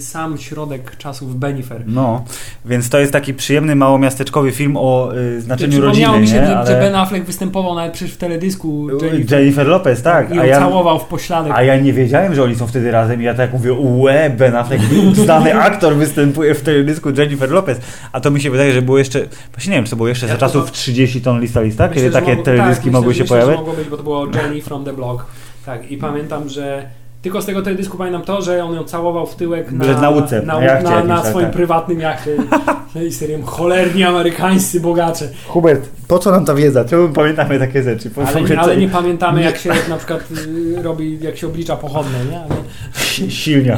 sam 0.00 0.38
środek 0.38 0.96
czasów 0.96 1.36
Benifer. 1.38 1.82
No, 1.86 2.24
więc 2.64 2.88
to 2.88 2.98
jest 2.98 3.12
taki 3.12 3.34
przyjemny, 3.34 3.76
małomiasteczkowy 3.76 4.52
film 4.52 4.76
o 4.76 5.12
y, 5.16 5.40
znaczeniu 5.40 5.80
rodziny, 5.80 6.20
mi 6.20 6.28
się, 6.28 6.34
nie? 6.34 6.46
że, 6.46 6.58
Ale... 6.58 6.80
Ben 6.80 6.94
Affleck 6.94 7.26
występował 7.26 7.74
nawet 7.74 7.92
przecież 7.92 8.14
w 8.14 8.16
teledysku 8.18 8.88
Jennifer, 9.02 9.38
Jennifer 9.38 9.66
Lopez, 9.66 10.02
tak. 10.02 10.30
i 10.30 10.38
A 10.38 10.44
ją 10.44 10.50
ja, 10.50 10.58
całował 10.58 10.98
w 10.98 11.04
pośladek. 11.04 11.52
a 11.56 11.62
ja 11.62 11.76
nie 11.76 11.92
wiedziałem, 11.92 12.34
że 12.34 12.42
oni 12.42 12.54
są 12.56 12.66
wtedy 12.66 12.90
razem 12.90 13.20
i 13.22 13.24
ja 13.24 13.34
tak 13.34 13.52
mówię, 13.52 13.72
łe, 13.78 14.30
Ben 14.30 14.56
Affleck, 14.56 14.82
znany 15.14 15.54
aktor 15.70 15.94
występuje 15.96 16.54
w 16.54 16.60
teledysku 16.62 17.10
Jennifer 17.18 17.50
Lopez. 17.50 17.80
A 18.12 18.20
to 18.20 18.30
mi 18.30 18.40
się 18.40 18.50
wydaje, 18.50 18.72
że 18.72 18.82
było 18.82 18.98
jeszcze, 18.98 19.20
właśnie 19.52 19.70
nie 19.70 19.76
wiem, 19.76 19.84
czy 19.84 19.90
to 19.90 19.96
było 19.96 20.08
jeszcze 20.08 20.26
Ja 20.26 20.32
za 20.32 20.38
to- 20.38 20.46
czasów 20.46 20.72
30 20.72 21.20
ton 21.20 21.40
lista 21.40 21.60
lista, 21.60 21.88
Myślę, 21.88 22.02
kiedy 22.02 22.12
takie 22.14 22.28
mogło- 22.36 22.44
teledyski 22.62 22.84
tak, 22.84 22.92
mogły 22.92 23.14
się 23.14 23.24
pojawiać. 23.24 23.56
Mogło 23.56 23.74
być, 23.74 23.88
bo 23.88 23.96
to 23.96 24.02
było 24.02 24.26
Jenny 24.26 24.62
from 24.62 24.84
the 24.84 24.92
Block. 24.92 25.26
Tak, 25.66 25.90
i 25.90 25.96
pamiętam, 25.96 26.48
że 26.48 26.90
tylko 27.22 27.42
z 27.42 27.46
tego 27.46 27.62
teledysku 27.62 27.98
pamiętam 27.98 28.22
to, 28.22 28.42
że 28.42 28.64
on 28.64 28.74
ją 28.74 28.84
całował 28.84 29.26
w 29.26 29.34
tyłek 29.34 29.72
na, 29.72 29.84
Że 29.84 29.94
na 29.94 30.00
na, 30.00 30.82
na 30.82 31.04
na, 31.04 31.24
swoim 31.24 31.46
tak. 31.46 31.54
prywatnym 31.54 32.00
jachcie. 32.00 32.36
I 33.08 33.12
serią 33.12 33.42
cholerni 33.42 34.04
amerykańscy 34.04 34.80
bogacze. 34.80 35.28
Hubert, 35.46 35.88
po 36.08 36.18
co 36.18 36.30
nam 36.30 36.44
ta 36.44 36.54
wiedza? 36.54 36.84
Czemu 36.84 37.08
pamiętamy 37.08 37.58
takie 37.58 37.82
rzeczy? 37.82 38.10
Po- 38.10 38.22
Ale, 38.22 38.32
powiedz 38.32 38.58
ale 38.58 38.76
nie 38.76 38.88
pamiętamy 38.88 39.42
jak 39.42 39.58
się 39.58 39.70
na 39.88 39.96
przykład 39.96 40.20
y, 40.78 40.82
robi, 40.82 41.18
jak 41.20 41.36
się 41.36 41.46
oblicza 41.46 41.76
pochodne, 41.76 42.18
nie? 42.30 42.38
Ale, 42.40 42.48
Si- 42.94 43.30
Silnia. 43.30 43.76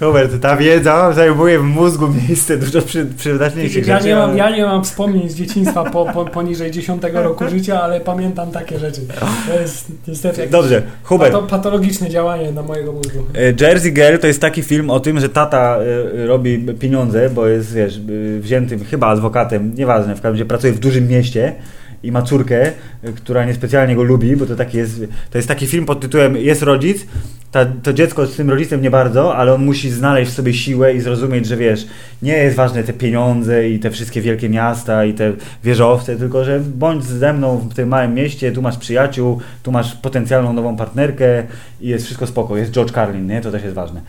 Hubert, 0.00 0.40
ta 0.40 0.56
wiedza 0.56 1.12
zajmuje 1.12 1.58
w 1.58 1.62
mózgu 1.62 2.08
miejsce 2.28 2.56
dużo 2.56 2.82
przy, 2.82 3.06
przydatniejszych 3.06 3.86
ja, 3.86 3.96
rzeczy. 3.96 4.08
nie 4.08 4.14
mam, 4.16 4.30
ale- 4.30 4.38
ja 4.38 4.50
nie 4.50 4.64
mam 4.64 4.84
wspomnień 4.84 5.28
z 5.28 5.34
dzieciństwa 5.34 5.84
po, 5.84 6.04
po, 6.04 6.24
poniżej 6.24 6.70
10 6.70 7.02
roku 7.12 7.48
życia, 7.48 7.82
ale 7.82 8.00
pamiętam 8.00 8.50
takie 8.50 8.78
rzeczy. 8.78 9.00
To 9.48 9.60
jest 9.60 9.86
niestety 10.08 10.40
jakieś 10.40 10.52
Dobrze, 10.52 10.82
Hubert. 11.12 11.32
pato, 11.32 11.46
patologiczne 11.46 12.10
działanie 12.10 12.52
na 12.52 12.62
mojego 12.62 12.92
mózgu. 12.92 13.18
E, 13.34 13.66
Jersey 13.66 13.92
Girl 13.92 14.18
to 14.18 14.26
jest 14.26 14.40
taki 14.40 14.62
film 14.62 14.90
o 14.90 15.00
tym, 15.00 15.20
że 15.20 15.28
tata 15.28 15.78
e, 15.78 16.26
robi 16.26 16.58
pieniądze, 16.58 17.30
bo 17.30 17.46
jest, 17.46 17.74
wiesz, 17.74 17.96
e, 17.96 18.40
wziętym 18.40 18.84
chyba 18.84 19.06
adwokatem, 19.06 19.74
nieważne, 19.74 20.14
w 20.16 20.20
każdym 20.20 20.32
razie 20.32 20.44
pracuje 20.44 20.72
w 20.72 20.78
dużym 20.78 21.08
mieście 21.08 21.54
i 22.02 22.12
ma 22.12 22.22
córkę, 22.22 22.66
e, 23.02 23.12
która 23.12 23.44
niespecjalnie 23.44 23.96
go 23.96 24.02
lubi, 24.02 24.36
bo 24.36 24.46
to 24.46 24.56
taki 24.56 24.76
jest, 24.76 25.02
to 25.30 25.38
jest 25.38 25.48
taki 25.48 25.66
film 25.66 25.86
pod 25.86 26.00
tytułem 26.00 26.36
Jest 26.36 26.62
rodzic, 26.62 27.06
ta, 27.52 27.66
to 27.66 27.92
dziecko 27.92 28.26
z 28.26 28.36
tym 28.36 28.50
rodzicem 28.50 28.82
nie 28.82 28.90
bardzo, 28.90 29.36
ale 29.36 29.54
on 29.54 29.64
musi 29.64 29.90
znaleźć 29.90 30.30
w 30.30 30.34
sobie 30.34 30.54
siłę 30.54 30.94
i 30.94 31.00
zrozumieć, 31.00 31.46
że 31.46 31.56
wiesz, 31.56 31.86
nie 32.22 32.32
jest 32.32 32.56
ważne 32.56 32.84
te 32.84 32.92
pieniądze 32.92 33.68
i 33.68 33.78
te 33.78 33.90
wszystkie 33.90 34.20
wielkie 34.20 34.48
miasta 34.48 35.04
i 35.04 35.14
te 35.14 35.32
wieżowce, 35.64 36.16
tylko 36.16 36.44
że 36.44 36.60
bądź 36.60 37.04
ze 37.04 37.32
mną 37.32 37.58
w 37.58 37.74
tym 37.74 37.88
małym 37.88 38.14
mieście, 38.14 38.52
tu 38.52 38.62
masz 38.62 38.76
przyjaciół, 38.76 39.40
tu 39.62 39.72
masz 39.72 39.94
potencjalną 39.94 40.52
nową 40.52 40.76
partnerkę 40.76 41.42
i 41.80 41.88
jest 41.88 42.04
wszystko 42.04 42.26
spoko. 42.26 42.56
Jest 42.56 42.72
George 42.72 42.92
Carlin, 42.92 43.26
nie? 43.26 43.40
To 43.40 43.50
też 43.50 43.62
jest 43.62 43.74
ważne. 43.74 44.00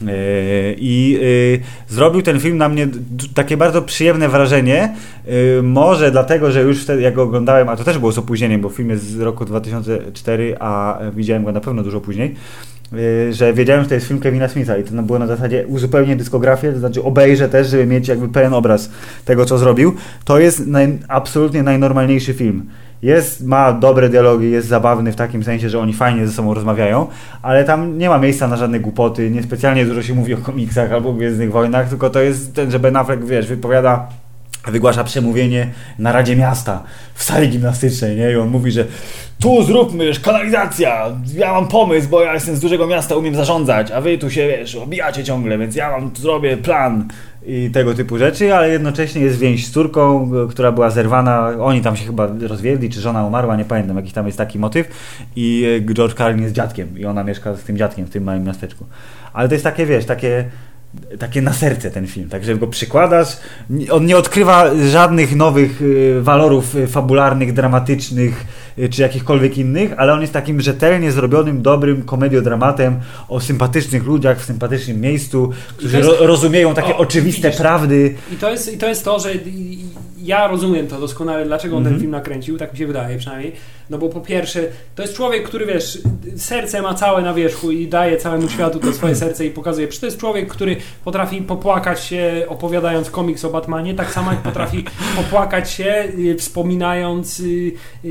Yy, 0.00 0.76
I 0.78 1.18
yy, 1.20 1.60
zrobił 1.88 2.22
ten 2.22 2.40
film 2.40 2.56
na 2.56 2.68
mnie 2.68 2.88
takie 3.34 3.56
bardzo 3.56 3.82
przyjemne 3.82 4.28
wrażenie. 4.28 4.94
Yy, 5.26 5.62
może 5.62 6.10
dlatego, 6.10 6.50
że 6.50 6.62
już 6.62 6.82
wtedy 6.82 7.02
jak 7.02 7.14
go 7.14 7.22
oglądałem, 7.22 7.68
a 7.68 7.76
to 7.76 7.84
też 7.84 7.98
było 7.98 8.12
z 8.12 8.18
opóźnieniem, 8.18 8.60
bo 8.60 8.68
film 8.68 8.90
jest 8.90 9.04
z 9.04 9.20
roku 9.20 9.44
2004, 9.44 10.56
a 10.60 10.98
widziałem 11.16 11.44
go 11.44 11.52
na 11.52 11.60
pewno 11.60 11.82
dużo 11.82 12.00
później. 12.00 12.34
Że 13.30 13.52
wiedziałem, 13.52 13.82
że 13.82 13.88
to 13.88 13.94
jest 13.94 14.06
film 14.06 14.20
Kevina 14.20 14.48
Smitha 14.48 14.76
i 14.76 14.84
to 14.84 15.02
było 15.02 15.18
na 15.18 15.26
zasadzie 15.26 15.66
uzupełnię 15.66 16.16
dyskografię, 16.16 16.72
to 16.72 16.78
znaczy 16.78 17.02
obejrzę 17.02 17.48
też, 17.48 17.68
żeby 17.68 17.86
mieć 17.86 18.08
jakby 18.08 18.28
pełen 18.28 18.54
obraz 18.54 18.90
tego, 19.24 19.44
co 19.44 19.58
zrobił. 19.58 19.94
To 20.24 20.38
jest 20.38 20.66
naj, 20.66 20.98
absolutnie 21.08 21.62
najnormalniejszy 21.62 22.34
film. 22.34 22.66
Jest, 23.02 23.46
ma 23.46 23.72
dobre 23.72 24.08
dialogi, 24.08 24.50
jest 24.50 24.68
zabawny 24.68 25.12
w 25.12 25.16
takim 25.16 25.44
sensie, 25.44 25.68
że 25.68 25.78
oni 25.78 25.92
fajnie 25.92 26.26
ze 26.26 26.32
sobą 26.32 26.54
rozmawiają, 26.54 27.06
ale 27.42 27.64
tam 27.64 27.98
nie 27.98 28.08
ma 28.08 28.18
miejsca 28.18 28.48
na 28.48 28.56
żadne 28.56 28.80
głupoty, 28.80 29.30
niespecjalnie 29.30 29.86
dużo 29.86 30.02
się 30.02 30.14
mówi 30.14 30.34
o 30.34 30.36
komiksach 30.36 30.92
albo 30.92 31.12
Gwiezdnych 31.12 31.52
Wojnach, 31.52 31.88
tylko 31.88 32.10
to 32.10 32.20
jest 32.20 32.54
ten, 32.54 32.70
że 32.70 32.78
Ben 32.78 32.96
Affleck, 32.96 33.24
wiesz, 33.24 33.46
wypowiada 33.46 34.08
wygłasza 34.66 35.04
przemówienie 35.04 35.68
na 35.98 36.12
Radzie 36.12 36.36
Miasta 36.36 36.82
w 37.14 37.22
sali 37.22 37.48
gimnastycznej, 37.48 38.16
nie? 38.16 38.32
I 38.32 38.36
on 38.36 38.48
mówi, 38.48 38.72
że 38.72 38.84
tu 39.40 39.62
zróbmy, 39.62 40.04
wiesz, 40.04 40.20
kanalizacja, 40.20 41.06
ja 41.34 41.52
mam 41.52 41.68
pomysł, 41.68 42.08
bo 42.08 42.22
ja 42.22 42.34
jestem 42.34 42.56
z 42.56 42.60
dużego 42.60 42.86
miasta, 42.86 43.16
umiem 43.16 43.34
zarządzać, 43.34 43.90
a 43.90 44.00
wy 44.00 44.18
tu 44.18 44.30
się, 44.30 44.48
wiesz, 44.48 44.76
obijacie 44.76 45.24
ciągle, 45.24 45.58
więc 45.58 45.76
ja 45.76 45.90
wam 45.90 46.10
zrobię 46.16 46.56
plan 46.56 47.08
i 47.46 47.70
tego 47.70 47.94
typu 47.94 48.18
rzeczy, 48.18 48.54
ale 48.54 48.68
jednocześnie 48.68 49.22
jest 49.22 49.38
więź 49.38 49.66
z 49.66 49.70
córką, 49.70 50.30
która 50.50 50.72
była 50.72 50.90
zerwana, 50.90 51.52
oni 51.60 51.80
tam 51.80 51.96
się 51.96 52.04
chyba 52.04 52.28
rozwiedli, 52.48 52.90
czy 52.90 53.00
żona 53.00 53.26
umarła, 53.26 53.56
nie 53.56 53.64
pamiętam, 53.64 53.96
jakiś 53.96 54.12
tam 54.12 54.26
jest 54.26 54.38
taki 54.38 54.58
motyw 54.58 54.88
i 55.36 55.64
y, 55.90 55.94
George 55.94 56.14
Carlin 56.14 56.42
jest 56.42 56.54
dziadkiem 56.54 56.98
i 56.98 57.04
ona 57.04 57.24
mieszka 57.24 57.54
z 57.54 57.62
tym 57.62 57.76
dziadkiem 57.76 58.06
w 58.06 58.10
tym 58.10 58.24
małym 58.24 58.44
miasteczku. 58.44 58.86
Ale 59.32 59.48
to 59.48 59.54
jest 59.54 59.64
takie, 59.64 59.86
wiesz, 59.86 60.04
takie 60.04 60.44
takie 61.18 61.42
na 61.42 61.52
serce 61.52 61.90
ten 61.90 62.06
film, 62.06 62.28
także 62.28 62.56
go 62.56 62.66
przykładasz. 62.66 63.36
On 63.90 64.06
nie 64.06 64.16
odkrywa 64.16 64.70
żadnych 64.90 65.36
nowych 65.36 65.82
y, 65.82 66.18
walorów 66.22 66.76
y, 66.76 66.86
fabularnych, 66.86 67.52
dramatycznych 67.52 68.44
y, 68.78 68.88
czy 68.88 69.02
jakichkolwiek 69.02 69.58
innych, 69.58 69.92
ale 69.96 70.12
on 70.12 70.20
jest 70.20 70.32
takim 70.32 70.60
rzetelnie 70.60 71.12
zrobionym, 71.12 71.62
dobrym 71.62 72.02
komediodramatem 72.02 73.00
o 73.28 73.40
sympatycznych 73.40 74.04
ludziach 74.06 74.40
w 74.40 74.44
sympatycznym 74.44 75.00
miejscu, 75.00 75.50
którzy 75.76 75.96
jest- 75.96 76.08
ro, 76.08 76.26
rozumieją 76.26 76.74
takie 76.74 76.94
o, 76.94 76.98
oczywiste 76.98 77.48
widzisz. 77.48 77.60
prawdy. 77.60 78.14
I 78.32 78.36
to 78.36 78.50
jest, 78.50 78.72
I 78.72 78.78
to 78.78 78.88
jest 78.88 79.04
to, 79.04 79.18
że 79.18 79.30
ja 80.30 80.46
rozumiem 80.48 80.86
to 80.86 81.00
doskonale, 81.00 81.44
dlaczego 81.44 81.76
on 81.76 81.82
ten 81.82 81.92
Mhm. 81.92 82.00
film 82.00 82.10
nakręcił, 82.10 82.58
tak 82.58 82.72
mi 82.72 82.78
się 82.78 82.86
wydaje 82.86 83.18
przynajmniej. 83.18 83.52
No 83.90 83.98
bo 83.98 84.08
po 84.08 84.20
pierwsze, 84.20 84.60
to 84.94 85.02
jest 85.02 85.14
człowiek, 85.14 85.42
który 85.48 85.66
wiesz, 85.66 85.98
serce 86.36 86.82
ma 86.82 86.94
całe 86.94 87.22
na 87.22 87.34
wierzchu 87.34 87.70
i 87.70 87.88
daje 87.88 88.16
całemu 88.16 88.48
światu 88.48 88.78
to 88.80 88.92
swoje 88.92 89.14
serce 89.16 89.46
i 89.46 89.50
pokazuje. 89.50 89.88
Przecież 89.88 90.00
to 90.00 90.06
jest 90.06 90.18
człowiek, 90.18 90.48
który 90.48 90.76
potrafi 91.04 91.42
popłakać 91.42 92.04
się 92.04 92.44
opowiadając 92.48 93.10
komiks 93.10 93.44
o 93.44 93.50
Batmanie, 93.50 93.94
tak 93.94 94.12
samo 94.12 94.30
jak 94.30 94.40
potrafi 94.42 94.84
popłakać 95.22 95.70
się 95.70 96.08
y, 96.18 96.36
wspominając 96.38 97.40
y, 97.40 97.72
y, 98.04 98.08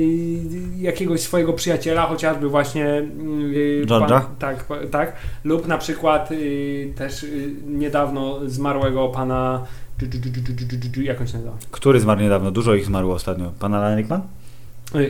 jakiegoś 0.77 1.19
swojego 1.21 1.53
przyjaciela, 1.53 2.05
chociażby 2.05 2.49
właśnie 2.49 3.03
George'a? 3.85 4.21
tak, 4.39 4.65
tak. 4.91 5.13
Lub 5.43 5.67
na 5.67 5.77
przykład 5.77 6.29
też 6.95 7.25
niedawno 7.67 8.39
zmarłego 8.45 9.07
pana. 9.07 9.65
Jak 11.03 11.21
on 11.21 11.27
się 11.27 11.33
nazywa? 11.33 11.57
Który 11.71 11.99
zmarł 11.99 12.21
niedawno? 12.21 12.51
Dużo 12.51 12.75
ich 12.75 12.85
zmarło 12.85 13.15
ostatnio. 13.15 13.51
Pan 13.59 13.73
Alan 13.73 13.97
Rickman? 13.97 14.21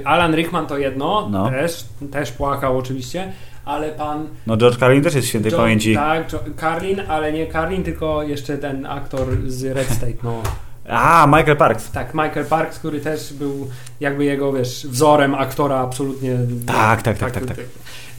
Alan 0.05 0.35
Rickman 0.35 0.67
to 0.67 0.77
jedno, 0.77 1.27
No. 1.31 1.49
też, 1.49 1.85
też 2.11 2.31
płakał 2.31 2.77
oczywiście, 2.77 3.31
ale 3.65 3.89
pan. 3.89 4.27
No 4.47 4.57
George 4.57 4.77
Carlin 4.79 5.03
też 5.03 5.15
jest 5.15 5.27
świętej 5.27 5.51
pamięci. 5.51 5.95
Tak, 5.95 6.27
Carlin, 6.59 7.01
ale 7.07 7.33
nie 7.33 7.47
Carlin, 7.47 7.83
tylko 7.83 8.23
jeszcze 8.23 8.57
ten 8.57 8.85
aktor 8.85 9.27
z 9.47 9.63
Red 9.63 9.87
State, 9.89 10.13
no. 10.23 10.41
A, 10.89 11.27
Michael 11.27 11.57
Parks. 11.57 11.91
Tak, 11.91 12.13
Michael 12.13 12.45
Parks, 12.45 12.79
który 12.79 12.99
też 12.99 13.33
był 13.33 13.67
jakby 13.99 14.25
jego, 14.25 14.53
wiesz, 14.53 14.87
wzorem 14.89 15.35
aktora 15.35 15.77
absolutnie. 15.77 16.37
Tak, 16.65 17.01
tak, 17.01 17.17
tak, 17.17 17.31
tak, 17.31 17.45
tak. 17.45 17.57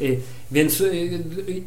Y, 0.00 0.20
Więc 0.52 0.80
y, 0.80 0.90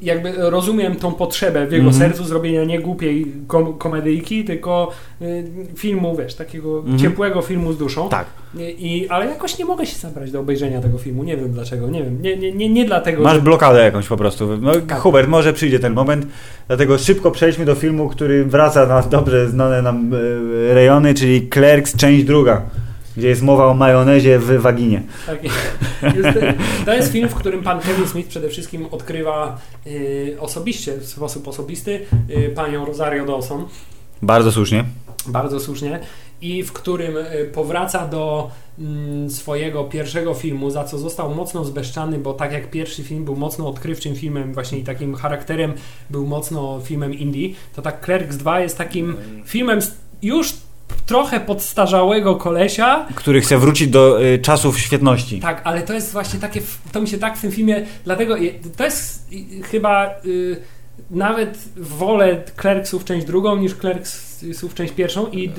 jakby 0.01 0.33
rozumiem 0.37 0.95
tą 0.95 1.11
potrzebę 1.13 1.67
w 1.67 1.71
jego 1.71 1.87
Mhm. 1.87 2.03
sercu 2.03 2.23
zrobienia 2.25 2.63
nie 2.63 2.79
głupiej 2.79 3.25
kom- 3.47 3.77
komedyjki, 3.77 4.43
tylko 4.45 4.91
y, 5.21 5.43
filmu, 5.75 6.15
wiesz, 6.17 6.35
takiego 6.35 6.77
Mhm. 6.79 6.99
ciepłego 6.99 7.41
filmu 7.41 7.73
z 7.73 7.77
duszą. 7.77 8.09
Tak. 8.09 8.25
I, 8.59 9.07
ale 9.09 9.25
jakoś 9.25 9.57
nie 9.59 9.65
mogę 9.65 9.85
się 9.85 9.95
zabrać 9.97 10.31
do 10.31 10.39
obejrzenia 10.39 10.81
tego 10.81 10.97
filmu. 10.97 11.23
Nie 11.23 11.37
wiem 11.37 11.51
dlaczego. 11.53 11.89
Nie 11.89 12.03
wiem. 12.03 12.21
Nie, 12.21 12.37
nie, 12.37 12.51
nie, 12.51 12.69
nie 12.69 12.85
dlatego, 12.85 13.23
Masz 13.23 13.35
że... 13.35 13.41
blokadę 13.41 13.83
jakąś 13.83 14.07
po 14.07 14.17
prostu. 14.17 14.57
No, 14.61 14.71
Tak. 14.75 14.99
Hubert, 14.99 15.27
może 15.29 15.53
przyjdzie 15.53 15.79
ten 15.79 15.93
moment, 15.93 16.27
dlatego 16.67 16.97
szybko 16.97 17.31
przejdźmy 17.31 17.65
do 17.65 17.75
filmu, 17.75 18.09
który 18.09 18.45
wraca 18.45 18.85
na 18.85 19.01
dobrze 19.01 19.49
znane 19.49 19.81
nam 19.81 20.11
rejony, 20.73 21.13
czyli 21.13 21.49
Clerks, 21.49 21.97
część 21.97 22.23
druga, 22.23 22.61
gdzie 23.17 23.27
jest 23.27 23.41
mowa 23.41 23.65
o 23.67 23.73
majonezie 23.73 24.39
w 24.39 24.61
waginie. 24.61 25.01
Tak, 25.25 25.43
jest, 26.17 26.39
to 26.85 26.93
jest 26.93 27.11
film, 27.11 27.29
w 27.29 27.35
którym 27.35 27.63
pan 27.63 27.79
Kevin 27.79 28.07
Smith 28.07 28.29
przede 28.29 28.49
wszystkim 28.49 28.85
odkrywa 28.91 29.57
y, 29.87 30.37
osobiście, 30.39 30.97
w 30.97 31.05
sposób 31.05 31.47
osobisty, 31.47 32.05
y, 32.29 32.49
panią 32.55 32.85
Rosario 32.85 33.25
Dawson. 33.25 33.65
Bardzo 34.21 34.51
słusznie. 34.51 34.85
Bardzo 35.27 35.59
słusznie. 35.59 35.99
I 36.41 36.63
w 36.63 36.73
którym 36.73 37.17
y, 37.17 37.49
powraca 37.53 38.07
do 38.07 38.51
mm, 38.79 39.29
swojego 39.29 39.83
pierwszego 39.83 40.33
filmu, 40.33 40.69
za 40.69 40.83
co 40.83 40.97
został 40.97 41.35
mocno 41.35 41.65
zbeszczany, 41.65 42.17
bo 42.19 42.33
tak 42.33 42.51
jak 42.51 42.69
pierwszy 42.69 43.03
film 43.03 43.25
był 43.25 43.35
mocno 43.35 43.67
odkrywczym 43.69 44.15
filmem, 44.15 44.53
właśnie 44.53 44.77
i 44.79 44.83
takim 44.83 45.15
charakterem 45.15 45.73
był 46.09 46.27
mocno 46.27 46.79
filmem 46.83 47.13
indie, 47.13 47.49
to 47.75 47.81
tak 47.81 48.05
Clerks 48.05 48.37
2 48.37 48.59
jest 48.59 48.77
takim 48.77 49.15
filmem 49.45 49.81
z- 49.81 49.95
już 50.21 50.53
trochę 51.01 51.39
podstarzałego 51.39 52.35
kolesia, 52.35 53.05
Który 53.15 53.41
chce 53.41 53.57
wrócić 53.57 53.87
do 53.87 54.23
y, 54.23 54.39
czasów 54.39 54.79
świetności. 54.79 55.39
tak, 55.39 55.61
ale 55.63 55.81
to 55.81 55.93
jest 55.93 56.11
właśnie 56.13 56.39
takie, 56.39 56.61
to 56.91 57.01
mi 57.01 57.07
się 57.07 57.17
tak 57.17 57.37
w 57.37 57.41
tym 57.41 57.51
filmie, 57.51 57.85
dlatego 58.05 58.35
to 58.77 58.83
jest 58.83 59.27
y, 59.33 59.63
chyba 59.63 60.09
y, 60.25 60.57
nawet 61.11 61.57
wolę 61.77 62.43
Clerksów 62.61 63.05
część 63.05 63.25
drugą 63.27 63.55
niż 63.57 63.75
Clerksów 63.75 64.73
część 64.75 64.93
pierwszą 64.93 65.27
i 65.27 65.51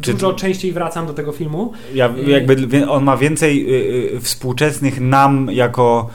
Czy- 0.00 0.12
dużo 0.14 0.32
częściej 0.32 0.72
wracam 0.72 1.06
do 1.06 1.14
tego 1.14 1.32
filmu. 1.32 1.72
Ja, 1.94 2.08
Y- 2.26 2.30
jakby 2.30 2.88
on 2.90 3.04
ma 3.04 3.16
więcej 3.16 3.66
y, 4.12 4.16
y, 4.16 4.20
współczesnych 4.20 5.00
nam 5.00 5.48
jako 5.52 6.10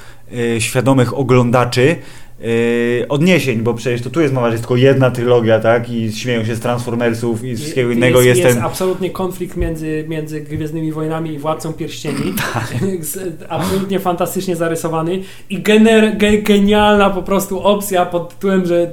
świadomych 0.59 1.17
oglądaczy 1.17 1.95
y, 2.41 3.05
odniesień, 3.09 3.59
bo 3.61 3.73
przecież 3.73 4.01
to 4.01 4.09
tu 4.09 4.21
jest 4.21 4.33
mowa, 4.33 4.47
że 4.47 4.53
jest 4.53 4.63
tylko 4.63 4.75
jedna 4.75 5.11
trylogia, 5.11 5.59
tak? 5.59 5.89
I 5.89 6.11
śmieją 6.13 6.45
się 6.45 6.55
z 6.55 6.59
Transformersów 6.59 7.43
i 7.43 7.55
z 7.55 7.59
wszystkiego 7.61 7.91
innego. 7.91 8.21
jest, 8.21 8.27
Jest, 8.27 8.39
jest 8.39 8.55
ten... 8.55 8.65
absolutnie 8.65 9.09
konflikt 9.09 9.57
między, 9.57 10.05
między 10.07 10.41
Gwiezdnymi 10.41 10.91
Wojnami 10.91 11.33
i 11.33 11.37
Władcą 11.39 11.73
Pierścieni. 11.73 12.33
Tak. 12.53 12.73
Absolutnie 13.49 13.99
fantastycznie 13.99 14.55
zarysowany 14.55 15.19
i 15.49 15.61
gener, 15.61 16.17
ge, 16.17 16.37
genialna 16.37 17.09
po 17.09 17.23
prostu 17.23 17.59
opcja 17.63 18.05
pod 18.05 18.29
tytułem, 18.33 18.65
że 18.65 18.91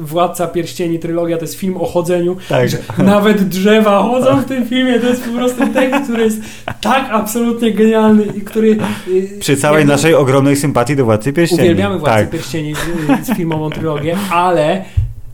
Władca 0.00 0.46
Pierścieni 0.46 0.98
trylogia 0.98 1.36
to 1.36 1.42
jest 1.44 1.54
film 1.54 1.76
o 1.76 1.84
chodzeniu. 1.86 2.36
Tak. 2.48 2.68
Że 2.68 2.78
nawet 2.98 3.42
drzewa 3.48 4.02
chodzą 4.02 4.40
w 4.40 4.44
tym 4.44 4.66
filmie. 4.66 5.00
To 5.00 5.06
jest 5.08 5.24
po 5.24 5.32
prostu 5.38 5.66
tekst, 5.74 6.04
który 6.04 6.22
jest 6.24 6.40
tak 6.80 7.08
absolutnie 7.10 7.72
genialny 7.72 8.24
i 8.36 8.40
który... 8.40 8.78
y, 9.08 9.38
Przy 9.40 9.56
całej 9.56 9.86
naszej 9.86 10.14
ogromnej 10.14 10.56
sympatii 10.56 10.96
do 10.96 11.04
Władcy 11.04 11.32
Pierścieni. 11.32 11.62
Uwielbiamy 11.62 11.98
Władcę 11.98 12.18
tak. 12.20 12.30
Pierścieni 12.30 12.74
z, 12.86 13.26
z 13.26 13.36
filmową 13.36 13.70
trylogię, 13.70 14.16
ale 14.30 14.84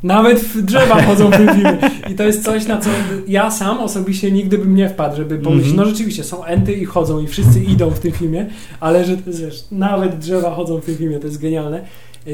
nawet 0.02 0.40
w 0.40 0.62
drzewa 0.62 1.02
chodzą 1.02 1.30
w 1.30 1.36
tym 1.36 1.48
filmie. 1.48 1.78
I 2.10 2.14
to 2.14 2.22
jest 2.22 2.44
coś, 2.44 2.66
na 2.66 2.78
co 2.80 2.90
ja 3.28 3.50
sam 3.50 3.78
osobiście 3.78 4.30
nigdy 4.32 4.58
bym 4.58 4.74
nie 4.74 4.88
wpadł, 4.88 5.16
żeby 5.16 5.38
pomyśleć, 5.38 5.70
Mhm. 5.70 5.86
no 5.88 5.92
rzeczywiście, 5.92 6.24
są 6.24 6.44
enty 6.44 6.72
i 6.72 6.84
chodzą 6.84 7.20
i 7.20 7.26
wszyscy 7.26 7.60
idą 7.64 7.90
w 7.90 7.98
tym 8.00 8.12
filmie, 8.12 8.46
ale 8.80 9.04
że 9.04 9.16
to 9.16 9.30
jest, 9.30 9.40
wiesz, 9.44 9.64
nawet 9.72 10.18
drzewa 10.18 10.50
chodzą 10.54 10.78
w 10.80 10.84
tym 10.84 10.96
filmie, 10.96 11.18
to 11.18 11.26
jest 11.26 11.40
genialne. 11.42 11.80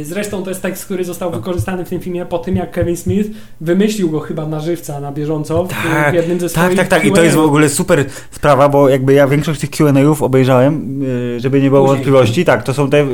Zresztą 0.03 0.43
to 0.43 0.51
jest 0.51 0.63
tekst, 0.63 0.85
który 0.85 1.05
został 1.05 1.31
wykorzystany 1.31 1.85
w 1.85 1.89
tym 1.89 2.01
filmie 2.01 2.27
po 2.27 2.39
tym, 2.39 2.57
jak 2.57 2.71
Kevin 2.71 2.97
Smith 2.97 3.31
wymyślił 3.61 4.11
go 4.11 4.21
chyba 4.21 4.47
na 4.47 4.61
żywca, 4.61 5.01
na 5.01 5.13
bieżąco, 5.13 5.65
w, 5.65 5.69
Tak, 5.69 6.15
jednym 6.15 6.41
ze 6.41 6.49
Tak, 6.49 6.65
swoich 6.65 6.77
tak, 6.77 6.89
tak. 6.89 7.05
I 7.05 7.13
to 7.13 7.23
jest 7.23 7.37
w 7.37 7.39
ogóle 7.39 7.69
super 7.69 8.05
sprawa, 8.31 8.69
bo 8.69 8.89
jakby 8.89 9.13
ja 9.13 9.29
większość 9.29 9.61
tych 9.61 9.71
Q&A'ów 9.71 10.23
obejrzałem, 10.23 11.03
yy, 11.03 11.41
żeby 11.41 11.63
nie 11.63 11.71
było 11.71 11.81
Później. 11.83 11.97
wątpliwości. 11.97 12.45
Tak, 12.45 12.63
to 12.63 12.75
są 12.75 12.91
te, 12.91 13.07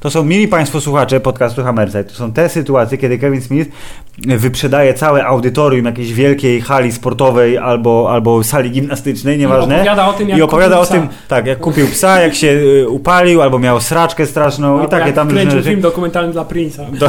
to 0.00 0.10
są 0.10 0.24
mili 0.24 0.48
Państwo 0.48 0.80
słuchacze 0.80 1.20
podcastu 1.20 1.62
Hammerside. 1.64 2.04
To 2.04 2.14
są 2.14 2.32
te 2.32 2.48
sytuacje, 2.48 2.98
kiedy 2.98 3.18
Kevin 3.18 3.40
Smith 3.40 3.70
wyprzedaje 4.18 4.94
całe 4.94 5.24
audytorium 5.26 5.86
jakiejś 5.86 6.12
wielkiej 6.12 6.60
hali 6.60 6.92
sportowej 6.92 7.58
albo, 7.58 8.08
albo 8.12 8.44
sali 8.44 8.70
gimnastycznej, 8.70 9.36
I 9.36 9.38
nieważne. 9.38 9.74
opowiada 9.74 10.08
o 10.08 10.12
tym, 10.12 10.28
jak 10.28 10.38
I 10.38 10.42
opowiada 10.42 10.76
kupił 10.76 10.96
o 10.98 11.00
tym, 11.00 11.08
psa. 11.08 11.18
tak, 11.28 11.46
jak 11.46 11.58
kupił 11.58 11.86
psa, 11.88 12.20
jak 12.20 12.34
się 12.34 12.46
y, 12.46 12.88
upalił, 12.88 13.42
albo 13.42 13.58
miał 13.58 13.80
sraczkę 13.80 14.26
straszną 14.26 14.76
i 14.76 14.80
Albo 14.80 14.88
takie 14.90 15.06
jak 15.06 15.14
tam 15.14 15.30
rzeczy. 15.30 15.62
film 15.62 15.80
dokumentalny 15.80 16.32
dla 16.32 16.44
Prince'a. 16.44 16.90
Do... 16.98 17.08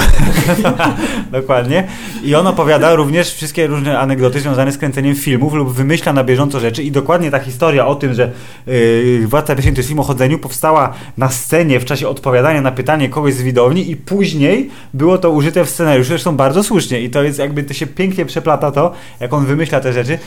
Dokładnie. 1.39 1.87
I 2.23 2.35
on 2.35 2.47
opowiada 2.47 2.95
również 2.95 3.33
wszystkie 3.33 3.67
różne 3.67 3.99
anegdoty 3.99 4.39
związane 4.39 4.71
z 4.71 4.77
kręceniem 4.77 5.15
filmów 5.15 5.53
lub 5.53 5.73
wymyśla 5.73 6.13
na 6.13 6.23
bieżąco 6.23 6.59
rzeczy 6.59 6.83
i 6.83 6.91
dokładnie 6.91 7.31
ta 7.31 7.39
historia 7.39 7.87
o 7.87 7.95
tym, 7.95 8.13
że 8.13 8.31
yy, 8.67 9.27
Władca 9.27 9.55
Pierścieni 9.55 9.75
to 9.75 9.79
jest 9.79 9.87
film 9.89 9.99
o 9.99 10.03
chodzeniu 10.03 10.39
powstała 10.39 10.93
na 11.17 11.29
scenie 11.29 11.79
w 11.79 11.85
czasie 11.85 12.07
odpowiadania 12.07 12.61
na 12.61 12.71
pytanie 12.71 13.09
kogoś 13.09 13.33
z 13.33 13.41
widowni 13.41 13.91
i 13.91 13.95
później 13.95 14.69
było 14.93 15.17
to 15.17 15.29
użyte 15.31 15.65
w 15.65 15.69
scenariuszu, 15.69 16.07
zresztą 16.09 16.35
bardzo 16.35 16.63
słusznie 16.63 16.96
i 17.01 17.09
to 17.09 17.23
jest 17.23 17.39
jakby, 17.39 17.63
to 17.63 17.73
się 17.73 17.87
pięknie 17.87 18.25
przeplata 18.25 18.71
to, 18.71 18.93
jak 19.19 19.33
on 19.33 19.45
wymyśla 19.45 19.79
te 19.79 19.93
rzeczy. 19.93 20.19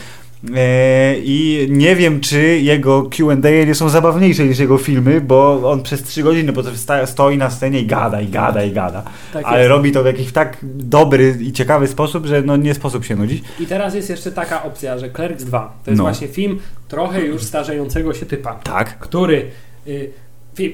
E, 0.55 1.15
I 1.23 1.67
nie 1.69 1.95
wiem, 1.95 2.19
czy 2.19 2.41
jego 2.59 3.03
QA 3.03 3.49
nie 3.67 3.75
są 3.75 3.89
zabawniejsze 3.89 4.45
niż 4.45 4.59
jego 4.59 4.77
filmy, 4.77 5.21
bo 5.21 5.69
on 5.71 5.83
przez 5.83 6.03
trzy 6.03 6.23
godziny 6.23 6.53
po 6.53 6.61
prostu 6.63 6.79
sta- 6.79 7.05
stoi 7.05 7.37
na 7.37 7.49
scenie 7.49 7.79
i 7.79 7.85
gada, 7.85 8.21
i 8.21 8.27
gada, 8.27 8.63
i 8.63 8.71
gada. 8.71 9.03
Tak 9.33 9.45
Ale 9.45 9.59
jest. 9.59 9.69
robi 9.69 9.91
to 9.91 10.03
w 10.03 10.05
jakiś 10.05 10.31
tak 10.31 10.57
dobry 10.63 11.37
i 11.41 11.51
ciekawy 11.51 11.87
sposób, 11.87 12.25
że 12.25 12.41
no 12.41 12.57
nie 12.57 12.73
sposób 12.73 13.05
się 13.05 13.15
nudzić. 13.15 13.43
I 13.59 13.65
teraz 13.67 13.95
jest 13.95 14.09
jeszcze 14.09 14.31
taka 14.31 14.63
opcja, 14.63 14.97
że 14.99 15.09
Clerks 15.09 15.43
2 15.43 15.77
to 15.85 15.91
jest 15.91 15.97
No. 15.97 16.03
właśnie 16.03 16.27
film 16.27 16.59
trochę 16.87 17.21
już 17.21 17.43
starzejącego 17.43 18.13
się 18.13 18.25
typa, 18.25 18.53
Tak. 18.53 18.99
który 18.99 19.45
y, 19.87 20.09
film, 20.55 20.73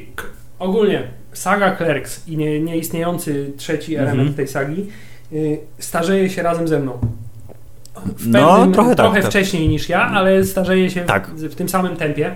ogólnie 0.59 1.03
saga 1.33 1.75
Clerks 1.75 2.27
i 2.27 2.37
nie, 2.37 2.59
nieistniejący 2.59 3.51
trzeci 3.57 3.95
Mhm. 3.95 4.09
element 4.17 4.35
tej 4.37 4.47
sagi 4.47 4.85
starzeje 5.79 6.29
się 6.29 6.43
razem 6.43 6.67
ze 6.67 6.79
mną. 6.79 6.97
No, 8.25 8.55
pewnym, 8.55 8.73
trochę 8.73 8.95
tak, 8.95 9.13
tak. 9.13 9.25
wcześniej 9.25 9.67
niż 9.67 9.89
ja, 9.89 10.01
ale 10.01 10.45
starzeje 10.45 10.89
się 10.89 11.01
Tak. 11.01 11.27
w, 11.27 11.43
w 11.43 11.55
tym 11.55 11.69
samym 11.69 11.95
tempie, 11.95 12.35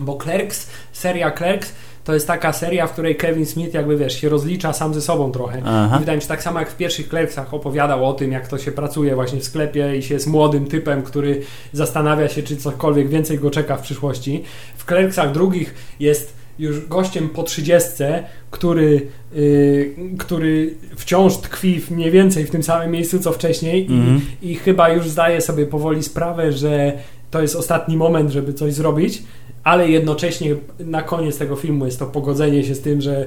bo 0.00 0.18
Clerks, 0.22 0.70
seria 0.92 1.30
Clerks 1.30 1.72
to 2.08 2.14
jest 2.14 2.26
taka 2.26 2.52
seria, 2.52 2.86
w 2.86 2.92
której 2.92 3.16
Kevin 3.16 3.46
Smith 3.46 3.74
jakby 3.74 3.96
wiesz, 3.96 4.20
się 4.20 4.28
rozlicza 4.28 4.72
sam 4.72 4.94
ze 4.94 5.00
sobą 5.00 5.32
trochę. 5.32 5.62
Aha. 5.64 5.96
I 5.96 6.00
wydaje 6.00 6.16
mi 6.16 6.22
się, 6.22 6.28
tak 6.28 6.42
samo 6.42 6.58
jak 6.58 6.70
w 6.70 6.76
pierwszych 6.76 7.08
Clerksach 7.08 7.54
opowiadał 7.54 8.08
o 8.08 8.12
tym, 8.12 8.32
jak 8.32 8.48
to 8.48 8.58
się 8.58 8.72
pracuje 8.72 9.14
właśnie 9.14 9.40
w 9.40 9.44
sklepie 9.44 9.96
i 9.96 10.02
się 10.02 10.14
jest 10.14 10.26
młodym 10.26 10.66
typem, 10.66 11.02
który 11.02 11.42
zastanawia 11.72 12.28
się, 12.28 12.42
czy 12.42 12.56
cokolwiek 12.56 13.08
więcej 13.08 13.38
go 13.38 13.50
czeka 13.50 13.76
w 13.76 13.82
przyszłości. 13.82 14.44
W 14.76 14.84
Clerksach 14.84 15.32
drugich 15.32 15.74
jest 16.00 16.37
już 16.58 16.86
gościem 16.86 17.28
po 17.28 17.42
trzydziestce, 17.42 18.24
który, 18.50 19.06
yy, 19.34 19.94
który 20.18 20.74
wciąż 20.96 21.36
tkwi 21.36 21.80
w 21.80 21.90
mniej 21.90 22.10
więcej 22.10 22.44
w 22.44 22.50
tym 22.50 22.62
samym 22.62 22.90
miejscu 22.90 23.18
co 23.18 23.32
wcześniej 23.32 23.86
Mhm. 23.86 24.20
i, 24.42 24.50
i 24.50 24.54
chyba 24.54 24.88
już 24.88 25.08
zdaje 25.08 25.40
sobie 25.40 25.66
powoli 25.66 26.02
sprawę, 26.02 26.52
że 26.52 26.92
to 27.30 27.42
jest 27.42 27.56
ostatni 27.56 27.96
moment, 27.96 28.30
żeby 28.30 28.54
coś 28.54 28.74
zrobić, 28.74 29.22
ale 29.64 29.90
jednocześnie 29.90 30.56
na 30.78 31.02
koniec 31.02 31.38
tego 31.38 31.56
filmu 31.56 31.86
jest 31.86 31.98
to 31.98 32.06
pogodzenie 32.06 32.64
się 32.64 32.74
z 32.74 32.80
tym, 32.80 33.00
że 33.00 33.26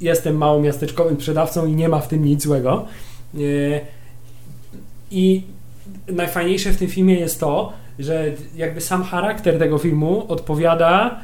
jestem 0.00 0.36
małomiasteczkowym 0.36 1.16
sprzedawcą 1.16 1.66
i 1.66 1.72
nie 1.72 1.88
ma 1.88 1.98
w 1.98 2.08
tym 2.08 2.24
nic 2.24 2.42
złego. 2.42 2.84
Yy, 3.34 3.80
I 5.10 5.42
najfajniejsze 6.08 6.70
w 6.70 6.76
tym 6.76 6.88
filmie 6.88 7.14
jest 7.14 7.40
to, 7.40 7.72
że 7.98 8.32
jakby 8.56 8.80
sam 8.80 9.04
charakter 9.04 9.58
tego 9.58 9.78
filmu 9.78 10.24
odpowiada 10.28 11.20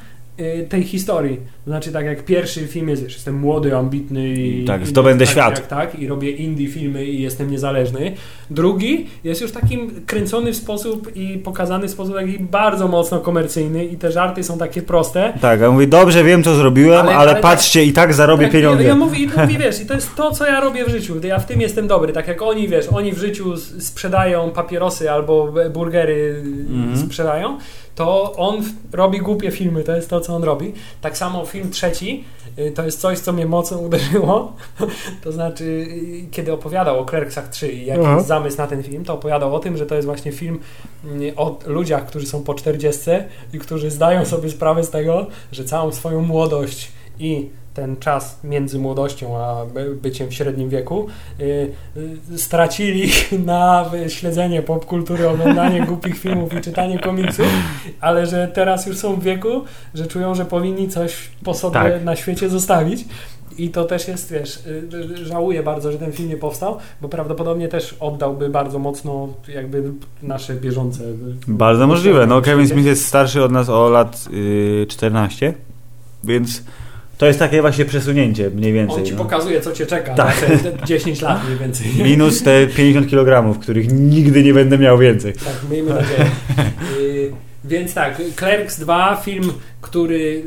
tej 0.68 0.82
historii. 0.82 1.36
To 1.64 1.70
znaczy 1.70 1.92
tak 1.92 2.06
jak 2.06 2.24
pierwszy 2.24 2.66
film 2.66 2.88
jest, 2.88 3.04
wiesz, 3.04 3.14
jestem 3.14 3.34
młody, 3.38 3.76
ambitny 3.76 4.28
i, 4.28 4.64
Tak, 4.64 4.82
i 4.82 4.86
zdobędę 4.86 5.24
tak, 5.24 5.32
świat. 5.32 5.58
Jak, 5.58 5.66
tak, 5.66 5.98
i 6.00 6.06
robię 6.08 6.30
indie 6.30 6.68
filmy 6.68 7.04
i 7.06 7.22
jestem 7.22 7.50
niezależny. 7.50 8.12
Drugi 8.50 9.06
jest 9.24 9.40
już 9.40 9.52
takim 9.52 9.90
kręcony 10.06 10.52
w 10.52 10.56
sposób 10.56 11.16
i 11.16 11.38
pokazany 11.38 11.88
w 11.88 11.90
sposób 11.90 12.14
taki 12.14 12.38
bardzo 12.38 12.88
mocno 12.88 13.18
komercyjny 13.20 13.84
i 13.84 13.96
te 13.96 14.12
żarty 14.12 14.42
są 14.42 14.58
takie 14.58 14.82
proste. 14.82 15.32
Tak, 15.40 15.62
a 15.62 15.70
mówi, 15.70 15.88
dobrze 15.88 16.24
wiem, 16.24 16.42
co 16.44 16.54
zrobiłem, 16.54 17.00
ale, 17.00 17.16
Ale- 17.16 17.30
ale 17.32 17.40
patrzcie, 17.40 17.84
i 17.84 17.92
tak 17.92 18.14
zarobię 18.14 18.44
tak, 18.44 18.52
pieniądze. 18.52 18.82
Ja, 18.82 18.88
ja 18.88 18.94
mówię, 18.96 19.18
i 19.18 19.28
mówię, 19.40 19.58
wiesz, 19.58 19.80
i 19.82 19.86
to 19.86 19.94
jest 19.94 20.14
to, 20.16 20.30
co 20.30 20.46
ja 20.46 20.60
robię 20.60 20.84
w 20.84 20.88
życiu. 20.88 21.14
Ja 21.26 21.38
w 21.38 21.46
tym 21.46 21.60
jestem 21.60 21.88
dobry. 21.88 22.12
Tak 22.12 22.28
jak 22.28 22.42
oni, 22.42 22.68
wiesz, 22.68 22.88
oni 22.88 23.12
w 23.12 23.18
życiu 23.18 23.56
sprzedają 23.56 24.50
papierosy 24.50 25.10
albo 25.10 25.52
burgery 25.74 26.42
Mhm. 26.70 26.96
sprzedają, 26.98 27.58
to 27.98 28.32
on 28.36 28.62
robi 28.92 29.18
głupie 29.18 29.50
filmy. 29.50 29.84
To 29.84 29.96
jest 29.96 30.10
to, 30.10 30.20
co 30.20 30.36
on 30.36 30.44
robi. 30.44 30.72
Tak 31.00 31.18
samo 31.18 31.46
film 31.46 31.70
trzeci 31.70 32.24
y, 32.58 32.70
to 32.70 32.84
jest 32.84 33.00
coś, 33.00 33.18
co 33.18 33.32
mnie 33.32 33.46
mocno 33.46 33.78
uderzyło. 33.78 34.52
To 35.24 35.32
znaczy, 35.32 35.64
y, 35.64 36.26
kiedy 36.30 36.52
opowiadał 36.52 37.00
o 37.00 37.04
Clerksach 37.04 37.48
3 37.48 37.72
i 37.72 37.86
jaki 37.86 38.00
Aha. 38.00 38.14
jest 38.14 38.26
zamysł 38.26 38.58
na 38.58 38.66
ten 38.66 38.82
film, 38.82 39.04
to 39.04 39.14
opowiadał 39.14 39.54
o 39.54 39.58
tym, 39.58 39.76
że 39.76 39.86
to 39.86 39.94
jest 39.94 40.06
właśnie 40.06 40.32
film 40.32 40.60
y, 41.04 41.32
o 41.36 41.58
ludziach, 41.66 42.06
którzy 42.06 42.26
są 42.26 42.42
po 42.44 42.54
40 42.54 43.10
i 43.52 43.58
którzy 43.58 43.90
zdają 43.90 44.24
sobie 44.24 44.50
sprawę 44.50 44.84
z 44.84 44.90
tego, 44.90 45.26
że 45.52 45.64
całą 45.64 45.92
swoją 45.92 46.22
młodość 46.22 46.92
i 47.18 47.48
ten 47.78 47.96
czas 47.96 48.38
między 48.44 48.78
młodością 48.78 49.36
a 49.38 49.64
by- 49.74 49.94
byciem 49.94 50.28
w 50.28 50.34
średnim 50.34 50.68
wieku 50.68 51.06
y, 51.40 51.44
y, 52.32 52.38
stracili 52.38 53.10
na 53.46 53.90
śledzenie 54.08 54.62
popkultury, 54.62 55.28
oglądanie 55.28 55.80
głupich 55.90 56.18
filmów 56.18 56.54
i 56.54 56.60
czytanie 56.60 56.98
komiksów, 56.98 57.46
ale 58.00 58.26
że 58.26 58.48
teraz 58.54 58.86
już 58.86 58.96
są 58.98 59.16
w 59.16 59.22
wieku, 59.22 59.64
że 59.94 60.06
czują, 60.06 60.34
że 60.34 60.44
powinni 60.44 60.88
coś 60.88 61.30
po 61.44 61.54
sobie 61.54 61.74
Tak. 61.74 62.04
na 62.04 62.16
świecie 62.16 62.48
zostawić. 62.48 63.04
I 63.58 63.68
to 63.70 63.84
też 63.84 64.08
jest, 64.08 64.32
wiesz, 64.32 64.66
y, 64.66 65.26
żałuję 65.26 65.62
bardzo, 65.62 65.92
że 65.92 65.98
ten 65.98 66.12
film 66.12 66.28
nie 66.28 66.36
powstał, 66.36 66.78
bo 67.00 67.08
prawdopodobnie 67.08 67.68
też 67.68 67.96
oddałby 68.00 68.48
bardzo 68.48 68.78
mocno 68.78 69.28
jakby 69.48 69.82
nasze 70.22 70.54
bieżące. 70.54 71.04
Bardzo 71.48 71.86
możliwe. 71.86 72.26
No, 72.26 72.40
Kevin. 72.42 72.68
Smith 72.68 72.86
jest 72.86 73.06
starszy 73.06 73.42
od 73.44 73.52
nas 73.52 73.68
o 73.68 73.88
lat 73.90 74.28
y, 74.32 74.86
14, 74.88 75.54
więc 76.24 76.62
to 77.18 77.26
jest 77.26 77.38
takie 77.38 77.60
właśnie 77.60 77.84
przesunięcie 77.84 78.50
mniej 78.50 78.72
więcej. 78.72 78.98
On 78.98 79.04
ci 79.04 79.12
no. 79.12 79.18
pokazuje, 79.18 79.60
co 79.60 79.72
cię 79.72 79.86
czeka 79.86 80.14
Tak. 80.14 80.48
na 80.48 80.70
te 80.70 80.86
10 80.86 81.22
lat 81.22 81.46
mniej 81.46 81.58
więcej. 81.58 81.86
Minus 82.04 82.42
te 82.42 82.66
50 82.66 83.10
kg, 83.10 83.60
których 83.60 83.92
nigdy 83.92 84.42
nie 84.42 84.54
będę 84.54 84.78
miał 84.78 84.98
więcej. 84.98 85.32
Tak, 85.32 85.70
miejmy 85.70 85.94
nadzieję. 85.94 86.30
Więc 87.68 87.94
tak, 87.94 88.22
Clerks 88.36 88.80
2, 88.80 89.16
film, 89.16 89.52
który 89.80 90.42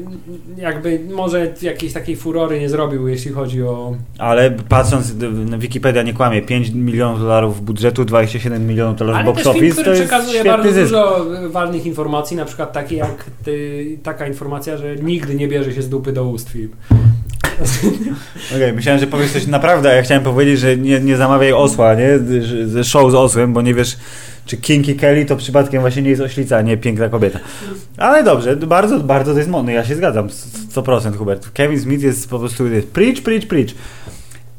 jakby 0.57 0.99
może 1.13 1.53
jakiejś 1.61 1.93
takiej 1.93 2.15
furory 2.15 2.59
nie 2.59 2.69
zrobił, 2.69 3.07
jeśli 3.07 3.31
chodzi 3.31 3.63
o... 3.63 3.95
Ale 4.17 4.51
patrząc, 4.51 5.13
na 5.45 5.57
Wikipedia 5.57 6.03
nie 6.03 6.13
kłamie, 6.13 6.41
5 6.41 6.69
milionów 6.69 7.19
dolarów 7.19 7.65
budżetu, 7.65 8.05
27 8.05 8.67
milionów 8.67 8.97
dolarów 8.97 9.25
box 9.25 9.43
też 9.43 9.53
film, 9.53 9.65
office, 9.65 9.81
który 9.81 9.95
przekazuje 9.95 10.43
bardzo 10.43 10.71
zysk. 10.71 10.83
dużo 10.83 11.25
ważnych 11.49 11.85
informacji, 11.85 12.37
na 12.37 12.45
przykład 12.45 12.73
takie 12.73 12.95
jak 12.95 13.25
ty, 13.43 13.85
taka 14.03 14.27
informacja, 14.27 14.77
że 14.77 14.95
nigdy 14.95 15.35
nie 15.35 15.47
bierze 15.47 15.73
się 15.73 15.81
z 15.81 15.89
dupy 15.89 16.13
do 16.13 16.25
ust 16.25 16.49
film. 16.49 16.69
Okej, 18.55 18.73
myślałem, 18.73 18.99
że 19.01 19.07
powiesz 19.07 19.31
coś 19.31 19.47
naprawdę, 19.47 19.89
a 19.89 19.93
ja 19.93 20.01
chciałem 20.01 20.23
powiedzieć, 20.23 20.59
że 20.59 20.77
nie, 20.77 20.99
nie 20.99 21.17
zamawiaj 21.17 21.53
osła, 21.53 21.93
nie? 21.93 22.41
Że- 22.67 22.83
show 22.83 23.11
z 23.11 23.15
osłem, 23.15 23.53
bo 23.53 23.61
nie 23.61 23.73
wiesz, 23.73 23.97
czy 24.45 24.57
Kinky 24.57 24.95
Kelly 24.95 25.25
to 25.25 25.35
przypadkiem 25.35 25.81
właśnie 25.81 26.01
nie 26.01 26.09
jest 26.09 26.21
oślica, 26.21 26.57
a 26.57 26.61
nie 26.61 26.77
piękna 26.77 27.09
kobieta. 27.09 27.39
Ale 27.97 28.23
dobrze, 28.23 28.55
bardzo, 28.55 28.99
bardzo 28.99 29.31
to 29.31 29.37
jest 29.37 29.49
modne, 29.49 29.73
ja 29.73 29.85
się 29.85 29.95
zgadzam, 29.95 30.27
100% 30.75 31.15
Hubert. 31.15 31.51
Kevin 31.53 31.79
Smith 31.79 32.03
jest 32.03 32.29
po 32.29 32.39
prostu 32.39 32.63
preach, 32.93 33.21
preach, 33.23 33.45
preach. 33.47 33.69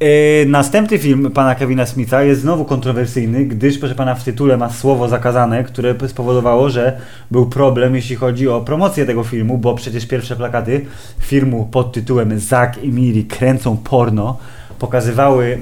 Yy, 0.02 0.46
następny 0.46 0.98
film 0.98 1.30
pana 1.30 1.54
Kevina 1.54 1.86
Smitha 1.86 2.22
jest 2.22 2.40
znowu 2.40 2.64
kontrowersyjny, 2.64 3.44
gdyż, 3.44 3.78
proszę 3.78 3.94
pana, 3.94 4.14
w 4.14 4.24
tytule 4.24 4.56
ma 4.56 4.70
słowo 4.70 5.08
zakazane, 5.08 5.64
które 5.64 5.94
spowodowało, 6.08 6.70
że 6.70 7.00
był 7.30 7.46
problem, 7.46 7.96
jeśli 7.96 8.16
chodzi 8.16 8.48
o 8.48 8.60
promocję 8.60 9.06
tego 9.06 9.24
filmu, 9.24 9.58
bo 9.58 9.74
przecież 9.74 10.06
pierwsze 10.06 10.36
plakaty 10.36 10.84
filmu 11.18 11.68
pod 11.70 11.92
tytułem 11.92 12.38
Zack 12.38 12.82
i 12.82 12.88
Miri 12.88 13.24
kręcą 13.24 13.76
porno 13.76 14.38
pokazywały 14.78 15.58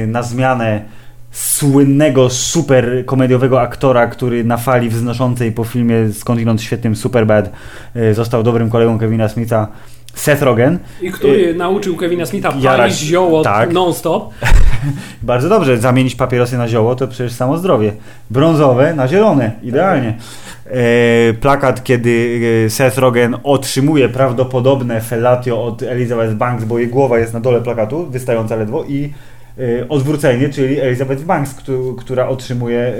yy, 0.00 0.06
na 0.06 0.22
zmianę 0.22 0.82
słynnego, 1.30 2.30
super 2.30 3.04
komediowego 3.06 3.60
aktora, 3.60 4.06
który 4.06 4.44
na 4.44 4.56
fali 4.56 4.88
wznoszącej 4.88 5.52
po 5.52 5.64
filmie 5.64 6.12
skądinąd 6.12 6.62
świetnym 6.62 6.96
Superbad 6.96 7.52
yy, 7.94 8.14
został 8.14 8.42
dobrym 8.42 8.70
kolegą 8.70 8.98
Kevina 8.98 9.28
Smitha, 9.28 9.68
Seth 10.14 10.42
Rogen. 10.42 10.78
I 11.02 11.10
który 11.12 11.54
nauczył 11.54 11.96
Kevina 11.96 12.26
Smitha 12.26 12.48
Y, 12.48 12.52
Jarać- 12.60 12.76
palić 12.78 12.98
zioło 12.98 13.42
tak. 13.42 13.72
non-stop. 13.72 14.34
Bardzo 15.22 15.48
dobrze, 15.48 15.78
zamienić 15.78 16.14
papierosy 16.14 16.58
na 16.58 16.68
zioło 16.68 16.94
to 16.94 17.08
przecież 17.08 17.32
samo 17.32 17.58
zdrowie. 17.58 17.92
Brązowe 18.30 18.94
na 18.94 19.08
zielone, 19.08 19.52
idealnie. 19.62 20.14
E, 20.66 21.34
plakat, 21.34 21.84
kiedy 21.84 22.40
e, 22.66 22.70
Seth 22.70 22.98
Rogen 22.98 23.36
otrzymuje 23.42 24.08
prawdopodobne 24.08 25.00
fellatio 25.00 25.64
od 25.64 25.82
Elizabeth 25.82 26.34
Banks, 26.34 26.64
bo 26.64 26.78
jej 26.78 26.88
głowa 26.88 27.18
jest 27.18 27.34
na 27.34 27.40
dole 27.40 27.60
plakatu, 27.60 28.06
wystająca 28.06 28.56
ledwo 28.56 28.84
i 28.84 29.12
e, 29.58 29.88
odwrócenie, 29.88 30.48
czyli 30.48 30.80
Elizabeth 30.80 31.22
Banks, 31.22 31.54
któ- 31.54 31.96
która 31.98 32.28
otrzymuje 32.28 32.80
e, 32.80 32.94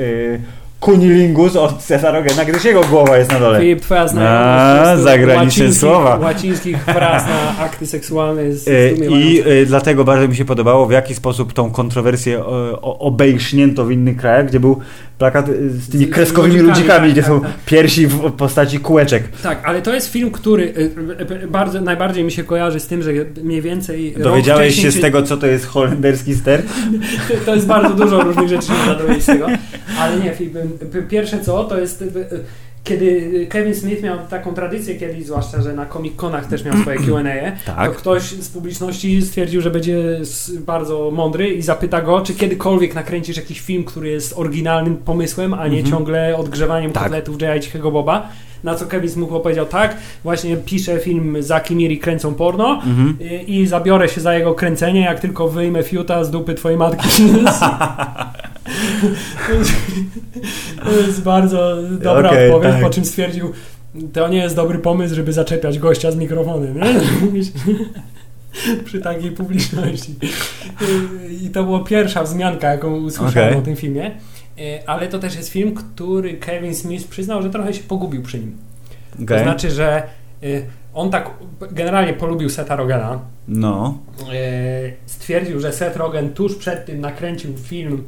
kunilingus 0.82 1.56
od 1.56 1.88
Rogena, 2.02 2.44
gdyż 2.44 2.64
jego 2.64 2.80
głowa 2.80 3.18
jest 3.18 3.32
na 3.32 3.40
dole. 3.40 3.60
Filip, 3.60 3.80
twoja 3.80 4.08
znajomość 4.08 5.02
zagraniczne 5.02 5.72
słowa. 5.72 6.16
łacińskich 6.16 6.84
fraz 6.84 7.26
na 7.26 7.64
akty 7.64 7.86
seksualne 7.86 8.44
jest 8.44 8.68
E, 8.68 8.90
zdumiewająca. 8.90 9.28
I 9.28 9.62
e, 9.62 9.66
dlatego 9.66 10.04
bardzo 10.04 10.28
mi 10.28 10.36
się 10.36 10.44
podobało, 10.44 10.86
w 10.86 10.90
jaki 10.90 11.14
sposób 11.14 11.52
tą 11.52 11.70
kontrowersję 11.70 12.38
e, 12.38 12.42
obejrznięto 12.82 13.84
w 13.84 13.90
innych 13.90 14.16
krajach, 14.16 14.46
gdzie 14.46 14.60
był 14.60 14.80
plakat 15.22 15.48
e, 15.48 15.52
z 15.68 15.88
tymi 15.88 16.04
Z- 16.04 16.08
z 16.08 16.12
kreskowymi 16.12 16.54
ludzikami, 16.54 16.78
ludzikami, 16.78 17.00
tak, 17.06 17.12
gdzie 17.12 17.22
tak, 17.22 17.30
są 17.30 17.40
tak. 17.40 17.50
piersi 17.66 18.06
w 18.06 18.32
postaci 18.32 18.78
kółeczek. 18.78 19.22
Tak, 19.42 19.62
ale 19.64 19.82
to 19.82 19.94
jest 19.94 20.12
film, 20.12 20.30
który 20.30 20.64
y, 20.64 21.44
y, 21.44 21.48
bardzo, 21.48 21.80
najbardziej 21.80 22.24
mi 22.24 22.32
się 22.32 22.44
kojarzy 22.44 22.80
z 22.80 22.86
tym, 22.86 23.02
że 23.02 23.10
mniej 23.42 23.62
więcej. 23.62 24.14
Dowiedziałeś 24.18 24.82
się 24.82 24.90
z 24.90 25.00
tego, 25.00 25.22
co 25.22 25.36
to 25.36 25.46
jest 25.46 25.66
holenderski 25.66 26.34
ster? 26.34 26.62
To 27.46 27.54
jest 27.54 27.66
bardzo 27.66 27.94
dużo 27.94 28.20
różnych 28.20 28.48
rzeczy, 28.48 28.72
dowiedzieć 28.98 29.22
z 29.22 29.26
tego. 29.26 29.46
Ale 29.98 30.16
nie, 30.16 30.32
y, 30.32 31.02
pierwsze 31.08 31.40
co, 31.40 31.64
to 31.64 31.80
jest. 31.80 32.04
Y, 32.90 32.94
y, 32.94 32.94
Kiedy 32.94 33.46
Kevin 33.50 33.74
Smith 33.74 34.02
miał 34.02 34.18
taką 34.30 34.54
tradycję 34.54 34.94
kiedyś, 34.94 35.26
zwłaszcza, 35.26 35.62
że 35.62 35.72
na 35.72 35.86
Comic-Conach 35.86 36.44
też 36.44 36.64
miał 36.64 36.76
swoje 36.76 36.98
Q&A, 36.98 37.52
Tak. 37.76 37.90
to 37.92 37.98
ktoś 37.98 38.22
z 38.22 38.48
publiczności 38.48 39.22
stwierdził, 39.22 39.60
że 39.60 39.70
będzie 39.70 40.20
bardzo 40.60 41.10
mądry 41.10 41.48
i 41.48 41.62
zapyta 41.62 42.00
go, 42.02 42.20
czy 42.20 42.34
kiedykolwiek 42.34 42.94
nakręcisz 42.94 43.36
jakiś 43.36 43.60
film, 43.60 43.84
który 43.84 44.08
jest 44.08 44.38
oryginalnym 44.38 44.96
pomysłem, 44.96 45.54
a 45.54 45.68
nie 45.68 45.76
Mhm. 45.78 45.90
ciągle 45.90 46.36
odgrzewaniem 46.36 46.92
Tak. 46.92 47.02
kotletów 47.02 47.42
J.I. 47.42 47.60
Cichego 47.60 47.90
Boba. 47.90 48.28
Na 48.64 48.74
co 48.74 48.86
Kevin 48.86 49.10
Smith 49.10 49.30
powiedział 49.42 49.66
tak, 49.66 49.96
właśnie 50.24 50.56
piszę 50.56 50.98
film 50.98 51.36
Zaki 51.40 51.76
Miri 51.76 51.98
kręcą 51.98 52.34
porno 52.34 52.82
Mhm. 52.86 53.16
i, 53.46 53.60
i 53.60 53.66
zabiorę 53.66 54.08
się 54.08 54.20
za 54.20 54.34
jego 54.34 54.54
kręcenie, 54.54 55.00
jak 55.00 55.20
tylko 55.20 55.48
wyjmę 55.48 55.82
fiuta 55.82 56.24
z 56.24 56.30
dupy 56.30 56.54
twojej 56.54 56.78
matki. 56.78 57.08
to 60.84 60.90
jest 60.90 61.22
bardzo 61.22 61.76
dobra 62.00 62.30
Okej, 62.30 62.50
odpowiedź, 62.50 62.72
tak. 62.72 62.82
po 62.82 62.90
czym 62.90 63.04
stwierdził, 63.04 63.52
to 64.12 64.28
nie 64.28 64.38
jest 64.38 64.56
dobry 64.56 64.78
pomysł, 64.78 65.14
żeby 65.14 65.32
zaczepiać 65.32 65.78
gościa 65.78 66.10
z 66.10 66.16
mikrofonem. 66.16 66.74
Nie? 66.76 66.94
Przy 68.84 69.00
takiej 69.00 69.30
publiczności. 69.30 70.14
I 71.42 71.50
to 71.50 71.64
była 71.64 71.84
pierwsza 71.84 72.22
wzmianka, 72.22 72.72
jaką 72.72 72.96
usłyszałem 72.96 73.48
Okej. 73.48 73.62
o 73.62 73.64
tym 73.64 73.76
filmie. 73.76 74.10
Ale 74.86 75.08
to 75.08 75.18
też 75.18 75.36
jest 75.36 75.48
film, 75.48 75.74
który 75.74 76.34
Kevin 76.34 76.74
Smith 76.74 77.08
przyznał, 77.08 77.42
że 77.42 77.50
trochę 77.50 77.74
się 77.74 77.82
pogubił 77.82 78.22
przy 78.22 78.38
nim. 78.38 78.56
To 79.18 79.22
Okej. 79.22 79.42
znaczy, 79.42 79.70
że 79.70 80.02
y, 80.42 80.66
on 80.94 81.10
tak 81.10 81.30
generalnie 81.70 82.12
polubił 82.12 82.50
Seta 82.50 82.76
Rogena. 82.76 83.18
No. 83.48 83.98
Y, 84.32 84.92
Stwierdził, 85.06 85.60
że 85.60 85.72
Seth 85.72 85.96
Rogen 85.96 86.34
tuż 86.34 86.54
przed 86.56 86.86
tym 86.86 87.00
nakręcił 87.00 87.56
film 87.56 88.04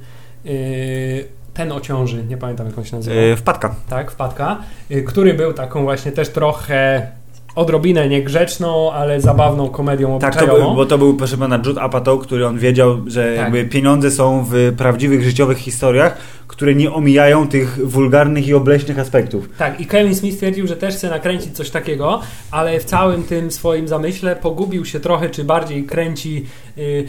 y, 0.46 1.24
Ten 1.55 1.72
o 1.72 1.81
ciąży, 1.81 2.24
nie 2.24 2.36
pamiętam 2.36 2.66
jak 2.66 2.78
on 2.78 2.85
się 2.85 2.97
nazywa. 2.97 3.16
E, 3.16 3.36
wpadka. 3.36 3.74
Tak, 3.89 4.10
wpadka, 4.10 4.59
y, 4.90 5.02
który 5.02 5.35
był 5.35 5.52
taką 5.52 5.82
właśnie 5.82 6.12
też 6.12 6.28
trochę 6.28 7.06
odrobinę 7.55 8.09
niegrzeczną, 8.09 8.93
ale 8.93 9.20
zabawną 9.20 9.68
komedią 9.68 10.18
Tak, 10.18 10.32
obyczajową. 10.36 10.64
był, 10.66 10.74
bo 10.74 10.86
to 10.86 10.98
był, 10.98 11.14
proszę 11.16 11.36
pana, 11.36 11.59
Jude 11.66 11.81
Apatow, 11.81 12.20
który 12.22 12.47
on 12.47 12.59
wiedział, 12.59 12.97
że 13.06 13.24
Tak. 13.28 13.36
jakby 13.36 13.64
pieniądze 13.64 14.10
są 14.10 14.44
w 14.51 14.72
prawdziwych, 14.76 15.22
życiowych 15.22 15.59
historiach, 15.59 16.16
które 16.47 16.74
nie 16.74 16.93
omijają 16.93 17.48
tych 17.48 17.89
wulgarnych 17.89 18.47
i 18.48 18.55
obleśnych 18.55 18.98
aspektów. 18.98 19.48
Tak, 19.59 19.81
i 19.81 19.86
Kevin 19.86 20.14
Smith 20.14 20.35
stwierdził, 20.35 20.66
że 20.66 20.76
też 20.76 20.94
chce 20.94 21.10
nakręcić 21.10 21.56
coś 21.56 21.70
takiego, 21.70 22.20
ale 22.51 22.81
w 22.81 22.85
całym 22.85 23.22
tym 23.22 23.51
swoim 23.51 23.89
zamyśle 23.89 24.36
pogubił 24.36 24.85
się 24.85 25.01
trochę, 25.01 25.31
czy 25.31 25.44
bardziej 25.44 25.85
kręci 25.85 26.47
y, 26.78 27.05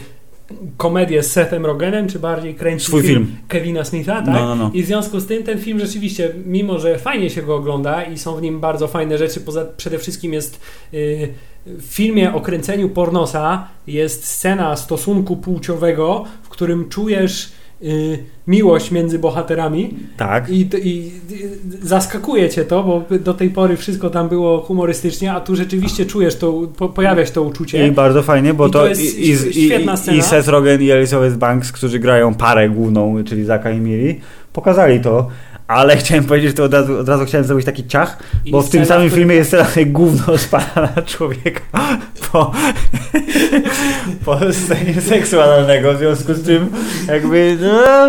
komedię 0.76 1.22
z 1.22 1.32
Sethem 1.32 1.66
Rogenem, 1.66 2.08
czy 2.08 2.18
bardziej 2.18 2.54
kręci 2.54 2.86
Swój 2.86 3.02
film. 3.02 3.36
Kevina 3.48 3.84
Smitha, 3.84 4.22
tak? 4.22 4.34
No, 4.34 4.46
no, 4.46 4.54
no. 4.54 4.70
I 4.74 4.82
w 4.82 4.86
związku 4.86 5.20
z 5.20 5.26
tym 5.26 5.42
ten 5.42 5.58
film 5.58 5.80
rzeczywiście, 5.80 6.32
mimo 6.46 6.78
że 6.78 6.98
fajnie 6.98 7.30
się 7.30 7.42
go 7.42 7.56
ogląda 7.56 8.04
i 8.04 8.18
są 8.18 8.36
w 8.36 8.42
nim 8.42 8.60
bardzo 8.60 8.88
fajne 8.88 9.18
rzeczy, 9.18 9.40
poza 9.40 9.64
przede 9.76 9.98
wszystkim 9.98 10.32
jest 10.32 10.60
y, 10.94 11.28
w 11.66 11.84
filmie 11.84 12.34
o 12.34 12.40
kręceniu 12.40 12.88
pornosa 12.88 13.68
jest 13.86 14.24
scena 14.24 14.76
stosunku 14.76 15.36
płciowego, 15.36 16.24
w 16.42 16.48
którym 16.48 16.88
czujesz 16.88 17.52
y, 17.82 18.18
miłość 18.46 18.90
między 18.90 19.18
bohaterami 19.18 19.94
Tak. 20.16 20.48
i, 20.50 20.60
i, 20.60 20.88
i 20.88 21.10
zaskakuje 21.82 22.48
cię 22.48 22.64
to, 22.64 22.82
bo 22.82 23.18
do 23.18 23.34
tej 23.34 23.50
pory 23.50 23.76
wszystko 23.76 24.10
tam 24.10 24.28
było 24.28 24.60
humorystycznie, 24.60 25.32
a 25.32 25.40
tu 25.40 25.56
rzeczywiście 25.56 26.06
czujesz 26.06 26.36
to, 26.36 26.52
po, 26.78 26.88
pojawia 26.88 27.26
się 27.26 27.32
to 27.32 27.42
uczucie. 27.42 27.86
I 27.86 27.90
bardzo 27.90 28.22
fajnie, 28.22 28.54
bo 28.54 28.66
I 28.66 28.70
to, 28.70 28.78
to 28.78 28.86
jest 28.88 29.18
i, 29.18 29.36
świetna 29.66 29.96
scena. 29.96 30.16
i 30.16 30.22
Seth 30.22 30.48
Rogen 30.48 30.82
i 30.82 30.90
Elizabeth 30.90 31.36
Banks, 31.36 31.72
którzy 31.72 31.98
grają 31.98 32.34
parę 32.34 32.70
główną, 32.70 33.24
czyli 33.24 33.44
Zaka 33.44 33.70
i 33.70 33.80
Miri, 33.80 34.20
pokazali 34.52 35.00
to. 35.00 35.28
Ale 35.68 35.96
chciałem 36.00 36.24
powiedzieć, 36.24 36.50
że 36.50 36.54
to 36.54 36.64
od 36.64 36.74
razu, 36.74 36.98
od 36.98 37.08
razu 37.08 37.24
chciałem 37.24 37.46
zrobić 37.46 37.66
taki 37.66 37.86
ciach, 37.86 38.18
I 38.44 38.50
bo 38.50 38.62
w 38.62 38.70
tym 38.70 38.86
samym 38.86 39.10
filmie 39.10 39.34
jest 39.34 39.52
jak 39.76 39.92
gówno 39.92 40.38
spada 40.38 40.92
na 40.96 41.02
człowieka 41.12 41.60
po, 42.32 42.52
po 44.24 44.52
scenie 44.52 45.00
seksualnego, 45.00 45.94
w 45.94 45.98
związku 45.98 46.34
z 46.34 46.46
czym 46.46 46.68
jakby 47.08 47.58
no, 47.60 48.06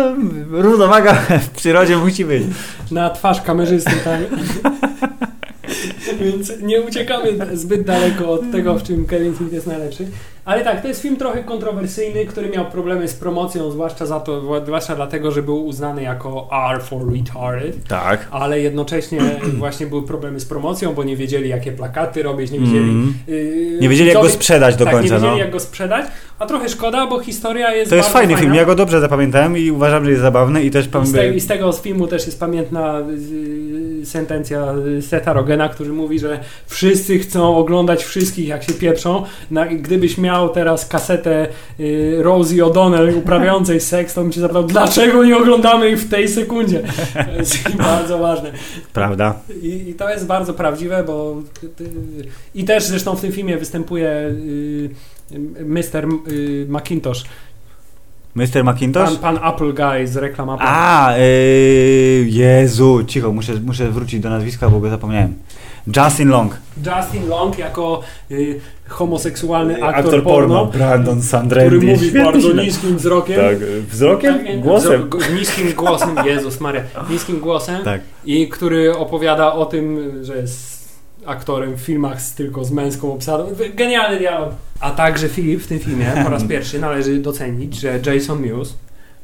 równowaga 0.62 1.14
w 1.14 1.50
przyrodzie 1.50 1.96
musi 1.96 2.24
być. 2.24 2.42
na 2.90 3.10
twarz 3.10 3.42
kamerzysty, 3.42 3.92
tak? 4.04 4.20
Więc 6.20 6.52
nie 6.62 6.82
uciekamy 6.82 7.56
zbyt 7.56 7.82
daleko 7.82 8.30
od 8.30 8.52
tego, 8.52 8.78
w 8.78 8.82
czym 8.82 9.06
Kevin 9.06 9.36
Smith 9.36 9.52
jest 9.52 9.66
najlepszy. 9.66 10.08
Ale 10.48 10.64
tak, 10.64 10.82
to 10.82 10.88
jest 10.88 11.02
film 11.02 11.16
trochę 11.16 11.44
kontrowersyjny, 11.44 12.26
który 12.26 12.48
miał 12.48 12.64
problemy 12.64 13.08
z 13.08 13.14
promocją, 13.14 13.70
zwłaszcza 13.70 14.06
za 14.06 14.20
to, 14.20 14.60
zwłaszcza 14.64 14.96
dlatego, 14.96 15.30
że 15.30 15.42
był 15.42 15.66
uznany 15.66 16.02
jako 16.02 16.48
R 16.72 16.82
for 16.82 17.12
retarded, 17.12 17.88
Tak. 17.88 18.28
ale 18.30 18.60
jednocześnie 18.60 19.20
właśnie 19.58 19.86
były 19.86 20.02
problemy 20.06 20.40
z 20.40 20.44
promocją, 20.44 20.94
bo 20.94 21.04
nie 21.04 21.16
wiedzieli, 21.16 21.48
jakie 21.48 21.72
plakaty 21.72 22.22
robić, 22.22 22.50
nie 22.50 22.58
wiedzieli. 22.58 22.90
Mm. 22.90 23.14
yy, 23.26 23.78
Nie 23.80 23.88
wiedzieli 23.88 24.10
jak 24.10 24.22
go 24.22 24.28
sprzedać 24.30 24.76
do 24.76 24.84
tak, 24.84 24.94
końca. 24.94 25.08
nie 25.14 25.20
wiedzieli, 25.20 25.32
No. 25.32 25.38
jak 25.44 25.50
go 25.50 25.60
sprzedać, 25.60 26.06
a 26.38 26.46
trochę 26.46 26.68
szkoda, 26.68 27.06
bo 27.06 27.20
historia 27.20 27.74
jest 27.74 27.90
To 27.90 27.96
jest 27.96 28.08
fajny 28.08 28.34
film, 28.34 28.38
fajna. 28.48 28.56
ja 28.56 28.64
go 28.64 28.74
dobrze 28.74 29.00
zapamiętałem 29.00 29.58
i 29.58 29.70
uważam, 29.70 30.04
że 30.04 30.10
jest 30.10 30.22
zabawny 30.22 30.62
i 30.62 30.70
też 30.70 30.86
I 31.02 31.06
z, 31.06 31.12
te. 31.12 31.34
I 31.34 31.40
z 31.40 31.46
tego 31.46 31.72
z 31.72 31.80
filmu 31.80 32.06
też 32.06 32.26
jest 32.26 32.40
pamiętna 32.40 33.00
y, 34.02 34.06
sentencja 34.06 34.74
Seta 35.00 35.32
Rogena, 35.32 35.68
który 35.68 35.92
mówi, 35.92 36.18
że 36.18 36.40
wszyscy 36.66 37.18
chcą 37.18 37.56
oglądać 37.56 38.04
wszystkich, 38.04 38.48
jak 38.48 38.64
się 38.64 38.72
pieprzą. 38.72 39.24
Na, 39.50 39.66
gdybyś 39.66 40.18
miał 40.18 40.37
teraz 40.48 40.86
kasetę 40.86 41.48
y, 41.80 42.16
Rosie 42.22 42.64
O'Donnell 42.64 43.16
uprawiającej 43.16 43.80
seks, 43.90 44.14
to 44.14 44.22
bym 44.22 44.32
cię 44.32 44.40
zapytał, 44.40 44.64
dlaczego 44.64 45.24
nie 45.24 45.36
oglądamy 45.36 45.90
ich 45.90 46.00
w 46.00 46.10
tej 46.10 46.28
sekundzie? 46.28 46.82
To 47.14 47.32
jest 47.38 47.76
bardzo 47.76 48.18
ważne. 48.18 48.52
Prawda? 48.92 49.34
I, 49.62 49.88
I 49.88 49.94
to 49.94 50.10
jest 50.10 50.26
bardzo 50.26 50.54
prawdziwe, 50.54 51.04
bo 51.04 51.36
y, 51.80 51.84
i 52.54 52.64
też 52.64 52.84
zresztą 52.84 53.16
w 53.16 53.20
tym 53.20 53.32
filmie 53.32 53.56
występuje 53.56 54.10
y, 54.10 54.90
Mr. 55.64 56.06
y, 56.28 56.66
Macintosh, 56.68 57.24
Mr. 58.34 58.64
McIntosh? 58.64 59.16
pan, 59.16 59.36
pan 59.36 59.54
Apple 59.54 59.74
Guy 59.74 60.06
z 60.06 60.16
reklam 60.16 60.50
Apple. 60.50 60.64
A, 60.66 61.14
yy, 61.16 62.26
Jezu, 62.28 63.04
cicho, 63.06 63.32
muszę, 63.32 63.54
muszę 63.54 63.90
wrócić 63.90 64.20
do 64.20 64.30
nazwiska, 64.30 64.68
bo 64.68 64.80
go 64.80 64.90
zapomniałem. 64.90 65.34
Justin 65.96 66.28
Long. 66.28 66.56
Justin 66.86 67.28
Long 67.28 67.58
jako 67.58 68.00
y, 68.30 68.60
homoseksualny 68.88 69.84
aktor, 69.84 70.22
porno, 70.22 70.66
Brandon 70.66 71.22
Sandrendi. 71.22 71.76
który 71.76 71.92
mówi 71.92 72.06
Świetnie 72.08 72.24
bardzo 72.24 72.52
niskim 72.52 72.96
wzrokiem. 72.96 73.36
Tak, 73.36 73.58
wzrokiem? 73.90 74.34
Tak, 74.46 74.60
Głosem? 74.60 75.10
wzro- 75.10 75.34
niskim 75.38 75.72
głosem, 75.72 76.10
Jezus 76.26 76.60
Maria, 76.60 76.82
niskim 77.10 77.40
głosem 77.40 77.84
Tak. 77.84 78.00
i 78.24 78.48
który 78.48 78.96
opowiada 78.96 79.52
o 79.52 79.66
tym, 79.66 80.12
że 80.24 80.36
jest 80.36 80.78
aktorem 81.26 81.74
w 81.74 81.80
filmach 81.80 82.22
z, 82.22 82.34
tylko 82.34 82.64
z 82.64 82.70
męską 82.70 83.12
obsadą. 83.12 83.46
Genialny 83.74 84.18
dialog. 84.18 84.50
A 84.80 84.90
także 84.90 85.28
Filip 85.28 85.62
w 85.62 85.66
tym 85.66 85.78
filmie 85.78 86.06
po 86.24 86.30
raz 86.30 86.44
pierwszy 86.48 86.78
należy 86.78 87.18
docenić, 87.18 87.74
że 87.80 88.00
Jason 88.06 88.40
Mewes 88.40 88.74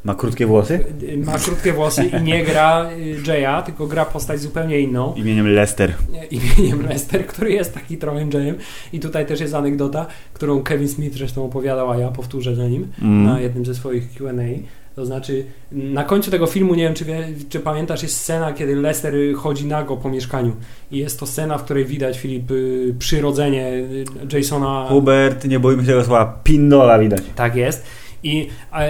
Ma 0.05 0.15
krótkie 0.15 0.47
włosy? 0.47 0.85
ma 1.25 1.39
krótkie 1.39 1.73
włosy 1.73 2.05
i 2.05 2.23
nie 2.23 2.45
gra 2.45 2.91
y, 2.91 3.17
Jaya, 3.27 3.63
tylko 3.63 3.87
gra 3.87 4.05
postać 4.05 4.41
zupełnie 4.41 4.81
inną. 4.81 5.15
Imieniem 5.15 5.49
Lester. 5.49 5.93
imieniem 6.31 6.87
Lester, 6.89 7.27
który 7.27 7.53
jest 7.53 7.75
taki 7.75 7.97
trochę 7.99 8.27
Jayem. 8.33 8.57
I 8.93 9.01
tutaj 9.01 9.27
też 9.27 9.41
jest 9.41 9.55
anegdota, 9.55 10.07
którą 10.33 10.63
Kevin 10.63 10.89
Smith 10.89 11.17
zresztą 11.17 11.45
opowiadał, 11.45 11.91
a 11.91 11.97
ja 11.97 12.09
powtórzę 12.09 12.55
za 12.55 12.69
nim 12.69 12.87
Mm. 13.03 13.25
na 13.25 13.41
jednym 13.41 13.65
ze 13.67 13.75
swoich 13.75 14.15
Q&A. 14.15 14.67
To 14.95 15.07
znaczy, 15.07 15.45
na 15.73 16.05
końcu 16.05 16.31
tego 16.31 16.47
filmu, 16.47 16.75
nie 16.75 16.83
wiem 16.85 16.95
czy, 16.95 17.05
wie, 17.05 17.29
czy 17.49 17.61
pamiętasz, 17.61 18.03
jest 18.03 18.17
scena, 18.17 18.53
kiedy 18.53 18.77
Lester 18.77 19.15
chodzi 19.37 19.67
nago 19.67 19.97
po 19.97 20.09
mieszkaniu. 20.09 20.53
I 20.93 20.99
jest 20.99 21.21
to 21.21 21.27
scena, 21.27 21.59
w 21.59 21.65
której 21.65 21.85
widać, 21.85 22.19
Filip, 22.19 22.51
y, 22.51 22.95
przyrodzenie 22.99 23.69
y, 23.73 24.05
Jasona. 24.37 24.87
Hubert, 24.89 25.45
nie 25.45 25.61
boimy 25.61 25.83
się 25.83 25.89
tego 25.89 26.05
słowa, 26.05 26.41
pindola 26.45 26.99
widać. 26.99 27.23
Tak 27.37 27.57
jest. 27.57 27.87
I 28.25 28.49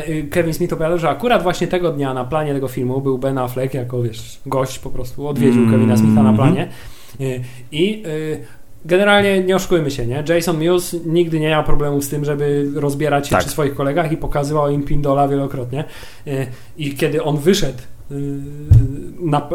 y, 0.09 0.28
Kevin 0.31 0.55
Smith 0.55 0.73
opowiadał, 0.73 0.98
że 0.98 1.09
akurat 1.09 1.43
właśnie 1.43 1.66
tego 1.66 1.93
dnia 1.93 2.15
na 2.15 2.24
planie 2.24 2.55
tego 2.55 2.69
filmu 2.69 3.01
był 3.01 3.19
Ben 3.19 3.39
Affleck, 3.39 3.74
jako 3.74 4.02
wiesz, 4.02 4.40
gość 4.47 4.78
po 4.78 4.90
prostu 4.90 5.28
odwiedził 5.28 5.61
Mm, 5.62 5.73
Kevina 5.73 5.97
Smitha 5.97 6.23
na 6.23 6.32
planie. 6.32 6.69
Y, 7.20 7.40
I 7.73 8.02
y, 8.06 8.40
generalnie 8.85 9.43
nie 9.44 9.56
oszukujmy 9.56 9.90
się, 9.90 10.06
nie? 10.06 10.24
Jason 10.28 10.59
Mewes 10.59 10.97
nigdy 11.06 11.40
nie 11.40 11.48
miał 11.48 11.65
problemu 11.65 12.02
z 12.02 12.09
tym, 12.09 12.24
żeby 12.24 12.70
rozbierać 12.74 13.27
się 13.27 13.31
Tak. 13.31 13.40
przy 13.40 13.51
swoich 13.51 13.74
kolegach 13.74 14.12
i 14.12 14.16
pokazywał 14.16 14.70
im 14.70 14.82
pindola 14.82 15.28
wielokrotnie. 15.28 15.85
I 16.77 16.94
kiedy 16.94 17.23
on 17.23 17.39
wyszedł 17.39 17.78
na, 19.20 19.48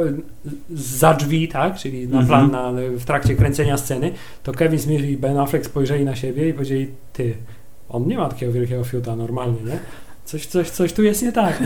za 0.70 1.14
drzwi, 1.14 1.48
tak, 1.48 1.78
czyli 1.78 2.08
na 2.08 2.20
Mhm. 2.20 2.28
plan 2.28 2.52
na, 2.52 2.82
w 2.98 3.06
trakcie 3.06 3.36
kręcenia 3.36 3.78
sceny, 3.78 4.12
to 4.44 4.52
Kevin 4.52 4.80
Smith 4.80 5.04
i 5.06 5.18
Ben 5.18 5.38
Affleck 5.38 5.66
spojrzeli 5.66 6.06
na 6.06 6.16
siebie 6.16 6.50
i 6.50 6.54
powiedzieli, 6.54 6.88
ty, 7.14 7.34
on 7.90 8.08
nie 8.08 8.18
ma 8.18 8.30
takiego 8.30 8.52
wielkiego 8.52 8.84
fiuta 8.84 9.16
normalnie, 9.16 9.62
nie? 9.66 9.80
Coś, 10.26 10.46
coś, 10.46 10.70
coś 10.70 10.94
tu 10.94 11.04
jest 11.04 11.24
nie 11.24 11.32
tak. 11.32 11.64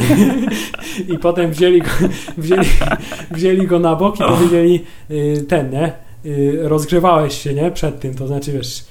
I 1.13 1.17
potem 1.19 1.51
wzięli 1.51 1.81
go, 1.81 1.89
wzięli, 2.37 2.67
wzięli 3.31 3.67
go 3.67 3.79
na 3.79 3.95
bok 3.95 4.15
i 4.15 4.23
powiedzieli, 4.23 4.83
y, 5.11 5.45
ten, 5.47 5.69
nie? 5.71 5.93
Y, 6.25 6.59
rozgrzewałeś 6.61 7.41
się, 7.41 7.53
nie? 7.53 7.71
Przed 7.71 7.99
tym, 7.99 8.15
to 8.15 8.27
znaczy, 8.27 8.51
wiesz, 8.51 8.85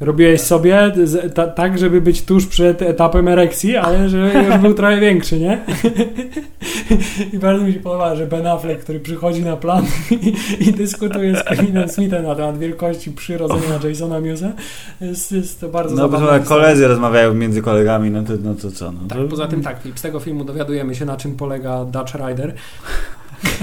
robiłeś 0.00 0.40
sobie 0.40 0.92
z, 1.04 1.34
ta, 1.34 1.46
tak, 1.46 1.78
żeby 1.78 2.00
być 2.00 2.22
tuż 2.22 2.46
przed 2.46 2.82
etapem 2.82 3.28
erekcji, 3.28 3.76
ale 3.76 4.08
żeby 4.08 4.32
już 4.46 4.56
był 4.56 4.74
trochę 4.74 5.00
większy, 5.00 5.40
nie? 5.40 5.60
I 7.32 7.38
bardzo 7.38 7.64
mi 7.64 7.72
się 7.72 7.80
podoba, 7.80 8.14
że 8.14 8.26
Ben 8.26 8.46
Affleck, 8.46 8.82
który 8.82 9.00
przychodzi 9.00 9.42
na 9.42 9.56
plan 9.56 9.84
i, 10.10 10.34
i 10.60 10.72
dyskutuje 10.72 11.36
z 11.36 11.42
Kevinem 11.42 11.88
Smithem 11.88 12.22
na 12.22 12.34
temat 12.34 12.58
wielkości 12.58 13.12
przyrodzenia 13.12 13.78
Jasona 13.88 14.20
Muse'a, 14.20 14.50
jest, 15.00 15.32
jest 15.32 15.60
to 15.60 15.68
bardzo 15.68 15.96
No 15.96 16.08
bo 16.08 16.18
koledzy 16.44 16.88
rozmawiają 16.88 17.34
między 17.34 17.62
kolegami, 17.62 18.10
no 18.10 18.22
to, 18.22 18.32
no 18.44 18.54
to 18.54 18.70
co? 18.70 18.92
No 18.92 19.00
Tak, 19.08 19.18
to... 19.18 19.24
poza 19.24 19.46
tym 19.46 19.62
tak, 19.62 19.76
z 19.94 20.02
tego 20.02 20.20
filmu 20.20 20.44
dowiadujemy 20.44 20.94
się, 20.94 21.04
na 21.04 21.16
czym 21.16 21.36
polega 21.36 21.84
Dutch 21.84 22.14
Rider. 22.14 22.54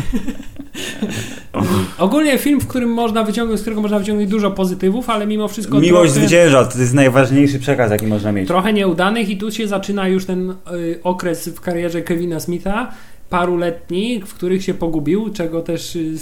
Ogólnie 1.98 2.38
film, 2.38 2.62
w 2.62 2.68
którym 2.68 2.90
można 2.90 3.24
wyciągnąć, 3.24 3.60
z 3.60 3.64
którego 3.64 3.82
można 3.82 4.00
wyciągnąć 4.00 4.30
dużo 4.30 4.52
pozytywów, 4.52 5.10
ale 5.10 5.28
mimo 5.28 5.48
wszystko 5.48 5.80
Miłość 5.80 6.12
trochę, 6.14 6.28
zwycięża, 6.28 6.66
to 6.66 6.80
jest 6.80 6.94
najważniejszy 6.94 7.60
przekaz, 7.60 7.92
jaki 7.92 8.08
można 8.08 8.32
mieć. 8.32 8.48
trochę 8.48 8.74
nieudanych 8.74 9.30
i 9.30 9.38
tu 9.38 9.52
się 9.52 9.68
zaczyna 9.68 10.08
już 10.08 10.26
ten 10.26 10.50
y, 10.50 10.56
okres 11.04 11.48
w 11.50 11.62
karierze 11.62 12.02
Kevina 12.02 12.40
Smitha, 12.40 12.92
paruletni, 13.30 14.22
w 14.26 14.34
których 14.34 14.64
się 14.64 14.74
pogubił, 14.74 15.30
czego 15.34 15.62
też 15.62 15.96
y, 15.96 16.16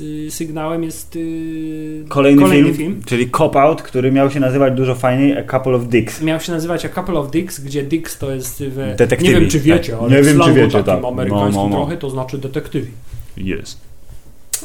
y, 0.00 0.30
sygnałem 0.30 0.82
jest 0.82 1.16
y, 1.16 2.04
Kolejny, 2.08 2.74
film, 2.74 3.02
czyli 3.06 3.30
Cop 3.30 3.56
Out, 3.56 3.82
który 3.82 4.12
miał 4.12 4.30
się 4.30 4.40
nazywać 4.40 4.74
dużo 4.74 4.94
fajniej 4.94 5.38
A 5.38 5.42
Couple 5.42 5.74
of 5.74 5.88
Dicks. 5.88 6.22
Miał 6.22 6.40
się 6.40 6.52
nazywać 6.52 6.84
A 6.84 6.88
Couple 6.88 7.14
of 7.14 7.30
Dicks, 7.30 7.60
gdzie 7.60 7.82
Dicks 7.82 8.18
to 8.18 8.30
jest 8.34 8.62
w... 8.64 8.94
Detektywi, 8.96 9.34
Nie 9.34 9.40
wiem, 9.40 9.50
czy 9.50 9.60
wiecie, 9.60 9.92
tak. 9.92 10.00
ale 10.02 10.10
Nie 10.16 10.22
wiem, 10.22 10.40
czy 10.40 10.52
wiecie, 10.52 10.82
takim 10.82 11.02
tak. 11.02 11.12
amerykańskim 11.12 11.54
No, 11.54 11.62
no, 11.62 11.68
no. 11.68 11.76
trochę 11.76 11.96
to 11.96 12.10
znaczy 12.10 12.38
detektywi. 12.38 12.90
Jest. 13.36 13.80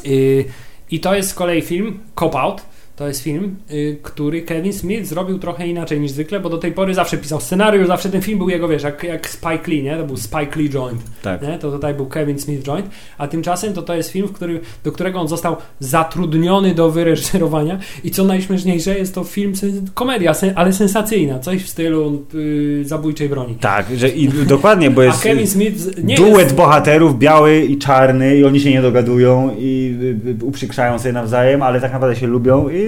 Y, 0.06 0.44
I 0.90 1.00
to 1.00 1.14
jest 1.14 1.30
z 1.30 1.34
kolei 1.34 1.62
film 1.62 1.98
Cop 2.18 2.34
Out. 2.34 2.62
To 2.96 3.08
jest 3.08 3.22
film, 3.22 3.56
y, 3.70 3.98
który 4.02 4.42
Kevin 4.42 4.72
Smith 4.72 5.06
zrobił 5.06 5.38
trochę 5.38 5.68
inaczej 5.68 6.00
niż 6.00 6.10
zwykle, 6.10 6.40
bo 6.40 6.48
do 6.48 6.58
tej 6.58 6.72
pory 6.72 6.94
zawsze 6.94 7.18
pisał 7.18 7.40
scenariusz, 7.40 7.86
zawsze 7.86 8.08
ten 8.08 8.22
film 8.22 8.38
był 8.38 8.48
jego, 8.48 8.68
wiesz, 8.68 8.82
jak, 8.82 9.02
jak 9.02 9.28
Spike 9.28 9.70
Lee, 9.70 9.82
nie? 9.82 9.96
To 9.96 10.04
był 10.04 10.16
Spike 10.16 10.60
Lee 10.60 10.70
joint, 10.70 11.00
Tak. 11.22 11.42
nie? 11.42 11.58
To 11.58 11.70
tutaj 11.70 11.94
był 11.94 12.06
Kevin 12.06 12.38
Smith 12.38 12.62
joint, 12.62 12.86
a 13.18 13.28
tymczasem 13.28 13.72
to 13.72 13.82
to 13.82 13.94
jest 13.94 14.10
film, 14.10 14.28
który, 14.28 14.60
do 14.84 14.92
którego 14.92 15.20
on 15.20 15.28
został 15.28 15.56
zatrudniony 15.80 16.74
do 16.74 16.90
wyreżyserowania 16.90 17.78
i 18.04 18.10
co 18.10 18.24
najśmieszniejsze, 18.24 18.98
jest 18.98 19.14
to 19.14 19.24
film, 19.24 19.52
komedia, 19.94 20.32
ale 20.54 20.72
sensacyjna, 20.72 21.38
coś 21.38 21.62
w 21.62 21.68
stylu 21.68 22.22
y, 22.34 22.82
Zabójczej 22.84 23.28
Broni. 23.28 23.54
Tak, 23.54 23.86
że 23.96 24.08
i 24.08 24.28
dokładnie, 24.28 24.90
bo 24.90 25.00
A 25.02 25.04
jest 25.04 25.22
Kevin 25.22 25.46
Smith 25.46 26.04
nie 26.04 26.16
duet 26.16 26.38
jest, 26.38 26.54
bohaterów, 26.54 27.18
biały 27.18 27.60
i 27.60 27.78
czarny 27.78 28.36
i 28.36 28.44
oni 28.44 28.60
się 28.60 28.70
nie 28.70 28.82
dogadują 28.82 29.56
i 29.58 29.96
y, 30.26 30.30
y, 30.42 30.44
uprzykrzają 30.44 30.98
sobie 30.98 31.12
nawzajem, 31.12 31.62
ale 31.62 31.80
tak 31.80 31.92
naprawdę 31.92 32.16
się 32.16 32.26
lubią 32.26 32.68
i 32.68 32.81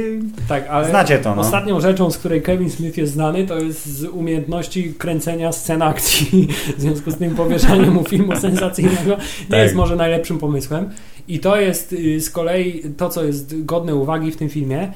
tak, 0.49 0.67
ale 0.71 0.89
znacie 0.89 1.19
to, 1.19 1.35
no. 1.35 1.41
Ostatnią 1.43 1.81
rzeczą, 1.81 2.11
z 2.11 2.19
której 2.19 2.43
Kevin 2.43 2.71
Smith 2.71 2.99
jest 2.99 3.13
znany, 3.13 3.47
to 3.47 3.59
jest 3.59 3.87
z 3.87 4.05
umiejętności 4.05 4.95
kręcenia 4.99 5.53
scen 5.53 5.83
akcji. 5.83 6.49
W 6.77 6.81
związku 6.81 7.11
z 7.11 7.17
tym 7.17 7.35
powierzanie 7.35 7.91
mu 7.91 8.05
filmu 8.05 8.37
sensacyjnego 8.41 9.11
nie 9.11 9.47
Tak. 9.51 9.59
jest 9.59 9.75
może 9.75 9.97
najlepszym 9.97 10.39
pomysłem. 10.39 10.91
I 11.29 11.39
to 11.39 11.61
jest 11.61 11.93
y, 11.93 12.21
z 12.21 12.31
kolei 12.31 12.83
to, 12.97 13.09
co 13.09 13.25
jest 13.25 13.65
godne 13.65 13.95
uwagi 13.95 14.31
w 14.33 14.37
tym 14.37 14.49
filmie. 14.49 14.93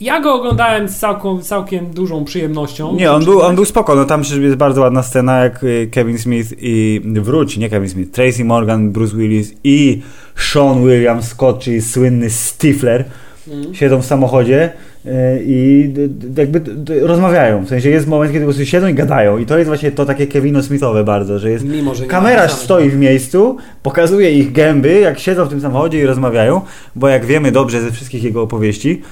Ja 0.00 0.20
go 0.20 0.34
oglądałem 0.34 0.88
z 0.88 0.96
całką, 0.96 1.42
całkiem 1.42 1.90
dużą 1.90 2.24
przyjemnością. 2.24 2.94
Nie, 2.96 3.12
on 3.12 3.24
był, 3.24 3.40
on 3.42 3.54
był 3.54 3.64
spoko, 3.64 3.94
no 3.94 4.04
tam 4.04 4.22
jest 4.40 4.56
bardzo 4.56 4.80
ładna 4.80 5.02
scena, 5.02 5.38
jak 5.44 5.64
y, 5.64 5.88
Kevin 5.92 6.18
Smith 6.18 6.54
i 6.60 7.00
wróć, 7.04 7.56
nie 7.56 7.70
Kevin 7.70 7.88
Smith, 7.88 8.10
Tracy 8.10 8.44
Morgan, 8.44 8.90
Bruce 8.90 9.16
Willis 9.16 9.54
i 9.64 10.02
Sean 10.36 10.82
William 10.86 11.22
Scott, 11.22 11.58
czyli 11.58 11.82
słynny 11.82 12.30
Stifler, 12.30 13.04
Mhm. 13.50 13.74
siedzą 13.74 14.02
w 14.02 14.06
samochodzie 14.06 14.72
y, 15.06 15.10
i 15.46 15.90
jakby 16.36 16.60
rozmawiają. 17.00 17.64
W 17.64 17.68
sensie 17.68 17.90
jest 17.90 18.06
moment, 18.06 18.32
kiedy 18.32 18.44
po 18.44 18.48
prostu 18.48 18.66
siedzą 18.66 18.88
i 18.88 18.94
gadają. 18.94 19.38
I 19.38 19.46
to 19.46 19.58
jest 19.58 19.68
właśnie 19.68 19.92
to 19.92 20.04
takie 20.06 20.26
Kevino 20.26 20.62
Smithowe 20.62 21.04
bardzo, 21.04 21.38
że 21.38 21.50
jest 21.50 21.64
Mimo, 21.64 21.94
że 21.94 22.04
stoi 22.48 22.90
w 22.90 22.96
miejscu, 22.96 23.56
pokazuje 23.82 24.32
ich 24.32 24.52
gęby, 24.52 25.00
jak 25.00 25.18
siedzą 25.18 25.44
w 25.44 25.48
tym 25.48 25.60
samochodzie 25.60 26.00
i 26.00 26.06
rozmawiają, 26.06 26.60
bo 26.96 27.08
jak 27.08 27.24
wiemy 27.24 27.52
dobrze 27.52 27.80
ze 27.80 27.90
wszystkich 27.90 28.24
jego 28.24 28.42
opowieści, 28.42 29.02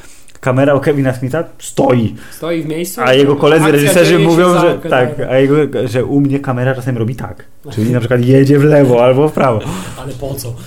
kamera 0.41 0.75
u 0.75 0.81
Kevina 0.81 1.15
Smitha 1.15 1.45
stoi, 1.59 2.15
Stoi 2.31 2.63
w 2.63 2.67
miejscu. 2.67 3.01
a 3.05 3.15
jego 3.15 3.37
koledzy 3.37 3.73
reżyserzy 3.73 4.19
mówią, 4.19 4.61
że 4.61 4.79
tak, 4.91 5.21
a 5.31 5.39
jego, 5.39 5.57
że 5.89 6.05
u 6.05 6.21
mnie 6.21 6.41
kamera 6.41 6.75
czasem 6.75 6.99
robi 6.99 7.15
tak, 7.15 7.45
czyli 7.71 7.91
na 7.91 7.99
przykład 7.99 8.25
jedzie 8.25 8.59
w 8.59 8.65
lewo 8.65 9.05
albo 9.05 9.29
w 9.29 9.33
prawo. 9.33 9.61
Ale 10.03 10.13
po 10.13 10.35
co? 10.35 10.55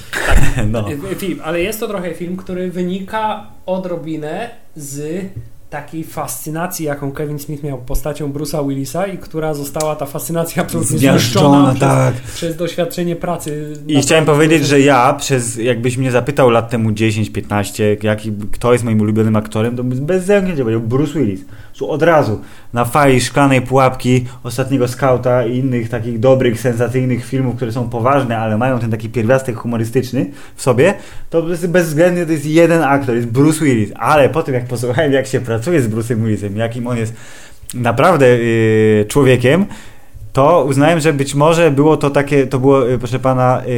No. 0.72 0.86
E, 1.12 1.16
Film, 1.16 1.40
ale 1.44 1.62
jest 1.62 1.80
to 1.80 1.88
trochę 1.88 2.14
film, 2.14 2.38
który 2.38 2.72
wynika 2.72 3.48
odrobinę 3.66 4.50
z 4.76 5.26
takiej 5.72 6.04
fascynacji, 6.04 6.86
jaką 6.86 7.12
Kevin 7.12 7.40
Smith 7.40 7.64
miał 7.64 7.78
postacią 7.78 8.32
Bruce'a 8.32 8.68
Willisa 8.68 9.08
i 9.08 9.18
która 9.18 9.54
została 9.54 9.96
ta 9.96 10.06
fascynacja 10.06 10.66
zniszczona 10.82 11.76
tak. 11.80 12.14
przez, 12.14 12.36
przez 12.36 12.56
doświadczenie 12.56 13.16
pracy. 13.16 13.74
I 13.88 14.02
chciałem 14.02 14.26
powiedzieć, 14.26 14.66
że 14.66 14.80
ja 14.82 15.14
przez, 15.14 15.58
jakbyś 15.58 15.98
mnie 15.98 16.12
zapytał 16.12 16.50
lat 16.50 16.70
temu 16.70 16.90
10-15, 16.90 18.04
jaki, 18.04 18.32
kto 18.52 18.74
jest 18.74 18.86
moim 18.86 19.02
ulubionym 19.02 19.36
aktorem, 19.36 19.76
to 19.76 19.84
bym 19.84 20.06
bez 20.06 20.26
zęknięcia 20.26 20.64
powiedział 20.64 20.82
Bruce 20.82 21.20
Willis. 21.20 21.42
Że 21.82 21.88
Od 21.88 22.04
razu 22.04 22.42
na 22.74 22.86
fali 22.86 23.22
szklanej 23.22 23.62
pułapki, 23.62 24.26
ostatniego 24.44 24.88
skauta 24.88 25.46
i 25.46 25.58
innych 25.58 25.90
takich 25.90 26.20
dobrych, 26.20 26.60
sensacyjnych 26.60 27.26
filmów, 27.26 27.56
które 27.56 27.72
są 27.72 27.90
poważne, 27.90 28.38
ale 28.38 28.58
mają 28.58 28.80
ten 28.80 28.92
taki 28.92 29.10
pierwiastek 29.10 29.56
humorystyczny 29.56 30.26
w 30.56 30.62
sobie, 30.62 30.94
to 31.30 31.44
bezwzględnie 31.68 32.26
to 32.26 32.32
jest 32.32 32.46
jeden 32.46 32.82
aktor, 32.82 33.16
jest 33.16 33.28
Bruce 33.28 33.66
Willis. 33.66 33.92
Ale 33.96 34.30
po 34.30 34.44
tym 34.44 34.54
jak 34.54 34.66
posłuchałem, 34.66 35.14
jak 35.14 35.28
się 35.28 35.40
pracuje 35.40 35.82
z 35.82 35.90
Bruce'em 35.90 36.24
Willisem, 36.24 36.58
jakim 36.58 36.88
on 36.88 36.98
jest 36.98 37.14
naprawdę 37.74 38.38
yy, 38.38 39.06
człowiekiem, 39.08 39.66
to 40.34 40.66
uznałem, 40.70 41.00
że 41.00 41.14
być 41.14 41.36
może 41.36 41.72
było 41.72 41.98
to 41.98 42.10
takie, 42.10 42.48
to 42.48 42.60
było, 42.60 42.90
y, 42.90 43.00
proszę 43.00 43.20
pana, 43.20 43.62
yy, 43.66 43.74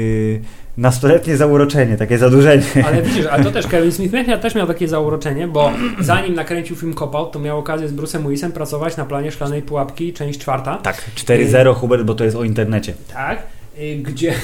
yy, 0.00 0.40
nastoletnie 0.78 1.36
zauroczenie, 1.36 1.96
takie 1.96 2.18
zadłużenie. 2.18 2.62
Ale 2.86 3.02
widzisz, 3.02 3.26
ale 3.26 3.44
to 3.44 3.50
też 3.50 3.66
Kevin 3.72 3.92
Smith 3.92 4.14
też 4.42 4.54
miał 4.54 4.66
takie 4.66 4.88
zauroczenie, 4.88 5.48
bo 5.48 5.70
zanim 6.00 6.34
nakręcił 6.34 6.76
film 6.76 6.94
Cop 6.94 7.14
Out, 7.14 7.32
to 7.32 7.38
miał 7.38 7.58
okazję 7.58 7.88
z 7.88 7.92
Bruce'em 7.94 8.22
Willisem 8.22 8.52
pracować 8.52 8.96
na 8.96 9.04
planie 9.04 9.32
Szklanej 9.32 9.62
Pułapki, 9.62 10.12
część 10.12 10.38
czwarta. 10.40 10.76
Tak, 10.76 11.04
4-0 11.16 11.74
Hubert, 11.74 12.02
bo 12.02 12.14
to 12.14 12.24
jest 12.24 12.36
o 12.36 12.44
internecie. 12.44 12.94
Tak. 13.14 13.42
y, 13.78 13.96
Gdzie, 14.02 14.34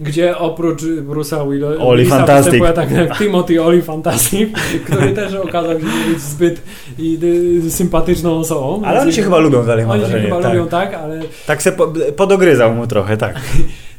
gdzie 0.00 0.38
oprócz 0.38 0.82
Bruce'a 0.82 1.48
Willo- 1.48 1.76
Oli 1.88 2.06
Fantastic. 2.06 2.62
tak 2.74 2.90
jak 2.90 3.18
Timothy 3.18 3.62
Oli 3.62 3.82
Fantastic, 3.82 4.48
który 4.84 5.12
też 5.12 5.34
okazał 5.34 5.72
się 5.80 5.86
być 6.10 6.20
zbyt 6.20 6.62
i, 6.98 7.18
y, 7.66 7.70
sympatyczną 7.70 8.38
osobą. 8.38 8.82
Ale 8.84 9.00
oni 9.00 9.12
się 9.12 9.22
chyba 9.22 9.38
lubią 9.38 9.66
dalej, 9.66 9.86
mam 9.86 10.00
Oni 10.00 10.12
się 10.12 10.20
chyba 10.20 10.42
tak. 10.42 10.52
lubią, 10.54 10.68
tak, 10.68 10.94
ale 10.94 11.20
tak 11.46 11.62
se 11.62 11.72
po, 11.72 11.92
podogryzał 12.16 12.74
mu 12.74 12.86
trochę, 12.86 13.16
tak. 13.16 13.34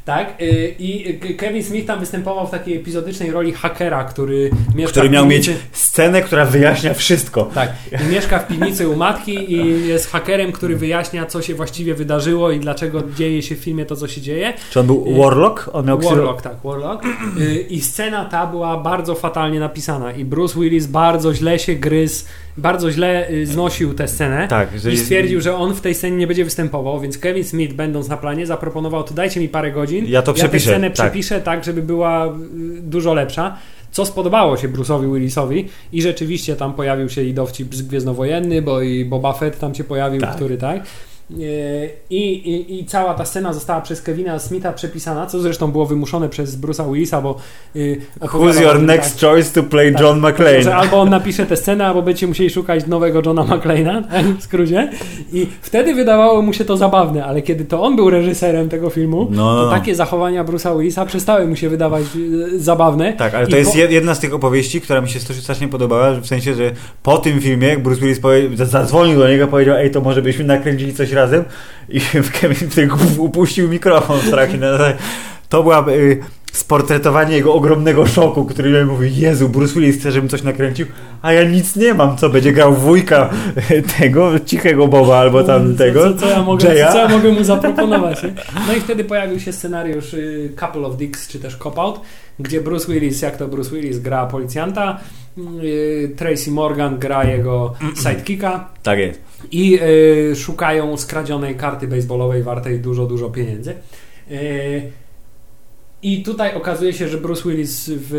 tak. 0.06 0.42
y, 0.42 0.76
I 0.80 1.20
K- 1.20 1.28
Kevin 1.38 1.64
Smith 1.64 1.88
tam 1.88 2.00
występował 2.00 2.48
w 2.48 2.52
takiej 2.52 2.78
epizodycznej 2.78 3.32
roli 3.32 3.52
hakera, 3.54 4.04
który 4.04 4.50
mieszka 4.76 4.92
Który 4.92 5.10
miał 5.10 5.26
mieć 5.26 5.50
scenę, 5.72 6.22
która 6.22 6.46
wyjaśnia 6.46 6.94
wszystko. 6.94 7.50
Tak, 7.54 7.74
i 8.06 8.14
mieszka 8.14 8.40
w 8.40 8.48
piwnicy 8.48 8.90
u 8.90 8.96
matki 8.96 9.54
i 9.54 9.88
jest 9.88 10.12
hakerem, 10.12 10.52
który 10.52 10.76
wyjaśnia, 10.76 11.26
co 11.26 11.42
się 11.42 11.56
właściwie 11.56 11.94
wydarzyło 11.96 12.52
i 12.52 12.60
dlaczego 12.60 13.04
dzieje 13.16 13.42
się 13.42 13.56
w 13.56 13.60
filmie 13.60 13.86
to, 13.86 13.96
co 13.96 14.08
się 14.08 14.22
dzieje. 14.22 14.54
Czy 14.72 14.80
on 14.80 14.88
był 14.88 15.06
Y, 15.08 15.18
Warlock? 15.20 15.70
On 15.74 15.86
miał 15.86 16.00
Warlock, 16.00 16.42
tak, 16.42 16.56
Warlock. 16.64 17.04
Y, 17.40 17.66
I 17.70 17.82
scena 17.82 18.26
ta 18.26 18.48
była 18.48 18.78
bardzo 18.78 19.16
fatalnie 19.16 19.60
napisana 19.60 20.12
i 20.12 20.26
Bruce 20.26 20.60
Willis 20.60 20.86
bardzo 20.88 21.34
źle 21.34 21.60
się 21.60 21.76
gryzł, 21.76 22.26
bardzo 22.58 22.92
źle 22.92 23.30
y, 23.30 23.46
znosił 23.46 23.94
tę 23.94 24.08
scenę. 24.08 24.48
Tak, 24.48 24.80
że 24.80 24.92
I 24.92 24.98
stwierdził, 24.98 25.42
że 25.42 25.56
on 25.56 25.74
w 25.76 25.82
tej 25.82 25.96
scenie 25.96 26.18
nie 26.18 26.28
będzie 26.28 26.46
występował, 26.46 27.00
więc 27.00 27.18
Kevin 27.18 27.44
Smith, 27.44 27.74
będąc 27.74 28.08
na 28.08 28.18
planie, 28.18 28.46
zaproponował, 28.46 29.04
to 29.04 29.14
dajcie 29.14 29.40
mi 29.40 29.50
parę 29.50 29.72
godzin. 29.72 29.95
Ja 30.08 30.22
to 30.22 30.34
tę 30.34 30.40
przepiszę, 30.40 30.66
scenę 30.70 30.88
tak. 30.88 30.94
przepiszę 30.94 31.42
tak, 31.42 31.64
żeby 31.64 31.82
była 31.82 32.28
y, 32.28 32.32
dużo 32.82 33.14
lepsza. 33.14 33.58
Co 33.92 34.06
spodobało 34.06 34.58
się 34.58 34.70
Bruce'owi 34.70 35.14
Willisowi 35.14 35.68
i 35.92 36.02
rzeczywiście 36.02 36.56
tam 36.56 36.74
pojawił 36.74 37.10
się 37.10 37.24
i 37.24 37.34
dowcip 37.34 37.76
z 37.76 37.82
Gwiezdnowojenny, 37.82 38.62
bo 38.62 38.82
i 38.82 39.06
Boba 39.06 39.34
Fett 39.34 39.60
tam 39.60 39.76
się 39.76 39.84
pojawił, 39.84 40.22
Tak. 40.22 40.36
który 40.36 40.58
tak. 40.58 40.84
I, 41.30 42.18
i, 42.20 42.80
I 42.80 42.86
cała 42.86 43.14
ta 43.14 43.26
scena 43.26 43.54
została 43.54 43.82
przez 43.82 44.02
Kevina 44.02 44.40
Smitha 44.40 44.74
przepisana, 44.74 45.26
co 45.26 45.40
zresztą 45.40 45.72
było 45.72 45.86
wymuszone 45.86 46.30
przez 46.30 46.58
Bruce'a 46.58 46.94
Willisa, 46.94 47.22
bo 47.22 47.36
y, 47.76 48.02
Who's 48.20 48.62
your 48.62 48.80
next 48.82 49.20
tak, 49.22 49.30
choice 49.30 49.54
to 49.54 49.64
play 49.64 49.94
tak, 49.94 50.02
John 50.02 50.20
McClane? 50.20 50.76
albo 50.76 51.02
on 51.02 51.10
napisze 51.10 51.46
tę 51.46 51.58
scenę, 51.58 51.86
albo 51.88 52.02
będziecie 52.02 52.28
musieli 52.28 52.50
szukać 52.50 52.88
nowego 52.88 53.22
Johna 53.26 53.44
McClane'a, 53.44 54.04
tak, 54.12 54.26
w 54.26 54.44
skrócie. 54.44 54.90
I 55.34 55.48
wtedy 55.62 55.96
wydawało 55.96 56.42
mu 56.42 56.54
się 56.54 56.66
to 56.66 56.78
zabawne, 56.78 57.26
ale 57.26 57.42
kiedy 57.42 57.66
to 57.66 57.82
on 57.84 57.96
był 57.96 58.10
reżyserem 58.10 58.70
tego 58.70 58.90
filmu, 58.90 59.28
No, 59.32 59.56
no, 59.56 59.60
to 59.62 59.66
no. 59.66 59.72
takie 59.72 59.96
zachowania 59.96 60.44
Bruce'a 60.46 60.78
Willisa 60.78 61.06
przestały 61.06 61.48
mu 61.48 61.56
się 61.56 61.70
wydawać 61.70 62.04
y, 62.16 62.60
zabawne. 62.60 63.14
Tak, 63.14 63.34
ale 63.36 63.48
I 63.48 63.52
to 63.52 63.58
jest 63.58 63.72
po- 63.72 63.78
jed- 63.78 63.92
jedna 63.92 64.16
z 64.16 64.20
tych 64.20 64.34
opowieści, 64.34 64.82
która 64.82 65.02
mi 65.02 65.10
się 65.10 65.20
strasznie- 65.20 65.68
podobała, 65.68 66.12
w 66.12 66.28
sensie, 66.28 66.54
że 66.54 66.72
po 67.04 67.18
tym 67.18 67.42
filmie 67.42 67.78
Bruce 67.78 68.02
Willis 68.02 68.20
powie- 68.20 68.58
za- 68.58 68.66
zadzwonił 68.66 69.20
do 69.20 69.28
niego, 69.30 69.48
powiedział, 69.48 69.76
ej, 69.78 69.92
to 69.92 70.02
może 70.02 70.22
byśmy 70.22 70.44
nakręcili 70.44 70.94
coś 70.94 71.15
razem 71.16 71.44
i 71.90 72.02
Kevin 72.42 72.70
tylko 72.70 72.98
upuścił 73.18 73.70
mikrofon 73.70 74.20
w 74.20 74.30
trakcie. 74.30 74.60
To 75.50 75.64
była 75.64 75.90
y, 75.90 76.24
sportretowanie 76.58 77.36
jego 77.36 77.54
ogromnego 77.54 78.06
szoku, 78.06 78.46
który 78.46 78.72
ja 78.72 78.86
mówi, 78.86 79.18
Jezu, 79.18 79.50
Bruce 79.50 79.74
Willis 79.74 79.98
chce, 79.98 80.12
żebym 80.12 80.30
coś 80.30 80.44
nakręcił, 80.44 80.86
a 81.22 81.34
ja 81.34 81.44
nic 81.44 81.76
nie 81.76 81.94
mam, 81.94 82.18
co 82.18 82.30
będzie 82.30 82.52
grał 82.52 82.76
wujka 82.76 83.30
y, 83.72 83.84
tego, 84.00 84.40
cichego 84.40 84.88
Boba 84.88 85.18
albo 85.18 85.44
tam 85.44 85.72
co, 85.72 85.78
tego, 85.78 86.14
Co, 86.14 86.20
co, 86.20 86.30
ja 86.30 86.42
mogę, 86.42 86.76
Jaya. 86.76 86.92
co 86.92 86.98
ja 86.98 87.08
mogę 87.08 87.32
mu 87.32 87.44
zaproponować? 87.44 88.24
Nie? 88.24 88.34
No 88.68 88.74
i 88.74 88.80
wtedy 88.82 89.04
pojawił 89.04 89.40
się 89.40 89.54
scenariusz 89.54 90.14
y, 90.14 90.50
Couple 90.60 90.82
of 90.82 90.98
Dicks, 90.98 91.28
czy 91.28 91.40
też 91.40 91.58
Cop 91.58 91.80
Out, 91.80 92.00
gdzie 92.40 92.62
Bruce 92.62 92.94
Willis, 92.94 93.22
jak 93.22 93.38
to 93.38 93.48
Bruce 93.48 93.72
Willis 93.76 94.00
gra 94.00 94.26
policjanta, 94.26 95.00
y, 95.64 96.12
Tracy 96.18 96.52
Morgan 96.52 97.00
gra 97.00 97.24
jego 97.24 97.74
sidekicka 97.98 98.70
Tak 98.84 99.00
jest. 99.00 99.22
i 99.52 99.80
y, 100.32 100.36
szukają 100.36 100.98
skradzionej 100.98 101.56
karty 101.56 101.88
baseballowej 101.88 102.44
wartej 102.44 102.80
dużo, 102.80 103.06
dużo 103.06 103.30
pieniędzy. 103.30 103.74
I 106.06 106.24
tutaj 106.24 106.56
okazuje 106.56 106.94
się, 106.94 107.08
że 107.08 107.18
Bruce 107.18 107.50
Willis 107.50 107.92
w 107.96 108.14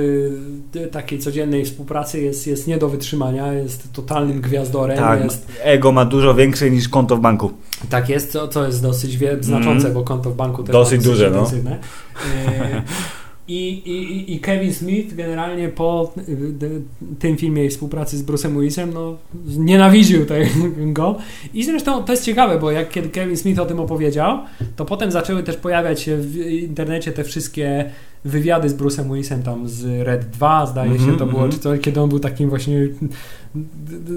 takiej 0.93 1.19
codziennej 1.19 1.65
współpracy 1.65 2.21
jest, 2.21 2.47
jest 2.47 2.67
nie 2.67 2.79
do 2.79 2.89
wytrzymania, 2.89 3.53
jest 3.53 3.93
totalnym 3.93 4.41
gwiazdorem. 4.41 4.99
Tak, 4.99 5.25
Jest, 5.25 5.53
ego 5.63 5.93
ma 5.93 6.05
dużo 6.05 6.35
większe 6.35 6.71
niż 6.71 6.89
konto 6.89 7.17
w 7.17 7.21
banku. 7.21 7.51
tak 7.91 8.09
jest, 8.09 8.33
co, 8.33 8.49
co 8.49 8.67
jest 8.67 8.83
dosyć 8.83 9.19
znaczące, 9.45 9.81
Mm. 9.87 9.95
bo 9.95 10.03
konto 10.03 10.31
w 10.31 10.37
banku 10.37 10.63
też 10.63 10.73
Dosyć 10.73 11.01
ma 11.01 11.11
duże, 11.11 11.31
no. 11.31 11.51
I, 13.48 13.68
i, 13.68 14.35
I 14.35 14.40
Kevin 14.40 14.74
Smith 14.74 15.14
generalnie 15.14 15.68
po 15.68 16.12
y, 16.18 16.32
y, 16.62 16.82
tym 17.18 17.36
filmie 17.36 17.64
i 17.64 17.68
współpracy 17.68 18.18
z 18.18 18.24
Bruce'em 18.24 18.59
Willisem 18.59 18.93
no, 18.93 19.16
nienawidził 19.47 20.27
tego. 20.27 21.16
I 21.55 21.64
zresztą 21.64 22.05
to 22.05 22.12
jest 22.12 22.24
ciekawe, 22.24 22.59
bo 22.59 22.70
jak 22.70 22.90
kiedy 22.90 23.09
Kevin 23.09 23.36
Smith 23.36 23.60
o 23.60 23.66
tym 23.66 23.81
opowiedział, 23.81 24.39
to 24.77 24.85
potem 24.85 25.10
zaczęły 25.10 25.43
też 25.43 25.56
pojawiać 25.56 26.01
się 26.01 26.16
w 26.16 26.36
internecie 26.36 27.12
te 27.12 27.24
wszystkie 27.24 27.90
wywiady 28.24 28.68
z 28.68 28.74
Bruce'em 28.74 29.12
Willisem 29.12 29.43
tam 29.43 29.68
z 29.68 30.06
Red 30.06 30.31
2 30.31 30.66
zdaje 30.66 30.90
się 30.90 30.97
Mhm, 30.97 31.18
to 31.18 31.27
było, 31.27 31.44
mhm. 31.44 31.52
czy 31.52 31.59
to, 31.59 31.78
kiedy 31.78 32.01
on 32.01 32.09
był 32.09 32.18
takim 32.18 32.48
właśnie 32.48 32.89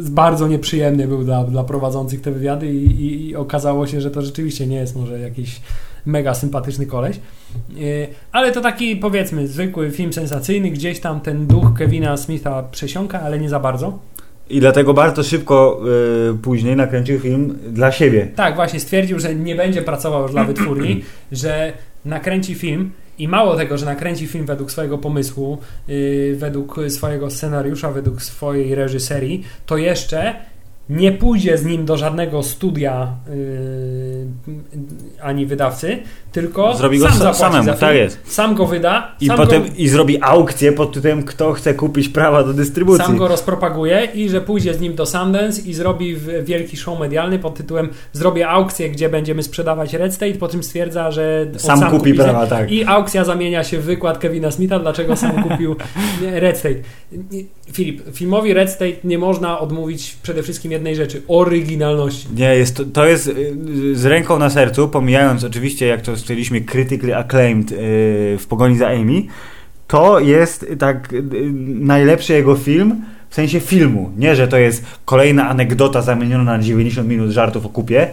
bardzo 0.09 0.47
nieprzyjemny 0.47 1.07
był 1.07 1.23
dla, 1.23 1.43
dla 1.43 1.63
prowadzących 1.63 2.21
te 2.21 2.31
wywiady 2.31 2.73
i, 2.73 2.85
i, 2.85 3.29
i 3.29 3.35
okazało 3.35 3.87
się, 3.87 4.01
że 4.01 4.11
to 4.11 4.21
rzeczywiście 4.21 4.67
nie 4.67 4.75
jest 4.75 4.95
może 4.95 5.19
jakiś 5.19 5.61
mega 6.05 6.33
sympatyczny 6.33 6.85
koleś. 6.85 7.19
Yy, 7.69 8.07
Ale 8.31 8.51
to 8.51 8.61
taki 8.61 8.95
powiedzmy 8.95 9.47
zwykły 9.47 9.91
film 9.91 10.13
sensacyjny, 10.13 10.69
gdzieś 10.69 10.99
tam 10.99 11.21
ten 11.21 11.47
duch 11.47 11.73
Kevina 11.77 12.17
Smitha 12.17 12.63
przesiąka, 12.63 13.21
ale 13.21 13.39
nie 13.39 13.49
za 13.49 13.59
bardzo. 13.59 13.99
I 14.49 14.59
dlatego 14.59 14.93
bardzo 14.93 15.23
szybko 15.23 15.81
y, 16.31 16.37
później 16.37 16.75
nakręcił 16.75 17.19
film 17.19 17.57
dla 17.67 17.91
siebie. 17.91 18.27
Tak, 18.35 18.55
właśnie 18.55 18.79
stwierdził, 18.79 19.19
że 19.19 19.35
nie 19.35 19.55
będzie 19.55 19.81
pracował 19.81 20.21
już 20.21 20.31
dla 20.31 20.43
wytwórni, 20.43 21.03
że 21.31 21.73
nakręci 22.05 22.55
film 22.55 22.91
i 23.17 23.27
mało 23.27 23.55
tego, 23.55 23.77
że 23.77 23.85
nakręci 23.85 24.27
film 24.27 24.45
według 24.45 24.71
swojego 24.71 24.97
pomysłu, 24.97 25.57
yy, 25.87 26.35
według 26.35 26.75
swojego 26.87 27.29
scenariusza, 27.29 27.91
według 27.91 28.21
swojej 28.21 28.75
reżyserii, 28.75 29.43
to 29.65 29.77
jeszcze 29.77 30.35
nie 30.89 31.11
pójdzie 31.11 31.57
z 31.57 31.65
nim 31.65 31.85
do 31.85 31.97
żadnego 31.97 32.43
studia 32.43 33.15
yy, 33.29 34.27
ani 35.21 35.45
wydawcy, 35.45 35.97
tylko 36.31 36.75
Zrobi 36.77 36.99
go 36.99 37.05
sam 37.05 37.13
sa- 37.13 37.17
zapłaci 37.17 37.39
samemu, 37.39 37.63
za 37.65 37.71
film, 37.73 37.79
tak 37.79 37.95
jest. 37.95 38.19
sam 38.27 38.55
go 38.55 38.65
wyda, 38.65 39.15
I 39.21 39.27
sam 39.27 39.37
potem 39.37 39.63
go 39.63 39.69
i 39.77 39.87
zrobi 39.87 40.17
aukcję 40.21 40.71
pod 40.71 40.91
tytułem 40.93 41.23
kto 41.23 41.53
chce 41.53 41.73
kupić 41.73 42.09
prawa 42.09 42.43
do 42.43 42.53
dystrybucji. 42.53 43.05
sam 43.05 43.17
go 43.17 43.27
rozpropaguje 43.27 44.07
i 44.13 44.29
że 44.29 44.41
pójdzie 44.41 44.73
z 44.73 44.81
nim 44.81 44.95
do 44.95 45.05
Sundance 45.05 45.61
i 45.61 45.73
zrobi 45.73 46.15
wielki 46.43 46.77
show 46.77 46.99
medialny 46.99 47.39
pod 47.39 47.55
tytułem 47.55 47.89
zrobię 48.13 48.49
aukcję, 48.49 48.89
gdzie 48.89 49.09
będziemy 49.09 49.43
sprzedawać 49.43 49.93
Red 49.93 50.13
State, 50.13 50.33
po 50.33 50.47
czym 50.47 50.63
stwierdza, 50.63 51.11
że 51.11 51.45
on 51.53 51.59
Sam 51.59 51.91
kupi 51.91 52.13
prawa, 52.13 52.47
tak. 52.47 52.71
I 52.71 52.85
aukcja 52.85 53.23
zamienia 53.23 53.63
się 53.63 53.79
w 53.79 53.83
wykład 53.83 54.17
Kevina 54.17 54.51
Smitha, 54.51 54.79
dlaczego 54.79 55.15
sam 55.15 55.43
kupił 55.43 55.75
Red 56.21 56.57
State. 56.57 56.75
Filip, 57.71 58.01
filmowi 58.13 58.53
Red 58.53 58.69
State 58.69 58.93
nie 59.03 59.17
można 59.17 59.59
odmówić 59.59 60.15
przede 60.23 60.43
wszystkim 60.43 60.71
jednej 60.71 60.95
rzeczy, 60.95 61.21
oryginalności. 61.27 62.27
Nie, 62.35 62.55
jest 62.55 62.75
to, 62.75 62.83
to 62.85 63.05
jest 63.05 63.27
y, 63.27 63.95
z 63.95 64.05
ręką 64.05 64.39
na 64.39 64.49
sercu, 64.49 64.87
pomijając 64.87 65.43
oczywiście, 65.43 65.87
jak 65.87 66.01
to 66.01 66.11
stwierdziliśmy, 66.19 66.61
critically 66.61 67.15
acclaimed 67.15 67.71
y, 67.71 67.75
w 68.39 68.45
pogoni 68.49 68.77
za 68.77 68.87
Amy, 68.87 69.23
to 69.87 70.19
jest 70.19 70.65
tak 70.79 71.13
y, 71.13 71.23
najlepszy 71.79 72.33
jego 72.33 72.55
film 72.55 73.05
w 73.29 73.35
sensie 73.35 73.59
filmu. 73.59 74.11
Nie, 74.17 74.35
że 74.35 74.47
to 74.47 74.57
jest 74.57 74.85
kolejna 75.05 75.49
anegdota 75.49 76.01
zamieniona 76.01 76.43
na 76.43 76.59
90 76.59 77.09
minut 77.09 77.31
żartów 77.31 77.65
o 77.65 77.69
kupie, 77.69 78.09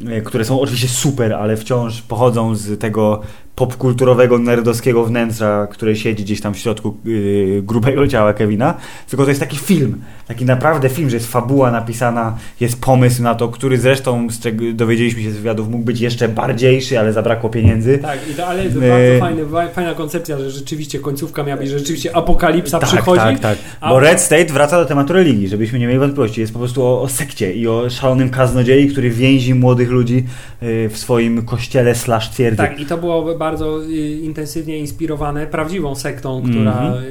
y, 0.00 0.22
które 0.22 0.44
są 0.44 0.60
oczywiście 0.60 0.88
super, 0.88 1.34
ale 1.34 1.56
wciąż 1.56 2.02
pochodzą 2.02 2.54
z 2.54 2.80
tego 2.80 3.22
popkulturowego, 3.56 4.38
nerdowskiego 4.38 5.04
wnętrza, 5.04 5.66
które 5.70 5.96
siedzi 5.96 6.24
gdzieś 6.24 6.40
tam 6.40 6.54
w 6.54 6.58
środku 6.58 6.96
y, 7.06 7.60
grubego 7.64 8.08
ciała 8.08 8.32
Kevina, 8.32 8.74
tylko 9.10 9.24
to 9.24 9.28
jest 9.30 9.40
taki 9.40 9.56
film, 9.56 10.00
taki 10.28 10.44
naprawdę 10.44 10.88
film, 10.88 11.10
że 11.10 11.16
jest 11.16 11.32
fabuła 11.32 11.70
napisana, 11.70 12.36
jest 12.60 12.80
pomysł 12.80 13.22
na 13.22 13.34
to, 13.34 13.48
który 13.48 13.78
zresztą, 13.78 14.30
z 14.30 14.40
czego 14.40 14.64
dowiedzieliśmy 14.74 15.22
się 15.22 15.30
z 15.30 15.36
wywiadów, 15.36 15.68
mógł 15.68 15.84
być 15.84 16.00
jeszcze 16.00 16.28
bardziejszy, 16.28 16.98
ale 16.98 17.12
zabrakło 17.12 17.50
pieniędzy. 17.50 17.98
Tak, 17.98 18.18
i 18.30 18.34
to, 18.34 18.46
ale 18.46 18.64
to 18.70 18.80
My- 18.80 18.88
bardzo 18.88 19.20
fajny, 19.26 19.46
wa- 19.46 19.68
fajna 19.68 19.94
koncepcja, 19.94 20.38
że 20.38 20.50
rzeczywiście 20.50 20.98
końcówka 20.98 21.42
miała 21.42 21.60
być, 21.60 21.68
że 21.70 21.78
rzeczywiście 21.78 22.16
apokalipsa 22.16 22.78
tak, 22.78 22.88
przychodzi. 22.88 23.20
tak, 23.22 23.38
tak. 23.38 23.58
a- 23.80 23.88
Bo 23.90 24.00
Red 24.00 24.20
State 24.20 24.44
wraca 24.52 24.76
do 24.78 24.84
tematu 24.84 25.12
religii, 25.12 25.48
żebyśmy 25.48 25.78
nie 25.78 25.86
mieli 25.86 25.98
wątpliwości. 25.98 26.40
Jest 26.40 26.52
po 26.52 26.58
prostu 26.58 26.82
o, 26.84 27.02
o 27.02 27.08
sekcie 27.08 27.52
i 27.52 27.66
o 27.68 27.90
szalonym 27.90 28.30
kaznodziei, 28.30 28.88
który 28.88 29.10
więzi 29.10 29.54
młodych 29.54 29.90
ludzi 29.90 30.24
y, 30.62 30.88
w 30.88 30.98
swoim 30.98 31.42
kościele 31.42 31.94
slash 31.94 32.30
twierdzy. 32.30 32.56
Tak, 32.56 32.80
i 32.80 32.86
to 32.86 32.98
było 32.98 33.22
bardzo 33.42 33.84
y, 33.84 34.18
intensywnie 34.22 34.78
inspirowane 34.78 35.46
prawdziwą 35.46 35.94
sektą, 35.94 36.42
która 36.42 36.72
Mhm. 36.72 36.94
y, 36.94 37.06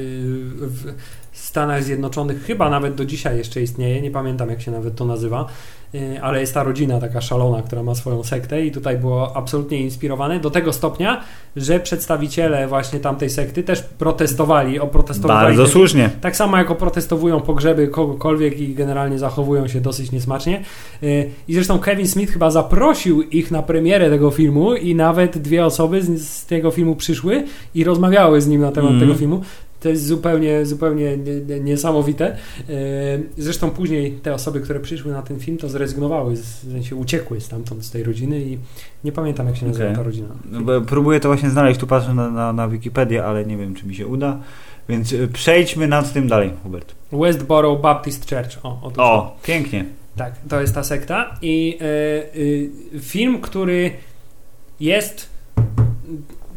w 0.60 0.92
Stanach 1.32 1.84
Zjednoczonych 1.84 2.44
chyba 2.44 2.70
nawet 2.70 2.94
do 2.94 3.04
dzisiaj 3.04 3.38
jeszcze 3.38 3.62
istnieje, 3.62 4.02
nie 4.02 4.10
pamiętam 4.10 4.48
jak 4.50 4.62
się 4.62 4.70
nawet 4.70 4.94
to 4.96 5.04
nazywa, 5.04 5.46
y, 5.94 6.22
ale 6.22 6.40
jest 6.40 6.54
ta 6.54 6.62
rodzina 6.62 7.00
taka 7.00 7.20
szalona, 7.20 7.62
która 7.62 7.82
ma 7.82 7.94
swoją 7.94 8.22
sektę 8.22 8.66
i 8.66 8.70
tutaj 8.72 8.98
było 8.98 9.36
absolutnie 9.36 9.78
inspirowane 9.78 10.40
do 10.40 10.50
tego 10.50 10.72
stopnia, 10.72 11.20
że 11.56 11.80
przedstawiciele 11.80 12.68
właśnie 12.68 13.00
tamtej 13.00 13.30
sekty 13.30 13.62
też 13.62 13.82
protestowali, 13.82 14.80
oprotestowali 14.80 15.46
Bardzo 15.46 15.62
ten 15.62 15.72
słusznie. 15.72 16.10
Tak 16.20 16.36
samo 16.36 16.56
jak 16.58 16.70
oprotestowują 16.70 17.40
pogrzeby 17.40 17.88
kogokolwiek 17.88 18.60
i 18.60 18.74
generalnie 18.74 19.18
zachowują 19.18 19.68
się 19.68 19.80
dosyć 19.80 20.12
niesmacznie. 20.12 20.62
Yy, 21.02 21.30
I 21.48 21.54
zresztą 21.54 21.78
Kevin 21.78 22.08
Smith 22.08 22.32
chyba 22.32 22.50
zaprosił 22.50 23.22
ich 23.22 23.50
na 23.50 23.62
premierę 23.62 24.10
tego 24.10 24.30
filmu 24.30 24.74
i 24.74 24.94
nawet 24.94 25.38
dwie 25.38 25.64
osoby 25.64 26.02
z, 26.02 26.28
z 26.28 26.46
tego 26.46 26.70
filmu 26.70 26.96
przyszły 26.96 27.44
i 27.74 27.84
rozmawiały 27.84 28.40
z 28.40 28.48
nim 28.48 28.60
na 28.60 28.72
temat 28.72 28.90
Mhm. 28.90 29.00
tego 29.08 29.18
filmu. 29.18 29.42
To 29.82 29.88
jest 29.88 30.06
zupełnie, 30.06 30.66
zupełnie 30.66 31.16
nie, 31.16 31.40
nie, 31.40 31.60
niesamowite. 31.60 32.36
Yy, 32.68 32.74
Zresztą 33.38 33.70
później 33.70 34.12
te 34.12 34.34
osoby, 34.34 34.60
które 34.60 34.80
przyszły 34.80 35.12
na 35.12 35.22
ten 35.22 35.40
film, 35.40 35.58
to 35.58 35.68
zrezygnowały, 35.68 36.36
w 36.36 36.72
sensie 36.72 36.96
uciekły 36.96 37.40
stamtąd 37.40 37.84
z 37.84 37.90
tej 37.90 38.02
rodziny 38.02 38.40
i 38.40 38.58
nie 39.04 39.12
pamiętam 39.12 39.46
jak 39.46 39.56
się 39.56 39.66
nazywa 39.66 39.84
Okej. 39.84 39.96
ta 39.96 40.02
rodzina. 40.02 40.28
No, 40.50 40.80
próbuję 40.80 41.20
to 41.20 41.28
właśnie 41.28 41.50
znaleźć, 41.50 41.80
tu 41.80 41.86
patrzę 41.86 42.14
na, 42.14 42.30
na, 42.30 42.52
na 42.52 42.68
Wikipedię, 42.68 43.24
ale 43.24 43.44
nie 43.44 43.56
wiem, 43.56 43.74
czy 43.74 43.86
mi 43.86 43.94
się 43.94 44.06
uda. 44.06 44.38
Więc 44.88 45.12
y, 45.12 45.28
przejdźmy 45.28 45.88
nad 45.88 46.12
tym 46.12 46.28
dalej, 46.28 46.50
Hubert. 46.62 46.94
Westboro 47.12 47.76
Baptist 47.76 48.30
Church. 48.30 48.58
O, 48.62 48.90
to. 48.94 49.02
O, 49.02 49.36
pięknie. 49.42 49.84
Tak, 50.16 50.34
to 50.48 50.60
jest 50.60 50.74
ta 50.74 50.84
sekta. 50.84 51.36
I 51.42 51.78
e, 51.80 51.84
y, 52.36 52.70
film, 53.00 53.40
który 53.40 53.90
jest 54.80 55.31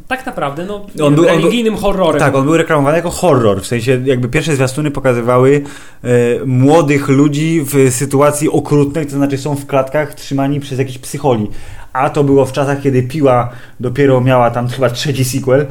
tak 0.07 0.26
naprawdę 0.26 0.65
no, 0.65 0.76
On 0.76 0.82
wiem, 0.86 0.95
był- 0.95 1.07
on 1.07 1.15
był- 1.15 1.26
religijnym 1.26 1.76
horrorem. 1.77 2.19
Tak, 2.19 2.36
on 2.36 2.45
był 2.45 2.57
reklamowany 2.57 2.98
jako 2.98 3.10
horror, 3.10 3.61
w 3.61 3.68
sensie 3.68 4.02
jakby 4.06 4.27
pierwsze 4.27 4.56
zwiastuny 4.56 4.91
pokazywały 4.91 5.61
e, 6.03 6.07
młodych 6.45 7.10
ludzi 7.10 7.61
w 7.65 7.91
sytuacji 7.94 8.49
okrutnej, 8.49 9.06
to 9.06 9.11
znaczy 9.11 9.38
są 9.38 9.56
w 9.56 9.65
klatkach 9.65 10.14
trzymani 10.14 10.60
przez 10.60 10.80
jakichś 10.80 10.98
psycholi. 10.98 11.48
A 11.94 12.10
to 12.10 12.23
było 12.23 12.45
w 12.45 12.52
czasach, 12.52 12.82
kiedy 12.82 13.03
Piła 13.03 13.49
dopiero 13.80 14.22
miała 14.22 14.52
tam 14.52 14.68
chyba 14.68 14.90
trzeci 14.90 15.26
sequel, 15.26 15.65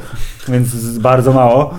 więc 0.47 0.97
bardzo 0.97 1.33
mało. 1.33 1.73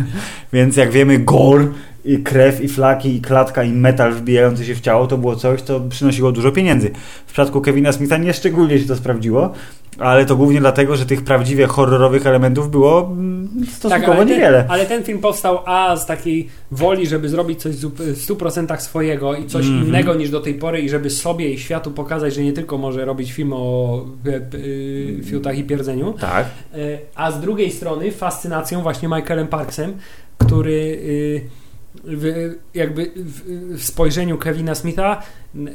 więc 0.52 0.76
jak 0.76 0.90
wiemy, 0.90 1.18
gore 1.18 1.66
i 2.04 2.18
krew, 2.18 2.60
i 2.60 2.68
flaki, 2.68 3.16
i 3.16 3.20
klatka, 3.20 3.62
i 3.62 3.72
metal 3.72 4.12
wbijający 4.12 4.64
się 4.64 4.74
w 4.74 4.80
ciało, 4.80 5.06
to 5.06 5.18
było 5.18 5.36
coś, 5.36 5.60
co 5.60 5.80
przynosiło 5.80 6.32
dużo 6.32 6.52
pieniędzy. 6.52 6.90
W 7.26 7.32
przypadku 7.32 7.60
Kevina 7.60 7.92
Smitha 7.92 8.16
nie 8.16 8.34
szczególnie 8.34 8.78
się 8.78 8.86
to 8.86 8.96
sprawdziło, 8.96 9.52
ale 9.98 10.26
to 10.26 10.36
głównie 10.36 10.60
dlatego, 10.60 10.96
że 10.96 11.06
tych 11.06 11.22
prawdziwie 11.24 11.66
horrorowych 11.66 12.26
elementów 12.26 12.70
było 12.70 13.08
mm, 13.12 13.48
stosunkowo 13.66 14.00
Tak, 14.00 14.08
ale 14.08 14.16
ten, 14.18 14.28
niewiele. 14.28 14.64
ale 14.68 14.86
ten 14.86 15.04
film 15.04 15.18
powstał 15.18 15.58
a 15.66 15.96
z 15.96 16.06
takiej 16.06 16.48
woli, 16.70 17.06
żeby 17.06 17.28
zrobić 17.28 17.60
coś 17.62 17.76
w 17.76 18.26
100% 18.26 18.80
swojego 18.80 19.34
i 19.36 19.46
coś 19.46 19.66
Mhm. 19.66 19.86
innego 19.86 20.14
niż 20.14 20.30
do 20.30 20.40
tej 20.40 20.54
pory 20.54 20.80
i 20.80 20.88
żeby 20.88 21.10
sobie 21.10 21.50
i 21.50 21.58
światu 21.58 21.90
pokazać, 21.90 22.34
że 22.34 22.42
nie 22.42 22.52
tylko 22.52 22.78
może 22.78 23.04
robić 23.04 23.32
film 23.32 23.52
o 23.52 24.04
e, 24.26 24.30
e, 24.36 25.22
fiutach 25.24 25.58
i 25.58 25.64
pierdzeniu, 25.64 26.12
Tak. 26.20 26.46
E, 26.74 26.78
A 27.14 27.30
z 27.30 27.40
drugiej 27.40 27.70
strony 27.70 28.12
fascynacją 28.12 28.82
właśnie 28.82 29.08
Michaelem 29.08 29.46
Parksem, 29.48 29.92
który 30.38 30.72
y, 30.72 31.42
w, 32.04 32.54
jakby 32.74 33.10
w, 33.16 33.40
w 33.78 33.82
spojrzeniu 33.84 34.38
Kevina 34.38 34.74
Smitha 34.74 35.22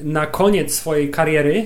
na 0.03 0.25
koniec 0.25 0.73
swojej 0.75 1.09
kariery 1.11 1.65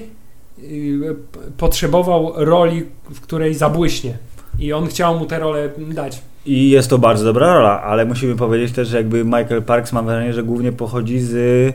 potrzebował 1.58 2.34
roli, 2.36 2.86
w 3.14 3.22
której 3.22 3.56
zabłyśnie. 3.56 4.18
I 4.60 4.74
on 4.74 4.88
chciał 4.88 5.20
mu 5.20 5.26
tę 5.26 5.40
rolę 5.40 5.70
dać. 5.78 6.22
I 6.46 6.70
jest 6.70 6.90
to 6.90 6.98
bardzo 6.98 7.26
dobra 7.26 7.54
rola, 7.54 7.82
ale 7.82 8.06
musimy 8.06 8.36
powiedzieć 8.36 8.72
też, 8.72 8.88
że 8.88 8.98
jakby 8.98 9.26
Michael 9.26 9.64
Parks 9.64 9.94
mam 9.94 10.06
wrażenie, 10.06 10.34
że 10.34 10.44
głównie 10.44 10.72
pochodzi 10.72 11.20
z, 11.20 11.34
y, 11.34 11.74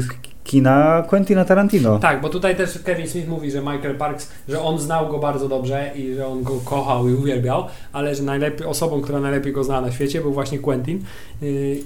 z 0.00 0.08
kina 0.44 1.02
Quentina 1.08 1.44
Tarantino. 1.44 1.98
Tak, 1.98 2.20
bo 2.20 2.28
tutaj 2.28 2.56
też 2.56 2.78
Kevin 2.78 3.08
Smith 3.08 3.28
mówi, 3.28 3.50
że 3.50 3.60
Michael 3.60 3.94
Parks, 3.94 4.32
że 4.48 4.62
on 4.62 4.78
znał 4.78 5.08
go 5.08 5.18
bardzo 5.18 5.48
dobrze 5.48 5.90
i 5.94 6.14
że 6.14 6.26
on 6.26 6.42
go 6.42 6.52
kochał 6.64 7.08
i 7.08 7.14
uwielbiał, 7.14 7.64
ale 7.92 8.14
że 8.14 8.22
najlepiej, 8.22 8.66
osobą, 8.66 9.00
która 9.00 9.20
najlepiej 9.20 9.52
go 9.52 9.64
zna 9.64 9.80
na 9.80 9.92
świecie 9.92 10.20
był 10.20 10.32
właśnie 10.32 10.58
Quentin 10.58 11.04
yy, 11.42 11.76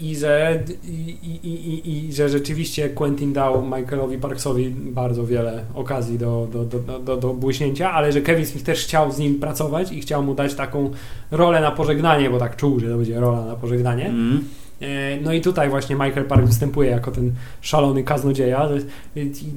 i 0.00 0.16
że, 0.16 0.62
i, 0.84 1.16
i, 1.22 1.48
i, 1.48 2.06
i 2.08 2.12
że 2.12 2.28
rzeczywiście 2.28 2.88
Quentin 2.88 3.32
dał 3.32 3.62
Michaelowi 3.62 4.18
Parksowi 4.18 4.70
bardzo 4.70 5.26
wiele 5.26 5.64
okazji 5.74 6.18
do, 6.18 6.48
do, 6.52 6.64
do, 6.64 6.78
do, 6.78 6.98
do, 6.98 7.16
do 7.16 7.34
błyśnięcia, 7.34 7.92
ale 7.92 8.12
że 8.12 8.20
Kevin 8.20 8.46
Smith 8.46 8.66
też 8.66 8.84
chciał 8.84 9.12
z 9.12 9.18
nim 9.18 9.40
pracować 9.40 9.92
i 9.92 10.00
chciał 10.00 10.22
mu 10.22 10.34
dać 10.34 10.54
taką 10.54 10.90
rolę 11.30 11.60
na 11.60 11.70
pożegnanie, 11.70 12.30
bo 12.30 12.38
tak 12.38 12.56
czuł, 12.56 12.80
że 12.80 12.88
to 12.88 12.96
będzie 12.96 13.20
rola 13.20 13.44
na 13.44 13.56
pożegnanie. 13.56 14.06
Mm. 14.06 14.44
E, 14.80 15.20
No 15.20 15.32
i 15.32 15.40
tutaj 15.40 15.70
właśnie 15.70 15.96
Michael 15.96 16.24
Park 16.24 16.46
występuje 16.46 16.90
jako 16.90 17.10
ten 17.10 17.32
szalony 17.60 18.02
kaznodzieja. 18.02 18.68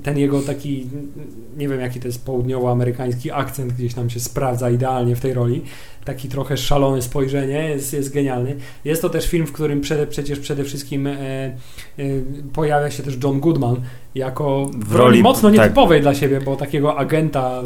Ten 0.04 0.18
jego 0.18 0.42
taki, 0.42 0.88
nie 1.58 1.70
wiem 1.70 1.80
jaki 1.80 2.00
to 2.00 2.08
jest 2.08 2.26
południowoamerykański 2.26 3.32
akcent, 3.32 3.74
gdzieś 3.74 3.94
tam 3.94 4.10
się 4.10 4.20
sprawdza 4.20 4.70
idealnie 4.70 5.16
w 5.16 5.20
tej 5.20 5.34
roli. 5.34 5.62
Taki 6.06 6.30
trochę 6.30 6.58
szalone 6.58 7.02
spojrzenie, 7.02 7.70
jest, 7.70 7.94
jest 7.94 8.14
genialny. 8.14 8.56
Jest 8.86 9.02
to 9.02 9.10
też 9.10 9.28
film, 9.28 9.46
w 9.48 9.52
którym 9.52 9.82
przede, 9.82 10.08
przecież 10.08 10.40
przede 10.40 10.64
wszystkim 10.64 11.08
e, 11.08 11.16
e, 11.16 11.52
pojawia 12.54 12.92
się 12.92 13.04
też 13.04 13.18
John 13.24 13.40
Goodman 13.40 13.76
jako 14.16 14.66
w, 14.74 14.96
roli, 14.96 15.20
roli- 15.20 15.24
mocno 15.24 15.50
tak. 15.50 15.60
nietypowej 15.60 16.02
dla 16.02 16.16
siebie, 16.16 16.42
bo 16.42 16.56
takiego 16.56 16.98
agenta 16.98 17.62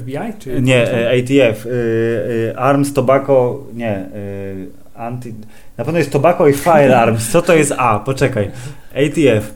FBI? 0.00 0.18
Czy 0.38 0.62
Nie, 0.62 0.82
ATF. 1.08 1.66
Y, 1.66 1.70
y, 1.70 2.56
Arms, 2.56 2.92
Tobacco, 2.92 3.64
nie. 3.74 3.98
Y, 3.98 4.83
anti... 4.94 5.34
Na 5.76 5.84
pewno 5.84 5.98
jest 5.98 6.12
Tobacco 6.12 6.48
i 6.48 6.52
Firearms. 6.52 7.28
Co 7.28 7.42
to 7.42 7.54
jest 7.54 7.72
A? 7.78 7.98
Poczekaj. 7.98 8.50
ATF. 8.94 9.54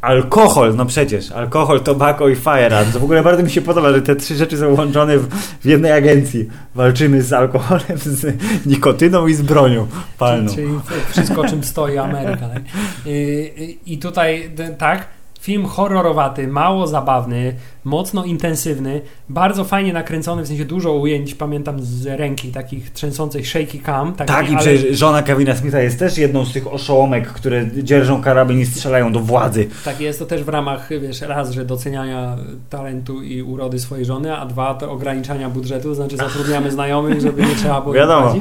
Alkohol, 0.00 0.76
no 0.76 0.86
przecież. 0.86 1.32
Alkohol, 1.32 1.80
tobacco 1.80 2.28
i 2.28 2.36
firearms. 2.36 2.96
W 2.96 3.04
ogóle 3.04 3.22
bardzo 3.22 3.42
mi 3.42 3.50
się 3.50 3.60
podoba, 3.60 3.92
że 3.92 4.02
te 4.02 4.16
trzy 4.16 4.34
rzeczy 4.34 4.58
są 4.58 4.74
łączone 4.74 5.18
w, 5.18 5.28
w 5.34 5.64
jednej 5.64 5.92
agencji. 5.92 6.48
Walczymy 6.74 7.22
z 7.22 7.32
alkoholem, 7.32 7.98
z 7.98 8.36
nikotyną 8.66 9.26
i 9.26 9.34
z 9.34 9.42
bronią 9.42 9.86
palną. 10.18 10.54
Czyli 10.54 10.68
wszystko, 11.10 11.48
czym 11.48 11.64
stoi 11.64 11.98
Ameryka. 11.98 12.48
Tak? 12.48 12.62
I, 13.06 13.78
I 13.86 13.98
tutaj 13.98 14.50
tak. 14.78 15.17
Film 15.40 15.66
horrorowaty, 15.66 16.48
mało 16.48 16.86
zabawny, 16.86 17.54
mocno 17.84 18.24
intensywny, 18.24 19.00
bardzo 19.28 19.64
fajnie 19.64 19.92
nakręcony, 19.92 20.42
w 20.42 20.48
sensie 20.48 20.64
dużo 20.64 20.92
ujęć, 20.92 21.34
pamiętam 21.34 21.82
z 21.82 22.06
ręki, 22.06 22.48
takich 22.52 22.90
trzęsących 22.92 23.48
shaky 23.48 23.80
cam. 23.86 24.12
Takich, 24.12 24.34
Tak, 24.36 24.46
i 24.46 24.48
ale- 24.50 24.58
przecież 24.60 24.98
żona 24.98 25.22
Kevina 25.22 25.54
Smitha 25.56 25.80
jest 25.80 25.98
też 25.98 26.18
jedną 26.18 26.44
z 26.44 26.52
tych 26.52 26.72
oszołomek, 26.72 27.28
które 27.28 27.66
dzierżą 27.82 28.22
karabin 28.22 28.60
i 28.60 28.66
strzelają 28.66 29.12
do 29.12 29.20
władzy. 29.20 29.68
Tak, 29.84 30.00
jest 30.00 30.18
to 30.18 30.26
też 30.26 30.42
w 30.44 30.48
ramach, 30.48 30.88
wiesz, 31.00 31.20
raz, 31.20 31.50
że 31.50 31.64
doceniania 31.64 32.36
talentu 32.70 33.22
i 33.22 33.42
urody 33.42 33.78
swojej 33.78 34.04
żony, 34.04 34.36
a 34.36 34.46
dwa, 34.46 34.74
to 34.74 34.90
ograniczania 34.92 35.50
budżetu, 35.50 35.88
to 35.88 35.94
znaczy 35.94 36.16
zatrudniamy 36.16 36.70
znajomych, 36.78 37.20
żeby 37.20 37.42
nie 37.42 37.54
trzeba 37.54 37.80
było 37.80 37.94
Wiadomo. 37.94 38.34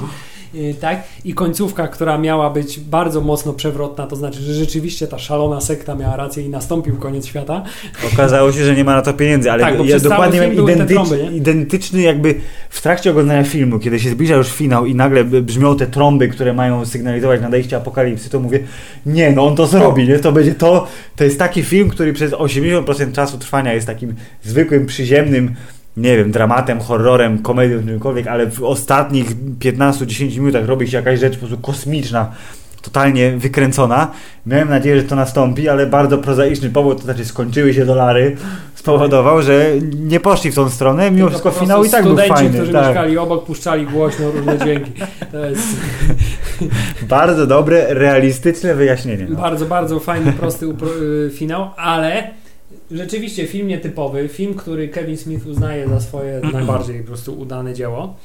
Y, 0.56 0.76
Tak, 0.82 1.03
i 1.26 1.34
końcówka, 1.34 1.88
która 1.88 2.18
miała 2.18 2.49
być 2.49 2.80
bardzo 2.80 3.22
mocno 3.22 3.53
przewrotna, 3.53 4.07
to 4.07 4.15
znaczy, 4.15 4.41
że 4.41 4.53
rzeczywiście 4.53 5.07
ta 5.07 5.19
szalona 5.19 5.61
sekta 5.61 5.95
miała 5.95 6.15
rację 6.15 6.44
i 6.44 6.49
nastąpił 6.49 6.98
koniec 6.98 7.26
świata. 7.26 7.64
Okazało 8.14 8.52
się, 8.52 8.64
że 8.65 8.76
nie 8.76 8.84
ma 8.84 8.95
na 8.95 9.02
to 9.02 9.14
pieniędzy, 9.14 9.52
ale 9.52 9.64
Tak, 9.64 9.86
ja 9.86 9.99
dokładnie 9.99 10.40
miałem 10.40 10.53
identycz, 10.53 10.95
trąby, 10.95 11.30
identyczny 11.34 12.02
jakby 12.02 12.36
w 12.69 12.82
trakcie 12.82 13.11
oglądania 13.11 13.44
filmu, 13.44 13.80
kiedy 13.80 13.99
się 13.99 14.10
zbliża 14.10 14.36
już 14.36 14.52
finał 14.52 14.86
i 14.86 14.95
nagle 14.95 15.24
brzmią 15.24 15.78
te 15.78 15.88
trąby, 15.88 16.28
które 16.28 16.53
mają 16.53 16.86
sygnalizować 16.86 17.41
nadejście 17.41 17.78
apokalipsy, 17.78 18.30
to 18.30 18.40
mówię, 18.40 18.60
nie, 19.06 19.32
no 19.32 19.48
on 19.48 19.56
to 19.56 19.68
zrobi, 19.68 20.07
nie? 20.07 20.19
To 20.19 20.32
będzie 20.32 20.56
to, 20.56 20.88
to 21.15 21.24
jest 21.24 21.40
taki 21.40 21.64
film, 21.64 21.90
który 21.90 22.14
przez 22.14 22.32
80% 22.32 23.11
czasu 23.11 23.38
trwania 23.38 23.74
jest 23.74 23.88
takim 23.88 24.15
zwykłym, 24.44 24.86
przyziemnym 24.86 25.56
nie 25.98 26.18
wiem, 26.18 26.32
dramatem, 26.32 26.80
horrorem, 26.80 27.40
komedią, 27.40 27.84
czymkolwiek, 27.86 28.28
ale 28.28 28.52
w 28.52 28.64
ostatnich 28.64 29.26
15-10 29.60 30.40
minutach 30.40 30.65
robi 30.65 30.88
się 30.88 30.98
jakaś 30.98 31.19
rzecz 31.19 31.34
po 31.34 31.40
prostu 31.40 31.57
kosmiczna, 31.57 32.32
totalnie 32.82 33.32
wykręcona. 33.32 34.11
Miałem 34.45 34.69
nadzieję, 34.69 34.98
że 35.02 35.03
to 35.03 35.15
nastąpi, 35.15 35.69
ale 35.69 35.86
bardzo 35.86 36.18
prozaiczny 36.18 36.69
powód, 36.69 36.98
to 36.98 37.03
znaczy 37.03 37.26
skończyły 37.26 37.74
się 37.74 37.86
dolary, 37.86 38.38
spowodował, 38.76 39.41
że 39.41 39.72
nie 39.95 40.19
poszli 40.19 40.52
w 40.52 40.56
tą 40.56 40.69
stronę, 40.69 41.11
mimo 41.11 41.30
wszystko 41.30 41.52
finał 41.52 41.84
i 41.86 41.90
tak 41.90 42.03
był 42.03 42.11
studenci, 42.11 42.34
fajny. 42.34 42.53
którzy 42.57 42.72
Tak. 42.74 42.86
mieszkali 42.88 43.18
obok, 43.18 43.45
puszczali 43.45 43.86
głośno 43.86 44.32
różne 44.32 44.57
dźwięki. 44.57 44.91
To 45.32 45.45
jest 45.45 45.68
Bardzo 47.10 47.48
dobre, 47.48 47.86
realistyczne 47.94 48.76
wyjaśnienie. 48.76 49.28
No. 49.30 49.41
bardzo, 49.41 49.65
bardzo 49.65 49.99
fajny, 49.99 50.34
prosty 50.34 50.65
y, 50.65 51.32
finał, 51.34 51.69
ale 51.78 52.30
rzeczywiście 52.92 53.48
film 53.48 53.68
nietypowy, 53.68 54.28
film, 54.28 54.54
który 54.54 54.88
Kevin 54.88 55.18
Smith 55.18 55.48
uznaje 55.48 55.88
za 55.90 56.00
swoje 56.00 56.42
najbardziej 56.54 57.00
po 57.02 57.08
prostu 57.08 57.40
udane 57.40 57.74
dzieło 57.74 58.16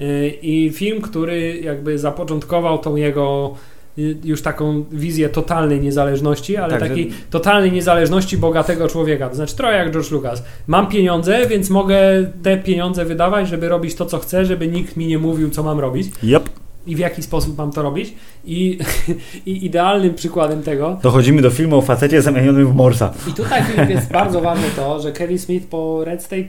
Y, 0.00 0.28
i 0.42 0.70
film, 0.70 1.00
który 1.02 1.60
jakby 1.60 1.98
zapoczątkował 1.98 2.78
tą 2.78 2.96
jego 2.96 3.54
y, 3.98 4.16
już 4.24 4.42
taką 4.42 4.84
wizję 4.92 5.28
totalnej 5.28 5.80
niezależności, 5.80 6.56
ale 6.56 6.70
Tak, 6.70 6.80
że- 6.82 6.88
takiej 6.88 7.10
totalnej 7.30 7.72
niezależności 7.72 8.36
bogatego 8.38 8.88
człowieka. 8.88 9.28
To 9.28 9.34
znaczy 9.34 9.56
trochę 9.56 9.76
jak 9.76 9.92
George 9.92 10.10
Lucas. 10.10 10.42
Mam 10.66 10.86
pieniądze, 10.86 11.46
więc 11.46 11.70
mogę 11.70 11.98
te 12.42 12.56
pieniądze 12.56 13.04
wydawać, 13.04 13.48
żeby 13.48 13.68
robić 13.68 13.94
to, 13.94 14.06
co 14.06 14.18
chcę, 14.18 14.44
żeby 14.44 14.68
nikt 14.68 14.96
mi 14.96 15.06
nie 15.06 15.18
mówił, 15.18 15.50
co 15.50 15.62
mam 15.62 15.80
robić 15.80 16.06
Yep. 16.22 16.50
I 16.88 16.96
w 16.96 16.98
jaki 16.98 17.22
sposób 17.22 17.58
mam 17.58 17.72
to 17.72 17.82
robić. 17.82 18.14
I, 18.44 18.78
i 19.46 19.66
idealnym 19.66 20.14
przykładem 20.14 20.62
tego 20.62 20.98
Dochodzimy 21.02 21.42
do 21.42 21.50
filmu 21.50 21.78
o 21.78 21.82
facecie 21.82 22.22
zamienionym 22.22 22.66
w 22.66 22.74
Morsa. 22.74 23.12
i 23.30 23.32
tutaj 23.32 23.62
Filip, 23.62 23.90
jest 23.90 24.12
bardzo 24.12 24.40
ważne 24.40 24.66
to, 24.76 25.00
że 25.00 25.12
Kevin 25.12 25.38
Smith 25.38 25.66
po 25.66 26.04
Red 26.04 26.22
State 26.22 26.48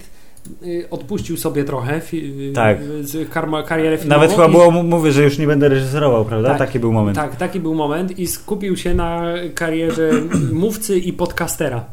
y, 0.64 0.88
odpuścił 0.92 1.38
sobie 1.38 1.64
trochę 1.64 2.02
y, 2.14 2.52
Tak. 2.56 2.78
z 3.02 3.30
karma, 3.30 3.64
karierę 3.64 3.98
filmową. 3.98 4.22
Nawet 4.22 4.32
chyba 4.36 4.48
było, 4.50 4.72
mówię, 4.72 5.12
że 5.12 5.24
już 5.24 5.38
nie 5.38 5.48
będę 5.48 5.70
reżyserował, 5.70 6.26
prawda? 6.26 6.50
Tak. 6.50 6.58
Taki 6.58 6.80
był 6.80 6.92
moment. 6.94 7.16
Tak, 7.16 7.36
taki 7.36 7.60
był 7.60 7.76
moment 7.76 8.20
i 8.20 8.28
skupił 8.28 8.78
się 8.78 8.94
na 8.94 9.24
karierze 9.56 10.12
mówcy 10.54 11.00
i 11.00 11.14
podcastera. 11.14 11.86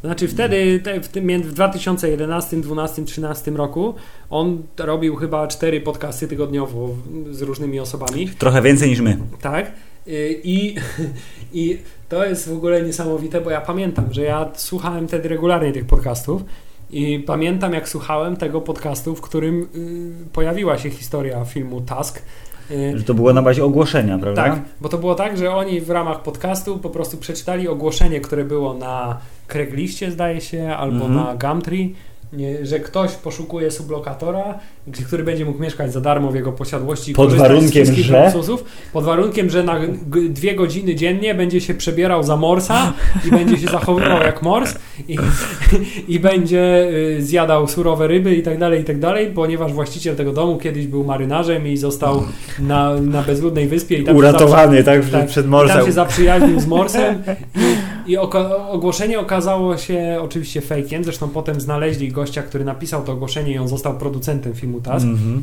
Znaczy 0.00 0.28
wtedy, 0.28 0.80
te, 0.84 1.00
w, 1.00 1.08
tym, 1.08 1.42
w 1.42 1.52
2011, 1.52 2.56
2012, 2.56 2.62
2013 2.62 3.50
roku 3.50 3.94
on 4.30 4.62
robił 4.78 5.16
chyba 5.16 5.48
cztery 5.48 5.80
podcasty 5.80 6.28
tygodniowo 6.28 6.88
z 7.30 7.42
różnymi 7.42 7.80
osobami. 7.80 8.28
Trochę 8.38 8.62
więcej 8.62 8.88
niż 8.88 9.00
my. 9.00 9.18
Tak. 9.40 9.72
Y, 10.08 10.40
I, 10.44 10.74
I 11.52 11.78
to 12.08 12.24
jest 12.24 12.48
w 12.48 12.52
ogóle 12.52 12.82
niesamowite, 12.82 13.40
bo 13.40 13.50
ja 13.50 13.60
pamiętam, 13.60 14.04
że 14.10 14.22
ja 14.22 14.50
słuchałem 14.54 15.08
wtedy 15.08 15.28
regularnie 15.28 15.72
tych 15.72 15.84
podcastów 15.84 16.42
i 16.90 17.18
pamiętam, 17.26 17.72
jak 17.72 17.88
słuchałem 17.88 18.36
tego 18.36 18.60
podcastu, 18.60 19.16
w 19.16 19.20
którym 19.20 19.62
y, 19.62 20.32
pojawiła 20.32 20.78
się 20.78 20.90
historia 20.90 21.44
filmu 21.44 21.80
Task. 21.80 22.22
Y, 22.70 22.98
Że 22.98 23.04
to 23.04 23.14
było 23.14 23.32
na 23.32 23.42
bazie 23.42 23.64
ogłoszenia, 23.64 24.18
prawda? 24.18 24.42
tak, 24.42 24.60
bo 24.80 24.88
to 24.88 24.98
było 24.98 25.14
tak, 25.14 25.38
że 25.38 25.54
oni 25.54 25.80
w 25.80 25.90
ramach 25.90 26.22
podcastu 26.22 26.78
po 26.78 26.90
prostu 26.90 27.16
przeczytali 27.16 27.68
ogłoszenie, 27.68 28.20
które 28.20 28.44
było 28.44 28.74
na 28.74 29.18
Craigliście, 29.46 30.10
zdaje 30.10 30.40
się, 30.40 30.68
albo 30.78 31.04
Mhm. 31.06 31.14
na 31.14 31.34
Gumtree, 31.34 31.94
nie, 32.32 32.66
że 32.66 32.80
ktoś 32.80 33.12
poszukuje 33.12 33.70
sublokatora, 33.70 34.58
który 35.06 35.24
będzie 35.24 35.44
mógł 35.44 35.62
mieszkać 35.62 35.92
za 35.92 36.00
darmo 36.00 36.30
w 36.30 36.34
jego 36.34 36.52
posiadłości. 36.52 37.10
i 37.10 37.14
Pod 37.14 37.34
warunkiem, 37.34 37.84
że? 37.94 38.24
luksusów, 38.24 38.64
Pod 38.92 39.04
warunkiem, 39.04 39.50
że 39.50 39.62
na 39.62 39.80
dwie 40.28 40.54
godziny 40.54 40.94
dziennie 40.94 41.34
będzie 41.34 41.60
się 41.60 41.74
przebierał 41.74 42.22
za 42.22 42.36
morsa 42.36 42.92
i 43.26 43.30
będzie 43.30 43.56
się 43.58 43.66
zachowywał 43.66 44.20
jak 44.22 44.42
mors 44.42 44.74
i, 45.08 45.18
i 46.08 46.20
będzie 46.20 46.88
y, 47.18 47.22
zjadał 47.22 47.68
surowe 47.68 48.06
ryby 48.06 48.34
i 48.36 48.42
tak 48.42 48.58
dalej, 48.58 48.80
i 48.80 48.84
tak 48.84 48.98
dalej, 48.98 49.30
ponieważ 49.34 49.72
właściciel 49.72 50.16
tego 50.16 50.32
domu 50.32 50.58
kiedyś 50.58 50.86
był 50.86 51.04
marynarzem 51.04 51.66
i 51.68 51.76
został 51.76 52.22
na, 52.58 52.94
na 52.94 53.22
bezludnej 53.22 53.68
wyspie 53.68 53.98
i 53.98 54.04
tam 54.04 54.14
się 54.14 54.18
Uratowany, 54.18 54.84
tak? 54.84 55.04
tak, 55.10 55.26
Przed 55.26 55.46
i 55.46 55.48
Morsem. 55.48 55.76
tam 55.76 55.86
się 55.86 55.92
zaprzyjaźnił 55.92 56.60
z 56.60 56.66
Morsem 56.66 57.22
i, 57.56 57.60
i 58.08 58.16
ogłoszenie 58.70 59.20
okazało 59.20 59.76
się 59.76 60.18
oczywiście 60.22 60.60
fejkiem, 60.60 61.04
zresztą 61.04 61.28
potem 61.28 61.60
znaleźli 61.60 62.12
gościa, 62.12 62.42
który 62.42 62.64
napisał 62.64 63.04
to 63.04 63.12
ogłoszenie 63.12 63.52
i 63.52 63.58
on 63.58 63.68
został 63.68 63.98
producentem 63.98 64.54
filmu 64.54 64.80
Task. 64.80 65.06
Mhm. 65.06 65.42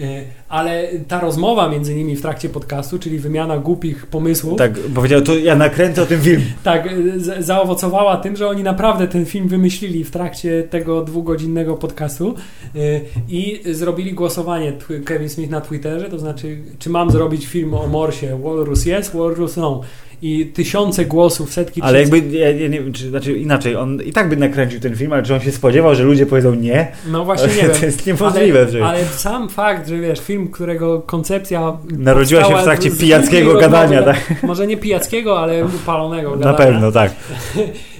Y, 0.00 0.24
Ale 0.48 0.88
ta 1.08 1.20
rozmowa 1.20 1.68
między 1.68 1.94
nimi 1.94 2.16
w 2.16 2.22
trakcie 2.22 2.48
podcastu, 2.48 2.98
czyli 2.98 3.18
wymiana 3.18 3.58
głupich 3.58 4.06
pomysłów, 4.06 4.58
tak, 4.58 4.72
Tak, 4.74 4.82
powiedział, 4.94 5.20
to 5.22 5.38
ja 5.38 5.56
nakręcę 5.56 6.02
o 6.02 6.06
tym 6.06 6.20
film. 6.20 6.42
y, 6.86 7.20
z- 7.20 7.44
zaowocowała 7.46 8.16
tym, 8.16 8.36
że 8.36 8.48
oni 8.48 8.62
naprawdę 8.62 9.08
ten 9.08 9.26
film 9.26 9.48
wymyślili 9.48 10.04
w 10.04 10.10
trakcie 10.10 10.62
tego 10.62 11.04
dwugodzinnego 11.04 11.76
podcastu 11.76 12.34
y, 12.76 13.00
i 13.28 13.60
zrobili 13.74 14.12
głosowanie 14.12 14.72
Kevin 15.04 15.28
Smith 15.28 15.50
na 15.50 15.60
Twitterze, 15.60 16.08
to 16.10 16.18
znaczy, 16.18 16.58
czy 16.78 16.90
mam 16.90 17.10
zrobić 17.10 17.46
film 17.46 17.74
o 17.74 17.86
Morsie, 17.86 18.38
Walrus 18.42 18.86
yes, 18.86 19.10
Walrus 19.14 19.56
no. 19.56 19.80
I 20.22 20.46
tysiące 20.46 21.04
głosów, 21.04 21.52
setki 21.52 21.82
Ale 21.82 21.98
tysięcy- 21.98 22.16
jakby, 22.16 22.36
ja, 22.38 22.50
ja 22.50 22.68
nie 22.68 22.80
wiem, 22.80 22.92
czy, 22.92 23.08
znaczy 23.10 23.32
inaczej, 23.38 23.76
on 23.76 24.02
i 24.02 24.12
tak 24.12 24.28
by 24.28 24.36
nakręcił 24.36 24.80
ten 24.80 24.96
film, 24.96 25.12
ale 25.12 25.22
czy 25.22 25.34
on 25.34 25.40
się 25.40 25.52
spodziewał, 25.52 25.94
że 25.94 26.02
ludzie 26.04 26.26
powiedzą 26.26 26.54
nie? 26.54 26.88
No 27.08 27.24
właśnie 27.24 27.48
nie 27.48 27.54
wiem. 27.68 27.70
to 27.80 27.86
jest 27.86 28.06
niemożliwe. 28.06 28.58
Ale, 28.60 28.70
że 28.70 28.84
ale 28.86 29.04
sam 29.04 29.48
fakt, 29.48 29.88
że 29.88 29.98
wiesz, 29.98 30.20
film, 30.20 30.48
którego 30.48 31.00
koncepcja 31.00 31.76
Narodziła 31.90 32.44
się 32.44 32.56
w 32.56 32.62
trakcie 32.62 32.90
pijackiego 32.90 33.54
gadania, 33.54 34.02
tak? 34.02 34.20
Może 34.42 34.66
nie 34.66 34.76
pijackiego, 34.76 35.40
ale 35.40 35.64
upalonego 35.64 36.30
Na 36.30 36.36
gadania. 36.36 36.56
pewno, 36.72 36.92
tak. 36.92 37.12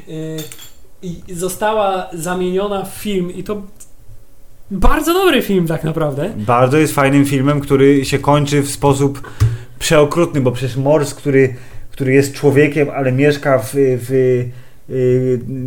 Y, 0.08 0.36
I 1.02 1.34
została 1.34 2.08
zamieniona 2.12 2.84
w 2.84 2.88
film 2.94 3.30
i 3.34 3.44
to 3.44 3.62
bardzo 4.70 5.12
dobry 5.14 5.42
film 5.42 5.66
tak 5.66 5.84
naprawdę. 5.84 6.30
Bardzo 6.36 6.76
jest 6.78 6.94
fajnym 6.94 7.24
filmem, 7.24 7.60
który 7.60 8.04
się 8.04 8.18
kończy 8.18 8.62
w 8.62 8.70
sposób 8.70 9.30
przeokrutny, 9.78 10.40
bo 10.40 10.52
przecież 10.52 10.76
Mors, 10.76 11.14
który, 11.14 11.54
który 11.90 12.12
jest 12.12 12.34
człowiekiem, 12.34 12.88
ale 12.90 13.12
mieszka 13.12 13.58
w, 13.58 13.70
w 13.74 14.44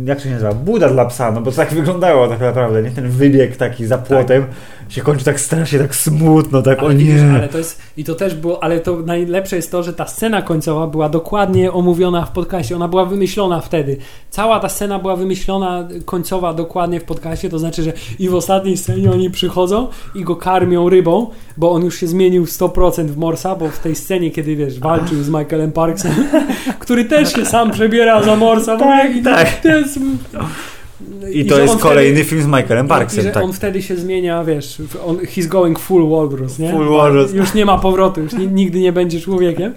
jak 0.04 0.18
to 0.18 0.24
się 0.24 0.30
nazywa? 0.30 0.52
Buda 0.54 0.88
dla 0.88 1.04
psa, 1.04 1.30
no 1.32 1.40
bo 1.40 1.50
to 1.50 1.56
tak 1.56 1.74
wyglądało 1.74 2.28
tak 2.28 2.40
naprawdę, 2.40 2.82
nie? 2.82 2.90
Ten 2.90 3.08
wybieg 3.08 3.56
taki 3.56 3.86
za 3.86 3.98
płotem 3.98 4.44
się 4.88 5.00
kończy 5.02 5.24
tak 5.24 5.40
strasznie, 5.40 5.78
tak 5.78 5.96
smutno, 5.96 6.62
tak 6.62 6.78
Ale 6.78 6.88
o 6.88 6.92
nie. 6.92 7.32
ale 7.34 7.48
to 7.48 7.58
jest, 7.58 7.80
i 7.96 8.04
to 8.04 8.14
też 8.14 8.34
było, 8.34 8.62
ale 8.64 8.80
to 8.80 8.96
najlepsze 8.96 9.56
jest 9.56 9.70
to, 9.70 9.82
że 9.82 9.92
ta 9.92 10.06
scena 10.06 10.42
końcowa 10.42 10.86
była 10.86 11.08
dokładnie 11.08 11.72
omówiona 11.72 12.24
w 12.24 12.30
podcaście, 12.32 12.76
ona 12.76 12.88
była 12.88 13.04
wymyślona 13.04 13.60
wtedy. 13.60 13.96
Cała 14.30 14.60
ta 14.60 14.68
scena 14.68 14.98
była 14.98 15.16
wymyślona 15.16 15.88
końcowa 16.04 16.54
dokładnie 16.54 17.00
w 17.00 17.04
podcaście, 17.04 17.48
to 17.50 17.58
znaczy, 17.58 17.82
że 17.82 17.92
i 18.18 18.28
w 18.28 18.34
ostatniej 18.34 18.76
scenie 18.76 19.10
oni 19.10 19.30
przychodzą 19.30 19.88
i 20.14 20.24
go 20.24 20.36
karmią 20.36 20.88
rybą, 20.88 21.26
bo 21.56 21.72
on 21.72 21.84
już 21.84 21.98
się 22.00 22.06
zmienił 22.06 22.44
100% 22.44 23.04
w 23.06 23.16
Morsa, 23.16 23.56
bo 23.56 23.68
w 23.68 23.78
tej 23.78 23.94
scenie, 23.94 24.30
kiedy 24.30 24.56
wiesz, 24.56 24.80
walczył 24.80 25.22
z 25.22 25.28
Michaelem 25.28 25.72
Parksem, 25.72 26.12
który 26.78 27.04
też 27.04 27.32
się 27.32 27.44
sam 27.46 27.70
przebiera 27.70 28.22
za 28.22 28.36
Morsa, 28.36 28.76
Tak, 28.76 29.13
i 29.14 29.22
tak. 29.22 29.60
To 29.62 29.68
jest, 29.68 29.98
I 31.32 31.44
to 31.44 31.56
że 31.56 31.62
jest 31.62 31.76
kolejny 31.78 32.14
wtedy, 32.16 32.30
film 32.30 32.42
z 32.42 32.46
Michaelem 32.46 32.86
i 32.86 32.88
Parksem, 32.88 33.24
że 33.24 33.30
tak. 33.30 33.44
on 33.44 33.52
wtedy 33.52 33.82
się 33.82 33.96
zmienia, 33.96 34.44
wiesz, 34.44 34.82
on, 35.06 35.16
he's 35.16 35.46
going 35.46 35.78
full 35.78 36.10
walrus, 36.10 36.58
nie? 36.58 36.70
Full 36.70 36.88
walrus. 36.88 37.32
Już 37.32 37.54
nie 37.54 37.64
ma 37.66 37.78
powrotu, 37.78 38.20
już 38.20 38.32
ni- 38.32 38.48
nigdy 38.48 38.80
nie 38.80 38.92
będzie 38.92 39.20
człowiekiem. 39.20 39.74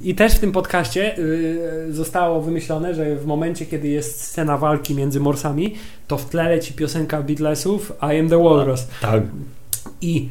I 0.00 0.14
też 0.14 0.32
w 0.32 0.38
tym 0.38 0.52
podcaście 0.52 1.18
y, 1.18 1.86
zostało 1.90 2.42
wymyślone, 2.42 2.94
że 2.94 3.16
w 3.16 3.26
momencie, 3.26 3.66
kiedy 3.66 3.88
jest 3.88 4.20
scena 4.20 4.58
walki 4.58 4.94
między 4.94 5.20
morsami, 5.20 5.74
to 6.06 6.18
w 6.18 6.24
tle 6.24 6.48
leci 6.48 6.72
piosenka 6.72 7.22
Beatlesów 7.22 7.92
I 8.02 8.18
am 8.18 8.28
the 8.28 8.42
walrus. 8.42 8.86
Tak. 9.00 9.22
I 10.00 10.28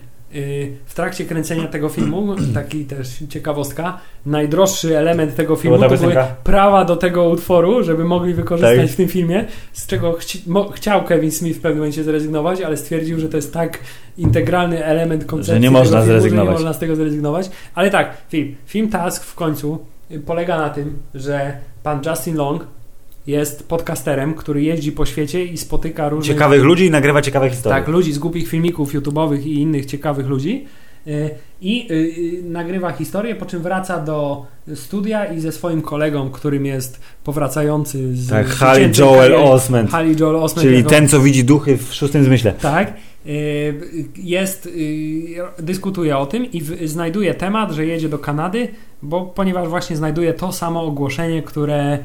w 0.85 0.93
trakcie 0.93 1.25
kręcenia 1.25 1.67
tego 1.67 1.89
filmu, 1.89 2.35
taki 2.53 2.85
też 2.85 3.09
ciekawostka, 3.29 3.99
najdroższy 4.25 4.97
element 4.97 5.35
tego 5.35 5.55
filmu 5.55 5.77
to 5.77 5.89
były 5.89 6.15
prawa 6.43 6.85
do 6.85 6.95
tego 6.95 7.29
utworu, 7.29 7.83
żeby 7.83 8.05
mogli 8.05 8.33
wykorzystać 8.33 8.77
Tak. 8.77 8.89
w 8.89 8.95
tym 8.95 9.07
filmie, 9.07 9.45
z 9.73 9.87
czego 9.87 10.13
chci, 10.13 10.43
chciał 10.73 11.03
Kevin 11.03 11.31
Smith 11.31 11.57
w 11.57 11.61
pewnym 11.61 11.77
momencie 11.79 12.03
zrezygnować, 12.03 12.61
ale 12.61 12.77
stwierdził, 12.77 13.19
że 13.19 13.29
to 13.29 13.37
jest 13.37 13.53
tak 13.53 13.79
integralny 14.17 14.85
element 14.85 15.25
koncepcji 15.25 15.53
Że 15.53 15.59
nie 15.59 15.71
można 15.71 15.97
filmu, 15.97 16.05
że 16.05 16.11
zrezygnować. 16.11 16.47
nie 16.47 16.53
można 16.53 16.73
z 16.73 16.79
tego 16.79 16.95
zrezygnować. 16.95 17.49
Ale 17.75 17.91
tak, 17.91 18.17
film, 18.29 18.55
film 18.65 18.89
Task 18.89 19.23
w 19.23 19.35
końcu 19.35 19.79
y, 20.11 20.19
polega 20.19 20.57
na 20.57 20.69
tym, 20.69 20.97
że 21.15 21.57
pan 21.83 22.01
Justin 22.05 22.35
Long 22.35 22.67
jest 23.27 23.67
podcasterem, 23.69 24.33
który 24.33 24.61
jeździ 24.63 24.91
po 24.91 25.05
świecie 25.05 25.45
i 25.45 25.57
spotyka 25.57 26.09
różnych 26.09 26.35
Ciekawych 26.35 26.63
ludzi 26.63 26.85
i 26.85 26.91
nagrywa 26.91 27.21
ciekawe 27.21 27.49
historie. 27.49 27.79
tak, 27.79 27.87
ludzi 27.87 28.13
z 28.13 28.19
głupich 28.19 28.47
filmików 28.47 28.93
YouTube'owych 28.93 29.45
i 29.45 29.53
innych 29.53 29.85
ciekawych 29.85 30.27
ludzi. 30.27 30.65
y, 31.07 31.29
I 31.61 31.87
y, 31.91 31.93
y, 31.93 32.43
nagrywa 32.49 32.91
historię, 32.91 33.35
po 33.35 33.45
czym 33.45 33.61
wraca 33.61 33.99
do 33.99 34.45
studia 34.75 35.25
i 35.25 35.39
ze 35.39 35.51
swoim 35.51 35.81
kolegą, 35.81 36.29
którym 36.29 36.65
jest 36.65 36.99
powracający 37.23 38.15
z 38.15 38.29
Tak, 38.29 38.47
Harry 38.47 38.91
Joel 38.97 39.35
Osment. 39.35 39.91
Harry 39.91 40.15
Joel 40.19 40.35
Osment. 40.35 40.67
Czyli 40.67 40.77
jako- 40.77 40.89
ten, 40.89 41.07
co 41.07 41.19
widzi 41.19 41.43
duchy 41.43 41.77
w 41.77 41.93
szóstym 41.93 42.23
zmyśle. 42.23 42.53
Tak. 42.53 42.93
Jest, 44.17 44.69
dyskutuje 45.59 46.17
o 46.17 46.25
tym 46.25 46.45
i 46.51 46.61
znajduje 46.87 47.33
temat, 47.33 47.71
że 47.71 47.85
jedzie 47.85 48.09
do 48.09 48.19
Kanady, 48.19 48.67
bo 49.01 49.21
ponieważ 49.21 49.67
właśnie 49.67 49.95
znajduje 49.95 50.33
to 50.33 50.51
samo 50.51 50.83
ogłoszenie, 50.83 51.41
które 51.43 51.99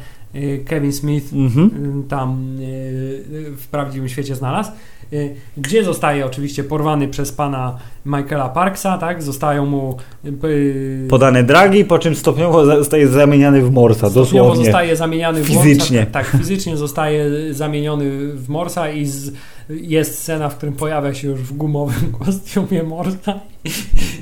Kevin 0.65 0.93
Smith 0.93 1.33
Mhm. 1.33 1.71
y, 2.07 2.09
tam 2.09 2.57
y, 2.61 3.23
w 3.57 3.67
prawdziwym 3.71 4.09
świecie 4.09 4.35
znalazł. 4.35 4.71
Y, 5.13 5.35
Gdzie 5.57 5.85
zostaje 5.85 6.27
oczywiście 6.27 6.65
porwany 6.65 7.09
przez 7.09 7.33
pana 7.33 7.79
Michaela 8.07 8.49
Parksa, 8.49 8.99
tak? 8.99 9.23
Zostają 9.23 9.67
mu 9.67 9.97
y, 10.45 11.07
Podane 11.11 11.43
dragi, 11.45 11.85
po 11.85 11.99
czym 11.99 12.15
stopniowo 12.15 12.67
zostaje 12.67 13.09
zamieniany 13.09 13.63
w 13.63 13.71
Morsa, 13.71 14.11
stopniowo 14.11 14.21
dosłownie. 14.49 14.65
zostaje 14.65 14.97
zamieniany 14.97 15.43
w 15.43 15.47
Fizycznie. 15.47 15.99
Morsa. 15.99 16.13
Tak, 16.13 16.31
tak, 16.31 16.41
fizycznie 16.41 16.77
zostaje 16.77 17.25
zamieniony 17.55 18.33
w 18.35 18.49
Morsa 18.49 18.91
i 18.91 19.07
z, 19.07 19.33
jest 19.69 20.19
scena, 20.19 20.49
w 20.49 20.57
którym 20.57 20.75
pojawia 20.75 21.15
się 21.15 21.29
już 21.29 21.41
w 21.41 21.53
gumowym 21.53 22.13
kostiumie 22.25 22.83
Morsa 22.83 23.41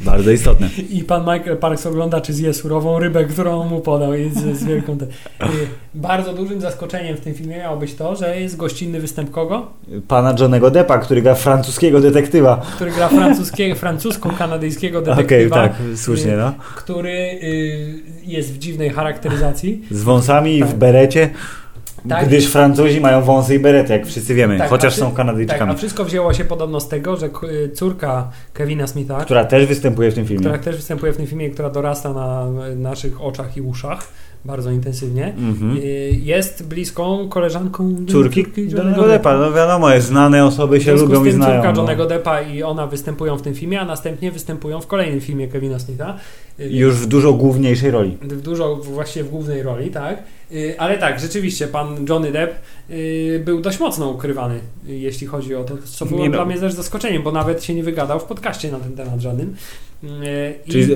Bardzo 0.04 0.30
istotne. 0.30 0.68
i 0.90 1.04
pan 1.04 1.20
Michael 1.20 1.56
Parks 1.56 1.86
ogląda, 1.86 2.20
czy 2.20 2.32
zje 2.32 2.54
surową 2.54 2.98
rybę, 2.98 3.24
którą 3.24 3.64
mu 3.64 3.80
podał 3.80 4.14
i 4.14 4.30
z, 4.30 4.58
z 4.58 4.64
wielką... 4.64 4.98
Te... 4.98 5.04
Y, 5.04 5.08
Bardzo 5.94 6.32
dużym 6.32 6.60
zaskoczeniem 6.60 7.16
w 7.16 7.20
tym 7.20 7.34
filmie 7.34 7.56
miało 7.56 7.76
być 7.76 7.94
to, 7.94 8.16
że 8.16 8.40
jest 8.40 8.56
gościnny 8.56 9.00
występ 9.00 9.30
kogo? 9.30 9.66
Pana 10.08 10.34
Johnego 10.40 10.70
Deppa, 10.70 10.98
który 10.98 11.22
gra 11.22 11.34
francuskiego 11.34 12.00
detektywa. 12.00 12.62
który 12.74 12.90
gra 12.90 13.08
francuskiego, 13.08 13.74
francusko-kanadyjskiego 13.74 14.98
Okej, 14.98 15.14
detektywa, 15.16 15.56
tak, 15.56 15.72
słusznie, 15.96 16.36
no. 16.36 16.52
który 16.76 17.10
y, 17.42 18.02
jest 18.24 18.52
w 18.52 18.58
dziwnej 18.58 18.90
charakteryzacji. 18.90 19.82
Z 19.90 20.02
wąsami 20.02 20.56
i 20.58 20.64
w 20.64 20.66
Tak. 20.68 20.76
berecie. 20.76 21.30
Tak. 22.08 22.26
Gdyż 22.26 22.46
Francuzi 22.46 23.00
mają 23.00 23.22
wąsy 23.22 23.54
i 23.54 23.58
berety, 23.58 23.92
jak 23.92 24.06
wszyscy 24.06 24.34
wiemy, 24.34 24.58
Tak, 24.58 24.68
chociaż 24.70 24.94
ty- 24.94 25.00
są 25.00 25.06
Tak, 25.06 25.14
Kanadyjczykami. 25.16 25.72
a 25.72 25.74
wszystko 25.74 26.04
wzięło 26.04 26.32
się 26.34 26.44
podobno 26.44 26.80
z 26.80 26.88
tego, 26.88 27.16
że 27.16 27.26
y, 27.26 27.70
córka 27.74 28.30
Kevina 28.52 28.86
Smitha, 28.86 29.14
która, 29.14 29.24
Która 29.24 29.44
też 29.44 29.66
występuje 29.66 30.10
w 30.10 30.14
tym 30.14 30.26
filmie. 30.26 30.58
też 30.58 30.76
występuje 30.76 31.12
w 31.12 31.16
tym 31.16 31.26
filmie, 31.26 31.50
która 31.50 31.70
dorasta 31.70 32.12
na 32.12 32.46
naszych 32.76 33.22
oczach 33.22 33.56
i 33.56 33.60
uszach 33.62 34.08
bardzo 34.44 34.70
intensywnie, 34.70 35.34
Mhm. 35.38 35.76
y, 35.76 35.80
jest 36.22 36.68
bliską 36.68 37.28
koleżanką 37.28 37.94
Córki 38.08 38.46
Johnego 38.68 39.08
Deppa, 39.08 39.36
no 39.38 39.52
wiadomo, 39.52 39.90
jest 39.90 40.06
znane 40.06 40.44
osoby 40.44 40.80
się 40.80 40.92
lubią 40.92 41.24
i 41.24 41.32
znają. 41.32 41.54
córka 41.54 41.72
no. 41.72 41.78
Johnego 41.78 42.06
Deppa 42.06 42.40
i 42.40 42.62
ona 42.62 42.86
występują 42.86 43.36
w 43.36 43.42
tym 43.42 43.54
filmie, 43.54 43.80
a 43.80 43.84
następnie 43.84 44.30
występują 44.32 44.80
w 44.80 44.86
kolejnym 44.86 45.20
filmie 45.20 45.48
Kevina 45.48 45.78
Smitha. 45.78 46.16
Y, 46.60 46.68
Już 46.70 46.94
w 46.94 47.06
dużo 47.06 47.32
główniejszej 47.32 47.90
roli. 47.90 48.18
w 48.22 48.40
dużo 48.40 48.76
właśnie 48.76 49.24
w 49.24 49.28
głównej 49.30 49.62
roli, 49.62 49.90
tak. 49.90 50.22
Y, 50.52 50.74
Ale 50.78 50.98
tak, 50.98 51.20
rzeczywiście 51.20 51.66
pan 51.68 52.06
Johnny 52.08 52.32
Depp 52.32 52.54
y, 52.90 53.42
był 53.44 53.60
dość 53.60 53.80
mocno 53.80 54.10
ukrywany, 54.10 54.60
jeśli 54.86 55.26
chodzi 55.26 55.54
o 55.54 55.64
to, 55.64 55.74
co 55.84 56.06
było 56.06 56.20
Nie 56.20 56.28
no. 56.28 56.32
dla 56.36 56.44
mnie 56.44 56.58
też 56.58 56.72
zaskoczeniem, 56.72 57.22
bo 57.22 57.32
nawet 57.32 57.64
się 57.64 57.74
nie 57.74 57.82
wygadał 57.82 58.20
w 58.20 58.24
podcaście 58.24 58.72
na 58.72 58.78
ten 58.80 58.92
temat 58.92 59.20
żadnym. 59.20 59.54
Y, 60.04 60.06
i- 60.66 60.70
Czyli 60.70 60.86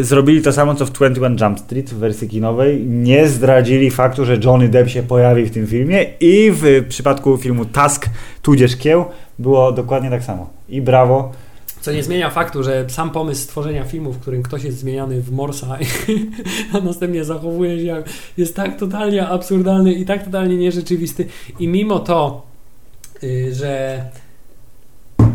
zrobili 0.00 0.42
to 0.42 0.52
samo 0.52 0.74
co 0.74 0.86
w 0.86 0.90
21 0.90 1.36
Jump 1.40 1.58
Street 1.60 1.90
w 1.90 1.94
wersji 1.98 2.28
kinowej. 2.28 2.80
Nie 2.86 3.28
zdradzili 3.28 3.90
faktu, 3.90 4.24
że 4.24 4.36
Johnny 4.44 4.68
Depp 4.68 4.88
się 4.90 5.02
pojawi 5.02 5.44
w 5.44 5.50
tym 5.50 5.66
filmie 5.66 6.06
i 6.20 6.50
w 6.54 6.84
przypadku 6.88 7.36
filmu 7.36 7.64
Task 7.64 8.06
tudzież 8.42 8.76
Kieł 8.76 9.04
było 9.38 9.72
dokładnie 9.72 10.10
tak 10.10 10.24
samo. 10.24 10.50
I 10.68 10.82
brawo. 10.82 11.32
Co 11.82 11.92
nie 11.92 12.02
zmienia 12.02 12.30
faktu, 12.30 12.62
że 12.62 12.84
sam 12.88 13.10
pomysł 13.10 13.42
stworzenia 13.42 13.84
filmu, 13.84 14.12
w 14.12 14.18
którym 14.18 14.42
ktoś 14.42 14.64
jest 14.64 14.78
zmieniany 14.78 15.20
w 15.20 15.32
Morsa, 15.32 15.78
a 16.72 16.80
następnie 16.80 17.24
zachowuje 17.24 17.78
się 17.78 17.86
jak 17.86 18.08
jest 18.36 18.56
tak 18.56 18.78
totalnie 18.78 19.28
absurdalny 19.28 19.92
i 19.92 20.04
tak 20.04 20.24
totalnie 20.24 20.56
nierzeczywisty. 20.56 21.26
I 21.58 21.68
mimo 21.68 21.98
to, 21.98 22.46
y, 23.22 23.54
że 23.54 24.04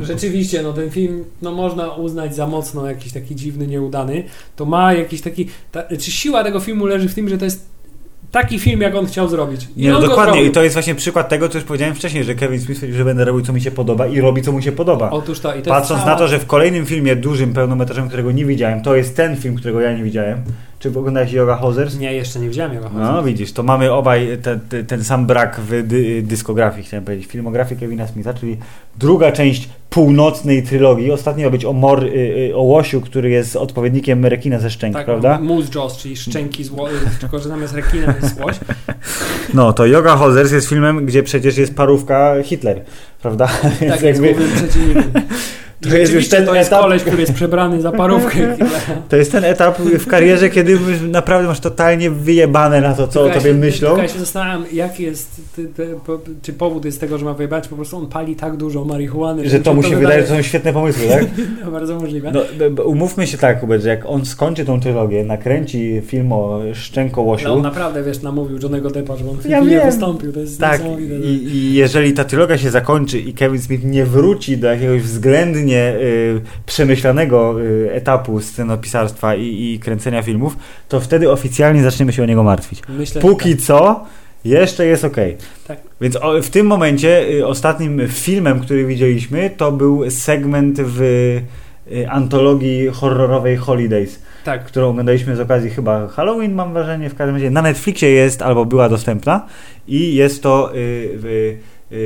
rzeczywiście 0.01 0.63
no, 0.63 0.73
ten 0.73 0.91
film 0.91 1.25
no, 1.41 1.51
można 1.51 1.89
uznać 1.89 2.35
za 2.35 2.47
mocno 2.47 2.87
jakiś 2.87 3.13
taki 3.13 3.35
dziwny, 3.35 3.67
nieudany, 3.67 4.23
to 4.55 4.65
ma 4.65 4.93
jakiś 4.93 5.21
taki. 5.21 5.47
Ta, 5.71 5.83
czy 5.83 6.11
siła 6.11 6.43
tego 6.43 6.59
filmu 6.59 6.85
leży 6.85 7.09
w 7.09 7.15
tym, 7.15 7.29
że 7.29 7.37
to 7.37 7.45
jest 7.45 7.76
taki 8.31 8.59
film, 8.59 8.81
jak 8.81 8.95
on 8.95 9.05
chciał 9.05 9.27
zrobić. 9.27 9.67
I 9.77 9.81
Nie, 9.81 9.91
no 9.91 10.01
dokładnie. 10.01 10.43
I 10.43 10.51
to 10.51 10.63
jest 10.63 10.75
właśnie 10.75 10.95
przykład 10.95 11.29
tego, 11.29 11.49
co 11.49 11.57
już 11.57 11.65
powiedziałem 11.67 11.95
wcześniej, 11.95 12.23
że 12.23 12.35
Kevin 12.35 12.61
Smith 12.61 12.79
powiedział, 12.79 12.97
że 12.97 13.05
będę 13.05 13.25
robił 13.25 13.41
co 13.41 13.53
mi 13.53 13.61
się 13.61 13.71
podoba 13.71 14.07
i 14.07 14.21
robi 14.21 14.41
co 14.41 14.51
mu 14.51 14.61
się 14.61 14.71
podoba. 14.71 15.09
Otóż 15.09 15.39
to. 15.39 15.55
I 15.55 15.61
to 15.61 15.69
Patrząc 15.69 15.89
jest 15.89 16.05
na 16.05 16.05
cała... 16.05 16.17
to, 16.17 16.27
że 16.27 16.39
w 16.39 16.45
kolejnym 16.45 16.85
filmie 16.85 17.15
dużym, 17.15 17.53
pełnometrażowym, 17.53 18.07
którego 18.07 18.31
nie 18.31 18.45
widziałem, 18.45 18.81
to 18.81 18.95
jest 18.95 19.15
ten 19.15 19.35
film, 19.35 19.55
którego 19.55 19.81
ja 19.81 19.93
nie 19.93 20.03
widziałem. 20.03 20.41
Czy 20.79 20.89
oglądałeś 20.89 21.31
Yoga 21.31 21.55
Hosers? 21.55 21.99
Nie, 21.99 22.13
jeszcze 22.13 22.39
nie 22.39 22.47
widziałem 22.47 22.73
jego 22.73 22.89
No 22.89 23.23
widzisz, 23.23 23.53
to 23.53 23.63
mamy 23.63 23.91
obaj 23.91 24.37
te, 24.41 24.59
te, 24.69 24.83
ten 24.83 25.03
sam 25.03 25.25
brak 25.25 25.59
w 25.59 25.87
dy, 25.87 26.21
dyskografii, 26.21 26.85
chciałem 26.87 27.05
powiedzieć, 27.05 27.27
filmografii 27.27 27.79
Kevina 27.79 28.07
Smitha, 28.07 28.33
czyli 28.33 28.57
druga 28.97 29.31
część 29.31 29.69
północnej 29.89 30.63
trylogii. 30.63 31.11
Ostatnio 31.11 31.45
ma 31.45 31.51
być 31.51 31.65
o, 31.65 31.73
mor, 31.73 32.03
y, 32.03 32.07
y, 32.49 32.55
o 32.55 32.61
Łosiu, 32.61 33.01
który 33.01 33.29
jest 33.29 33.55
odpowiednikiem 33.55 34.25
rekina 34.25 34.59
ze 34.59 34.69
szczęk, 34.69 34.93
Tak, 34.93 35.05
prawda? 35.05 35.39
Moose 35.39 35.69
Jaws, 35.75 35.97
czyli 35.97 36.17
szczęki 36.17 36.63
z 36.63 36.69
ło- 36.69 36.89
tylko 37.19 37.39
że 37.39 37.49
zamiast 37.49 37.73
rekina 37.73 38.13
jest 38.21 38.41
łoś. 38.41 38.55
No, 39.53 39.73
to 39.73 39.85
Yoga 39.85 40.15
Hosers 40.15 40.51
jest 40.51 40.69
filmem, 40.69 41.05
gdzie 41.05 41.23
przecież 41.23 41.57
jest 41.57 41.75
parówka 41.75 42.35
Hitler, 42.43 42.81
prawda? 43.21 43.47
Tak, 43.79 43.81
jest 43.81 44.03
jakby 44.03 44.35
przeciwnikiem. 44.55 45.11
To 45.81 45.97
jest 45.97 46.13
już 46.13 46.29
ten 46.29 46.45
to 46.45 46.55
jest 46.55 46.71
etap- 46.71 46.79
koleś, 46.79 47.03
który 47.03 47.21
jest 47.21 47.33
przebrany 47.33 47.81
za 47.81 47.91
parówkę. 47.91 48.57
to 49.09 49.15
jest 49.15 49.31
ten 49.31 49.43
etap 49.43 49.79
w 49.79 50.07
karierze, 50.07 50.49
kiedy 50.49 50.79
naprawdę 51.11 51.47
masz 51.47 51.59
totalnie 51.59 52.11
wyjebane 52.11 52.81
na 52.81 52.93
to, 52.93 53.07
co 53.07 53.21
o 53.21 53.23
Tylko 53.23 53.27
ja 53.27 53.41
tobie 53.41 53.51
się, 53.51 53.57
myślą. 53.57 53.97
Ja 53.97 54.07
się 54.07 54.19
zastanawiam, 54.19 54.65
jaki 54.73 55.03
jest, 55.03 55.41
ty, 55.55 55.65
ty, 55.65 55.95
po, 56.05 56.19
czy 56.41 56.53
powód 56.53 56.85
jest 56.85 56.99
tego, 56.99 57.17
że 57.17 57.25
ma 57.25 57.33
wyjebać, 57.33 57.67
po 57.67 57.75
prostu 57.75 57.97
on 57.97 58.07
pali 58.07 58.35
tak 58.35 58.57
dużo 58.57 58.85
marihuany. 58.85 59.49
Że 59.49 59.59
to 59.59 59.73
mu 59.73 59.83
się 59.83 59.95
wydaje, 59.95 60.21
że 60.21 60.27
to 60.27 60.35
są 60.35 60.41
świetne 60.41 60.73
pomysły, 60.73 61.07
tak? 61.07 61.23
to 61.65 61.71
bardzo 61.77 61.99
możliwe. 61.99 62.31
No, 62.31 62.41
umówmy 62.83 63.27
się 63.27 63.37
tak, 63.37 63.61
Hubert, 63.61 63.83
że 63.83 63.89
jak 63.89 64.05
on 64.05 64.25
skończy 64.25 64.65
tą 64.65 64.79
trylogię, 64.79 65.23
nakręci 65.23 66.01
film 66.05 66.31
o 66.31 66.61
Szczękołosiu, 66.73 67.47
No, 67.47 67.53
on 67.53 67.61
naprawdę, 67.61 68.03
wiesz, 68.03 68.21
namówił 68.21 68.59
Johnego 68.63 68.89
Deppa, 68.89 69.15
żeby 69.15 69.29
on 69.29 69.37
w 69.37 69.45
Ja 69.45 69.61
filmie 69.61 69.81
wystąpił. 69.85 70.33
To 70.33 70.39
jest 70.39 70.59
tak, 70.59 70.81
i, 71.23 71.31
i 71.31 71.73
jeżeli 71.73 72.13
ta 72.13 72.23
trylogia 72.23 72.57
się 72.57 72.71
zakończy 72.71 73.19
i 73.19 73.33
Kevin 73.33 73.61
Smith 73.61 73.83
nie 73.83 74.05
wróci 74.05 74.57
do 74.57 74.67
jakiegoś 74.67 75.01
względnie 75.01 75.66
y, 75.75 76.41
przemyślanego 76.65 77.61
y, 77.61 77.89
etapu 77.91 78.41
scenopisarstwa 78.41 79.35
i, 79.35 79.73
i 79.73 79.79
kręcenia 79.79 80.21
filmów, 80.21 80.57
to 80.89 80.99
wtedy 80.99 81.31
oficjalnie 81.31 81.83
zaczniemy 81.83 82.13
się 82.13 82.23
o 82.23 82.25
niego 82.25 82.43
martwić. 82.43 82.81
Myślę, 82.89 83.21
Póki 83.21 83.51
że 83.51 83.57
co, 83.57 84.05
jeszcze 84.45 84.85
jest 84.85 85.05
ok. 85.05 85.15
Tak. 85.67 85.77
Więc 86.01 86.15
o, 86.15 86.41
w 86.41 86.49
tym 86.49 86.67
momencie 86.67 87.29
y, 87.29 87.47
ostatnim 87.47 88.07
filmem, 88.07 88.59
który 88.59 88.85
widzieliśmy, 88.85 89.49
to 89.57 89.71
był 89.71 90.11
segment 90.11 90.81
w 90.81 91.01
y, 91.01 92.09
antologii 92.09 92.87
horrorowej 92.87 93.57
Holidays, 93.57 94.19
tak. 94.45 94.65
którą 94.65 94.89
oglądaliśmy 94.89 95.35
z 95.35 95.39
okazji 95.39 95.69
chyba 95.69 96.07
Halloween, 96.07 96.53
mam 96.53 96.73
wrażenie, 96.73 97.09
w 97.09 97.15
każdym 97.15 97.35
razie 97.35 97.49
na 97.49 97.61
Netflixie 97.61 98.09
jest 98.09 98.41
albo 98.41 98.65
była 98.65 98.89
dostępna 98.89 99.45
i 99.87 100.15
jest 100.15 100.43
to 100.43 100.75
y, 100.75 100.77
y, 101.25 101.57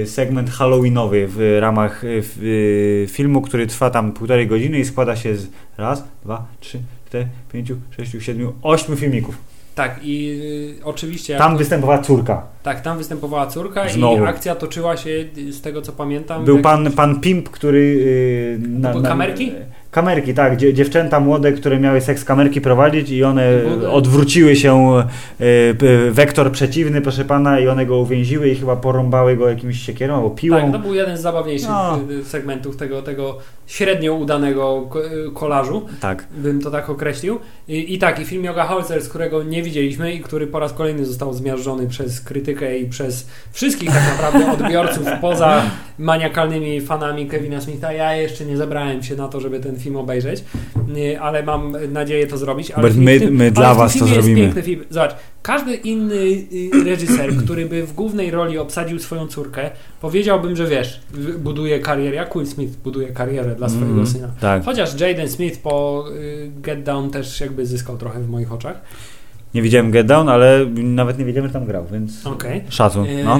segment 0.05 0.49
Halloweenowy 0.49 1.27
w 1.27 1.57
ramach 1.59 2.03
y, 2.03 2.23
y, 2.43 3.07
filmu, 3.09 3.41
który 3.41 3.67
trwa 3.67 3.89
tam 3.89 4.11
półtorej 4.11 4.47
godziny 4.47 4.79
i 4.79 4.85
składa 4.85 5.15
się 5.15 5.35
z 5.35 5.47
raz, 5.77 6.03
dwa, 6.23 6.45
trzy, 6.59 6.79
cztery, 7.07 7.27
pięciu, 7.53 7.75
sześciu, 7.97 8.21
siedmiu, 8.21 8.53
ośmiu 8.61 8.95
filmików. 8.95 9.37
Tak, 9.75 9.99
i 10.03 10.41
y, 10.79 10.85
oczywiście... 10.85 11.37
Tam 11.37 11.51
to- 11.51 11.57
występowała 11.57 11.99
córka. 11.99 12.43
Tak, 12.63 12.81
tam 12.81 12.97
występowała 12.97 13.47
córka 13.47 13.89
Znowu. 13.89 14.23
i 14.23 14.27
akcja 14.27 14.55
toczyła 14.55 14.97
się, 14.97 15.09
y, 15.37 15.53
z 15.53 15.61
tego 15.61 15.81
co 15.81 15.91
pamiętam... 15.91 16.45
Był 16.45 16.59
pan, 16.59 16.91
pan 16.91 17.19
Pimp, 17.19 17.49
który... 17.49 17.79
Yy, 18.61 18.67
na, 18.69 18.91
były 18.91 19.03
kamerki? 19.03 19.51
Kamerki, 19.91 20.33
tak. 20.33 20.57
Dzie, 20.57 20.73
dziewczęta 20.73 21.19
młode, 21.19 21.51
które 21.51 21.79
miały 21.79 22.01
seks 22.01 22.25
kamerki 22.25 22.61
prowadzić 22.61 23.09
i 23.09 23.23
one 23.23 23.49
odwróciły 23.91 24.55
się 24.55 24.93
p- 25.77 26.11
wektor 26.11 26.51
przeciwny, 26.51 27.01
proszę 27.01 27.25
pana, 27.25 27.59
i 27.59 27.67
one 27.67 27.85
go 27.85 27.97
uwięziły 27.97 28.49
i 28.49 28.55
chyba 28.55 28.75
porąbały 28.75 29.35
go 29.37 29.49
jakimś 29.49 29.79
siekierą 29.81 30.15
albo 30.15 30.29
piłą. 30.29 30.61
Tak, 30.61 30.71
to 30.71 30.79
był 30.79 30.93
jeden 30.93 31.17
z 31.17 31.21
zabawniejszych 31.21 31.69
No. 31.69 31.99
y, 32.11 32.23
segmentów 32.23 32.77
tego, 32.77 33.01
tego 33.01 33.37
średnio 33.67 34.13
udanego 34.13 34.89
y, 35.27 35.31
kolażu, 35.31 35.81
tak. 35.99 36.25
bym 36.37 36.61
to 36.61 36.71
tak 36.71 36.89
określił. 36.89 37.39
I, 37.67 37.93
i 37.93 37.99
tak, 37.99 38.19
i 38.19 38.25
film 38.25 38.43
Yoga 38.45 38.63
Holzer, 38.65 39.01
z 39.01 39.09
którego 39.09 39.43
nie 39.43 39.63
widzieliśmy 39.63 40.13
i 40.13 40.19
który 40.19 40.47
po 40.47 40.59
raz 40.59 40.73
kolejny 40.73 41.05
został 41.05 41.33
zmiażdżony 41.33 41.87
przez 41.87 42.21
krytykę 42.21 42.77
i 42.77 42.85
przez 42.85 43.27
wszystkich 43.51 43.89
tak 43.89 44.03
naprawdę 44.11 44.51
odbiorców 44.51 45.07
poza 45.21 45.63
maniakalnymi 45.99 46.81
fanami 46.81 47.27
Kevina 47.27 47.61
Smitha. 47.61 47.93
Ja 47.93 48.15
jeszcze 48.15 48.45
nie 48.45 48.57
zebrałem 48.57 49.03
się 49.03 49.15
na 49.15 49.27
to, 49.27 49.39
żeby 49.39 49.59
ten 49.59 49.79
film 49.81 49.95
obejrzeć, 49.95 50.43
ale 51.21 51.43
mam 51.43 51.75
nadzieję 51.91 52.27
to 52.27 52.37
zrobić. 52.37 52.71
Ale 52.71 52.89
my- 52.89 53.19
tym- 53.19 53.35
my 53.35 53.51
dla 53.51 53.73
was 53.75 53.97
to 53.99 54.05
zrobimy. 54.07 54.35
piękny 54.35 54.61
film. 54.61 54.83
Zobacz, 54.89 55.15
każdy 55.41 55.75
inny 55.75 56.15
y, 56.15 56.69
reżyser, 56.85 57.35
który 57.43 57.65
by 57.65 57.83
w 57.83 57.93
głównej 57.93 58.31
roli 58.31 58.57
obsadził 58.57 58.99
swoją 58.99 59.27
córkę, 59.27 59.69
powiedziałbym, 60.01 60.55
że 60.55 60.67
wiesz, 60.67 61.01
buduje 61.39 61.79
karierę, 61.79 62.15
jak 62.15 62.33
Will 62.35 62.47
Smith 62.47 62.75
buduje 62.77 63.07
karierę 63.07 63.55
dla 63.55 63.69
swojego 63.69 63.89
Mhm, 63.91 64.07
syna. 64.07 64.27
Tak. 64.39 64.63
Chociaż 64.65 64.99
Jaden 64.99 65.29
Smith 65.29 65.59
po 65.61 66.05
y, 66.15 66.51
Get 66.61 66.83
Down 66.83 67.09
też 67.09 67.41
jakby 67.41 67.65
zyskał 67.65 67.97
trochę 67.97 68.19
w 68.19 68.29
moich 68.29 68.51
oczach. 68.53 68.81
Nie 69.53 69.61
widziałem 69.61 69.91
Get 69.91 70.07
Down, 70.07 70.29
ale 70.29 70.65
nawet 70.75 71.19
nie 71.19 71.25
wiedziałem, 71.25 71.47
że 71.49 71.53
tam 71.53 71.65
grał, 71.65 71.85
więc 71.91 72.27
Okej. 72.27 72.61
szacun. 72.69 73.05
Y, 73.05 73.23
No. 73.23 73.39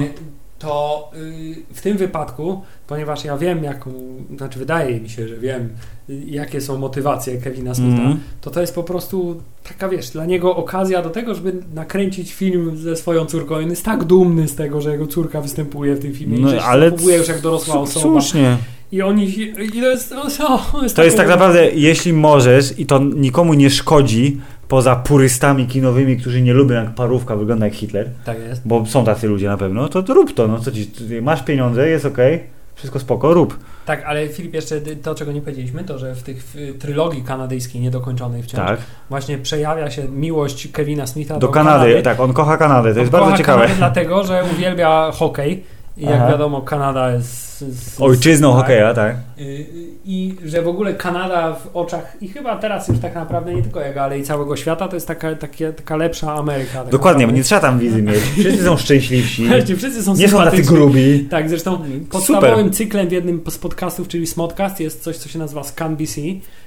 To 0.62 1.10
y, 1.16 1.54
w 1.74 1.80
tym 1.80 1.96
wypadku, 1.96 2.62
ponieważ 2.86 3.24
ja 3.24 3.38
wiem, 3.38 3.64
jaką, 3.64 3.90
znaczy 4.36 4.58
wydaje 4.58 5.00
mi 5.00 5.08
się, 5.08 5.28
że 5.28 5.36
wiem, 5.36 5.68
y, 6.10 6.22
jakie 6.26 6.60
są 6.60 6.78
motywacje 6.78 7.36
Kevina 7.36 7.74
Smitha, 7.74 8.02
Mhm. 8.02 8.20
to 8.40 8.50
to 8.50 8.60
jest 8.60 8.74
po 8.74 8.82
prostu 8.82 9.40
taka, 9.68 9.88
wiesz, 9.88 10.10
dla 10.10 10.26
niego 10.26 10.56
okazja 10.56 11.02
do 11.02 11.10
tego, 11.10 11.34
żeby 11.34 11.52
nakręcić 11.74 12.32
film 12.34 12.76
ze 12.76 12.96
swoją 12.96 13.26
córką. 13.26 13.54
On 13.54 13.70
jest 13.70 13.84
tak 13.84 14.04
dumny 14.04 14.48
z 14.48 14.54
tego, 14.54 14.80
że 14.80 14.90
jego 14.92 15.06
córka 15.06 15.40
występuje 15.40 15.94
w 15.94 15.98
tym 16.00 16.12
filmie 16.14 16.38
No, 16.38 16.48
i 16.48 16.50
że 16.50 16.56
się 16.58 16.64
ale 16.64 16.90
zachowuje 16.90 17.16
już 17.16 17.28
jak 17.28 17.40
dorosła 17.40 17.80
osoba. 17.80 18.02
Słusznie. 18.02 18.56
I 18.92 19.02
oni, 19.02 19.38
i 19.74 19.80
to 19.80 19.90
jest, 19.90 20.12
o, 20.12 20.54
o, 20.54 20.88
To 20.94 21.04
jest 21.04 21.16
tak 21.16 21.28
naprawdę, 21.28 21.70
jeśli 21.70 22.12
możesz 22.12 22.78
i 22.78 22.86
to 22.86 22.98
nikomu 22.98 23.54
nie 23.54 23.70
szkodzi, 23.70 24.40
poza 24.72 24.96
purystami 24.96 25.66
kinowymi, 25.66 26.16
którzy 26.16 26.42
nie 26.42 26.52
lubią 26.54 26.74
jak 26.74 26.94
parówka 26.94 27.36
wygląda 27.36 27.66
jak 27.66 27.74
Hitler, 27.74 28.08
Tak 28.24 28.38
jest. 28.38 28.62
bo 28.64 28.86
są 28.86 29.04
tacy 29.04 29.28
ludzie 29.28 29.48
na 29.48 29.56
pewno, 29.56 29.88
to, 29.88 30.02
to 30.02 30.14
rób 30.14 30.34
to. 30.34 30.48
No 30.48 30.58
co 30.58 30.72
ci, 30.72 30.90
masz 31.22 31.42
pieniądze, 31.42 31.88
jest 31.88 32.04
okej, 32.04 32.40
wszystko 32.74 32.98
spoko, 32.98 33.34
rób. 33.34 33.58
Tak, 33.86 34.04
ale 34.04 34.28
Filip, 34.28 34.54
jeszcze 34.54 34.80
to, 34.80 35.14
czego 35.14 35.32
nie 35.32 35.40
powiedzieliśmy, 35.40 35.84
to, 35.84 35.98
że 35.98 36.14
w 36.14 36.22
tych 36.22 36.42
w 36.44 36.78
trylogii 36.78 37.22
kanadyjskiej 37.22 37.80
niedokończonej 37.80 38.42
wciąż 38.42 38.66
Tak. 38.66 38.80
właśnie 39.10 39.38
przejawia 39.38 39.90
się 39.90 40.08
miłość 40.08 40.68
Kevina 40.68 41.06
Smitha 41.06 41.38
Do 41.38 41.48
Kanady, 41.48 42.02
tak, 42.02 42.20
on 42.20 42.32
kocha 42.32 42.56
Kanadę, 42.56 42.94
to 42.94 43.00
jest 43.00 43.14
On 43.14 43.20
bardzo 43.20 43.24
kocha 43.26 43.38
ciekawe. 43.38 43.60
Kanadę 43.62 43.78
dlatego, 43.78 44.24
że 44.24 44.44
uwielbia 44.54 45.10
hokej. 45.14 45.64
I 45.96 46.04
jak 46.04 46.14
Aha. 46.14 46.28
wiadomo, 46.28 46.62
Kanada 46.62 47.10
jest... 47.10 47.62
jest 47.62 48.00
Ojczyzną 48.00 48.52
tak. 48.52 48.62
hokeja, 48.62 48.94
tak. 48.94 49.16
Y, 49.38 49.66
I 50.04 50.34
że 50.44 50.62
w 50.62 50.68
ogóle 50.68 50.94
Kanada 50.94 51.54
w 51.54 51.76
oczach, 51.76 52.16
i 52.20 52.28
chyba 52.28 52.56
teraz 52.56 52.88
już 52.88 52.98
tak 52.98 53.14
naprawdę 53.14 53.54
nie 53.54 53.62
tylko 53.62 53.80
jego, 53.80 54.02
ale 54.02 54.18
i 54.18 54.22
całego 54.22 54.56
świata, 54.56 54.88
to 54.88 54.96
jest 54.96 55.06
taka, 55.06 55.34
takie, 55.34 55.72
taka 55.72 55.96
lepsza 55.96 56.34
Ameryka. 56.34 56.82
Tak 56.82 56.92
Dokładnie, 56.92 57.26
bo 57.26 57.32
nie 57.32 57.42
trzeba 57.42 57.60
tam 57.60 57.78
wizy 57.78 58.02
mieć. 58.02 58.20
Wszyscy 58.38 58.64
są 58.64 58.76
szczęśliwsi, 58.76 59.48
wszyscy 59.76 60.02
są 60.02 60.14
nie 60.16 60.28
są 60.28 60.44
tacy 60.44 60.62
grubi. 60.62 61.26
Tak, 61.30 61.48
zresztą 61.48 61.78
podstawowym 62.10 62.70
cyklem 62.70 63.08
w 63.08 63.12
jednym 63.12 63.40
z 63.48 63.58
podcastów, 63.58 64.08
czyli 64.08 64.26
Smodcast, 64.26 64.80
jest 64.80 65.02
coś, 65.02 65.16
co 65.16 65.28
się 65.28 65.38
nazywa 65.38 65.64
ScanBC, 65.64 66.20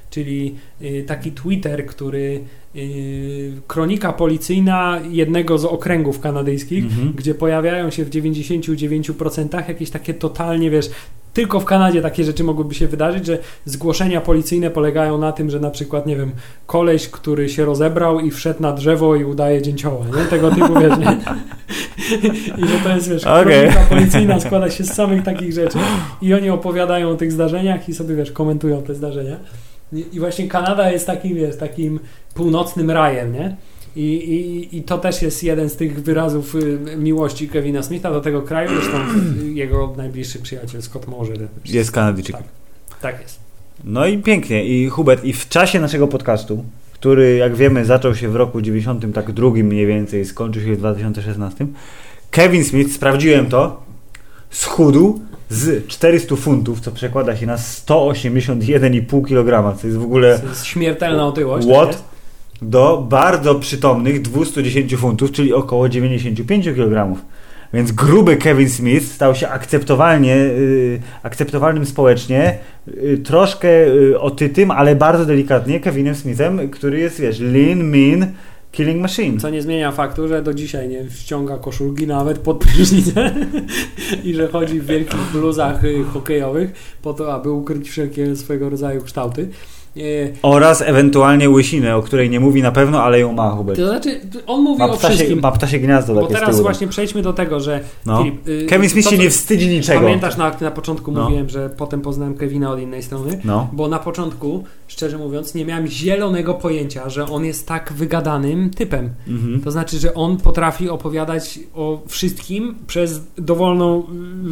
czyli 0.10 0.56
y, 0.82 1.04
taki 1.08 1.32
Twitter, 1.32 1.86
który 1.86 2.42
y, 2.76 3.52
kronika 3.68 4.14
policyjna 4.14 5.00
jednego 5.10 5.58
z 5.58 5.66
okręgów 5.66 6.20
kanadyjskich, 6.20 6.84
Mhm. 6.84 7.14
gdzie 7.16 7.36
pojawiają 7.36 7.90
się 7.92 8.06
w 8.06 8.10
99% 8.10 9.68
jakieś 9.68 9.90
takie 9.90 10.14
totalnie, 10.14 10.70
wiesz, 10.70 10.90
tylko 11.34 11.60
w 11.60 11.66
Kanadzie 11.66 12.02
takie 12.02 12.24
rzeczy 12.24 12.44
mogłyby 12.44 12.76
się 12.76 12.88
wydarzyć, 12.88 13.26
że 13.26 13.38
zgłoszenia 13.66 14.22
policyjne 14.22 14.70
polegają 14.70 15.18
na 15.18 15.32
tym, 15.32 15.50
że 15.50 15.60
na 15.60 15.70
przykład, 15.72 16.06
nie 16.08 16.16
wiem, 16.16 16.32
koleś, 16.68 17.08
który 17.08 17.50
się 17.50 17.66
rozebrał 17.66 18.20
i 18.20 18.32
wszedł 18.32 18.62
na 18.62 18.74
drzewo 18.74 19.16
i 19.16 19.24
udaje 19.24 19.62
dzięcioła, 19.62 20.06
nie? 20.18 20.26
Tego 20.26 20.52
typu, 20.52 20.80
wiesz, 20.80 20.98
nie? 21.00 21.18
I 22.64 22.68
że 22.68 22.80
to 22.84 22.90
jest, 22.96 23.10
wiesz, 23.10 23.26
kronika 23.68 23.86
policyjna 23.90 24.40
składa 24.40 24.70
się 24.70 24.84
z 24.84 24.94
samych 24.94 25.24
takich 25.24 25.54
rzeczy 25.54 25.78
i 26.22 26.34
oni 26.34 26.50
opowiadają 26.50 27.10
o 27.10 27.16
tych 27.16 27.32
zdarzeniach 27.32 27.90
i 27.90 27.94
sobie, 27.94 28.16
wiesz, 28.16 28.32
komentują 28.32 28.82
te 28.84 28.96
zdarzenia. 28.96 29.38
I, 29.94 30.20
właśnie 30.20 30.48
Kanada 30.48 30.92
jest 30.92 31.08
takim, 31.08 31.36
wiesz, 31.36 31.58
takim 31.58 32.00
północnym 32.34 32.92
rajem, 32.92 33.34
nie? 33.34 33.56
I, 33.96 34.02
i, 34.14 34.78
I 34.78 34.84
to 34.84 34.98
też 34.98 35.22
jest 35.22 35.44
jeden 35.44 35.70
z 35.70 35.76
tych 35.76 36.04
wyrazów 36.04 36.56
y, 36.56 36.98
miłości 36.98 37.50
Kevina 37.50 37.84
Smitha 37.84 38.12
do 38.12 38.22
tego 38.22 38.42
kraju. 38.42 38.70
Zresztą 38.70 38.98
jego 39.54 39.94
najbliższy 39.98 40.40
przyjaciel 40.40 40.82
Scott 40.82 41.06
też- 41.64 41.74
Jest 41.74 41.92
Kanadyjczyk. 41.92 42.36
Tak. 42.36 42.46
Tak 43.02 43.22
jest. 43.22 43.40
No 43.84 44.08
i 44.08 44.18
pięknie. 44.18 44.66
I 44.66 44.90
Hubert, 44.90 45.24
i 45.24 45.34
w 45.34 45.50
czasie 45.50 45.80
naszego 45.80 46.08
podcastu, 46.08 46.64
który 46.94 47.36
jak 47.36 47.56
wiemy 47.56 47.86
zaczął 47.86 48.16
się 48.16 48.30
w 48.30 48.36
roku 48.36 48.62
90, 48.62 49.16
tak 49.16 49.32
drugim 49.32 49.68
mniej 49.68 49.86
więcej, 49.86 50.26
skończył 50.26 50.64
się 50.64 50.76
w 50.76 50.78
2016, 50.78 51.68
Kevin 52.32 52.64
Smith, 52.64 52.94
sprawdziłem 52.94 53.46
to, 53.46 53.85
schudł 54.50 55.20
z 55.50 55.88
400 55.88 56.36
funtów, 56.36 56.80
co 56.80 56.92
przekłada 56.92 57.36
się 57.36 57.46
na 57.46 57.56
181,5 57.56 59.28
kg, 59.28 59.80
co 59.82 59.88
jest 59.88 60.00
w 60.00 60.04
ogóle 60.04 60.40
To 60.40 60.48
jest 60.48 60.66
śmiertelna 60.66 61.28
otyłość. 61.28 61.68
What? 61.68 61.92
tak 61.92 62.16
do 62.62 63.06
bardzo 63.10 63.56
przytomnych 63.56 64.22
210 64.22 64.96
funtów, 64.96 65.32
czyli 65.32 65.54
około 65.54 65.90
95 65.90 66.66
kg. 66.66 67.22
Więc 67.74 67.92
gruby 67.92 68.38
Kevin 68.38 68.70
Smith 68.70 69.12
stał 69.12 69.36
się 69.36 69.50
akceptowalnie, 69.50 70.36
y, 70.36 71.02
akceptowalnym 71.24 71.86
społecznie, 71.86 72.58
y, 72.88 73.22
troszkę 73.26 73.88
y, 73.88 74.20
otytym, 74.20 74.72
ale 74.72 74.96
bardzo 74.96 75.26
delikatnie 75.26 75.80
Kevinem 75.80 76.16
Smithem, 76.16 76.70
który 76.70 77.00
jest, 77.00 77.22
wiesz, 77.22 77.40
lean, 77.40 77.84
mean, 77.84 78.32
killing 78.76 79.02
machine. 79.02 79.40
Co 79.40 79.50
nie 79.50 79.62
zmienia 79.62 79.92
faktu, 79.92 80.28
że 80.28 80.42
do 80.42 80.54
dzisiaj 80.54 80.90
nie 80.90 81.10
ściąga 81.10 81.58
koszulki 81.58 82.08
nawet 82.08 82.40
pod 82.40 82.58
prysznicę 82.58 83.36
i 84.24 84.34
że 84.34 84.48
chodzi 84.48 84.80
w 84.80 84.86
wielkich 84.86 85.32
bluzach 85.32 85.84
y, 85.84 86.04
hokejowych 86.04 86.98
po 87.02 87.14
to, 87.14 87.34
aby 87.34 87.52
ukryć 87.52 87.90
wszelkie 87.90 88.36
swego 88.36 88.70
rodzaju 88.70 89.02
kształty. 89.02 89.50
Y, 89.98 90.34
Oraz 90.42 90.82
ewentualnie 90.82 91.50
łysinę, 91.50 91.96
o 91.96 92.02
której 92.02 92.30
nie 92.30 92.40
mówi 92.40 92.62
na 92.62 92.72
pewno, 92.72 93.04
ale 93.04 93.20
ją 93.20 93.34
ma 93.34 93.50
Hubert. 93.50 93.80
To 93.80 93.88
znaczy, 93.88 94.22
on 94.48 94.62
mówi 94.64 94.80
Ma 94.80 94.86
o 94.86 94.94
ptasie, 94.94 95.14
wszystkim. 95.16 95.40
ma 95.42 95.52
ptasie 95.52 95.80
gniazdo 95.80 96.14
Bo 96.14 96.28
teraz 96.28 96.62
właśnie 96.62 96.88
przejdźmy 96.88 97.22
do 97.22 97.34
tego, 97.34 97.60
że 97.60 97.80
no. 98.06 98.18
Filip, 98.24 98.48
y, 98.48 98.66
Kevin 98.70 98.90
Smith 98.90 99.06
to, 99.10 99.16
się 99.16 99.22
nie 99.22 99.30
wstydzi 99.30 99.68
niczego. 99.68 100.00
Pamiętasz, 100.02 100.38
na, 100.38 100.52
na 100.62 100.72
początku 100.72 101.12
No. 101.12 101.24
mówiłem, 101.24 101.50
że 101.50 101.70
potem 101.70 102.02
poznałem 102.02 102.36
Kevina 102.36 102.72
od 102.72 102.80
innej 102.80 103.04
strony, 103.04 103.42
No. 103.44 103.68
bo 103.74 103.88
na 103.88 104.00
początku, 104.00 104.64
szczerze 104.88 105.18
mówiąc, 105.18 105.56
nie 105.56 105.66
miałem 105.66 105.88
zielonego 105.88 106.54
pojęcia, 106.54 107.10
że 107.10 107.26
on 107.30 107.46
jest 107.46 107.68
tak 107.68 107.94
wygadanym 107.94 108.70
typem. 108.70 109.10
Mhm. 109.28 109.62
To 109.62 109.72
znaczy, 109.72 110.00
że 110.00 110.14
on 110.14 110.38
potrafi 110.38 110.90
opowiadać 110.90 111.60
o 111.76 112.02
wszystkim 112.08 112.76
przez 112.88 113.22
dowolną. 113.38 114.04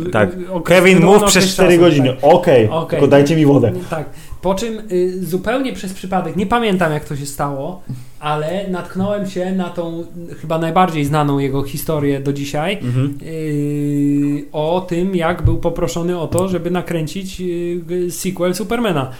y, 0.07 0.09
Tak. 0.11 0.33
y, 0.33 0.61
Kevin, 0.65 1.03
mów 1.05 1.23
przez 1.23 1.53
4 1.53 1.69
czasu, 1.69 1.81
godziny. 1.81 2.09
Tak. 2.09 2.33
Okej, 2.33 2.69
Okej. 2.69 2.89
tylko 2.89 3.07
dajcie 3.07 3.35
mi 3.35 3.45
wodę. 3.45 3.71
Tak. 3.89 4.05
Po 4.43 4.55
czym 4.55 4.81
y, 4.91 5.25
zupełnie 5.25 5.73
przez 5.73 5.93
przypadek, 5.93 6.35
nie 6.35 6.45
pamiętam 6.45 6.91
jak 6.91 7.05
to 7.05 7.15
się 7.15 7.25
stało, 7.25 7.81
ale 8.23 8.67
natknąłem 8.69 9.27
się 9.29 9.51
na 9.51 9.69
tą 9.69 10.03
y, 10.31 10.35
chyba 10.35 10.57
najbardziej 10.57 11.05
znaną 11.05 11.39
jego 11.39 11.63
historię 11.63 12.19
do 12.19 12.33
dzisiaj. 12.33 12.77
Mhm. 12.81 13.17
Yy, 13.21 14.43
o 14.51 14.85
tym, 14.89 15.15
jak 15.15 15.41
był 15.41 15.57
poproszony 15.57 16.19
o 16.19 16.27
to, 16.27 16.47
żeby 16.47 16.71
nakręcić 16.71 17.39
yy, 17.39 18.11
sequel 18.11 18.55
Supermana. 18.55 19.09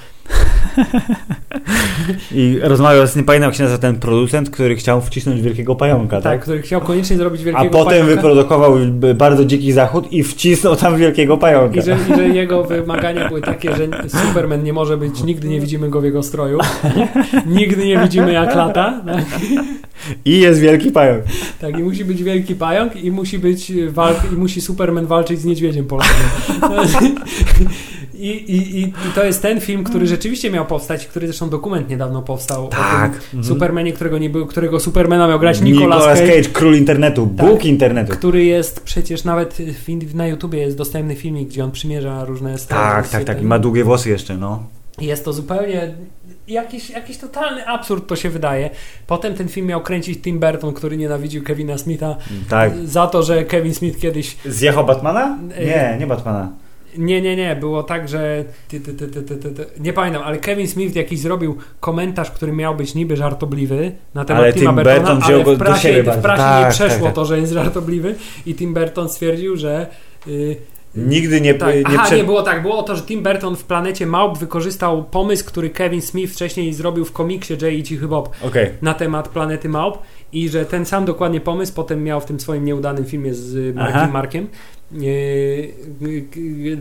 I 2.32 2.60
rozmawiał 2.62 3.08
z, 3.08 3.16
nie 3.16 3.24
pamiętam 3.24 3.48
jak 3.50 3.56
się 3.56 3.64
nazywa 3.64 3.82
ten 3.82 3.96
producent, 3.96 4.50
który 4.50 4.76
chciał 4.76 5.02
wcisnąć 5.02 5.42
wielkiego 5.42 5.76
pająka, 5.76 6.16
Tak, 6.22 6.24
tak? 6.24 6.42
który 6.42 6.62
chciał 6.62 6.82
koniecznie 6.82 7.18
zrobić 7.18 7.42
A 7.42 7.44
wielkiego 7.46 7.70
potem 7.70 7.86
pająka. 8.02 8.16
wyprodukował 8.16 8.76
b- 8.90 9.14
bardzo 9.14 9.46
dziki 9.46 9.72
zachód 9.72 10.12
i 10.14 10.24
wcisnął 10.24 10.76
tam 10.76 10.98
wielkiego 10.98 11.38
pająka. 11.38 11.80
I 11.80 11.84
że, 11.84 11.98
I 12.14 12.16
że 12.16 12.28
jego 12.28 12.64
wymagania 12.64 13.28
były 13.28 13.42
takie, 13.42 13.76
że 13.76 13.88
Superman 14.10 14.64
nie 14.64 14.74
może 14.74 14.98
być, 14.98 15.24
nigdy 15.24 15.48
nie 15.48 15.60
widzimy 15.60 15.90
go 15.90 16.02
w 16.02 16.04
jego 16.04 16.24
stroju, 16.24 16.60
nigdy 17.46 17.86
nie 17.86 17.98
widzimy 17.98 18.34
jak 18.34 18.56
lata, 18.56 18.93
tak? 19.06 19.26
I 20.26 20.40
jest 20.40 20.60
wielki 20.60 20.92
pająk. 20.92 21.24
tak, 21.62 21.80
i 21.80 21.84
musi 21.84 22.06
być 22.06 22.24
wielki 22.24 22.56
pająk 22.56 22.96
i 22.96 23.12
musi 23.12 23.40
być 23.40 23.72
walk, 23.90 24.18
i 24.34 24.36
musi 24.36 24.62
Superman 24.62 25.06
walczyć 25.06 25.40
z 25.40 25.46
niedźwiedziem 25.46 25.86
jest- 26.84 26.98
I, 28.16 28.28
i, 28.30 28.80
i, 28.82 28.94
to 29.16 29.24
jest 29.26 29.42
ten 29.42 29.62
film, 29.62 29.84
który 29.84 30.08
rzeczywiście 30.08 30.52
miał 30.52 30.66
powstać, 30.66 31.06
który 31.08 31.28
zresztą 31.28 31.50
dokument 31.50 31.90
niedawno 31.90 32.22
powstał. 32.22 32.68
Tak. 32.68 33.12
O 33.12 33.14
tym 33.14 33.22
Mhm. 33.40 33.44
Supermanie, 33.44 33.94
którego 33.94 34.18
nie 34.18 34.30
było, 34.30 34.46
którego 34.46 34.80
Supermana 34.80 35.28
miał 35.28 35.40
grać 35.40 35.62
Nicolas, 35.62 36.00
Nicolas 36.00 36.20
Cage, 36.20 36.32
Cage, 36.36 36.50
król 36.50 36.76
internetu, 36.76 37.30
Tak. 37.38 37.48
Bóg 37.48 37.66
internetu. 37.66 38.12
który 38.14 38.46
jest 38.46 38.80
przecież 38.80 39.24
nawet 39.24 39.54
w, 40.08 40.16
na 40.16 40.28
YouTubie 40.28 40.60
jest 40.60 40.78
dostępny 40.78 41.16
filmik, 41.16 41.50
gdzie 41.50 41.64
on 41.64 41.72
przymierza 41.72 42.26
różne 42.26 42.58
strony. 42.58 42.84
Tak, 42.84 43.10
tak, 43.10 43.24
tak. 43.24 43.42
I 43.42 43.46
ma 43.46 43.60
długie 43.60 43.84
włosy 43.84 44.10
jeszcze, 44.10 44.38
no. 44.38 44.64
Jest 45.02 45.26
to 45.26 45.34
zupełnie 45.34 45.94
jakiś, 46.48 46.90
jakiś 46.90 47.18
totalny 47.18 47.68
absurd 47.68 48.08
to 48.08 48.16
się 48.16 48.30
wydaje. 48.30 48.70
Potem 49.08 49.34
ten 49.36 49.48
film 49.48 49.68
miał 49.68 49.82
kręcić 49.82 50.22
Tim 50.22 50.40
Burton, 50.40 50.74
który 50.74 50.98
nienawidził 50.98 51.44
Kevina 51.44 51.78
Smitha 51.78 52.16
Tak. 52.50 52.74
za 52.86 53.08
to, 53.08 53.24
że 53.24 53.44
Kevin 53.46 53.74
Smith 53.74 54.00
kiedyś 54.00 54.38
Zjechał 54.46 54.86
Batmana? 54.86 55.38
Y- 55.62 55.66
Nie, 55.66 55.96
nie 56.00 56.08
Batmana. 56.08 56.50
Nie, 56.98 57.22
nie, 57.22 57.36
nie. 57.36 57.56
Było 57.56 57.84
tak, 57.84 58.10
że. 58.10 58.44
Ty, 58.68 58.80
ty, 58.82 58.94
ty, 58.94 59.08
ty, 59.08 59.22
ty, 59.22 59.36
ty, 59.38 59.52
ty. 59.52 59.66
Nie 59.80 59.94
pamiętam, 59.94 60.24
ale 60.24 60.38
Kevin 60.38 60.68
Smith 60.68 60.96
jakiś 60.96 61.20
zrobił 61.20 61.58
komentarz, 61.80 62.32
który 62.32 62.52
miał 62.52 62.76
być 62.76 62.96
niby 62.96 63.16
żartobliwy 63.18 63.92
na 64.14 64.26
temat 64.26 64.44
Ale 64.44 64.54
Tima 64.54 64.66
Tim 64.72 64.76
Burtona, 64.76 64.98
Burton 65.00 65.20
wziął 65.20 65.36
ale 65.36 65.44
go 65.44 65.56
w 65.56 65.58
do 65.58 65.66
prasie, 65.66 65.82
siebie 65.82 66.04
w 66.12 66.22
prasie 66.22 66.44
Tak, 66.44 66.58
nie 66.60 66.64
tak, 66.66 66.74
przeszło 66.74 67.06
tak. 67.06 67.16
to, 67.16 67.26
że 67.26 67.40
jest 67.40 67.54
żartobliwy 67.54 68.16
i 68.46 68.56
Tim 68.56 68.74
Burton 68.74 69.10
stwierdził, 69.10 69.58
że. 69.58 69.88
y, 70.28 70.56
Nigdy 70.96 71.42
nie, 71.42 71.54
tak. 71.54 71.76
nie, 71.76 71.84
Aha, 71.86 72.04
prze... 72.06 72.18
nie 72.18 72.24
było 72.24 72.42
tak. 72.42 72.62
Było 72.62 72.84
to, 72.84 72.96
że 72.96 73.02
Tim 73.02 73.24
Burton 73.24 73.56
w 73.56 73.64
Planecie 73.64 74.06
Małp 74.06 74.38
wykorzystał 74.38 75.04
pomysł, 75.04 75.46
który 75.46 75.70
Kevin 75.70 76.02
Smith 76.02 76.34
wcześniej 76.34 76.74
zrobił 76.74 77.06
w 77.06 77.12
komiksie 77.12 77.54
Jay 77.62 77.76
i 77.76 77.84
Cichy 77.84 78.08
Bob 78.08 78.30
Okej. 78.42 78.70
na 78.82 78.94
temat 78.94 79.28
Planety 79.30 79.70
Małp 79.70 79.98
i 80.34 80.50
że 80.50 80.66
ten 80.66 80.86
sam 80.86 81.06
dokładnie 81.06 81.42
pomysł 81.42 81.74
potem 81.74 82.04
miał 82.04 82.22
w 82.22 82.26
tym 82.26 82.40
swoim 82.40 82.66
nieudanym 82.66 83.06
filmie 83.06 83.34
z. 83.34 83.76
Markiem 83.76 84.12
Markiem 84.12 84.48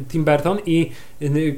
Tim 0.08 0.24
Burton 0.24 0.58
i 0.66 0.90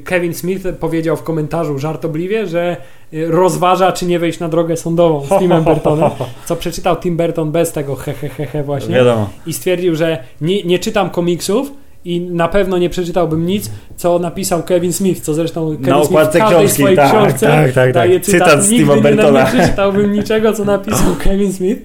Kevin 0.03 0.33
Smith 0.33 0.63
powiedział 0.79 1.17
w 1.17 1.23
komentarzu 1.23 1.79
żartobliwie, 1.79 2.47
że 2.47 2.77
yy, 3.11 3.31
rozważa 3.31 3.91
czy 3.91 4.05
nie 4.05 4.19
wejść 4.19 4.39
na 4.39 4.49
drogę 4.49 4.77
sądową 4.77 5.25
z 5.25 5.29
Timem 5.39 5.63
Burtonem, 5.63 6.11
co 6.45 6.55
przeczytał 6.55 6.95
Tim 6.95 7.17
Burton 7.17 7.51
bez 7.51 7.71
tego 7.71 7.95
he 7.95 8.13
he 8.13 8.29
he 8.29 8.45
he 8.45 8.63
właśnie 8.63 8.95
Wiadomo. 8.95 9.29
i 9.45 9.53
stwierdził, 9.53 9.95
że 9.95 10.23
nie, 10.41 10.63
nie 10.63 10.79
czytam 10.79 11.09
komiksów 11.09 11.71
i 12.05 12.21
na 12.21 12.47
pewno 12.47 12.77
nie 12.77 12.89
przeczytałbym 12.89 13.45
nic, 13.45 13.71
co 13.95 14.19
napisał 14.19 14.63
Kevin 14.63 14.93
Smith, 14.93 15.21
co 15.21 15.33
zresztą 15.33 15.69
Kevin 15.71 15.89
Na 15.89 16.03
Smith 16.03 16.21
w 16.21 16.31
każdej 16.31 16.41
książki, 16.41 16.75
swojej 16.75 16.97
tak, 16.97 17.09
książce 17.09 17.47
tak, 17.47 17.73
tak, 17.73 17.93
daje 17.93 18.19
tak. 18.19 18.25
cytat, 18.25 18.47
Cytat 18.49 18.63
z 18.63 18.69
nigdy 18.69 18.85
Steve'a 18.85 19.33
nie, 19.33 19.39
nie 19.39 19.45
przeczytałbym 19.45 20.11
niczego, 20.13 20.53
co 20.53 20.65
napisał 20.65 21.15
Kevin 21.23 21.53
Smith 21.53 21.81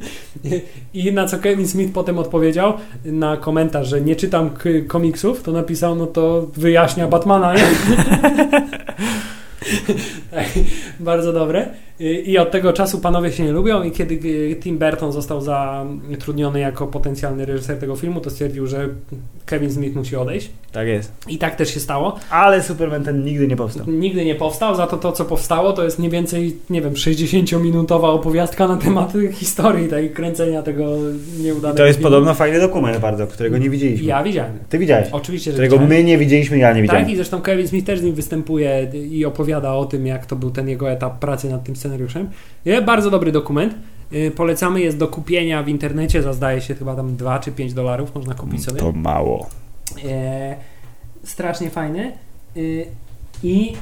i 0.94 1.12
na 1.12 1.26
co 1.26 1.38
Kevin 1.38 1.68
Smith 1.68 1.92
potem 1.92 2.18
odpowiedział 2.18 2.72
na 3.04 3.36
komentarz, 3.36 3.88
że 3.88 4.00
nie 4.00 4.16
czytam 4.16 4.50
komiksów, 4.88 5.42
to 5.42 5.52
napisał, 5.52 5.94
no 5.94 6.06
to 6.06 6.46
wyjaśnia 6.56 7.06
Batmana? 7.06 7.54
Tak, 10.30 10.46
Bardzo 11.00 11.32
dobre. 11.32 11.68
I 12.00 12.38
od 12.38 12.50
tego 12.50 12.72
czasu 12.72 12.98
panowie 12.98 13.32
się 13.32 13.44
nie 13.44 13.52
lubią 13.52 13.82
i 13.82 13.90
kiedy 13.90 14.14
y, 14.14 14.56
Tim 14.60 14.78
Burton 14.78 15.12
został 15.12 15.40
zatrudniony 15.40 16.60
jako 16.60 16.86
potencjalny 16.86 17.44
reżyser 17.46 17.78
tego 17.78 17.96
filmu, 17.96 18.20
to 18.20 18.30
stwierdził, 18.30 18.66
że 18.66 18.88
Kevin 19.46 19.72
Smith 19.72 19.96
musi 19.96 20.16
odejść. 20.16 20.50
Tak 20.72 20.86
jest. 20.86 21.12
I 21.28 21.38
tak 21.38 21.56
też 21.56 21.74
się 21.74 21.80
stało. 21.80 22.16
Ale 22.30 22.62
Superman 22.62 23.04
ten 23.04 23.24
nigdy 23.24 23.48
nie 23.48 23.56
powstał. 23.56 23.86
Nigdy 23.88 24.24
nie 24.24 24.34
powstał, 24.34 24.74
za 24.76 24.86
to 24.86 24.96
to, 24.96 25.12
co 25.12 25.24
powstało, 25.24 25.72
to 25.72 25.84
jest 25.84 25.98
mniej 25.98 26.10
więcej, 26.10 26.56
nie 26.70 26.82
wiem, 26.82 26.92
60-minutowa 26.94 28.04
opowiastka 28.04 28.68
na 28.68 28.76
temat 28.76 29.12
historii 29.32 29.88
tej 29.88 30.10
kręcenia 30.10 30.62
tego 30.62 30.86
nieudanego 31.40 31.76
To 31.78 31.86
jest 31.86 31.98
filmu. 31.98 32.10
podobno 32.10 32.34
fajny 32.34 32.60
dokument 32.60 32.98
bardzo, 32.98 33.26
którego 33.26 33.58
nie 33.58 33.70
widzieliśmy. 33.70 34.06
Ja 34.06 34.22
widziałem. 34.22 34.52
Ty 34.68 34.78
widziałeś. 34.78 35.08
Oczywiście, 35.12 35.50
że 35.50 35.54
Którego 35.54 35.74
widziałem. 35.76 35.90
my 35.90 36.04
nie 36.04 36.18
widzieliśmy, 36.18 36.58
ja 36.58 36.72
nie 36.72 36.82
widziałem. 36.82 37.02
Tak, 37.04 37.12
i 37.12 37.16
zresztą 37.16 37.40
Kevin 37.42 37.68
Smith 37.68 37.86
też 37.86 38.00
z 38.00 38.02
nim 38.02 38.14
występuje 38.14 38.90
i 39.10 39.24
opowiada 39.24 39.74
o 39.74 39.84
tym, 39.84 40.06
jak 40.06 40.26
to 40.26 40.36
był 40.36 40.50
ten 40.50 40.68
jego 40.68 40.90
etap 40.90 41.18
pracy 41.18 41.50
nad 41.50 41.64
tym 41.64 41.76
scenariuszem. 41.76 41.89
Nie, 42.66 42.82
bardzo 42.82 43.10
dobry 43.10 43.32
dokument. 43.32 43.74
Yy, 44.10 44.30
Polecamy, 44.30 44.80
jest 44.80 44.98
do 44.98 45.08
kupienia 45.08 45.62
w 45.62 45.68
internecie, 45.68 46.22
za 46.22 46.32
zdaje 46.32 46.60
się 46.60 46.74
chyba 46.74 46.96
tam 46.96 47.16
2 47.16 47.38
czy 47.38 47.52
5 47.52 47.74
dolarów 47.74 48.14
można 48.14 48.34
kupić 48.34 48.64
sobie. 48.64 48.80
To 48.80 48.92
mało. 48.92 49.48
E, 50.04 50.56
strasznie 51.24 51.70
fajny. 51.70 52.12
I 53.42 53.72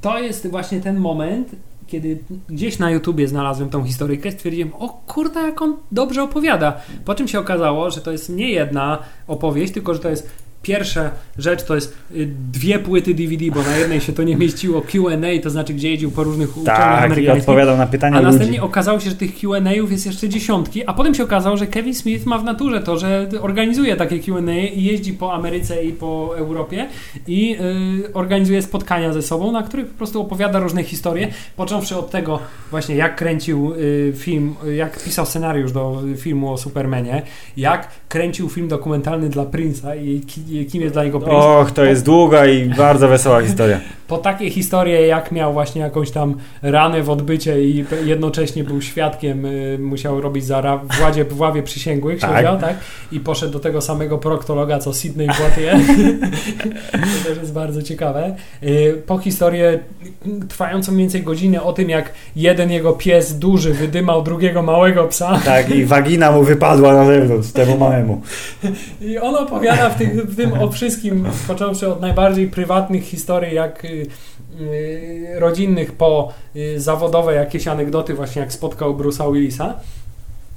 to 0.00 0.18
jest 0.18 0.50
właśnie 0.50 0.80
ten 0.80 0.96
moment, 0.96 1.48
kiedy 1.86 2.18
gdzieś 2.48 2.78
na 2.78 2.90
YouTubie 2.90 3.28
znalazłem 3.28 3.70
tą 3.70 3.84
historyjkę, 3.84 4.32
stwierdziłem, 4.32 4.74
o 4.74 4.88
kurde, 4.88 5.40
jak 5.40 5.62
on 5.62 5.76
dobrze 5.92 6.22
opowiada. 6.22 6.80
Po 7.04 7.14
czym 7.14 7.28
się 7.28 7.38
okazało, 7.38 7.90
że 7.90 8.00
to 8.00 8.12
jest 8.12 8.28
nie 8.28 8.50
jedna 8.50 8.98
opowieść, 9.26 9.72
tylko 9.72 9.94
że 9.94 10.00
to 10.00 10.10
jest 10.10 10.30
Pierwsza 10.66 11.10
rzecz 11.38 11.62
to 11.62 11.74
jest 11.74 11.96
y, 12.16 12.28
dwie 12.52 12.78
płyty 12.78 13.14
DVD, 13.14 13.44
bo 13.54 13.62
na 13.62 13.76
jednej 13.76 14.00
się 14.00 14.12
to 14.12 14.22
nie 14.22 14.36
mieściło 14.36 14.80
QA, 14.82 15.42
to 15.42 15.50
znaczy 15.50 15.74
gdzie 15.74 15.90
jeździł 15.90 16.10
po 16.10 16.24
różnych 16.24 16.56
uczelniach 16.56 16.76
Tak, 16.78 17.00
i 17.02 17.04
amerykańskich. 17.04 17.48
odpowiadał 17.48 17.76
na 17.76 17.86
pytania 17.86 18.16
A 18.16 18.20
ludzi. 18.20 18.32
następnie 18.32 18.62
okazało 18.62 19.00
się, 19.00 19.10
że 19.10 19.16
tych 19.16 19.34
Q&A'ów 19.38 19.90
jest 19.90 20.06
jeszcze 20.06 20.28
dziesiątki, 20.28 20.86
a 20.86 20.92
potem 20.92 21.14
się 21.14 21.22
okazało, 21.22 21.56
że 21.56 21.66
Kevin 21.66 21.94
Smith 21.94 22.26
ma 22.26 22.38
w 22.38 22.44
naturze 22.44 22.80
to, 22.80 22.98
że 22.98 23.28
organizuje 23.40 23.96
takie 23.96 24.18
Q&A 24.20 24.52
i 24.52 24.82
jeździ 24.84 25.12
po 25.12 25.32
Ameryce 25.34 25.84
i 25.84 25.92
po 25.92 26.34
Europie 26.36 26.88
i 27.26 27.56
y, 28.06 28.12
organizuje 28.12 28.62
spotkania 28.62 29.12
ze 29.12 29.22
sobą, 29.22 29.52
na 29.52 29.62
których 29.62 29.86
po 29.86 29.98
prostu 29.98 30.20
opowiada 30.20 30.58
różne 30.58 30.82
historie, 30.84 31.28
począwszy 31.56 31.96
od 31.96 32.10
tego 32.10 32.38
właśnie 32.70 32.96
jak 32.96 33.16
kręcił 33.16 33.72
y, 33.74 34.12
film, 34.16 34.54
jak 34.76 35.04
pisał 35.04 35.26
scenariusz 35.26 35.72
do 35.72 36.02
filmu 36.16 36.52
o 36.52 36.58
Supermanie, 36.58 37.22
jak 37.56 37.88
kręcił 38.08 38.48
film 38.48 38.68
dokumentalny 38.68 39.28
dla 39.28 39.44
Prince'a 39.44 40.04
i 40.04 40.20
ki, 40.20 40.55
kim 40.64 40.82
jest 40.82 40.94
dla 40.94 41.04
niego 41.04 41.20
Prince. 41.20 41.44
Och, 41.44 41.70
to 41.70 41.84
jest 41.84 42.04
długa 42.04 42.46
i 42.46 42.68
bardzo 42.68 43.08
wesoła 43.08 43.42
historia. 43.42 43.80
Po 44.08 44.18
takie 44.18 44.50
historie, 44.50 45.06
jak 45.06 45.32
miał 45.32 45.52
właśnie 45.52 45.82
jakąś 45.82 46.10
tam 46.10 46.34
ranę 46.62 47.02
w 47.02 47.10
odbycie 47.10 47.62
i 47.64 47.84
jednocześnie 48.04 48.64
był 48.64 48.82
świadkiem, 48.82 49.44
y, 49.46 49.78
musiał 49.80 50.20
robić 50.20 50.44
za 50.44 50.60
ra- 50.60 50.80
w, 51.28 51.40
ławie 51.40 51.62
przysięgłych, 51.62 52.20
Tak. 52.20 52.36
siedział, 52.36 52.58
tak? 52.58 52.76
I 53.12 53.20
poszedł 53.20 53.52
do 53.52 53.60
tego 53.60 53.80
samego 53.80 54.18
proktologa, 54.18 54.78
co 54.78 54.94
Sydney 54.94 55.26
Poitier. 55.28 55.76
to 56.92 57.28
też 57.28 57.38
jest 57.38 57.52
bardzo 57.52 57.82
ciekawe. 57.82 58.36
Y, 58.62 59.02
po 59.06 59.18
historię 59.18 59.78
y, 60.26 60.46
trwającą 60.48 60.92
mniej 60.92 61.04
więcej 61.04 61.22
godzinę 61.22 61.62
o 61.62 61.72
tym, 61.72 61.90
jak 61.90 62.12
jeden 62.36 62.70
jego 62.70 62.92
pies 62.92 63.38
duży 63.38 63.72
wydymał 63.74 64.22
drugiego 64.22 64.62
małego 64.62 65.04
psa. 65.04 65.40
Tak, 65.44 65.70
i 65.70 65.84
wagina 65.84 66.32
mu 66.32 66.42
wypadła 66.42 66.94
na 66.94 67.06
zewnątrz, 67.06 67.52
temu 67.52 67.78
małemu. 67.78 68.22
I 69.00 69.18
on 69.18 69.34
opowiada 69.34 69.90
w, 69.90 69.98
tych, 69.98 70.26
w 70.26 70.36
tym 70.50 70.62
o 70.62 70.70
wszystkim, 70.70 71.26
począwszy 71.48 71.88
od 71.88 72.00
najbardziej 72.00 72.48
prywatnych 72.48 73.04
historii, 73.04 73.54
jak 73.54 73.84
y, 73.84 74.06
y, 74.60 75.26
rodzinnych, 75.38 75.92
po 75.92 76.32
y, 76.56 76.80
zawodowe 76.80 77.34
jakieś 77.34 77.68
anegdoty, 77.68 78.14
właśnie 78.14 78.40
jak 78.42 78.52
spotkał 78.52 78.94
Bruce'a 78.94 79.32
Willisa. 79.32 79.74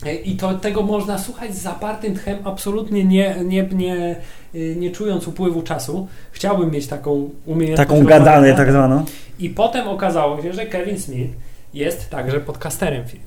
Y, 0.06 0.14
I 0.14 0.36
to, 0.36 0.54
tego 0.54 0.84
można 0.84 1.18
słuchać 1.18 1.56
z 1.56 1.62
zapartym 1.62 2.16
tchem, 2.16 2.38
absolutnie 2.44 3.06
nie, 3.06 3.36
nie, 3.46 3.64
nie, 3.64 4.16
nie 4.76 4.92
czując 4.92 5.28
upływu 5.28 5.62
czasu. 5.62 6.08
Chciałbym 6.32 6.72
mieć 6.72 6.88
taką 6.88 7.30
umiejętność. 7.46 7.90
Taką 7.90 8.04
gadanę 8.04 8.54
tak 8.54 8.72
zwaną. 8.72 9.06
I 9.40 9.50
potem 9.50 9.88
okazało 9.88 10.42
się, 10.42 10.54
że 10.54 10.66
Kevin 10.66 11.00
Smith 11.00 11.34
jest 11.74 12.10
także 12.10 12.40
podcasterem 12.40 13.08
filmu. 13.08 13.26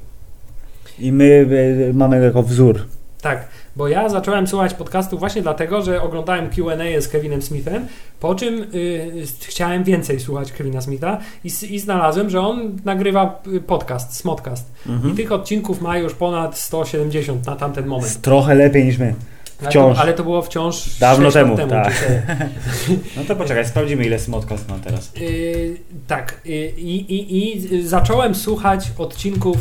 I 0.98 1.12
my 1.12 1.24
y, 1.24 1.94
mamy 1.94 2.24
jako 2.24 2.42
wzór. 2.42 2.86
Tak, 3.20 3.48
bo 3.76 3.88
ja 3.88 4.08
zacząłem 4.08 4.46
słuchać 4.46 4.74
podcastu 4.74 5.18
właśnie 5.18 5.42
dlatego, 5.42 5.82
że 5.82 6.02
oglądałem 6.02 6.50
Q&A 6.50 7.00
z 7.00 7.08
Kevinem 7.08 7.42
Smithem, 7.42 7.86
po 8.20 8.34
czym 8.34 8.66
y, 8.74 9.24
chciałem 9.40 9.84
więcej 9.84 10.20
słuchać 10.20 10.52
Kevina 10.52 10.80
Smitha 10.80 11.18
i, 11.44 11.50
i 11.70 11.78
znalazłem, 11.78 12.30
że 12.30 12.40
on 12.40 12.76
nagrywa 12.84 13.42
y, 13.54 13.60
podcast, 13.60 14.16
Smodcast. 14.16 14.72
Mhm. 14.86 15.12
I 15.12 15.16
tych 15.16 15.32
odcinków 15.32 15.80
ma 15.80 15.98
już 15.98 16.14
ponad 16.14 16.58
170 16.58 17.46
na 17.46 17.56
tamten 17.56 17.86
moment. 17.86 18.20
Trochę 18.20 18.54
lepiej 18.54 18.84
niż 18.84 18.98
my. 18.98 19.14
Ale 19.62 19.70
wciąż. 19.70 19.96
To, 19.96 20.02
ale 20.02 20.14
to 20.14 20.22
było 20.22 20.42
wciąż 20.42 20.98
Dawno 20.98 21.30
6 21.30 21.34
lat 21.36 21.56
temu, 21.56 21.70
tak. 21.70 22.04
No 23.16 23.22
to 23.28 23.36
poczekaj, 23.36 23.66
sprawdzimy 23.66 24.04
ile 24.04 24.18
Smodcast 24.18 24.68
ma 24.68 24.78
teraz. 24.78 25.12
Y, 25.16 25.76
tak, 26.06 26.40
y, 26.46 26.50
i, 26.76 27.14
i, 27.14 27.56
i 27.56 27.82
zacząłem 27.88 28.34
słuchać 28.34 28.92
odcinków 28.98 29.56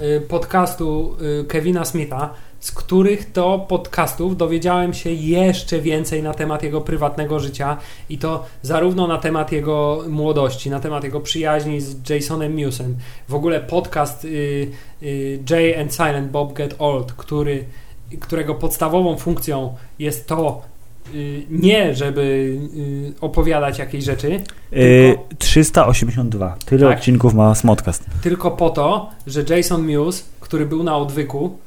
y, 0.00 0.20
podcastu 0.20 1.16
y, 1.40 1.44
Kevina 1.44 1.84
Smitha, 1.84 2.34
z 2.60 2.72
których 2.72 3.32
to 3.32 3.58
podcastów 3.68 4.36
dowiedziałem 4.36 4.94
się 4.94 5.10
jeszcze 5.10 5.80
więcej 5.80 6.22
na 6.22 6.34
temat 6.34 6.62
jego 6.62 6.80
prywatnego 6.80 7.40
życia 7.40 7.76
i 8.08 8.18
to 8.18 8.44
zarówno 8.62 9.06
na 9.06 9.18
temat 9.18 9.52
jego 9.52 10.02
młodości, 10.08 10.70
na 10.70 10.80
temat 10.80 11.04
jego 11.04 11.20
przyjaźni 11.20 11.80
z 11.80 12.08
Jasonem 12.10 12.54
Musem. 12.64 12.96
W 13.28 13.34
ogóle 13.34 13.60
podcast 13.60 14.24
y, 14.24 14.28
y, 15.02 15.38
Jay 15.50 15.80
and 15.80 15.94
Silent 15.94 16.30
Bob 16.30 16.52
Get 16.52 16.74
Old, 16.78 17.12
który, 17.12 17.64
którego 18.20 18.54
podstawową 18.54 19.16
funkcją 19.16 19.74
jest 19.98 20.26
to, 20.26 20.62
y, 21.14 21.42
nie 21.50 21.94
żeby 21.94 22.20
y, 22.76 23.20
opowiadać 23.20 23.78
jakieś 23.78 24.04
rzeczy, 24.04 24.32
Y, 24.32 24.40
Tylko- 24.72 25.24
382. 25.38 26.56
Tyle 26.66 26.88
Tak. 26.88 26.98
odcinków 26.98 27.34
ma 27.34 27.54
Smodcast. 27.54 28.04
tylko 28.22 28.50
po 28.50 28.70
to, 28.70 29.10
że 29.26 29.44
Jason 29.56 29.82
Mewes, 29.86 30.28
który 30.40 30.66
był 30.66 30.82
na 30.82 30.96
odwyku, 30.96 31.58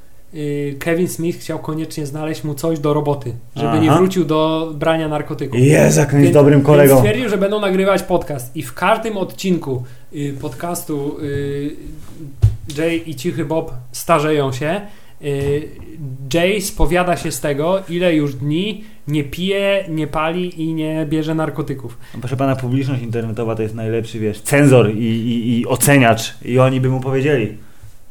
Kevin 0.80 1.08
Smith 1.08 1.40
chciał 1.40 1.60
koniecznie 1.60 2.06
znaleźć 2.06 2.44
mu 2.44 2.54
coś 2.54 2.80
do 2.80 2.94
roboty, 2.94 3.34
żeby 3.56 3.70
Aha. 3.70 3.80
nie 3.80 3.92
wrócił 3.92 4.26
do 4.26 4.72
brania 4.76 5.08
narkotyków. 5.08 5.60
Jest 5.60 6.00
Więc- 6.14 6.32
dobrym 6.32 6.60
Więc 6.60 6.66
kolegą. 6.66 6.98
stwierdził, 6.98 7.30
że 7.30 7.38
będą 7.38 7.60
nagrywać 7.60 8.04
podcast 8.04 8.56
i 8.56 8.64
w 8.64 8.74
każdym 8.74 9.18
odcinku 9.18 9.84
y, 10.16 10.34
podcastu 10.42 11.18
y, 11.24 11.76
Jay 12.78 13.10
i 13.10 13.16
Cichy 13.16 13.46
Bob 13.46 13.74
starzeją 13.92 14.52
się. 14.52 14.82
Y, 15.22 15.70
Jay 16.34 16.62
spowiada 16.62 17.18
się 17.18 17.32
z 17.32 17.42
tego, 17.42 17.80
ile 17.90 18.16
już 18.16 18.36
dni 18.36 18.84
nie 19.08 19.24
pije, 19.24 19.86
nie 19.90 20.08
pali 20.08 20.62
i 20.64 20.74
nie 20.74 21.06
bierze 21.10 21.36
narkotyków. 21.36 21.98
Proszę 22.20 22.38
pana, 22.38 22.56
publiczność 22.56 23.02
internetowa 23.04 23.56
to 23.56 23.62
jest 23.62 23.76
najlepszy, 23.76 24.20
wiesz, 24.20 24.42
cenzor 24.42 24.92
i, 24.92 25.04
i, 25.04 25.60
i 25.60 25.68
oceniacz. 25.68 26.34
I 26.46 26.60
oni 26.60 26.82
by 26.82 26.90
mu 26.90 27.00
powiedzieli, 27.00 27.58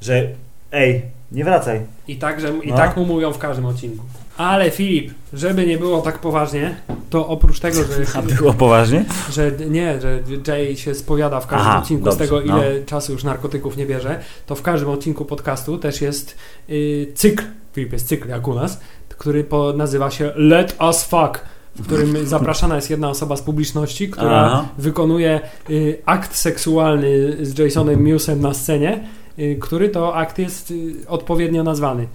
że 0.01 0.29
ej, 0.73 1.03
nie 1.33 1.45
wracaj. 1.45 1.81
I 2.09 2.17
tak, 2.17 2.41
że, 2.41 2.49
i 2.63 2.69
No. 2.71 2.77
tak 2.77 2.97
mu 2.97 3.05
mówią 3.05 3.33
w 3.33 3.39
każdym 3.39 3.67
odcinku. 3.67 4.05
Ale 4.37 4.71
Filip, 4.71 5.15
żeby 5.33 5.67
nie 5.67 5.79
było 5.79 6.01
tak 6.01 6.19
poważnie, 6.19 6.75
to 7.11 7.29
oprócz 7.29 7.61
tego, 7.61 7.77
że, 7.77 7.85
A 8.19 8.23
było 8.23 8.55
poważnie? 8.55 9.05
że 9.33 9.53
nie, 9.71 10.01
że 10.01 10.21
Jay 10.47 10.77
się 10.77 10.95
spowiada 10.95 11.41
w 11.41 11.47
każdym 11.47 11.69
Aha, 11.69 11.79
odcinku 11.79 12.05
dobrze, 12.05 12.17
z 12.17 12.29
tego, 12.29 12.41
no. 12.47 12.59
ile 12.59 12.85
czasu 12.85 13.13
już 13.13 13.25
narkotyków 13.25 13.77
nie 13.77 13.87
bierze, 13.87 14.21
to 14.47 14.55
w 14.55 14.63
każdym 14.63 14.91
odcinku 14.91 15.25
podcastu 15.25 15.79
też 15.79 16.01
jest 16.01 16.37
y, 16.71 17.13
cykl, 17.15 17.45
Filip 17.73 17.93
jest 17.93 18.09
cykl 18.09 18.29
jak 18.29 18.49
u 18.49 18.55
nas, 18.55 18.81
który 19.09 19.45
po, 19.45 19.73
nazywa 19.73 20.11
się 20.11 20.33
Let 20.37 20.77
Us 20.87 21.03
Fuck, 21.03 21.41
w 21.77 21.83
którym 21.87 22.27
zapraszana 22.27 22.77
jest 22.77 22.91
jedna 22.91 23.09
osoba 23.11 23.37
z 23.37 23.43
publiczności, 23.43 24.09
która 24.11 24.31
Aha. 24.31 24.69
wykonuje 24.79 25.41
y, 25.71 25.99
akt 26.07 26.35
seksualny 26.37 27.37
z 27.47 27.59
Jasonem 27.59 28.13
Musem 28.13 28.41
na 28.41 28.55
scenie, 28.55 29.05
który 29.61 29.89
to 29.89 30.15
akt 30.17 30.39
jest 30.39 30.71
y, 30.71 30.95
odpowiednio 31.09 31.63
nazwany. 31.63 32.07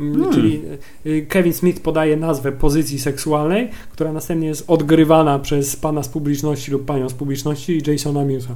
Mm, 0.00 0.14
Hmm. 0.14 0.32
Czyli 0.34 0.62
y, 1.06 1.26
Kevin 1.28 1.52
Smith 1.52 1.80
podaje 1.82 2.16
nazwę 2.16 2.52
pozycji 2.52 2.98
seksualnej, 2.98 3.70
która 3.92 4.12
następnie 4.12 4.48
jest 4.48 4.64
odgrywana 4.70 5.38
przez 5.38 5.76
pana 5.76 6.02
z 6.02 6.08
publiczności 6.08 6.70
lub 6.70 6.84
panią 6.84 7.08
z 7.08 7.14
publiczności 7.14 7.72
i 7.78 7.90
Jasona 7.90 8.24
Musa. 8.24 8.54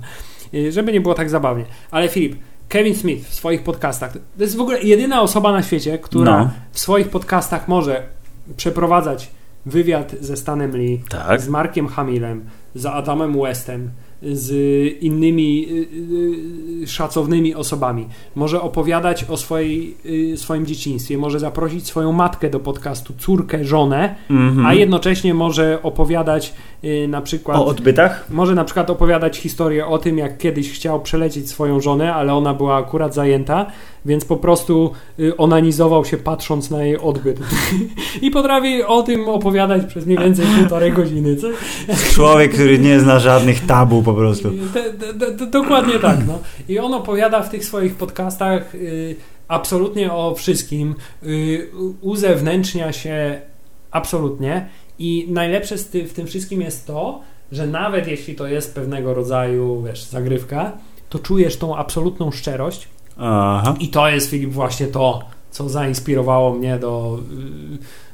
Y, 0.55 0.73
Żeby 0.73 0.93
nie 0.93 1.01
było 1.01 1.15
tak 1.15 1.31
zabawnie. 1.31 1.65
Ale 1.91 2.09
Filip, 2.09 2.37
Kevin 2.69 2.95
Smith 2.95 3.29
w 3.29 3.35
swoich 3.35 3.63
podcastach, 3.63 4.13
to 4.13 4.19
jest 4.43 4.57
w 4.57 4.61
ogóle 4.61 4.83
jedyna 4.83 5.23
osoba 5.23 5.53
na 5.53 5.63
świecie, 5.63 5.99
która 5.99 6.39
No. 6.45 6.51
w 6.73 6.79
swoich 6.81 7.09
podcastach 7.09 7.69
może 7.69 8.03
przeprowadzać 8.57 9.31
wywiad 9.67 10.15
ze 10.21 10.37
Stanem 10.37 10.77
Lee, 10.77 11.03
Tak. 11.09 11.41
z 11.41 11.49
Markiem 11.49 11.89
Hamillem, 11.89 12.45
z 12.75 12.87
Adamem 12.87 13.41
Westem, 13.43 13.91
z 14.33 14.53
innymi 15.03 15.67
y, 15.71 16.83
y, 16.83 16.87
szacownymi 16.87 17.55
osobami. 17.55 18.07
Może 18.35 18.61
opowiadać 18.61 19.25
o 19.29 19.37
swojej, 19.37 19.97
y, 20.07 20.37
swoim 20.37 20.67
dzieciństwie, 20.67 21.19
może 21.19 21.41
zaprosić 21.41 21.87
swoją 21.87 22.13
matkę 22.13 22.51
do 22.51 22.61
podcastu, 22.61 23.15
córkę, 23.19 23.65
żonę, 23.65 24.15
Mhm. 24.31 24.67
a 24.67 24.75
jednocześnie 24.75 25.35
może 25.35 25.79
opowiadać 25.83 26.55
na 27.09 27.23
przykład. 27.23 27.59
O 27.59 27.67
odbytach? 27.67 28.27
Może 28.31 28.55
na 28.55 28.65
przykład 28.65 28.91
opowiadać 28.91 29.39
historię 29.39 29.87
o 29.87 29.99
tym, 29.99 30.19
jak 30.19 30.39
kiedyś 30.39 30.73
chciał 30.73 31.01
przelecieć 31.01 31.49
swoją 31.49 31.81
żonę, 31.81 32.15
ale 32.15 32.35
ona 32.35 32.55
była 32.55 32.77
akurat 32.77 33.15
zajęta, 33.15 33.67
więc 34.07 34.25
po 34.25 34.37
prostu 34.37 34.93
y, 35.21 35.37
onanizował 35.37 36.05
się 36.05 36.17
patrząc 36.17 36.71
na 36.71 36.85
jej 36.85 36.99
odbyt. 36.99 37.41
I 38.23 38.31
potrafi 38.31 38.83
o 38.83 39.03
tym 39.03 39.29
opowiadać 39.29 39.85
przez 39.87 40.07
mniej 40.07 40.19
więcej 40.19 40.47
półtorej 40.59 40.93
godziny. 40.93 41.37
Co? 41.37 41.49
Człowiek, 42.13 42.53
który 42.53 42.79
nie 42.79 43.01
zna 43.01 43.19
żadnych 43.19 43.67
tabu 43.67 44.03
po 44.03 44.15
prostu. 44.15 44.51
Dokładnie 45.51 45.99
tak. 45.99 46.19
No. 46.27 46.39
I 46.69 46.79
on 46.79 46.95
opowiada 46.95 47.43
w 47.43 47.51
tych 47.51 47.65
swoich 47.65 47.95
podcastach 47.95 48.75
y, 48.75 49.17
absolutnie 49.49 50.13
o 50.13 50.35
wszystkim. 50.35 50.95
Y, 51.23 51.71
uzewnętrznia 52.01 52.93
się 52.93 53.41
absolutnie. 53.91 54.69
I 54.99 55.27
najlepsze 55.29 55.77
w 55.79 56.13
tym 56.13 56.27
wszystkim 56.27 56.61
jest 56.61 56.87
to, 56.87 57.21
że 57.53 57.67
nawet 57.67 58.09
jeśli 58.09 58.35
to 58.35 58.47
jest 58.47 58.75
pewnego 58.75 59.15
rodzaju, 59.15 59.83
wiesz, 59.83 60.05
zagrywka, 60.05 60.73
to 61.09 61.19
czujesz 61.19 61.57
tą 61.57 61.77
absolutną 61.77 62.31
szczerość. 62.31 62.89
Aha. 63.19 63.75
I 63.81 63.89
to 63.89 64.09
jest, 64.09 64.31
Filip, 64.31 64.53
właśnie 64.53 64.87
to, 64.87 65.23
co 65.51 65.69
zainspirowało 65.69 66.55
mnie 66.55 66.79
do 66.79 67.19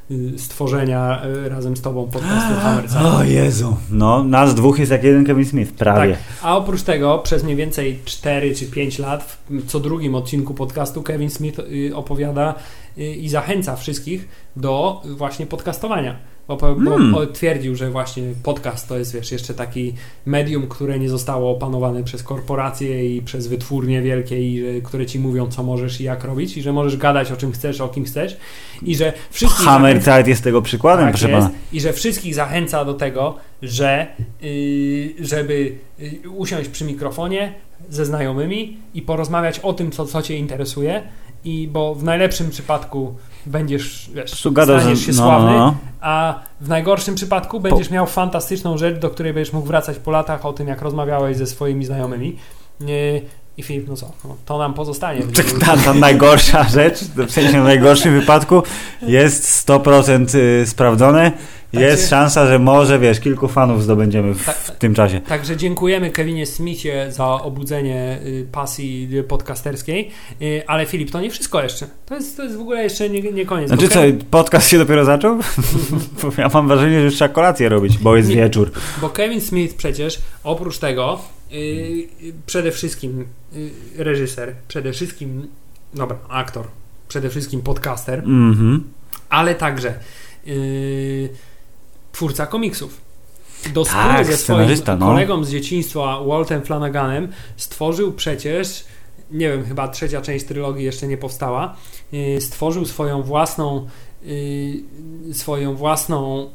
y, 0.09 0.13
y, 0.13 0.39
stworzenia 0.39 1.25
y, 1.45 1.49
razem 1.49 1.77
z 1.77 1.81
tobą 1.81 2.09
podcastu 2.09 2.53
Hammer 2.61 2.87
Time. 2.89 3.03
O 3.03 3.23
Jezu. 3.23 3.77
No, 3.89 4.23
nas 4.23 4.55
dwóch 4.55 4.79
jest 4.79 4.91
jak 4.91 5.03
jeden 5.03 5.25
Kevin 5.25 5.45
Smith, 5.45 5.71
prawie. 5.71 6.13
Tak. 6.13 6.21
A 6.41 6.57
oprócz 6.57 6.81
tego 6.81 7.19
przez 7.19 7.43
mniej 7.43 7.55
więcej 7.55 7.99
4 8.05 8.55
czy 8.55 8.65
5 8.65 8.99
lat 8.99 9.23
w 9.49 9.65
co 9.67 9.79
drugim 9.79 10.15
odcinku 10.15 10.53
podcastu 10.53 11.03
Kevin 11.03 11.29
Smith 11.29 11.59
opowiada 11.93 12.55
i 12.97 13.29
zachęca 13.29 13.75
wszystkich 13.75 14.27
do 14.55 15.01
właśnie 15.05 15.45
podcastowania. 15.45 16.15
Bo, 16.47 16.57
bo 16.57 16.67
Hmm. 16.91 17.15
twierdził, 17.33 17.75
że 17.75 17.91
właśnie 17.91 18.23
podcast 18.43 18.87
to 18.89 18.97
jest 18.97 19.13
wiesz, 19.13 19.31
jeszcze 19.31 19.53
taki 19.53 19.93
medium, 20.25 20.67
które 20.67 20.99
nie 20.99 21.09
zostało 21.09 21.51
opanowane 21.51 22.03
przez 22.03 22.23
korporacje 22.23 23.15
i 23.15 23.21
przez 23.21 23.47
wytwórnie 23.47 24.01
wielkie, 24.01 24.49
i, 24.53 24.61
że- 24.61 24.81
które 24.81 25.05
ci 25.05 25.19
mówią, 25.19 25.47
co 25.47 25.63
możesz 25.63 26.01
i 26.01 26.03
jak 26.03 26.23
robić, 26.23 26.57
i 26.57 26.61
że 26.61 26.73
możesz 26.73 26.97
gadać 26.97 27.31
o 27.31 27.37
czym 27.37 27.51
chcesz, 27.51 27.81
o 27.81 27.87
kim 27.89 28.05
chcesz, 28.05 28.37
i 28.81 28.95
że 28.95 29.13
wszystkich 29.31 29.65
Hammer 29.65 29.97
zachęca- 30.01 30.27
jest 30.27 30.43
tego 30.43 30.61
przykładem, 30.61 31.05
tak 31.05 31.13
proszę 31.13 31.29
jest. 31.31 31.47
pana. 31.47 31.59
I 31.73 31.81
że 31.81 31.93
wszystkich 31.93 32.35
zachęca 32.35 32.85
do 32.85 32.93
tego, 32.93 33.35
że 33.61 34.07
yy, 34.41 35.13
żeby 35.25 35.75
yy, 35.99 36.29
usiąść 36.29 36.69
przy 36.69 36.85
mikrofonie 36.85 37.53
ze 37.89 38.05
znajomymi 38.05 38.77
i 38.93 39.01
porozmawiać 39.01 39.59
o 39.59 39.73
tym, 39.73 39.91
co, 39.91 40.05
co 40.05 40.21
cię 40.21 40.37
interesuje. 40.37 41.01
I 41.45 41.67
bo 41.71 41.95
w 41.95 42.03
najlepszym 42.03 42.49
przypadku 42.49 43.13
będziesz, 43.45 44.09
wiesz, 44.13 44.43
Po 44.43 44.63
staniesz 44.63 45.05
się 45.05 45.11
no, 45.11 45.17
sławny, 45.17 45.51
no, 45.51 45.57
no. 45.57 45.75
a 46.01 46.39
w 46.61 46.69
najgorszym 46.69 47.15
przypadku 47.15 47.59
będziesz 47.59 47.89
miał 47.89 48.07
fantastyczną 48.07 48.77
rzecz, 48.77 48.99
do 48.99 49.09
której 49.09 49.33
będziesz 49.33 49.53
mógł 49.53 49.67
wracać 49.67 49.99
po 49.99 50.11
latach 50.11 50.45
o 50.45 50.53
tym, 50.53 50.67
jak 50.67 50.81
rozmawiałeś 50.81 51.37
ze 51.37 51.47
swoimi 51.47 51.85
znajomymi. 51.85 52.37
I 53.57 53.63
Filip, 53.63 53.87
no 53.87 53.95
co, 53.95 54.11
no, 54.25 54.35
to 54.45 54.57
nam 54.57 54.73
pozostanie. 54.73 55.21
Ta, 55.65 55.77
ta 55.77 55.93
najgorsza 55.93 56.63
rzecz, 56.79 56.99
w 57.03 57.31
sensie 57.31 57.61
w 57.61 57.63
najgorszym 57.63 58.19
wypadku 58.19 58.63
jest 59.01 59.67
100% 59.67 60.35
y, 60.35 60.67
sprawdzone. 60.67 61.31
Jest 61.73 62.09
szansa, 62.09 62.47
że 62.47 62.59
może, 62.59 62.99
wiesz, 62.99 63.19
kilku 63.19 63.47
fanów 63.47 63.83
zdobędziemy 63.83 64.33
w, 64.33 64.45
Tak. 64.45 64.55
w 64.55 64.71
tym 64.71 64.93
czasie. 64.95 65.21
Także 65.21 65.57
dziękujemy 65.57 66.11
Kevinie 66.11 66.45
Smithie 66.45 67.11
za 67.11 67.25
obudzenie 67.25 68.19
y, 68.25 68.47
pasji 68.51 69.09
podcasterskiej, 69.27 70.09
y, 70.41 70.63
ale 70.67 70.85
Filip, 70.85 71.11
to 71.11 71.21
nie 71.21 71.29
wszystko 71.29 71.63
jeszcze. 71.63 71.87
To 72.05 72.15
jest, 72.15 72.37
to 72.37 72.43
jest 72.43 72.55
w 72.57 72.61
ogóle 72.61 72.83
jeszcze 72.83 73.09
nie, 73.09 73.21
nie 73.21 73.45
koniec. 73.45 73.67
Znaczy 73.67 73.87
co, 73.87 73.99
Ke- 74.01 74.13
podcast 74.31 74.69
się 74.69 74.77
dopiero 74.77 75.05
zaczął? 75.05 75.39
Ja 76.37 76.49
mam 76.53 76.67
wrażenie, 76.67 76.99
że 76.99 77.05
już 77.05 77.15
trzeba 77.15 77.33
kolację 77.33 77.69
robić, 77.69 77.97
bo 77.97 78.15
jest 78.17 78.29
Nie. 78.29 78.35
wieczór. 78.35 78.71
bo 79.01 79.09
Kevin 79.09 79.41
Smith 79.41 79.75
przecież 79.75 80.21
oprócz 80.43 80.77
tego 80.79 81.19
y, 81.53 82.07
przede 82.45 82.71
wszystkim 82.71 83.25
reżyser, 83.97 84.53
przede 84.67 84.91
wszystkim 84.93 85.47
dobra, 85.93 86.17
aktor, 86.29 86.65
przede 87.07 87.29
wszystkim 87.29 87.61
podcaster, 87.61 88.19
Mhm. 88.19 88.83
ale 89.29 89.55
także 89.55 89.93
twórca 92.13 92.47
komiksów. 92.47 93.01
Do 93.73 93.83
Tak, 93.85 94.25
ze 94.25 94.37
swoim 94.37 94.69
no. 94.99 95.05
kolegą 95.05 95.43
z 95.43 95.49
dzieciństwa, 95.51 96.19
Waltem 96.27 96.61
Flanaganem, 96.61 97.27
stworzył 97.57 98.11
przecież, 98.13 98.85
nie 99.31 99.49
wiem, 99.49 99.65
chyba 99.65 99.87
trzecia 99.87 100.21
część 100.21 100.45
trylogii 100.45 100.83
jeszcze 100.85 101.07
nie 101.07 101.17
powstała, 101.17 101.75
y, 102.13 102.41
stworzył 102.41 102.85
swoją 102.85 103.21
własną 103.23 103.87
y, 104.27 104.83
swoją 105.33 105.75
własną 105.75 106.49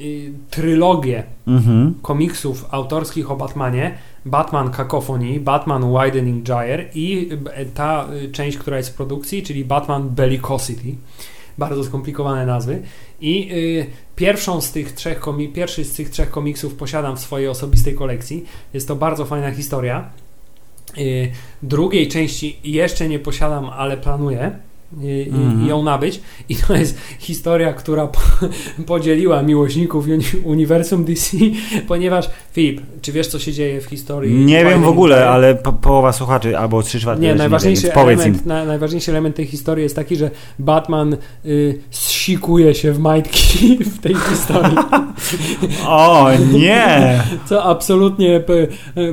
y, 0.00 0.32
trylogię 0.50 1.24
Mhm. 1.46 1.94
komiksów 2.02 2.64
autorskich 2.70 3.30
o 3.30 3.36
Batmanie, 3.36 3.98
Batman 4.24 4.70
Cacophony, 4.70 5.40
Batman 5.40 5.82
Widening 5.94 6.44
Gyre 6.44 6.84
i 6.94 7.30
e, 7.54 7.64
ta 7.66 8.08
część, 8.32 8.58
która 8.58 8.76
jest 8.76 8.90
w 8.90 8.94
produkcji, 8.94 9.42
czyli 9.42 9.64
Batman 9.64 10.08
Bellicosity. 10.08 10.94
Bardzo 11.58 11.84
skomplikowane 11.84 12.46
nazwy. 12.46 12.82
I 13.20 13.48
y, 13.52 13.86
pierwszą 14.16 14.60
z 14.60 14.72
tych 14.72 14.92
trzech 14.92 15.20
komi- 15.20 15.52
pierwszy 15.52 15.84
z 15.84 15.92
tych 15.92 16.10
trzech 16.10 16.30
komiksów 16.30 16.74
posiadam 16.74 17.16
w 17.16 17.20
swojej 17.20 17.48
osobistej 17.48 17.94
kolekcji. 17.94 18.44
Jest 18.74 18.88
to 18.88 18.96
bardzo 18.96 19.24
fajna 19.24 19.50
historia. 19.50 20.10
Y, 20.98 21.32
drugiej 21.62 22.08
części 22.08 22.60
jeszcze 22.64 23.08
nie 23.08 23.18
posiadam, 23.18 23.64
ale 23.64 23.96
planuję. 23.96 24.58
Y, 25.02 25.06
y, 25.06 25.28
Mhm. 25.34 25.66
ją 25.68 25.82
nabyć 25.82 26.20
i 26.48 26.56
to 26.56 26.76
jest 26.76 26.98
historia, 27.18 27.72
która 27.72 28.06
po, 28.06 28.20
podzieliła 28.86 29.42
miłośników 29.42 30.04
uni 30.06 30.24
uniwersum 30.44 31.04
DC, 31.04 31.36
ponieważ 31.88 32.30
Filip, 32.52 32.80
czy 33.02 33.12
wiesz 33.12 33.26
co 33.26 33.38
się 33.38 33.52
dzieje 33.52 33.80
w 33.80 33.84
historii? 33.84 34.34
Nie 34.34 34.64
wiem 34.64 34.82
w 34.82 34.88
ogóle, 34.88 35.28
ale 35.28 35.54
po, 35.54 35.72
połowa 35.72 36.12
słuchaczy 36.12 36.58
albo 36.58 36.82
trzy 36.82 37.00
czwarte 37.00 37.22
Nie, 37.22 37.34
najważniejszy, 37.34 37.82
wie, 37.82 37.88
więc 37.88 37.94
powiedz 37.94 38.20
element, 38.20 38.46
na, 38.46 38.64
najważniejszy 38.64 39.10
element 39.10 39.36
tej 39.36 39.46
historii 39.46 39.82
jest 39.82 39.96
taki, 39.96 40.16
że 40.16 40.30
Batman 40.58 41.16
y, 41.46 41.78
zsikuje 41.90 42.74
się 42.74 42.92
w 42.92 42.98
majtki 42.98 43.78
w 43.94 43.98
tej 43.98 44.14
historii, 44.14 44.76
O 45.86 46.28
nie! 46.52 47.22
co 47.46 47.64
absolutnie 47.64 48.40
po, 48.40 48.52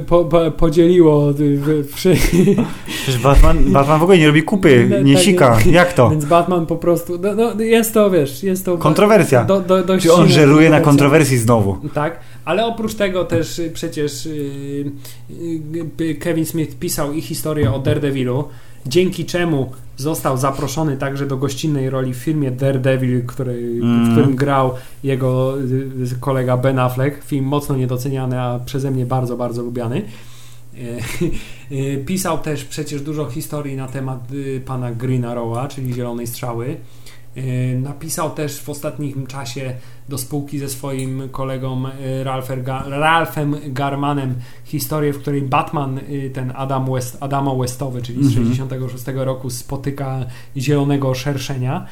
po, 0.07 0.25
po, 0.25 0.51
podzieliło 0.51 1.29
y, 1.39 1.83
wszy- 1.93 2.15
Przecież 3.03 3.21
Batman, 3.21 3.71
Batman 3.73 3.99
w 3.99 4.03
ogóle 4.03 4.17
nie 4.17 4.27
robi 4.27 4.43
kupy, 4.43 5.01
nie 5.03 5.13
Tak, 5.13 5.23
sika. 5.23 5.57
Jak 5.72 5.94
to? 5.94 6.10
Więc 6.10 6.26
Batman 6.26 6.65
po 6.65 6.76
prostu, 6.76 7.19
no, 7.19 7.34
no 7.34 7.64
jest 7.64 7.94
to, 7.94 8.11
wiesz, 8.11 8.44
jest 8.44 8.65
to... 8.65 8.77
Kontrowersja. 8.77 9.44
Do, 9.44 9.61
do, 9.61 9.84
dość 9.84 10.06
Czy 10.06 10.14
on 10.14 10.30
żeruje 10.30 10.69
na 10.69 10.81
kontrowersji 10.81 11.38
znowu? 11.38 11.77
Tak, 11.94 12.19
ale 12.45 12.65
oprócz 12.65 12.95
tego 12.95 13.26
też 13.26 13.60
y, 13.60 13.72
przecież 13.73 14.26
y, 14.26 14.91
y, 16.02 16.15
Kevin 16.15 16.45
Smith 16.45 16.76
pisał 16.80 17.14
i 17.14 17.22
historię 17.22 17.73
o 17.73 17.80
Daredevilu, 17.80 18.48
dzięki 18.85 19.26
czemu 19.26 19.72
został 19.98 20.38
zaproszony 20.38 20.98
także 20.98 21.26
do 21.26 21.38
gościnnej 21.38 21.90
roli 21.90 22.14
w 22.14 22.18
filmie 22.18 22.52
Daredevil, 22.52 23.26
który, 23.26 23.53
Mm. 23.53 24.06
w 24.06 24.11
którym 24.11 24.35
grał 24.35 24.72
jego 25.03 25.53
kolega 26.19 26.57
Ben 26.57 26.80
Affleck. 26.80 27.23
Film 27.23 27.45
mocno 27.45 27.76
niedoceniany, 27.76 28.41
a 28.41 28.60
przeze 28.65 28.91
mnie 28.91 29.06
bardzo, 29.06 29.38
bardzo 29.38 29.64
lubiany. 29.64 30.02
Y, 31.71 31.75
y, 31.75 32.03
Pisał 32.05 32.37
też 32.37 32.65
przecież 32.65 33.01
dużo 33.01 33.25
historii 33.25 33.75
na 33.75 33.87
temat 33.87 34.31
y, 34.31 34.61
pana 34.65 34.91
Green 34.91 35.25
Arrowa, 35.25 35.67
czyli 35.67 35.93
Zielonej 35.93 36.27
Strzały. 36.27 36.77
Napisał 37.81 38.31
też 38.31 38.61
w 38.61 38.69
ostatnim 38.69 39.27
czasie 39.27 39.73
do 40.09 40.17
spółki 40.17 40.59
ze 40.59 40.69
swoim 40.69 41.29
kolegą 41.31 41.83
Ralphem 42.89 43.55
Garmanem 43.67 44.35
historię, 44.65 45.13
w 45.13 45.19
której 45.19 45.41
Batman, 45.41 45.99
ten 46.33 46.53
Adam 46.55 46.93
West, 46.93 47.17
Adamo 47.19 47.55
Westowy, 47.55 48.01
czyli 48.01 48.23
z 48.23 48.27
Mhm. 48.37 48.55
66 48.55 49.05
roku 49.15 49.49
spotyka 49.49 50.25
zielonego 50.57 51.13
szerszenia. 51.13 51.87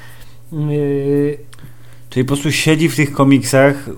Czyli 2.11 2.23
po 2.25 2.27
prostu 2.27 2.51
siedzi 2.51 2.89
w 2.89 2.95
tych 2.95 3.11
komiksach 3.13 3.89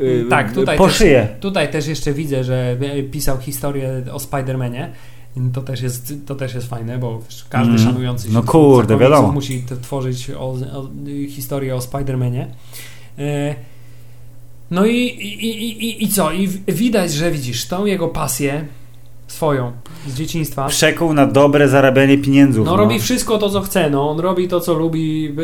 yy, 0.00 0.26
Tak, 0.30 0.52
tutaj 0.52 0.78
po 0.78 0.86
też- 0.86 0.96
szyję. 0.96 1.28
Tutaj 1.40 1.70
też 1.70 1.86
jeszcze 1.86 2.12
widzę, 2.12 2.44
że 2.44 2.76
pisał 3.10 3.38
historię 3.38 4.02
o 4.12 4.16
Spider-Manie. 4.18 4.88
To 5.52 5.62
też, 5.62 5.80
jest, 5.82 6.14
to 6.26 6.34
też 6.34 6.54
jest 6.54 6.68
fajne, 6.68 6.98
bo 6.98 7.20
każdy 7.50 7.72
Mm. 7.72 7.84
szanujący 7.84 8.28
się 8.28 8.34
No 8.34 8.42
kurde, 8.42 8.98
wiadomo. 8.98 9.32
musi 9.32 9.64
tworzyć 9.82 10.30
o, 10.30 10.40
o, 10.48 10.88
historię 11.28 11.74
o 11.76 11.78
Spider-Manie. 11.78 12.46
E, 13.18 13.54
No 14.70 14.86
i, 14.86 14.96
i, 14.96 15.44
i, 15.84 16.04
i, 16.04 16.08
co? 16.08 16.32
I 16.32 16.48
widać, 16.68 17.12
że 17.12 17.30
widzisz 17.30 17.66
tą 17.66 17.86
jego 17.86 18.08
pasję 18.08 18.64
swoją 19.26 19.72
z 20.06 20.14
dzieciństwa. 20.14 20.66
Przekuł 20.68 21.12
na 21.14 21.26
dobre 21.26 21.68
zarabianie 21.68 22.18
pieniędzów. 22.18 22.66
No 22.66 22.76
robi 22.76 23.00
wszystko 23.00 23.38
to, 23.38 23.50
co 23.50 23.60
chce. 23.60 23.90
No, 23.90 24.10
on 24.10 24.20
robi 24.20 24.48
to, 24.48 24.60
co 24.60 24.74
lubi. 24.74 25.34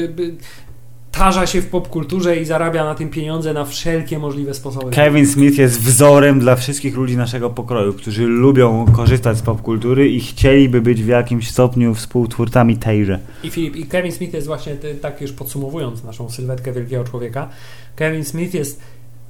Tarza 1.22 1.46
się 1.46 1.62
w 1.62 1.66
popkulturze 1.66 2.36
i 2.36 2.44
zarabia 2.44 2.84
na 2.84 2.94
tym 2.94 3.10
pieniądze 3.10 3.52
na 3.52 3.64
wszelkie 3.64 4.18
możliwe 4.18 4.54
sposoby. 4.54 4.90
Kevin 4.90 5.26
Smith 5.26 5.58
jest 5.58 5.80
wzorem 5.80 6.40
dla 6.40 6.56
wszystkich 6.56 6.96
ludzi 6.96 7.16
naszego 7.16 7.50
pokroju, 7.50 7.92
którzy 7.92 8.26
lubią 8.26 8.86
korzystać 8.92 9.38
z 9.38 9.42
popkultury 9.42 10.08
i 10.08 10.20
chcieliby 10.20 10.80
być 10.80 11.02
w 11.02 11.06
jakimś 11.06 11.50
stopniu 11.50 11.94
współtwórcami 11.94 12.76
tejże. 12.76 13.18
I 13.44 13.50
Filip, 13.50 13.76
i 13.76 13.86
Kevin 13.86 14.12
Smith 14.12 14.34
jest 14.34 14.46
właśnie, 14.46 14.76
tak 15.00 15.20
już 15.20 15.32
podsumowując 15.32 16.04
naszą 16.04 16.30
sylwetkę 16.30 16.72
wielkiego 16.72 17.04
człowieka, 17.04 17.48
Kevin 17.96 18.24
Smith 18.24 18.54
jest 18.54 18.80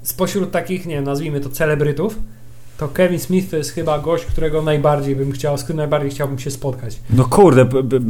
spośród 0.03 0.51
takich, 0.51 0.87
nie 0.87 0.95
wiem, 0.95 1.05
nazwijmy 1.05 1.41
to 1.41 1.49
celebrytów, 1.49 2.19
to 2.83 2.89
Kevin 2.89 3.19
Smith 3.19 3.51
to 3.51 3.57
jest 3.57 3.71
chyba 3.71 3.99
gość, 3.99 4.25
którego 4.25 4.63
najbardziej 4.63 5.17
bym 5.17 5.33
chciał, 5.33 5.59
z 5.59 5.63
którym 5.63 5.77
najbardziej 5.77 6.11
chciałbym 6.11 6.39
się 6.39 6.51
spotkać. 6.51 6.99
No 7.11 7.25
kurde, 7.25 7.67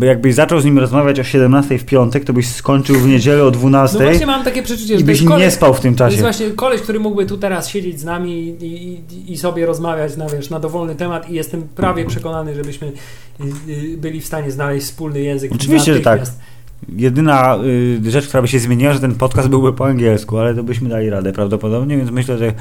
jakbyś 0.06 0.34
zaczął 0.34 0.60
z 0.60 0.64
nim 0.64 0.78
rozmawiać 0.78 1.20
o 1.20 1.24
17 1.24 1.78
w 1.78 1.84
piątek, 1.84 2.24
to 2.24 2.32
byś 2.32 2.48
skończył 2.48 2.96
w 2.96 3.06
niedzielę 3.06 3.44
o 3.44 3.50
12 3.50 3.98
No 3.98 4.04
właśnie 4.04 4.26
mam 4.26 4.44
takie 4.44 4.62
przeczucie, 4.62 4.98
że 4.98 5.04
byś 5.04 5.24
koleś, 5.24 5.44
nie 5.44 5.50
spał 5.50 5.74
w 5.74 5.80
tym 5.80 5.94
to 5.94 6.04
jest 6.04 6.16
czasie. 6.16 6.22
właśnie 6.22 6.50
koleś, 6.50 6.80
który 6.80 7.00
mógłby 7.00 7.26
tu 7.26 7.38
teraz 7.38 7.68
siedzieć 7.68 8.00
z 8.00 8.04
nami 8.04 8.32
i, 8.32 8.66
i, 8.66 9.32
i 9.32 9.38
sobie 9.38 9.66
rozmawiać 9.66 10.16
na, 10.16 10.28
wiesz, 10.28 10.50
na 10.50 10.60
dowolny 10.60 10.94
temat 10.94 11.30
i 11.30 11.34
jestem 11.34 11.62
prawie 11.62 12.04
przekonany, 12.04 12.54
żebyśmy 12.54 12.86
y, 12.88 13.44
y, 13.68 13.96
byli 13.96 14.20
w 14.20 14.26
stanie 14.26 14.50
znaleźć 14.50 14.86
wspólny 14.86 15.20
język. 15.20 15.52
Oczywiście, 15.54 15.94
że 15.94 16.00
tak. 16.00 16.22
Jedyna 16.96 17.58
y, 18.04 18.10
rzecz, 18.10 18.28
która 18.28 18.42
by 18.42 18.48
się 18.48 18.58
zmieniła, 18.58 18.92
że 18.92 19.00
ten 19.00 19.14
podcast 19.14 19.48
byłby 19.48 19.72
po 19.72 19.86
angielsku, 19.86 20.38
ale 20.38 20.54
to 20.54 20.62
byśmy 20.62 20.88
dali 20.88 21.10
radę 21.10 21.32
prawdopodobnie, 21.32 21.96
więc 21.96 22.10
myślę, 22.10 22.38
że 22.38 22.52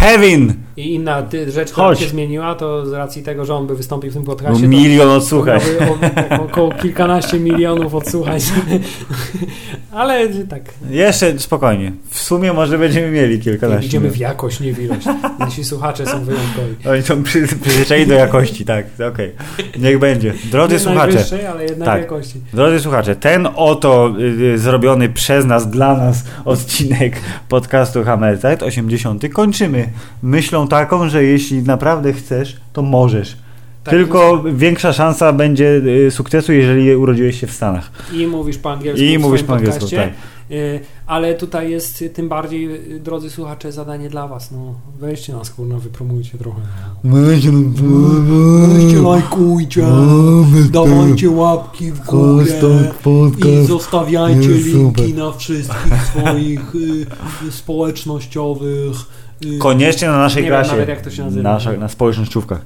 Kevin! 0.00 0.54
I 0.76 0.94
inna 0.94 1.26
rzecz, 1.48 1.72
która 1.72 1.86
Chodź. 1.86 1.98
się 2.00 2.08
zmieniła, 2.08 2.54
to 2.54 2.86
z 2.86 2.92
racji 2.92 3.22
tego, 3.22 3.44
że 3.44 3.54
on 3.54 3.66
by 3.66 3.76
wystąpił 3.76 4.10
w 4.10 4.14
tym 4.14 4.22
podcastie, 4.24 4.62
to 4.62 4.68
milion 4.68 5.08
odsłuchaj. 5.08 5.60
to 5.60 5.84
miałby 5.84 6.36
o, 6.38 6.42
około 6.44 6.72
kilkanaście 6.72 7.40
milionów 7.40 7.94
odsłuchań. 7.94 8.40
Ale 9.92 10.28
tak, 10.28 10.62
Jeszcze 10.90 11.38
spokojnie. 11.38 11.92
W 12.10 12.18
sumie 12.20 12.52
może 12.52 12.78
będziemy 12.78 13.10
mieli 13.10 13.40
kilkanaście. 13.40 13.86
idziemy 13.86 14.10
w 14.10 14.16
jakość, 14.16 14.60
nie 14.60 14.72
w 14.74 14.82
ilość. 14.82 15.06
Nasi 15.38 15.64
słuchacze 15.64 16.06
są 16.06 16.24
wyjątkowi. 16.24 16.88
Oni 16.90 17.02
są 17.02 17.22
przy, 17.22 17.46
przyzwyczajeni 17.62 18.06
do 18.06 18.14
jakości, 18.14 18.64
tak, 18.64 18.86
okej. 19.12 19.32
Niech 19.78 19.98
będzie. 19.98 20.34
Drodzy 20.50 20.74
Nie 20.74 20.80
słuchacze, 20.80 21.50
ale 21.50 21.64
jednak 21.64 21.86
Tak. 21.88 22.00
jakości. 22.02 22.40
drodzy 22.52 22.80
słuchacze, 22.80 23.16
ten 23.16 23.48
oto 23.56 24.14
y, 24.18 24.22
y, 24.54 24.58
zrobiony 24.58 25.08
przez 25.08 25.44
nas, 25.44 25.70
dla 25.70 25.96
nas 25.96 26.24
odcinek 26.44 27.16
podcastu 27.48 28.04
Hammerzeit 28.04 28.62
80 28.62 29.22
kończymy 29.32 29.81
myślą 30.22 30.68
taką, 30.68 31.08
że 31.08 31.24
jeśli 31.24 31.62
naprawdę 31.62 32.12
chcesz, 32.12 32.56
to 32.72 32.82
możesz. 32.82 33.36
Tak, 33.84 33.94
Tylko 33.94 34.44
większa 34.52 34.92
szansa 34.92 35.32
będzie 35.32 35.82
y, 36.06 36.10
sukcesu, 36.10 36.52
jeżeli 36.52 36.96
urodziłeś 36.96 37.40
się 37.40 37.46
w 37.46 37.52
Stanach. 37.52 37.90
I 38.12 38.26
mówisz 38.26 38.58
po 38.58 38.72
angielsku. 38.72 39.04
I 39.04 39.18
w 39.18 39.20
mówisz 39.20 39.40
swoim 39.40 39.48
po 39.48 39.54
angielsku, 39.54 39.96
tak. 39.96 40.10
Y, 40.50 40.80
Ale 41.06 41.34
tutaj 41.34 41.70
jest 41.70 42.04
tym 42.14 42.28
bardziej, 42.28 42.92
y, 42.94 43.00
drodzy 43.00 43.30
słuchacze, 43.30 43.72
zadanie 43.72 44.08
dla 44.10 44.28
was. 44.28 44.50
No, 44.50 44.74
weźcie 45.00 45.32
nas, 45.32 45.50
kurna, 45.50 45.78
wypromujcie 45.78 46.38
trochę. 46.38 46.60
Weźcie, 47.04 47.50
lajkujcie, 49.02 49.86
dawajcie 50.70 51.30
łapki 51.30 51.92
w 51.92 52.04
górę 52.04 52.44
i 53.38 53.66
zostawiajcie 53.66 54.50
Jest 54.50 54.66
linki 54.66 55.14
na 55.14 55.32
wszystkich 55.32 56.04
swoich 56.04 56.72
społecznościowych. 57.50 58.96
Koniecznie 59.58 60.08
na 60.08 60.18
naszej 60.18 60.42
Nie 60.42 60.50
wiem 60.50 60.58
klasie. 60.58 60.72
nawet, 60.72 60.88
jak 60.88 61.00
to 61.00 61.10
się 61.10 61.24
nazywa. 61.24 61.52
Nasza, 61.52 61.72
na 61.72 61.88
społecznościówkach. 61.88 62.60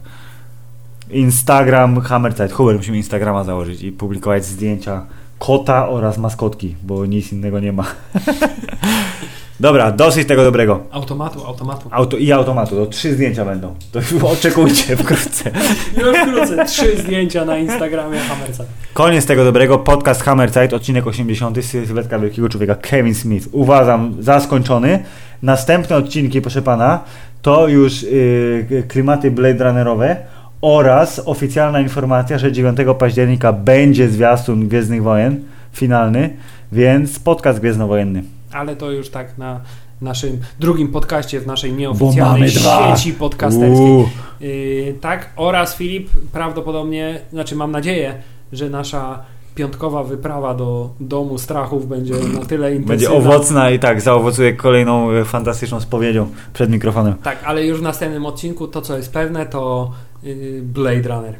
Instagram 1.10 2.00
Hammerzeit. 2.00 2.52
Hubert, 2.52 2.78
musimy 2.78 2.96
Instagrama 2.96 3.44
założyć 3.44 3.82
i 3.82 3.92
publikować 3.92 4.44
zdjęcia 4.44 5.06
kota 5.38 5.88
oraz 5.88 6.18
maskotki, 6.18 6.76
bo 6.82 7.06
nic 7.06 7.32
innego 7.32 7.60
nie 7.60 7.72
ma. 7.72 7.84
Dobra, 9.60 9.92
dosyć 9.92 10.28
tego 10.28 10.44
dobrego. 10.44 10.80
Automatu, 10.90 11.46
automatu. 11.46 11.88
Auto, 11.92 12.16
I 12.16 12.32
automatu, 12.32 12.76
to 12.76 12.86
trzy 12.86 13.14
zdjęcia 13.14 13.44
będą. 13.44 13.74
To 13.92 14.28
oczekujcie 14.28 14.96
wkrótce. 15.02 15.50
Już 15.96 16.16
wkrótce 16.18 16.64
trzy 16.64 16.98
zdjęcia 16.98 17.44
na 17.44 17.58
Instagramie 17.58 18.18
Hammerca. 18.18 18.64
Koniec 18.92 19.26
tego 19.26 19.44
dobrego. 19.44 19.78
Podcast 19.78 20.22
Hammerzeit, 20.22 20.72
odcinek 20.72 21.06
80. 21.06 21.64
Sylwetka 21.64 22.18
Wielkiego 22.18 22.48
Człowieka, 22.48 22.74
Kevin 22.74 23.14
Smith. 23.14 23.48
Uważam 23.52 24.16
za 24.18 24.40
skończony. 24.40 25.02
Następne 25.42 25.96
odcinki, 25.96 26.40
proszę 26.40 26.62
pana, 26.62 27.00
to 27.42 27.68
już 27.68 28.02
yy, 28.02 28.84
klimaty 28.88 29.30
Blade 29.30 29.64
Runnerowe 29.64 30.16
oraz 30.60 31.22
oficjalna 31.24 31.80
informacja, 31.80 32.38
że 32.38 32.52
9 32.52 32.78
października 32.98 33.52
będzie 33.52 34.08
zwiastun 34.08 34.68
Gwiezdnych 34.68 35.02
Wojen 35.02 35.44
finalny, 35.72 36.30
więc 36.72 37.18
podcast 37.18 37.60
Gwiezdnowojenny. 37.60 38.35
Ale 38.52 38.76
to 38.76 38.90
już 38.90 39.10
tak 39.10 39.38
na 39.38 39.60
naszym 40.00 40.40
drugim 40.60 40.88
podcaście 40.88 41.40
w 41.40 41.46
naszej 41.46 41.72
nieoficjalnej 41.72 42.40
mamy 42.40 42.50
dwa. 42.50 42.96
sieci 42.96 43.12
podcasterskiej. 43.12 43.86
Uuu. 43.90 44.08
Yy, 44.40 44.94
tak, 45.00 45.30
oraz 45.36 45.76
Filip 45.76 46.10
prawdopodobnie, 46.32 47.20
znaczy 47.32 47.56
mam 47.56 47.70
nadzieję, 47.72 48.14
że 48.52 48.70
nasza 48.70 49.24
piątkowa 49.54 50.04
wyprawa 50.04 50.54
do 50.54 50.90
domu 51.00 51.38
strachów 51.38 51.88
będzie 51.88 52.14
na 52.14 52.46
tyle 52.46 52.74
intensywna. 52.74 52.86
Będzie 52.86 53.12
owocna 53.12 53.70
i 53.70 53.78
tak, 53.78 54.00
zaowocuje 54.00 54.52
kolejną 54.52 55.10
e, 55.10 55.24
fantastyczną 55.24 55.80
spowiedzią 55.80 56.28
przed 56.54 56.70
mikrofonem. 56.70 57.14
Tak, 57.22 57.38
ale 57.44 57.66
już 57.66 57.78
w 57.78 57.82
następnym 57.82 58.26
odcinku 58.26 58.68
to, 58.68 58.82
co 58.82 58.96
jest 58.96 59.12
pewne, 59.12 59.46
to 59.46 59.90
yy, 60.22 60.60
Blade 60.62 61.08
Runner. 61.08 61.34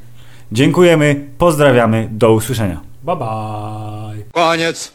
Dziękujemy, 0.53 1.25
pozdrawiamy, 1.39 2.09
do 2.13 2.33
usłyszenia. 2.33 2.81
Bye 3.05 3.17
bye. 3.17 4.25
Koniec. 4.33 4.93